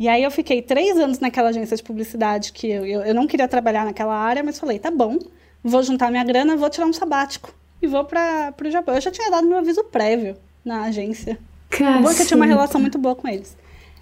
E 0.02 0.10
aí 0.10 0.24
eu 0.24 0.32
fiquei 0.32 0.64
três 0.64 0.98
anos 0.98 1.20
naquela 1.20 1.50
agência 1.50 1.78
de 1.78 1.84
publicidade 1.84 2.54
que 2.54 2.68
eu, 2.68 2.84
eu, 2.84 3.02
eu 3.02 3.14
não 3.14 3.28
queria 3.28 3.48
trabalhar 3.48 3.86
naquela 3.86 4.16
área, 4.16 4.42
mas 4.42 4.58
falei, 4.58 4.80
tá 4.80 4.90
bom, 4.90 5.20
vou 5.64 5.84
juntar 5.84 6.10
minha 6.10 6.24
grana, 6.24 6.58
vou 6.58 6.72
tirar 6.72 6.88
um 6.88 6.92
sabático 6.92 7.54
e 7.80 7.86
vou 7.86 8.04
para 8.04 8.52
o 8.66 8.72
Japão. 8.72 8.96
Eu 8.96 9.02
já 9.02 9.12
tinha 9.12 9.30
dado 9.30 9.46
meu 9.46 9.60
aviso 9.60 9.84
prévio 9.84 10.36
na 10.66 10.86
agência. 10.86 11.38
Caceta. 11.70 12.10
É 12.10 12.16
que 12.16 12.22
eu 12.24 12.26
tinha 12.26 12.36
uma 12.36 12.48
relação 12.48 12.82
muito 12.82 12.98
boa 12.98 13.16
com 13.16 13.28
eles. 13.28 13.56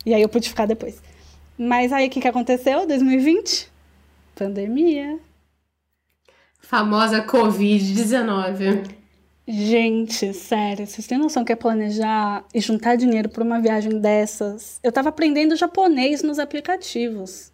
E 0.06 0.14
aí 0.14 0.22
eu 0.22 0.30
pude 0.30 0.48
ficar 0.48 0.66
depois. 0.66 1.02
Mas 1.58 1.92
aí 1.92 2.08
o 2.08 2.10
que, 2.10 2.22
que 2.22 2.28
aconteceu? 2.30 2.88
2020? 2.88 3.70
Pandemia. 4.36 5.20
Famosa 6.62 7.26
Covid-19. 7.26 8.90
Gente, 9.52 10.32
sério, 10.32 10.86
vocês 10.86 11.08
têm 11.08 11.18
noção 11.18 11.44
que 11.44 11.52
é 11.52 11.56
planejar 11.56 12.46
e 12.54 12.62
juntar 12.62 12.96
dinheiro 12.96 13.30
para 13.30 13.44
uma 13.44 13.60
viagem 13.60 14.00
dessas? 14.00 14.80
Eu 14.84 14.92
tava 14.92 15.10
aprendendo 15.10 15.56
japonês 15.56 16.22
nos 16.22 16.38
aplicativos. 16.38 17.52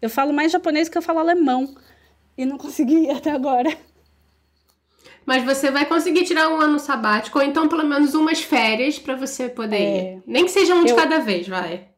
Eu 0.00 0.08
falo 0.08 0.32
mais 0.32 0.50
japonês 0.52 0.88
que 0.88 0.96
eu 0.96 1.02
falo 1.02 1.18
alemão. 1.18 1.74
E 2.36 2.46
não 2.46 2.56
consegui 2.56 3.10
até 3.10 3.30
agora. 3.30 3.76
Mas 5.26 5.44
você 5.44 5.70
vai 5.70 5.84
conseguir 5.84 6.24
tirar 6.24 6.48
um 6.48 6.58
ano 6.60 6.78
sabático, 6.78 7.38
ou 7.38 7.44
então 7.44 7.68
pelo 7.68 7.84
menos 7.84 8.14
umas 8.14 8.40
férias 8.42 8.98
para 8.98 9.14
você 9.14 9.46
poder 9.46 9.76
É. 9.76 10.12
ir. 10.14 10.22
Nem 10.26 10.46
que 10.46 10.50
seja 10.50 10.74
um 10.74 10.82
de 10.84 10.92
Eu- 10.92 10.96
cada 10.96 11.18
vez, 11.18 11.46
vai. 11.46 11.88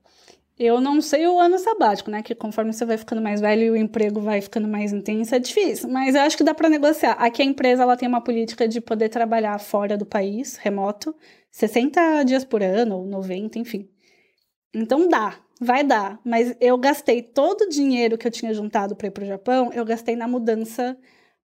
Eu 0.58 0.80
não 0.80 1.02
sei 1.02 1.26
o 1.26 1.38
ano 1.38 1.58
sabático, 1.58 2.10
né? 2.10 2.22
Que 2.22 2.34
conforme 2.34 2.72
você 2.72 2.84
vai 2.86 2.96
ficando 2.96 3.20
mais 3.20 3.40
velho 3.42 3.62
e 3.62 3.70
o 3.70 3.76
emprego 3.76 4.20
vai 4.20 4.40
ficando 4.40 4.66
mais 4.66 4.90
intenso, 4.92 5.34
é 5.34 5.38
difícil. 5.38 5.88
Mas 5.90 6.14
eu 6.14 6.22
acho 6.22 6.36
que 6.36 6.44
dá 6.44 6.54
para 6.54 6.68
negociar. 6.70 7.12
Aqui 7.12 7.42
a 7.42 7.44
empresa 7.44 7.82
ela 7.82 7.96
tem 7.96 8.08
uma 8.08 8.22
política 8.22 8.66
de 8.66 8.80
poder 8.80 9.10
trabalhar 9.10 9.58
fora 9.58 9.98
do 9.98 10.06
país, 10.06 10.56
remoto, 10.56 11.14
60 11.50 12.22
dias 12.24 12.44
por 12.44 12.62
ano, 12.62 12.96
ou 13.00 13.06
90, 13.06 13.58
enfim. 13.58 13.86
Então 14.74 15.08
dá, 15.08 15.38
vai 15.60 15.84
dar. 15.84 16.18
Mas 16.24 16.56
eu 16.58 16.78
gastei 16.78 17.22
todo 17.22 17.62
o 17.62 17.68
dinheiro 17.68 18.16
que 18.16 18.26
eu 18.26 18.30
tinha 18.30 18.54
juntado 18.54 18.96
para 18.96 19.08
ir 19.08 19.10
pro 19.10 19.26
Japão, 19.26 19.70
eu 19.74 19.84
gastei 19.84 20.16
na 20.16 20.26
mudança 20.26 20.96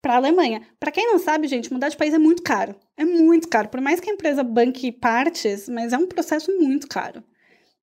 para 0.02 0.18
Alemanha. 0.18 0.62
Para 0.80 0.92
quem 0.92 1.08
não 1.08 1.18
sabe, 1.20 1.48
gente, 1.48 1.74
mudar 1.74 1.90
de 1.90 1.98
país 1.98 2.14
é 2.14 2.20
muito 2.20 2.44
caro. 2.44 2.76
É 2.96 3.04
muito 3.06 3.48
caro. 3.48 3.70
Por 3.70 3.82
mais 3.82 4.00
que 4.00 4.10
a 4.10 4.14
empresa 4.14 4.44
banque 4.44 4.92
partes, 4.92 5.68
mas 5.68 5.94
é 5.94 5.98
um 5.98 6.08
processo 6.08 6.52
muito 6.60 6.88
caro. 6.88 7.24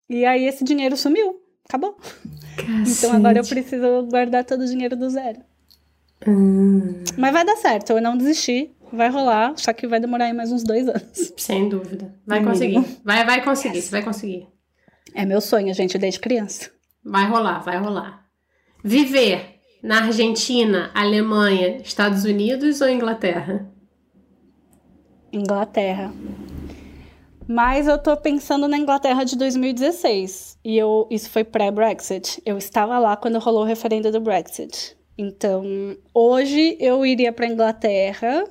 E 0.10 0.26
aí 0.26 0.46
esse 0.46 0.64
dinheiro 0.64 0.96
sumiu. 0.98 1.40
Acabou. 1.68 1.98
Então 2.88 3.14
agora 3.14 3.40
eu 3.40 3.46
preciso 3.46 4.06
guardar 4.10 4.44
todo 4.44 4.62
o 4.62 4.66
dinheiro 4.66 4.96
do 4.96 5.10
zero. 5.10 5.40
Hum, 6.28 7.04
Mas 7.18 7.34
vai 7.34 7.44
dar 7.46 7.56
certo, 7.58 7.92
eu 7.92 8.02
não 8.02 8.18
desisti. 8.18 8.72
Vai 8.92 9.10
rolar, 9.10 9.54
só 9.58 9.74
que 9.74 9.88
vai 9.88 10.00
demorar 10.00 10.26
aí 10.26 10.34
mais 10.34 10.52
uns 10.52 10.64
dois 10.64 10.88
anos. 10.88 11.34
sem 11.36 11.68
dúvida. 11.68 12.14
Vai 12.28 12.44
conseguir. 12.44 12.78
mínimo. 12.80 12.98
Vai, 13.04 13.26
vai 13.26 13.44
conseguir, 13.44 13.82
você 13.82 13.90
vai 13.90 14.04
conseguir. 14.04 14.48
É 15.16 15.26
meu 15.26 15.42
sonho, 15.42 15.74
gente, 15.74 15.98
desde 15.98 16.20
criança. 16.20 16.70
Vai 17.04 17.28
rolar, 17.28 17.60
vai 17.60 17.78
rolar. 17.78 18.24
Viver 18.84 19.56
na 19.82 20.04
Argentina, 20.06 20.92
Alemanha, 20.94 21.78
Estados 21.78 22.24
Unidos 22.24 22.82
ou 22.82 22.88
Inglaterra? 22.90 23.68
Inglaterra. 25.32 26.14
Mas 27.48 27.88
eu 27.88 27.98
tô 27.98 28.16
pensando 28.16 28.68
na 28.68 28.78
Inglaterra 28.78 29.24
de 29.24 29.38
2016. 29.38 30.58
E 30.64 30.78
eu, 30.78 31.08
isso 31.10 31.30
foi 31.30 31.44
pré-Brexit. 31.44 32.42
Eu 32.46 32.58
estava 32.58 32.98
lá 33.00 33.16
quando 33.18 33.40
rolou 33.40 33.64
o 33.64 33.66
referendo 33.66 34.12
do 34.12 34.22
Brexit. 34.22 34.96
Então, 35.18 35.64
hoje 36.14 36.78
eu 36.80 37.06
iria 37.06 37.32
pra 37.32 37.48
Inglaterra, 37.48 38.46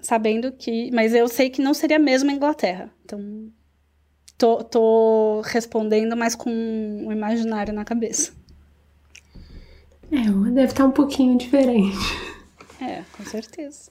sabendo 0.00 0.52
que. 0.52 0.90
Mas 0.92 1.14
eu 1.14 1.28
sei 1.28 1.48
que 1.48 1.62
não 1.62 1.72
seria 1.72 1.96
a 1.96 2.00
mesma 2.00 2.32
Inglaterra. 2.32 2.90
Então, 3.04 3.50
tô, 4.36 4.62
tô 4.64 5.40
respondendo, 5.44 6.16
mas 6.16 6.34
com 6.34 6.50
o 7.06 7.12
imaginário 7.12 7.72
na 7.72 7.84
cabeça. 7.84 8.32
É, 10.10 10.50
deve 10.50 10.72
estar 10.72 10.86
um 10.86 10.90
pouquinho 10.90 11.36
diferente. 11.36 11.96
É, 12.80 13.02
com 13.16 13.24
certeza. 13.24 13.90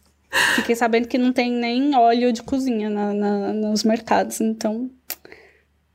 Fiquei 0.55 0.75
sabendo 0.75 1.07
que 1.07 1.17
não 1.17 1.31
tem 1.31 1.51
nem 1.51 1.95
óleo 1.95 2.31
de 2.33 2.43
cozinha 2.43 2.89
na- 2.89 3.13
na- 3.13 3.53
nos 3.53 3.83
mercados, 3.83 4.41
então 4.41 4.89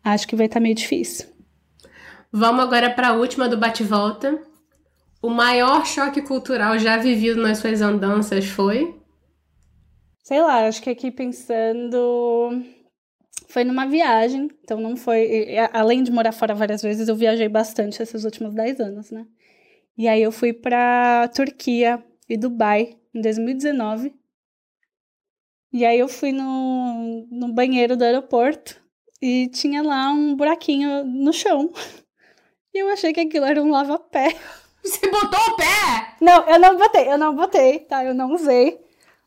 acho 0.02 0.26
que 0.26 0.34
vai 0.36 0.46
estar 0.46 0.60
meio 0.60 0.74
difícil. 0.74 1.26
Vamos 2.32 2.64
agora 2.64 2.90
para 2.90 3.08
a 3.08 3.12
última 3.12 3.48
do 3.48 3.58
bate-volta. 3.58 4.40
O 5.20 5.28
maior 5.28 5.86
choque 5.86 6.22
cultural 6.22 6.78
já 6.78 6.96
vivido 6.96 7.40
nas 7.42 7.58
suas 7.58 7.80
andanças 7.82 8.46
foi? 8.46 8.98
Sei 10.24 10.40
lá, 10.40 10.66
acho 10.66 10.80
que 10.82 10.90
aqui 10.90 11.10
pensando. 11.10 12.62
Foi 13.48 13.64
numa 13.64 13.86
viagem, 13.86 14.48
então 14.64 14.80
não 14.80 14.96
foi. 14.96 15.46
Além 15.72 16.02
de 16.02 16.10
morar 16.10 16.32
fora 16.32 16.54
várias 16.54 16.80
vezes, 16.82 17.06
eu 17.06 17.14
viajei 17.14 17.48
bastante 17.48 18.02
esses 18.02 18.24
últimos 18.24 18.54
10 18.54 18.80
anos, 18.80 19.10
né? 19.10 19.26
E 19.96 20.08
aí 20.08 20.22
eu 20.22 20.32
fui 20.32 20.52
pra 20.54 21.28
Turquia 21.34 22.02
e 22.28 22.36
Dubai 22.38 22.96
em 23.14 23.20
2019. 23.20 24.14
E 25.72 25.84
aí 25.86 25.98
eu 25.98 26.08
fui 26.08 26.32
no, 26.32 27.26
no 27.30 27.52
banheiro 27.52 27.96
do 27.96 28.04
aeroporto 28.04 28.80
e 29.20 29.48
tinha 29.48 29.82
lá 29.82 30.10
um 30.10 30.36
buraquinho 30.36 31.04
no 31.04 31.32
chão. 31.32 31.72
E 32.74 32.78
eu 32.78 32.88
achei 32.88 33.12
que 33.12 33.20
aquilo 33.20 33.46
era 33.46 33.62
um 33.62 33.70
lava-pé. 33.70 34.36
Você 34.82 35.08
botou 35.10 35.40
o 35.40 35.56
pé! 35.56 36.16
Não, 36.20 36.48
eu 36.48 36.58
não 36.58 36.76
botei, 36.76 37.08
eu 37.08 37.18
não 37.18 37.36
botei, 37.36 37.78
tá? 37.80 38.04
Eu 38.04 38.14
não 38.14 38.32
usei. 38.32 38.80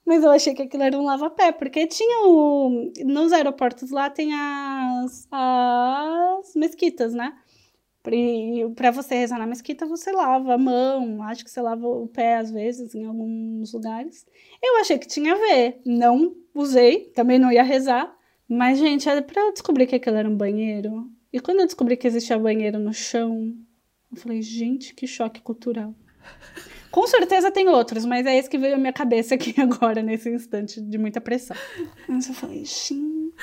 Mas 0.05 0.23
eu 0.23 0.29
achei 0.31 0.53
que 0.53 0.61
aquilo 0.61 0.83
era 0.83 0.97
um 0.97 1.05
lava-pé, 1.05 1.51
porque 1.51 1.87
tinha 1.87 2.27
o. 2.27 2.91
Nos 3.05 3.33
aeroportos 3.33 3.89
lá 3.89 4.09
tem 4.09 4.33
as, 4.33 5.27
as 5.31 6.55
mesquitas, 6.55 7.13
né? 7.13 7.33
Pra 8.75 8.91
você 8.91 9.15
rezar 9.15 9.39
na 9.39 9.47
mesquita, 9.47 9.85
você 9.85 10.11
lava 10.11 10.53
a 10.53 10.57
mão, 10.57 11.23
acho 11.23 11.43
que 11.43 11.51
você 11.51 11.61
lava 11.61 11.87
o 11.87 12.07
pé 12.07 12.37
às 12.37 12.51
vezes 12.51 12.93
em 12.93 13.05
alguns 13.05 13.73
lugares. 13.73 14.25
Eu 14.61 14.77
achei 14.77 14.97
que 14.97 15.07
tinha 15.07 15.33
a 15.33 15.37
ver. 15.37 15.81
Não 15.85 16.35
usei, 16.53 17.11
também 17.15 17.37
não 17.39 17.51
ia 17.51 17.63
rezar, 17.63 18.15
Mas, 18.47 18.77
gente, 18.77 19.09
era 19.09 19.21
pra 19.21 19.41
eu 19.41 19.51
descobrir 19.51 19.87
que 19.87 19.95
aquilo 19.95 20.17
era 20.17 20.29
um 20.29 20.37
banheiro. 20.37 21.09
E 21.33 21.39
quando 21.39 21.61
eu 21.61 21.65
descobri 21.65 21.97
que 21.97 22.07
existia 22.07 22.37
banheiro 22.37 22.77
no 22.77 22.93
chão, 22.93 23.53
eu 24.11 24.17
falei, 24.17 24.41
gente, 24.41 24.93
que 24.93 25.07
choque 25.07 25.41
cultural. 25.41 25.93
Com 26.91 27.05
certeza 27.07 27.51
tem 27.51 27.67
outros, 27.67 28.05
mas 28.05 28.25
é 28.25 28.37
esse 28.37 28.49
que 28.49 28.57
veio 28.57 28.75
à 28.75 28.77
minha 28.77 28.93
cabeça 28.93 29.35
aqui 29.35 29.53
agora, 29.59 30.01
nesse 30.01 30.29
instante 30.29 30.79
de 30.79 30.97
muita 30.97 31.19
pressão. 31.19 31.57
Mas 32.07 32.27
eu 32.27 32.33
falei, 32.33 32.63
gente. 32.63 33.33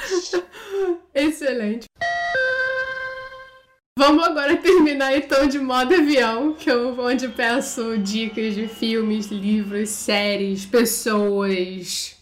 Excelente. 1.15 1.87
Vamos 3.99 4.25
agora 4.27 4.57
terminar 4.57 5.15
então 5.15 5.47
de 5.47 5.59
modo 5.59 5.95
avião, 5.95 6.55
que 6.55 6.71
eu 6.71 6.99
onde 6.99 7.29
peço 7.29 7.99
dicas 7.99 8.55
de 8.55 8.67
filmes, 8.67 9.27
livros, 9.27 9.91
séries, 9.91 10.65
pessoas, 10.65 12.17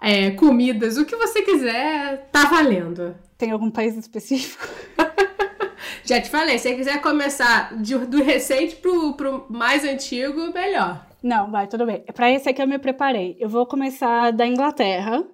é, 0.00 0.32
comidas, 0.32 0.98
o 0.98 1.06
que 1.06 1.14
você 1.14 1.42
quiser, 1.42 2.28
tá 2.32 2.46
valendo. 2.46 3.14
Tem 3.38 3.52
algum 3.52 3.70
país 3.70 3.96
específico? 3.96 4.66
Já 6.04 6.20
te 6.20 6.28
falei, 6.28 6.58
se 6.58 6.68
você 6.68 6.74
quiser 6.74 7.00
começar 7.00 7.80
de, 7.80 7.96
do 7.98 8.20
recente 8.20 8.74
pro, 8.74 9.14
pro 9.14 9.46
mais 9.48 9.84
antigo, 9.84 10.52
melhor. 10.52 11.06
Não, 11.22 11.52
vai, 11.52 11.68
tudo 11.68 11.86
bem. 11.86 12.04
Para 12.12 12.32
esse 12.32 12.48
aqui 12.48 12.60
eu 12.60 12.66
me 12.66 12.80
preparei. 12.80 13.36
Eu 13.38 13.48
vou 13.48 13.64
começar 13.64 14.32
da 14.32 14.44
Inglaterra, 14.44 15.24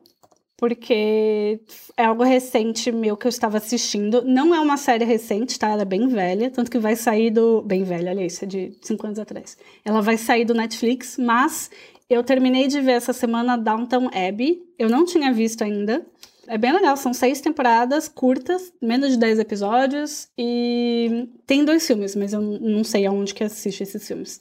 porque 0.59 1.61
é 1.97 2.05
algo 2.05 2.25
recente 2.25 2.91
meu 2.91 3.17
que 3.17 3.27
eu 3.27 3.31
estava 3.31 3.59
assistindo. 3.59 4.23
Não 4.25 4.53
é 4.53 4.59
uma 4.59 4.77
série 4.77 5.05
recente, 5.05 5.57
tá? 5.57 5.69
Ela 5.69 5.83
é 5.83 5.85
bem 5.85 6.09
velha, 6.09 6.51
tanto 6.51 6.69
que 6.69 6.81
vai 6.81 6.97
sair 6.97 7.31
do. 7.31 7.63
Bem 7.63 7.85
velha, 7.85 8.11
olha 8.11 8.27
isso, 8.27 8.45
é 8.45 8.47
de 8.49 8.73
5 8.83 9.07
anos 9.07 9.19
atrás. 9.21 9.57
Ela 9.85 10.03
vai 10.03 10.19
sair 10.19 10.45
do 10.45 10.55
Netflix, 10.55 11.17
mas 11.17 11.71
eu 12.11 12.25
terminei 12.25 12.67
de 12.67 12.81
ver 12.81 12.93
essa 12.93 13.13
semana 13.13 13.57
Downton 13.57 14.09
Abbey. 14.09 14.61
Eu 14.77 14.89
não 14.89 15.05
tinha 15.05 15.33
visto 15.33 15.63
ainda. 15.63 16.05
É 16.49 16.59
bem 16.59 16.73
legal, 16.73 16.97
são 16.97 17.15
seis 17.15 17.41
temporadas 17.41 18.09
curtas, 18.09 18.73
menos 18.83 19.11
de 19.11 19.19
dez 19.19 19.39
episódios, 19.39 20.29
e 20.37 21.29
tem 21.47 21.63
dois 21.63 21.87
filmes, 21.87 22.17
mas 22.17 22.33
eu 22.33 22.41
não 22.41 22.83
sei 22.83 23.05
aonde 23.05 23.35
que 23.35 23.45
assiste 23.45 23.83
esses 23.83 24.09
filmes. 24.09 24.41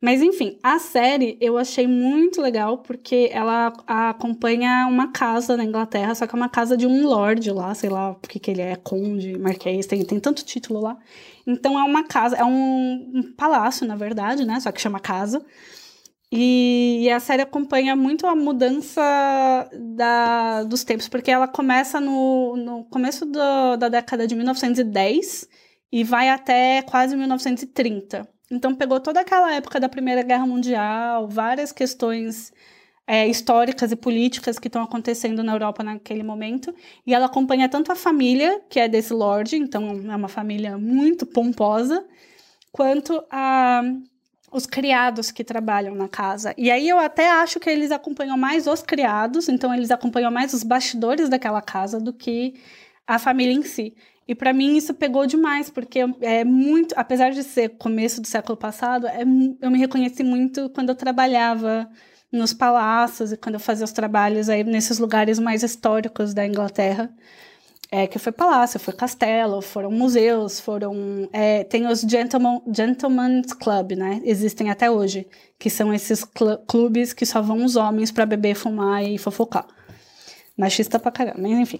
Mas 0.00 0.20
enfim, 0.22 0.58
a 0.62 0.78
série 0.78 1.38
eu 1.40 1.56
achei 1.56 1.86
muito 1.86 2.40
legal 2.40 2.78
porque 2.78 3.30
ela 3.32 3.72
acompanha 3.86 4.86
uma 4.88 5.10
casa 5.10 5.56
na 5.56 5.64
Inglaterra, 5.64 6.14
só 6.14 6.26
que 6.26 6.34
é 6.34 6.38
uma 6.38 6.48
casa 6.48 6.76
de 6.76 6.86
um 6.86 7.06
lord 7.06 7.50
lá, 7.50 7.74
sei 7.74 7.88
lá 7.90 8.14
porque 8.14 8.38
que 8.38 8.50
ele 8.50 8.62
é, 8.62 8.76
conde, 8.76 9.38
marquês, 9.38 9.86
tem, 9.86 10.04
tem 10.04 10.20
tanto 10.20 10.44
título 10.44 10.80
lá. 10.80 10.98
Então 11.46 11.78
é 11.78 11.82
uma 11.82 12.04
casa, 12.04 12.36
é 12.36 12.44
um, 12.44 13.12
um 13.14 13.32
palácio, 13.36 13.86
na 13.86 13.96
verdade, 13.96 14.44
né? 14.44 14.60
Só 14.60 14.70
que 14.72 14.80
chama 14.80 15.00
casa. 15.00 15.44
E, 16.30 17.08
a 17.10 17.20
série 17.20 17.42
acompanha 17.42 17.94
muito 17.94 18.26
a 18.26 18.34
mudança 18.34 19.00
da, 19.72 20.64
dos 20.64 20.82
tempos, 20.84 21.08
porque 21.08 21.30
ela 21.30 21.46
começa 21.46 22.00
no, 22.00 22.56
no 22.56 22.84
começo 22.86 23.24
do, 23.24 23.76
da 23.76 23.88
década 23.88 24.26
de 24.26 24.34
1910 24.34 25.48
e 25.92 26.02
vai 26.04 26.28
até 26.28 26.82
quase 26.82 27.16
1930. 27.16 28.28
Então 28.50 28.74
pegou 28.74 29.00
toda 29.00 29.20
aquela 29.20 29.52
época 29.54 29.80
da 29.80 29.88
Primeira 29.88 30.22
Guerra 30.22 30.46
Mundial, 30.46 31.28
várias 31.28 31.72
questões 31.72 32.52
é, 33.06 33.26
históricas 33.26 33.92
e 33.92 33.96
políticas 33.96 34.58
que 34.58 34.68
estão 34.68 34.82
acontecendo 34.82 35.42
na 35.42 35.52
Europa 35.52 35.82
naquele 35.82 36.22
momento, 36.22 36.74
e 37.06 37.14
ela 37.14 37.26
acompanha 37.26 37.68
tanto 37.68 37.92
a 37.92 37.96
família, 37.96 38.60
que 38.68 38.80
é 38.80 38.88
desse 38.88 39.12
lord, 39.12 39.56
então 39.56 39.90
é 40.10 40.16
uma 40.16 40.28
família 40.28 40.76
muito 40.76 41.24
pomposa, 41.26 42.04
quanto 42.72 43.22
a 43.30 43.82
os 44.52 44.64
criados 44.64 45.30
que 45.30 45.44
trabalham 45.44 45.94
na 45.94 46.08
casa. 46.08 46.54
E 46.56 46.70
aí 46.70 46.88
eu 46.88 46.98
até 46.98 47.28
acho 47.30 47.58
que 47.58 47.68
eles 47.68 47.90
acompanham 47.90 48.38
mais 48.38 48.66
os 48.66 48.80
criados, 48.80 49.48
então 49.48 49.74
eles 49.74 49.90
acompanham 49.90 50.30
mais 50.30 50.54
os 50.54 50.62
bastidores 50.62 51.28
daquela 51.28 51.60
casa 51.60 52.00
do 52.00 52.12
que 52.12 52.54
a 53.06 53.18
família 53.18 53.52
em 53.52 53.62
si. 53.62 53.94
E 54.28 54.34
para 54.34 54.52
mim 54.52 54.76
isso 54.76 54.92
pegou 54.94 55.26
demais, 55.26 55.70
porque 55.70 56.00
é 56.20 56.44
muito, 56.44 56.94
apesar 56.96 57.30
de 57.30 57.42
ser 57.42 57.70
começo 57.70 58.20
do 58.20 58.26
século 58.26 58.56
passado, 58.56 59.06
é, 59.06 59.22
eu 59.60 59.70
me 59.70 59.78
reconheci 59.78 60.22
muito 60.22 60.68
quando 60.70 60.88
eu 60.88 60.94
trabalhava 60.94 61.88
nos 62.32 62.52
palácios 62.52 63.32
e 63.32 63.36
quando 63.36 63.54
eu 63.54 63.60
fazia 63.60 63.84
os 63.84 63.92
trabalhos 63.92 64.48
aí 64.48 64.64
nesses 64.64 64.98
lugares 64.98 65.38
mais 65.38 65.62
históricos 65.62 66.34
da 66.34 66.44
Inglaterra 66.44 67.14
é, 67.90 68.06
que 68.06 68.18
foi 68.18 68.32
palácio, 68.32 68.80
foi 68.80 68.94
castelo, 68.94 69.62
foram 69.62 69.90
museus, 69.90 70.58
foram. 70.58 71.28
É, 71.32 71.64
tem 71.64 71.86
os 71.86 72.00
Gentleman, 72.00 72.60
Gentleman's 72.72 73.52
Club, 73.52 73.92
né? 73.92 74.20
Existem 74.24 74.70
até 74.70 74.90
hoje, 74.90 75.26
que 75.58 75.70
são 75.70 75.92
esses 75.94 76.20
cl 76.20 76.56
clubes 76.66 77.12
que 77.12 77.24
só 77.24 77.40
vão 77.40 77.64
os 77.64 77.76
homens 77.76 78.10
para 78.10 78.26
beber, 78.26 78.54
fumar 78.54 79.04
e 79.04 79.18
fofocar. 79.18 79.66
Machista 80.56 80.98
pra 80.98 81.10
caramba, 81.10 81.38
mas 81.38 81.52
enfim. 81.52 81.78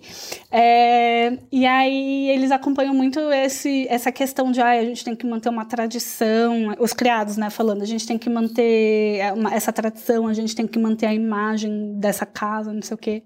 É, 0.51 1.39
e 1.51 1.65
aí 1.65 2.29
eles 2.29 2.51
acompanham 2.51 2.93
muito 2.93 3.19
esse, 3.33 3.87
essa 3.89 4.13
questão 4.13 4.53
de 4.53 4.61
ah, 4.61 4.71
a 4.71 4.85
gente 4.85 5.03
tem 5.03 5.17
que 5.17 5.27
manter 5.27 5.49
uma 5.49 5.65
tradição, 5.65 6.75
os 6.79 6.93
criados, 6.93 7.39
né, 7.39 7.49
falando, 7.49 7.81
a 7.81 7.87
gente 7.87 8.07
tem 8.07 8.19
que 8.19 8.29
manter 8.29 9.33
uma, 9.35 9.55
essa 9.55 9.73
tradição, 9.73 10.27
a 10.27 10.35
gente 10.35 10.55
tem 10.55 10.67
que 10.67 10.79
manter 10.79 11.07
a 11.07 11.15
imagem 11.15 11.99
dessa 11.99 12.27
casa, 12.27 12.71
não 12.71 12.83
sei 12.83 12.95
o 12.95 12.99
quê. 12.99 13.23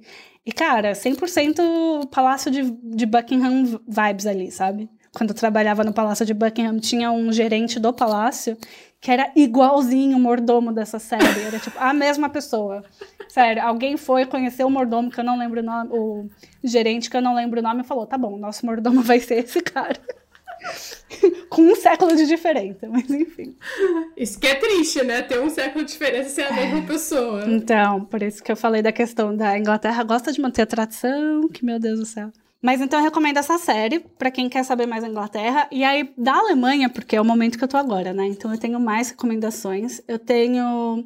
E, 0.47 0.53
cara, 0.53 0.93
100% 0.93 2.09
Palácio 2.11 2.51
de, 2.51 2.71
de 2.71 3.05
Buckingham 3.05 3.81
vibes 3.87 4.27
ali, 4.27 4.51
sabe? 4.51 4.89
Quando 5.13 5.31
eu 5.31 5.37
trabalhava 5.37 5.83
no 5.83 5.93
Palácio 5.93 6.25
de 6.25 6.33
Buckingham, 6.33 6.79
tinha 6.79 7.11
um 7.11 7.33
gerente 7.33 7.81
do 7.81 7.93
palácio 7.93 8.57
que 9.01 9.11
era 9.11 9.33
igualzinho 9.35 10.17
o 10.17 10.21
mordomo 10.21 10.73
dessa 10.73 10.99
série. 10.99 11.43
Era 11.43 11.59
tipo 11.59 11.79
a 11.79 11.93
mesma 11.95 12.29
pessoa. 12.29 12.85
Sério, 13.29 13.63
alguém 13.63 13.97
foi 13.97 14.27
conhecer 14.27 14.65
o 14.65 14.71
mordomo, 14.71 15.11
que 15.11 15.21
eu 15.21 15.25
não 15.25 15.39
lembro 15.39 15.61
o 15.61 15.63
nome, 15.63 15.91
o 15.93 16.29
gerente, 16.63 17.09
que 17.09 17.17
eu 17.17 17.23
não 17.23 17.35
lembro 17.35 17.61
o 17.61 17.63
nome, 17.63 17.81
e 17.81 17.87
falou: 17.87 18.07
tá 18.07 18.19
bom, 18.19 18.37
nosso 18.37 18.67
mordomo 18.67 19.01
vai 19.03 19.21
ser 19.21 19.45
esse 19.45 19.61
cara. 19.63 19.99
com 21.49 21.63
um 21.63 21.75
século 21.75 22.15
de 22.15 22.27
diferença, 22.27 22.87
mas 22.89 23.09
enfim. 23.11 23.57
Isso 24.17 24.39
que 24.39 24.47
é 24.47 24.55
triste, 24.55 25.03
né? 25.03 25.23
Ter 25.23 25.41
um 25.41 25.49
século 25.49 25.85
de 25.85 25.93
diferença 25.93 26.29
ser 26.29 26.43
a 26.43 26.53
mesma 26.53 26.83
pessoa. 26.83 27.45
Então, 27.49 28.05
por 28.05 28.23
isso 28.23 28.43
que 28.43 28.53
eu 28.53 28.57
falei 28.57 28.83
da 28.83 28.93
questão 28.93 29.35
da 29.35 29.59
Inglaterra 29.59 30.03
gosta 30.05 30.31
de 30.33 30.41
manter 30.41 30.63
a 30.63 30.67
tradição, 30.67 31.49
que 31.49 31.65
meu 31.65 31.79
Deus 31.79 31.99
do 31.99 32.05
céu. 32.05 32.31
Mas 32.63 32.81
então 32.81 32.99
eu 32.99 33.05
recomendo 33.05 33.39
essa 33.39 33.57
série 33.59 34.01
para 34.01 34.31
quem 34.31 34.49
quer 34.49 34.65
saber 34.65 34.87
mais 34.87 35.03
da 35.03 35.09
Inglaterra. 35.09 35.67
E 35.71 35.83
aí, 35.83 36.13
da 36.17 36.35
Alemanha, 36.35 36.91
porque 36.91 37.17
é 37.17 37.21
o 37.21 37.25
momento 37.25 37.57
que 37.57 37.65
eu 37.65 37.69
tô 37.69 37.77
agora, 37.77 38.13
né? 38.13 38.27
Então 38.27 38.53
eu 38.53 38.59
tenho 38.59 38.79
mais 38.79 39.11
recomendações. 39.11 40.03
Eu 40.07 40.19
tenho 40.19 41.05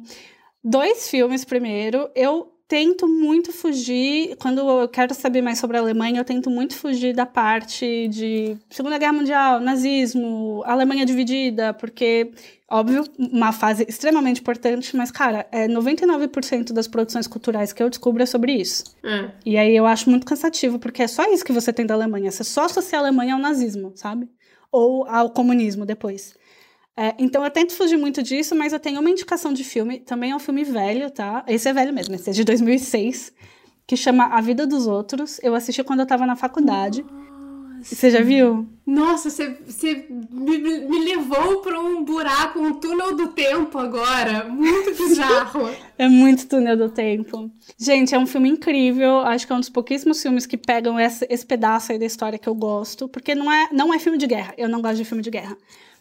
dois 0.63 1.09
filmes 1.09 1.45
primeiro. 1.45 2.09
Eu 2.13 2.54
tento 2.67 3.07
muito 3.07 3.51
fugir, 3.51 4.35
quando 4.37 4.59
eu 4.59 4.87
quero 4.87 5.13
saber 5.13 5.41
mais 5.41 5.59
sobre 5.59 5.77
a 5.77 5.79
Alemanha, 5.79 6.19
eu 6.19 6.25
tento 6.25 6.49
muito 6.49 6.75
fugir 6.75 7.13
da 7.13 7.25
parte 7.25 8.07
de 8.07 8.57
Segunda 8.69 8.97
Guerra 8.97 9.13
Mundial, 9.13 9.59
nazismo, 9.59 10.63
Alemanha 10.65 11.05
dividida, 11.05 11.73
porque, 11.73 12.31
óbvio, 12.69 13.03
uma 13.19 13.51
fase 13.51 13.85
extremamente 13.87 14.41
importante, 14.41 14.95
mas, 14.97 15.11
cara, 15.11 15.47
é 15.51 15.67
99% 15.67 16.73
das 16.73 16.87
produções 16.87 17.27
culturais 17.27 17.71
que 17.71 17.83
eu 17.83 17.89
descubro 17.89 18.23
é 18.23 18.25
sobre 18.25 18.53
isso. 18.53 18.95
É. 19.03 19.29
E 19.45 19.57
aí 19.57 19.75
eu 19.75 19.85
acho 19.85 20.09
muito 20.09 20.25
cansativo, 20.25 20.79
porque 20.79 21.03
é 21.03 21.07
só 21.07 21.31
isso 21.31 21.45
que 21.45 21.53
você 21.53 21.71
tem 21.71 21.85
da 21.85 21.93
Alemanha, 21.93 22.31
você 22.31 22.43
só 22.43 22.65
associa 22.65 22.97
a 22.97 23.01
Alemanha 23.01 23.35
ao 23.35 23.39
nazismo, 23.39 23.91
sabe? 23.95 24.27
Ou 24.71 25.07
ao 25.07 25.29
comunismo 25.29 25.85
depois. 25.85 26.35
É, 26.97 27.13
então 27.19 27.43
eu 27.43 27.51
tento 27.51 27.75
fugir 27.75 27.97
muito 27.97 28.23
disso, 28.23 28.55
mas 28.55 28.71
eu 28.71 28.79
tenho 28.79 29.01
uma 29.01 29.09
indicação 29.09 29.51
de 29.51 29.63
filme, 29.63 29.99
também 29.99 30.31
é 30.31 30.35
um 30.35 30.39
filme 30.39 30.63
velho, 30.63 31.11
tá? 31.11 31.43
Esse 31.47 31.67
é 31.67 31.73
velho 31.73 31.93
mesmo, 31.93 32.15
esse 32.15 32.29
é 32.29 32.33
de 32.33 32.43
2006, 32.45 33.33
que 33.85 33.97
chama 33.97 34.25
A 34.27 34.39
Vida 34.39 34.65
dos 34.65 34.87
Outros. 34.87 35.39
Eu 35.43 35.55
assisti 35.55 35.83
quando 35.83 35.99
eu 35.99 36.05
tava 36.05 36.25
na 36.25 36.37
faculdade. 36.37 37.03
Nossa. 37.03 37.95
Você 37.95 38.09
já 38.09 38.21
viu? 38.21 38.67
Nossa, 38.83 39.29
você, 39.29 39.57
você 39.63 40.07
me, 40.09 40.57
me 40.57 41.05
levou 41.05 41.61
para 41.61 41.79
um 41.79 42.03
buraco, 42.03 42.59
um 42.59 42.73
túnel 42.73 43.15
do 43.15 43.27
tempo 43.27 43.77
agora. 43.77 44.45
Muito 44.45 44.95
bizarro. 44.97 45.69
é 45.95 46.07
muito 46.07 46.47
túnel 46.47 46.75
do 46.75 46.89
tempo. 46.89 47.51
Gente, 47.77 48.15
é 48.15 48.17
um 48.17 48.25
filme 48.25 48.49
incrível. 48.49 49.19
Acho 49.19 49.45
que 49.45 49.53
é 49.53 49.55
um 49.55 49.59
dos 49.59 49.69
pouquíssimos 49.69 50.19
filmes 50.19 50.47
que 50.47 50.57
pegam 50.57 50.99
esse, 50.99 51.27
esse 51.29 51.45
pedaço 51.45 51.91
aí 51.91 51.99
da 51.99 52.05
história 52.05 52.39
que 52.39 52.49
eu 52.49 52.55
gosto. 52.55 53.07
Porque 53.07 53.35
não 53.35 53.51
é, 53.51 53.69
não 53.71 53.93
é 53.93 53.99
filme 53.99 54.17
de 54.17 54.25
guerra. 54.25 54.55
Eu 54.57 54.67
não 54.67 54.81
gosto 54.81 54.97
de 54.97 55.05
filme 55.05 55.21
de 55.21 55.29
guerra. 55.29 55.55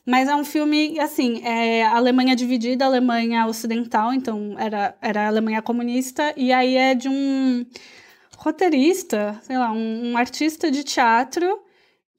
Mas 0.06 0.28
é 0.28 0.36
um 0.36 0.44
filme, 0.44 0.98
assim, 1.00 1.42
é 1.44 1.82
Alemanha 1.84 2.36
dividida, 2.36 2.84
Alemanha 2.84 3.46
ocidental, 3.46 4.12
então 4.12 4.54
era, 4.58 4.94
era 5.00 5.26
Alemanha 5.26 5.62
comunista, 5.62 6.34
e 6.36 6.52
aí 6.52 6.76
é 6.76 6.94
de 6.94 7.08
um 7.08 7.64
roteirista, 8.36 9.40
sei 9.42 9.56
lá, 9.56 9.72
um, 9.72 10.12
um 10.12 10.16
artista 10.16 10.70
de 10.70 10.84
teatro, 10.84 11.58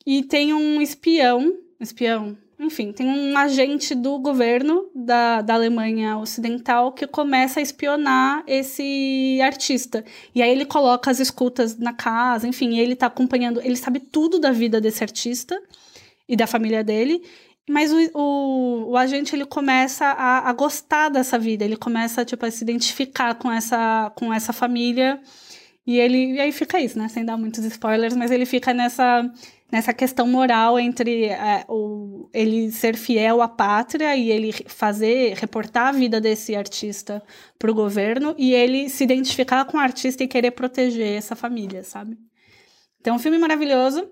e 0.06 0.24
tem 0.24 0.52
um 0.54 0.82
espião, 0.82 1.54
espião, 1.80 2.36
enfim, 2.58 2.92
tem 2.92 3.06
um 3.06 3.38
agente 3.38 3.94
do 3.94 4.18
governo 4.18 4.90
da, 4.96 5.42
da 5.42 5.54
Alemanha 5.56 6.18
Ocidental 6.18 6.92
que 6.94 7.06
começa 7.06 7.60
a 7.60 7.64
espionar 7.64 8.44
esse 8.48 9.40
artista. 9.44 10.06
E 10.34 10.42
aí 10.42 10.50
ele 10.50 10.66
coloca 10.66 11.12
as 11.12 11.20
escutas 11.20 11.78
na 11.78 11.92
casa, 11.92 12.48
enfim, 12.48 12.78
ele 12.78 12.96
tá 12.96 13.08
acompanhando, 13.08 13.60
ele 13.62 13.76
sabe 13.76 14.00
tudo 14.00 14.40
da 14.40 14.52
vida 14.52 14.80
desse 14.80 15.04
artista 15.04 15.62
e 16.28 16.36
da 16.36 16.48
família 16.48 16.84
dele. 16.84 17.22
Mas 17.68 17.92
o, 17.92 17.98
o, 18.14 18.92
o, 18.92 18.98
agente 18.98 19.36
ele 19.36 19.46
começa 19.46 20.06
a, 20.06 20.50
a, 20.50 20.54
gostar 20.54 21.10
dessa 21.10 21.40
vida, 21.40 21.66
ele 21.66 21.76
começa 21.76 22.24
tipo, 22.24 22.46
a 22.46 22.52
se 22.52 22.64
identificar 22.64 23.34
com 23.36 23.52
essa, 23.52 24.12
com 24.16 24.32
essa 24.32 24.54
família 24.54 25.20
E 25.88 26.00
ele 26.00 26.34
e 26.34 26.40
aí 26.40 26.52
fica 26.52 26.80
isso, 26.80 26.98
né? 26.98 27.08
Sem 27.08 27.26
dar 27.26 27.38
muitos 27.38 27.64
spoilers, 27.66 28.16
mas 28.16 28.32
ele 28.32 28.46
fica 28.46 28.74
nessa 28.74 29.24
nessa 29.72 29.94
questão 29.94 30.28
moral 30.28 30.80
entre 30.80 31.26
é, 31.26 31.66
o, 31.68 32.30
ele 32.34 32.72
ser 32.72 32.96
fiel 32.96 33.42
à 33.42 33.48
pátria 33.48 34.16
e 34.16 34.32
ele 34.32 34.54
fazer, 34.68 35.36
reportar 35.36 35.88
a 35.88 35.92
vida 35.92 36.22
desse 36.22 36.56
artista 36.56 37.22
para 37.60 37.72
o 37.72 37.74
governo 37.74 38.36
e 38.38 38.54
ele 38.54 38.90
se 38.90 39.04
identificar 39.04 39.66
com 39.66 39.78
o 39.78 39.80
artista 39.80 40.24
e 40.24 40.28
querer 40.28 40.52
proteger 40.52 41.18
essa 41.18 41.36
família, 41.36 41.84
sabe? 41.84 42.18
Então, 43.02 43.16
um 43.16 43.20
filme 43.20 43.38
maravilhoso, 43.38 44.10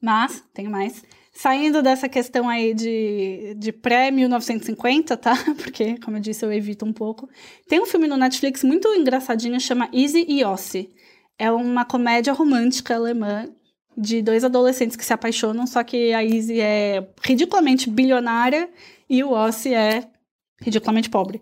mas, 0.00 0.42
tem 0.54 0.68
mais, 0.68 1.02
saindo 1.36 1.82
dessa 1.82 2.08
questão 2.08 2.48
aí 2.48 2.72
de, 2.72 3.54
de 3.58 3.72
pré-1950, 3.72 5.16
tá? 5.16 5.36
Porque, 5.62 5.98
como 5.98 6.16
eu 6.16 6.20
disse, 6.20 6.44
eu 6.44 6.52
evito 6.52 6.84
um 6.86 6.92
pouco. 6.92 7.28
Tem 7.68 7.80
um 7.80 7.86
filme 7.86 8.06
no 8.06 8.16
Netflix 8.16 8.64
muito 8.64 8.88
engraçadinho, 8.88 9.60
chama 9.60 9.88
Easy 9.92 10.24
e 10.26 10.42
Ossie. 10.42 10.90
É 11.38 11.50
uma 11.50 11.84
comédia 11.84 12.32
romântica 12.32 12.94
alemã 12.94 13.48
de 13.96 14.22
dois 14.22 14.44
adolescentes 14.44 14.96
que 14.96 15.04
se 15.04 15.12
apaixonam, 15.12 15.66
só 15.66 15.82
que 15.82 16.12
a 16.12 16.24
Izzy 16.24 16.60
é 16.60 17.06
ridiculamente 17.22 17.88
bilionária 17.88 18.68
e 19.08 19.22
o 19.22 19.30
Ossie 19.30 19.74
é 19.74 20.08
ridiculamente 20.60 21.08
pobre. 21.10 21.40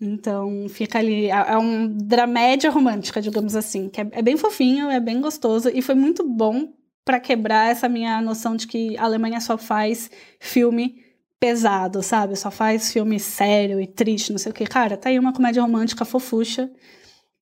Então 0.00 0.66
fica 0.68 0.98
ali, 0.98 1.30
é, 1.30 1.52
é 1.52 1.58
um 1.58 1.86
dramédia 1.88 2.70
romântica, 2.70 3.22
digamos 3.22 3.54
assim, 3.56 3.88
que 3.88 4.00
é, 4.00 4.08
é 4.12 4.22
bem 4.22 4.36
fofinho, 4.36 4.90
é 4.90 5.00
bem 5.00 5.20
gostoso 5.20 5.70
e 5.72 5.80
foi 5.80 5.94
muito 5.94 6.26
bom 6.26 6.72
para 7.04 7.20
quebrar 7.20 7.70
essa 7.70 7.88
minha 7.88 8.20
noção 8.20 8.56
de 8.56 8.66
que 8.66 8.96
a 8.96 9.04
Alemanha 9.04 9.40
só 9.40 9.58
faz 9.58 10.10
filme 10.40 11.04
pesado, 11.38 12.02
sabe? 12.02 12.36
Só 12.36 12.50
faz 12.50 12.92
filme 12.92 13.20
sério 13.20 13.80
e 13.80 13.86
triste, 13.86 14.32
não 14.32 14.38
sei 14.38 14.50
o 14.50 14.54
que. 14.54 14.64
Cara, 14.66 14.96
tá 14.96 15.10
aí 15.10 15.18
uma 15.18 15.32
comédia 15.32 15.62
romântica 15.62 16.04
fofucha. 16.04 16.70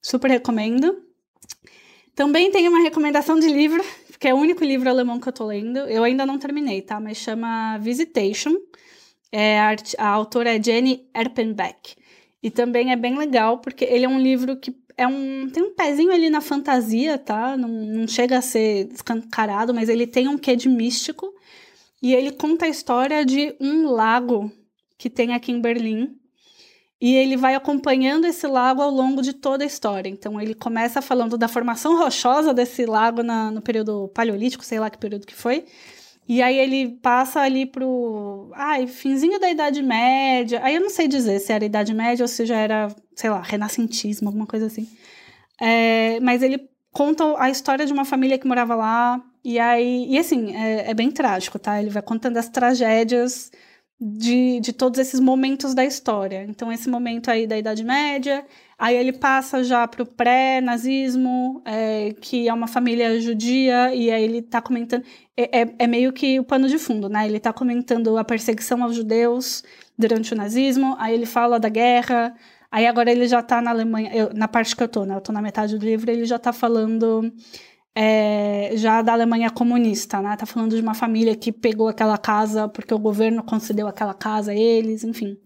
Super 0.01 0.31
recomendo. 0.31 1.03
Também 2.15 2.51
tem 2.51 2.69
uma 2.69 2.81
recomendação 2.81 3.39
de 3.39 3.49
livro 3.49 3.83
que 4.23 4.29
é 4.29 4.35
o 4.35 4.37
único 4.37 4.65
livro 4.65 4.89
alemão 4.89 5.19
que 5.19 5.29
eu 5.29 5.33
tô 5.33 5.45
lendo. 5.45 5.79
Eu 5.79 6.05
ainda 6.05 6.25
não 6.25 6.39
terminei, 6.39 6.81
tá? 6.81 7.01
Mas 7.01 7.17
chama 7.19 7.77
Visitation. 7.79 8.55
É, 9.33 9.59
a, 9.59 9.75
a 9.99 10.07
autora 10.07 10.55
é 10.55 10.63
Jenny 10.63 11.09
Erpenbeck. 11.13 11.97
E 12.41 12.49
também 12.49 12.93
é 12.93 12.97
bem 12.97 13.19
legal, 13.19 13.59
porque 13.59 13.85
ele 13.85 14.05
é 14.05 14.09
um 14.09 14.21
livro 14.21 14.57
que 14.57 14.71
é 14.97 15.07
um, 15.07 15.49
tem 15.51 15.63
um 15.63 15.75
pezinho 15.75 16.13
ali 16.13 16.31
na 16.31 16.41
fantasia, 16.41 17.19
tá? 17.19 17.57
Não, 17.57 17.69
não 17.69 18.09
chega 18.09 18.39
a 18.39 18.43
ser 18.43 18.89
escancarado, 18.93 19.75
mas 19.75 19.89
ele 19.89 20.07
tem 20.07 20.29
um 20.29 20.39
quê 20.39 20.57
de 20.57 20.69
místico. 20.69 21.33
E 22.03 22.15
ele 22.15 22.33
conta 22.33 22.67
a 22.67 22.69
história 22.69 23.25
de 23.25 23.55
um 23.61 23.91
lago 23.91 24.51
que 24.99 25.11
tem 25.11 25.35
aqui 25.35 25.53
em 25.53 25.61
Berlim, 25.61 26.17
e 27.01 27.17
ele 27.17 27.37
vai 27.37 27.57
acompanhando 27.57 28.27
esse 28.27 28.47
lago 28.47 28.81
ao 28.81 28.89
longo 28.89 29.21
de 29.23 29.33
toda 29.33 29.65
a 29.65 29.67
história. 29.67 30.09
Então, 30.09 30.41
ele 30.41 30.55
começa 30.55 31.03
falando 31.03 31.37
da 31.37 31.49
formação 31.49 31.99
rochosa 31.99 32.55
desse 32.55 32.87
lago 32.87 33.25
na, 33.25 33.51
no 33.51 33.61
período 33.61 34.07
paleolítico, 34.15 34.65
sei 34.65 34.79
lá 34.79 34.89
que 34.89 34.99
período 34.99 35.27
que 35.27 35.35
foi. 35.35 35.65
E 36.29 36.41
aí 36.41 36.57
ele 36.57 36.91
passa 37.03 37.41
ali 37.41 37.67
pro. 37.67 38.53
Ai, 38.55 38.87
finzinho 38.87 39.41
da 39.41 39.51
Idade 39.51 39.83
Média. 39.83 40.61
Aí 40.63 40.77
eu 40.77 40.81
não 40.81 40.91
sei 40.91 41.09
dizer 41.09 41.41
se 41.41 41.53
era 41.53 41.65
Idade 41.65 41.93
Média 41.93 42.23
ou 42.23 42.29
se 42.29 42.47
já 42.47 42.57
era, 42.57 42.95
sei 43.15 43.31
lá, 43.31 43.41
renascentismo, 43.41 44.29
alguma 44.29 44.47
coisa 44.47 44.67
assim. 44.67 44.89
É, 45.61 46.19
mas 46.21 46.43
ele 46.43 46.69
conta 46.93 47.25
a 47.39 47.51
história 47.51 47.87
de 47.87 47.93
uma 47.93 48.05
família 48.05 48.39
que 48.39 48.47
morava 48.47 48.75
lá. 48.75 49.23
E 49.45 49.59
aí. 49.59 50.07
E 50.09 50.19
assim, 50.19 50.57
é, 50.57 50.91
é 50.91 50.95
bem 50.95 51.11
trágico, 51.11 51.59
tá? 51.59 51.81
Ele 51.81 51.91
vai 51.91 52.03
contando 52.03 52.37
as 52.37 52.49
tragédias 52.49 53.51
de, 54.05 54.59
de 54.59 54.73
todos 54.73 54.99
esses 54.99 55.21
momentos 55.21 55.75
da 55.75 55.85
história. 55.85 56.45
Então, 56.49 56.73
esse 56.73 56.89
momento 56.89 57.31
aí 57.31 57.47
da 57.47 57.57
Idade 57.57 57.85
Média, 57.85 58.45
aí 58.77 58.97
ele 58.97 59.13
passa 59.13 59.63
já 59.63 59.87
para 59.87 60.03
o 60.03 60.07
pré-nazismo, 60.07 61.63
é, 61.65 62.13
que 62.21 62.49
é 62.49 62.53
uma 62.53 62.67
família 62.67 63.21
judia, 63.21 63.95
e 63.95 64.11
aí 64.11 64.25
ele 64.25 64.39
está 64.39 64.61
comentando. 64.61 65.05
É, 65.37 65.63
é, 65.63 65.75
é, 65.79 65.87
meio 65.87 66.13
que 66.13 66.41
o 66.41 66.45
pano 66.45 66.69
de 66.69 66.79
fundo, 66.79 67.09
né? 67.09 67.27
Ele 67.27 67.37
está 67.37 67.53
comentando 67.53 68.19
a 68.19 68.25
perseguição 68.25 68.83
aos 68.83 68.97
judeus 68.97 69.63
durante 69.97 70.33
o 70.35 70.37
nazismo, 70.37 70.97
aí 70.99 71.15
ele 71.15 71.27
fala 71.27 71.61
da 71.61 71.69
guerra. 71.69 72.35
Aí 72.73 72.87
agora 72.87 73.13
ele 73.13 73.29
já 73.29 73.41
está 73.41 73.61
na 73.61 73.71
Alemanha, 73.71 74.11
eu, 74.15 74.31
na 74.33 74.49
parte 74.49 74.75
que 74.75 74.83
eu 74.83 74.89
tô, 74.89 75.05
né? 75.05 75.15
Eu 75.15 75.21
tô 75.21 75.31
na 75.31 75.43
metade 75.43 75.77
do 75.77 75.85
livro, 75.85 76.11
ele 76.11 76.25
já 76.25 76.37
está 76.37 76.55
falando 76.55 77.31
é, 77.95 78.71
já 78.77 79.03
da 79.03 79.13
Alemanha 79.13 79.51
comunista, 79.51 80.23
né? 80.23 80.35
Tá 80.39 80.47
falando 80.47 80.75
de 80.75 80.81
uma 80.81 80.95
família 80.95 81.37
que 81.37 81.53
pegou 81.53 81.89
aquela 81.89 82.17
casa 82.17 82.67
porque 82.67 82.95
o 82.95 82.99
governo 82.99 83.43
concedeu 83.43 83.87
aquela 83.87 84.15
casa 84.15 84.53
a 84.53 84.55
eles, 84.55 85.05
enfim. 85.05 85.37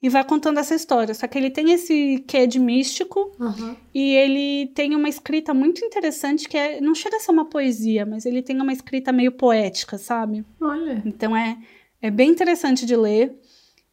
E 0.00 0.08
vai 0.08 0.22
contando 0.22 0.58
essa 0.60 0.72
história. 0.74 1.12
Só 1.12 1.26
que 1.26 1.36
ele 1.36 1.50
tem 1.50 1.72
esse 1.72 2.24
quê 2.28 2.46
de 2.46 2.60
místico 2.60 3.32
uhum. 3.40 3.74
e 3.92 4.14
ele 4.14 4.68
tem 4.68 4.94
uma 4.94 5.08
escrita 5.08 5.52
muito 5.52 5.84
interessante 5.84 6.48
que 6.48 6.56
é, 6.56 6.80
não 6.80 6.94
chega 6.94 7.16
a 7.16 7.20
ser 7.20 7.32
uma 7.32 7.50
poesia, 7.50 8.06
mas 8.06 8.24
ele 8.24 8.42
tem 8.42 8.60
uma 8.60 8.72
escrita 8.72 9.10
meio 9.10 9.32
poética, 9.32 9.98
sabe? 9.98 10.44
Olha. 10.60 11.02
Então 11.04 11.36
é, 11.36 11.58
é 12.00 12.12
bem 12.12 12.30
interessante 12.30 12.86
de 12.86 12.94
ler, 12.94 13.36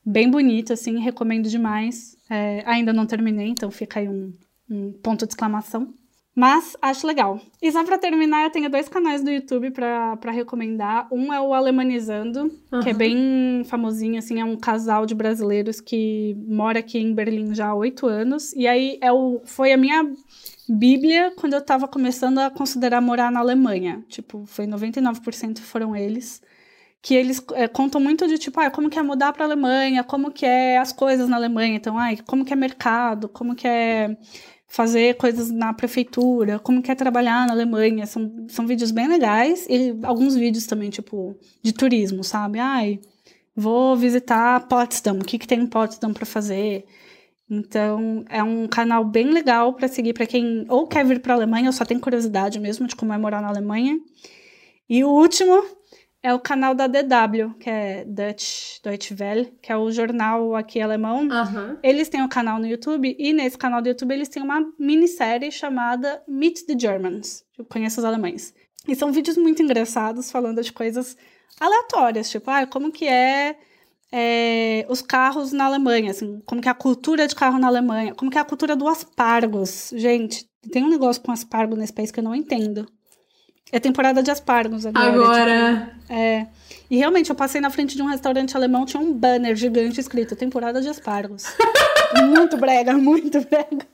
bem 0.05 0.29
bonito, 0.29 0.71
assim, 0.71 0.99
recomendo 0.99 1.49
demais. 1.49 2.16
É, 2.29 2.63
ainda 2.65 2.91
não 2.91 3.05
terminei, 3.05 3.47
então 3.47 3.71
fica 3.71 3.99
aí 3.99 4.07
um, 4.07 4.33
um 4.69 4.91
ponto 4.91 5.25
de 5.25 5.33
exclamação. 5.33 5.93
Mas 6.37 6.77
acho 6.79 7.07
legal. 7.07 7.41
E 7.59 7.71
só 7.71 7.83
pra 7.83 7.97
terminar, 7.97 8.43
eu 8.43 8.51
tenho 8.51 8.69
dois 8.69 8.87
canais 8.87 9.23
do 9.23 9.31
YouTube 9.31 9.71
pra, 9.71 10.15
recomendar. 10.31 11.07
Um 11.11 11.33
é 11.33 11.41
o 11.41 11.51
Alemanizando, 11.51 12.51
uhum. 12.71 12.79
que 12.79 12.89
é 12.91 12.93
bem 12.93 13.63
famosinho, 13.65 14.19
assim, 14.19 14.39
é 14.39 14.45
um 14.45 14.55
casal 14.55 15.07
de 15.07 15.15
brasileiros 15.15 15.81
que 15.81 16.37
mora 16.47 16.77
aqui 16.77 16.99
em 16.99 17.11
Berlim 17.11 17.55
já 17.55 17.69
há 17.69 17.73
oito 17.73 18.05
anos. 18.05 18.53
E 18.53 18.67
aí 18.67 18.99
é 19.01 19.11
o, 19.11 19.41
foi 19.45 19.73
a 19.73 19.77
minha 19.77 20.07
bíblia 20.69 21.33
quando 21.35 21.53
eu 21.53 21.61
tava 21.61 21.87
começando 21.87 22.37
a 22.37 22.51
considerar 22.51 23.01
morar 23.01 23.31
na 23.31 23.39
Alemanha. 23.39 24.05
Tipo, 24.07 24.45
foi 24.45 24.67
99% 24.67 25.57
foram 25.61 25.95
eles. 25.95 26.39
Que 27.01 27.13
eles 27.15 27.41
é, 27.53 27.67
contam 27.67 28.01
muito 28.01 28.27
de, 28.27 28.37
tipo, 28.37 28.59
ah, 28.59 28.69
como 28.71 28.89
que 28.89 28.99
é 28.99 29.03
mudar 29.03 29.31
pra 29.33 29.45
Alemanha, 29.45 30.03
como 30.03 30.31
que 30.31 30.45
é 30.45 30.77
as 30.77 30.91
coisas 30.91 31.29
na 31.29 31.37
Alemanha. 31.37 31.75
Então, 31.75 31.97
ah, 31.97 32.09
como 32.25 32.43
que 32.43 32.53
é 32.53 32.55
mercado, 32.55 33.29
como 33.29 33.55
que 33.55 33.67
é 33.67 34.17
fazer 34.67 35.15
coisas 35.15 35.49
na 35.49 35.73
prefeitura, 35.73 36.59
como 36.59 36.81
quer 36.81 36.95
trabalhar 36.95 37.47
na 37.47 37.53
Alemanha. 37.53 38.05
São, 38.05 38.45
são 38.49 38.67
vídeos 38.67 38.91
bem 38.91 39.07
legais 39.07 39.65
e 39.69 39.95
alguns 40.03 40.35
vídeos 40.35 40.65
também, 40.65 40.89
tipo, 40.89 41.35
de 41.63 41.73
turismo, 41.73 42.23
sabe? 42.23 42.59
Ai, 42.59 42.99
vou 43.55 43.95
visitar 43.95 44.67
Potsdam, 44.67 45.19
o 45.19 45.25
que, 45.25 45.39
que 45.39 45.47
tem 45.47 45.61
em 45.61 45.67
Potsdam 45.67 46.13
para 46.13 46.25
fazer? 46.25 46.85
Então, 47.49 48.25
é 48.29 48.43
um 48.43 48.67
canal 48.67 49.05
bem 49.05 49.29
legal 49.31 49.73
para 49.73 49.87
seguir 49.87 50.13
para 50.13 50.25
quem 50.25 50.65
ou 50.67 50.85
quer 50.85 51.05
vir 51.05 51.21
para 51.21 51.33
a 51.33 51.37
Alemanha 51.37 51.67
ou 51.67 51.73
só 51.73 51.85
tem 51.85 51.97
curiosidade 51.97 52.59
mesmo 52.59 52.87
de 52.87 52.95
como 52.95 53.13
é 53.13 53.17
morar 53.17 53.41
na 53.41 53.47
Alemanha. 53.47 53.97
E 54.89 55.03
o 55.03 55.09
último 55.09 55.63
é 56.27 56.33
o 56.33 56.39
canal 56.39 56.75
da 56.75 56.87
DW, 56.87 57.53
que 57.57 57.69
é 57.69 58.03
Dutch, 58.03 58.81
Deutsche 58.83 59.15
Welle, 59.17 59.57
que 59.61 59.71
é 59.71 59.77
o 59.77 59.89
jornal 59.89 60.57
aqui 60.57 60.81
alemão. 60.81 61.21
Uhum. 61.21 61.77
Eles 61.81 62.09
têm 62.09 62.21
um 62.21 62.27
canal 62.27 62.59
no 62.59 62.67
YouTube 62.67 63.15
e 63.17 63.31
nesse 63.31 63.57
canal 63.57 63.81
do 63.81 63.87
YouTube 63.87 64.11
eles 64.11 64.27
têm 64.27 64.43
uma 64.43 64.59
minissérie 64.77 65.49
chamada 65.49 66.21
Meet 66.27 66.65
the 66.65 66.77
Germans. 66.77 67.45
Eu 67.57 67.63
conheço 67.63 68.01
os 68.01 68.05
alemães. 68.05 68.53
E 68.85 68.93
são 68.93 69.09
vídeos 69.09 69.37
muito 69.37 69.63
engraçados 69.63 70.29
falando 70.29 70.61
de 70.61 70.73
coisas 70.73 71.15
aleatórias, 71.61 72.29
tipo, 72.29 72.51
ah, 72.51 72.67
como 72.67 72.91
que 72.91 73.07
é, 73.07 73.55
é, 74.11 74.85
os 74.89 75.01
carros 75.01 75.53
na 75.53 75.63
Alemanha, 75.63 76.11
assim, 76.11 76.41
como 76.45 76.61
que 76.61 76.67
é 76.67 76.71
a 76.71 76.75
cultura 76.75 77.25
de 77.25 77.35
carro 77.35 77.57
na 77.57 77.67
Alemanha, 77.67 78.13
como 78.13 78.29
que 78.29 78.37
é 78.37 78.41
a 78.41 78.45
cultura 78.45 78.75
do 78.75 78.85
aspargos. 78.89 79.91
Gente, 79.93 80.45
tem 80.73 80.83
um 80.83 80.89
negócio 80.89 81.21
com 81.21 81.31
aspargo 81.31 81.77
nesse 81.77 81.93
país 81.93 82.11
que 82.11 82.19
eu 82.19 82.23
não 82.25 82.35
entendo. 82.35 82.85
É 83.72 83.80
temporada 83.80 84.23
de 84.23 84.31
aspargos 84.31 84.85
agora. 84.85 85.07
Agora. 85.07 85.91
Tipo, 86.02 86.14
é. 86.14 86.48
E 86.89 86.98
realmente, 86.98 87.30
eu 87.30 87.35
passei 87.35 87.60
na 87.60 87.69
frente 87.69 87.95
de 87.95 88.02
um 88.02 88.06
restaurante 88.06 88.56
alemão, 88.56 88.85
tinha 88.85 89.02
um 89.02 89.14
banner 89.14 89.56
gigante 89.56 89.99
escrito 89.99 90.35
temporada 90.35 90.81
de 90.81 90.88
aspargos. 90.88 91.44
muito 92.30 92.56
brega, 92.57 92.94
muito 92.94 93.41
brega. 93.41 93.85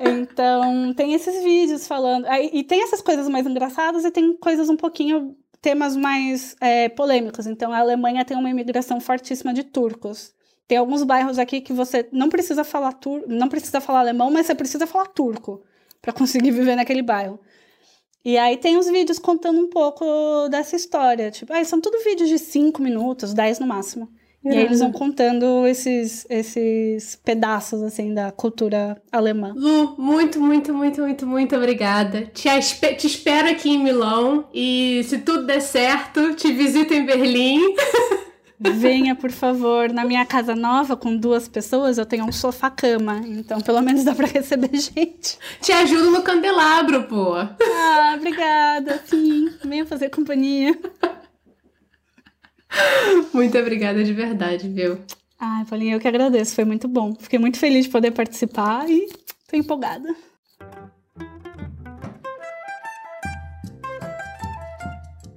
Então, 0.00 0.92
tem 0.94 1.14
esses 1.14 1.42
vídeos 1.44 1.86
falando. 1.86 2.26
E 2.52 2.64
tem 2.64 2.82
essas 2.82 3.00
coisas 3.00 3.28
mais 3.28 3.46
engraçadas 3.46 4.04
e 4.04 4.10
tem 4.10 4.36
coisas 4.36 4.68
um 4.68 4.76
pouquinho. 4.76 5.36
temas 5.62 5.96
mais 5.96 6.56
é, 6.60 6.88
polêmicos. 6.88 7.46
Então, 7.46 7.72
a 7.72 7.78
Alemanha 7.78 8.24
tem 8.24 8.36
uma 8.36 8.50
imigração 8.50 9.00
fortíssima 9.00 9.54
de 9.54 9.62
turcos. 9.62 10.34
Tem 10.66 10.78
alguns 10.78 11.04
bairros 11.04 11.38
aqui 11.38 11.60
que 11.60 11.72
você 11.72 12.08
não 12.10 12.28
precisa 12.28 12.64
falar 12.64 12.92
tur 12.94 13.22
não 13.28 13.48
precisa 13.48 13.80
falar 13.80 14.00
alemão, 14.00 14.30
mas 14.32 14.46
você 14.46 14.54
precisa 14.54 14.84
falar 14.84 15.06
turco 15.06 15.62
para 16.02 16.12
conseguir 16.12 16.50
viver 16.50 16.74
naquele 16.74 17.02
bairro. 17.02 17.38
E 18.26 18.36
aí 18.36 18.56
tem 18.56 18.76
os 18.76 18.88
vídeos 18.88 19.20
contando 19.20 19.60
um 19.60 19.68
pouco 19.68 20.04
dessa 20.50 20.74
história. 20.74 21.30
Tipo, 21.30 21.52
aí 21.52 21.64
são 21.64 21.80
tudo 21.80 22.02
vídeos 22.02 22.28
de 22.28 22.40
5 22.40 22.82
minutos, 22.82 23.32
10 23.32 23.60
no 23.60 23.68
máximo. 23.68 24.08
E 24.44 24.48
aí 24.48 24.64
eles 24.64 24.80
vão 24.80 24.90
contando 24.90 25.64
esses, 25.64 26.26
esses 26.28 27.14
pedaços, 27.24 27.84
assim, 27.84 28.12
da 28.12 28.32
cultura 28.32 29.00
alemã. 29.12 29.54
Lu, 29.56 29.94
muito, 29.96 30.40
muito, 30.40 30.74
muito, 30.74 31.02
muito, 31.02 31.24
muito 31.24 31.54
obrigada. 31.54 32.22
Te, 32.34 32.48
te 32.96 33.06
espero 33.06 33.48
aqui 33.48 33.70
em 33.70 33.78
Milão. 33.78 34.48
E 34.52 35.02
se 35.04 35.18
tudo 35.18 35.46
der 35.46 35.60
certo, 35.60 36.34
te 36.34 36.52
visito 36.52 36.92
em 36.94 37.06
Berlim. 37.06 37.60
venha, 38.58 39.14
por 39.14 39.30
favor. 39.30 39.92
Na 39.92 40.04
minha 40.04 40.24
casa 40.24 40.54
nova, 40.54 40.96
com 40.96 41.16
duas 41.16 41.48
pessoas, 41.48 41.98
eu 41.98 42.06
tenho 42.06 42.24
um 42.24 42.32
sofá-cama. 42.32 43.20
Então, 43.26 43.60
pelo 43.60 43.80
menos 43.80 44.04
dá 44.04 44.14
pra 44.14 44.26
receber 44.26 44.70
gente. 44.76 45.38
Te 45.60 45.72
ajudo 45.72 46.10
no 46.10 46.22
candelabro, 46.22 47.04
pô. 47.04 47.34
Ah, 47.34 48.14
obrigada. 48.16 49.02
Sim, 49.06 49.50
venha 49.64 49.86
fazer 49.86 50.10
companhia. 50.10 50.78
Muito 53.32 53.56
obrigada 53.58 54.02
de 54.02 54.12
verdade, 54.12 54.68
viu? 54.68 54.98
Ai, 55.38 55.64
Paulinha, 55.66 55.94
eu 55.94 56.00
que 56.00 56.08
agradeço. 56.08 56.54
Foi 56.54 56.64
muito 56.64 56.88
bom. 56.88 57.14
Fiquei 57.18 57.38
muito 57.38 57.58
feliz 57.58 57.84
de 57.84 57.90
poder 57.90 58.10
participar 58.10 58.88
e 58.88 59.06
tô 59.48 59.56
empolgada. 59.56 60.14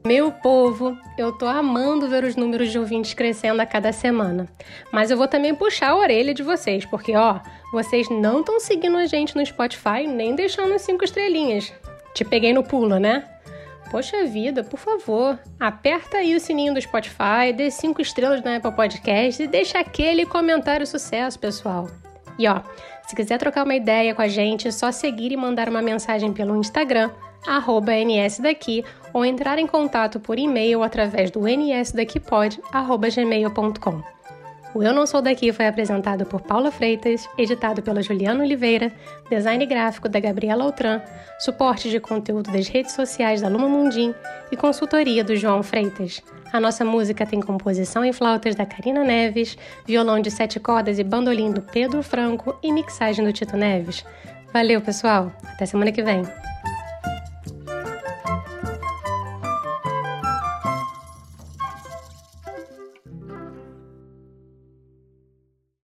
Meu 0.10 0.32
povo, 0.32 0.98
eu 1.16 1.32
tô 1.32 1.46
amando 1.46 2.10
ver 2.10 2.24
os 2.24 2.36
números 2.36 2.72
de 2.72 2.80
ouvintes 2.80 3.14
crescendo 3.14 3.62
a 3.62 3.66
cada 3.68 3.92
semana. 3.92 4.50
Mas 4.92 5.12
eu 5.12 5.18
vou 5.18 5.28
também 5.28 5.54
puxar 5.54 5.90
a 5.90 5.96
orelha 5.96 6.34
de 6.34 6.42
vocês, 6.42 6.84
porque 6.84 7.16
ó, 7.16 7.40
vocês 7.72 8.10
não 8.10 8.40
estão 8.40 8.60
seguindo 8.60 8.98
a 8.98 9.06
gente 9.06 9.36
no 9.36 9.46
Spotify 9.46 10.08
nem 10.08 10.34
deixando 10.34 10.74
as 10.74 10.82
cinco 10.82 11.06
estrelinhas. 11.06 11.72
Te 12.16 12.26
peguei 12.26 12.52
no 12.54 12.64
pulo, 12.64 12.98
né? 12.98 13.24
Poxa 13.92 14.26
vida, 14.26 14.64
por 14.64 14.80
favor, 14.80 15.38
aperta 15.60 16.18
aí 16.18 16.34
o 16.34 16.40
sininho 16.40 16.74
do 16.74 16.82
Spotify, 16.82 17.54
dê 17.56 17.70
cinco 17.70 18.02
estrelas 18.02 18.42
na 18.42 18.56
Apple 18.56 18.72
Podcast 18.72 19.44
e 19.44 19.48
deixa 19.48 19.78
aquele 19.78 20.26
comentário 20.26 20.88
sucesso, 20.88 21.38
pessoal. 21.38 21.88
E 22.40 22.48
ó, 22.48 22.62
se 23.08 23.16
quiser 23.16 23.38
trocar 23.38 23.64
uma 23.64 23.76
ideia 23.76 24.16
com 24.16 24.24
a 24.24 24.28
gente, 24.28 24.70
é 24.70 24.72
só 24.72 24.92
seguir 24.92 25.32
e 25.32 25.38
mandar 25.38 25.70
uma 25.70 25.84
mensagem 25.84 26.34
pelo 26.34 26.56
Instagram 26.56 27.12
nsdaqui 27.48 28.84
ou 29.14 29.24
entrar 29.26 29.58
em 29.58 29.68
contato 29.68 30.20
por 30.20 30.38
e-mail 30.38 30.84
através 30.84 31.32
do 31.32 31.48
nsdaquipod.gmail.com. 31.48 34.20
O 34.74 34.84
Eu 34.84 34.94
Não 34.94 35.08
Sou 35.08 35.20
Daqui 35.20 35.52
foi 35.52 35.66
apresentado 35.66 36.26
por 36.26 36.42
Paula 36.42 36.70
Freitas, 36.70 37.28
editado 37.36 37.82
pela 37.82 38.04
Juliana 38.04 38.44
Oliveira, 38.44 38.94
design 39.28 39.66
gráfico 39.66 40.08
da 40.08 40.20
Gabriela 40.20 40.64
Altran, 40.64 41.02
suporte 41.40 41.90
de 41.90 42.00
conteúdo 42.00 42.52
das 42.52 42.68
redes 42.68 42.92
sociais 42.92 43.42
da 43.42 43.48
Luma 43.48 43.68
Mundim 43.68 44.14
e 44.52 44.56
consultoria 44.56 45.24
do 45.24 45.36
João 45.36 45.64
Freitas. 45.64 46.22
A 46.54 46.60
nossa 46.60 46.86
música 46.86 47.26
tem 47.26 47.42
composição 47.42 48.06
em 48.06 48.14
flautas 48.14 48.56
da 48.56 48.66
Karina 48.66 49.04
Neves, 49.04 49.58
violão 49.88 50.22
de 50.22 50.30
sete 50.30 50.60
cordas 50.60 51.00
e 51.00 51.04
bandolim 51.04 51.52
do 51.52 51.62
Pedro 51.62 52.04
Franco 52.04 52.56
e 52.62 52.72
mixagem 52.72 53.26
do 53.26 53.34
Tito 53.34 53.58
Neves. 53.58 54.06
Valeu, 54.54 54.82
pessoal! 54.82 55.32
Até 55.44 55.66
semana 55.66 55.92
que 55.92 56.04
vem! 56.04 56.24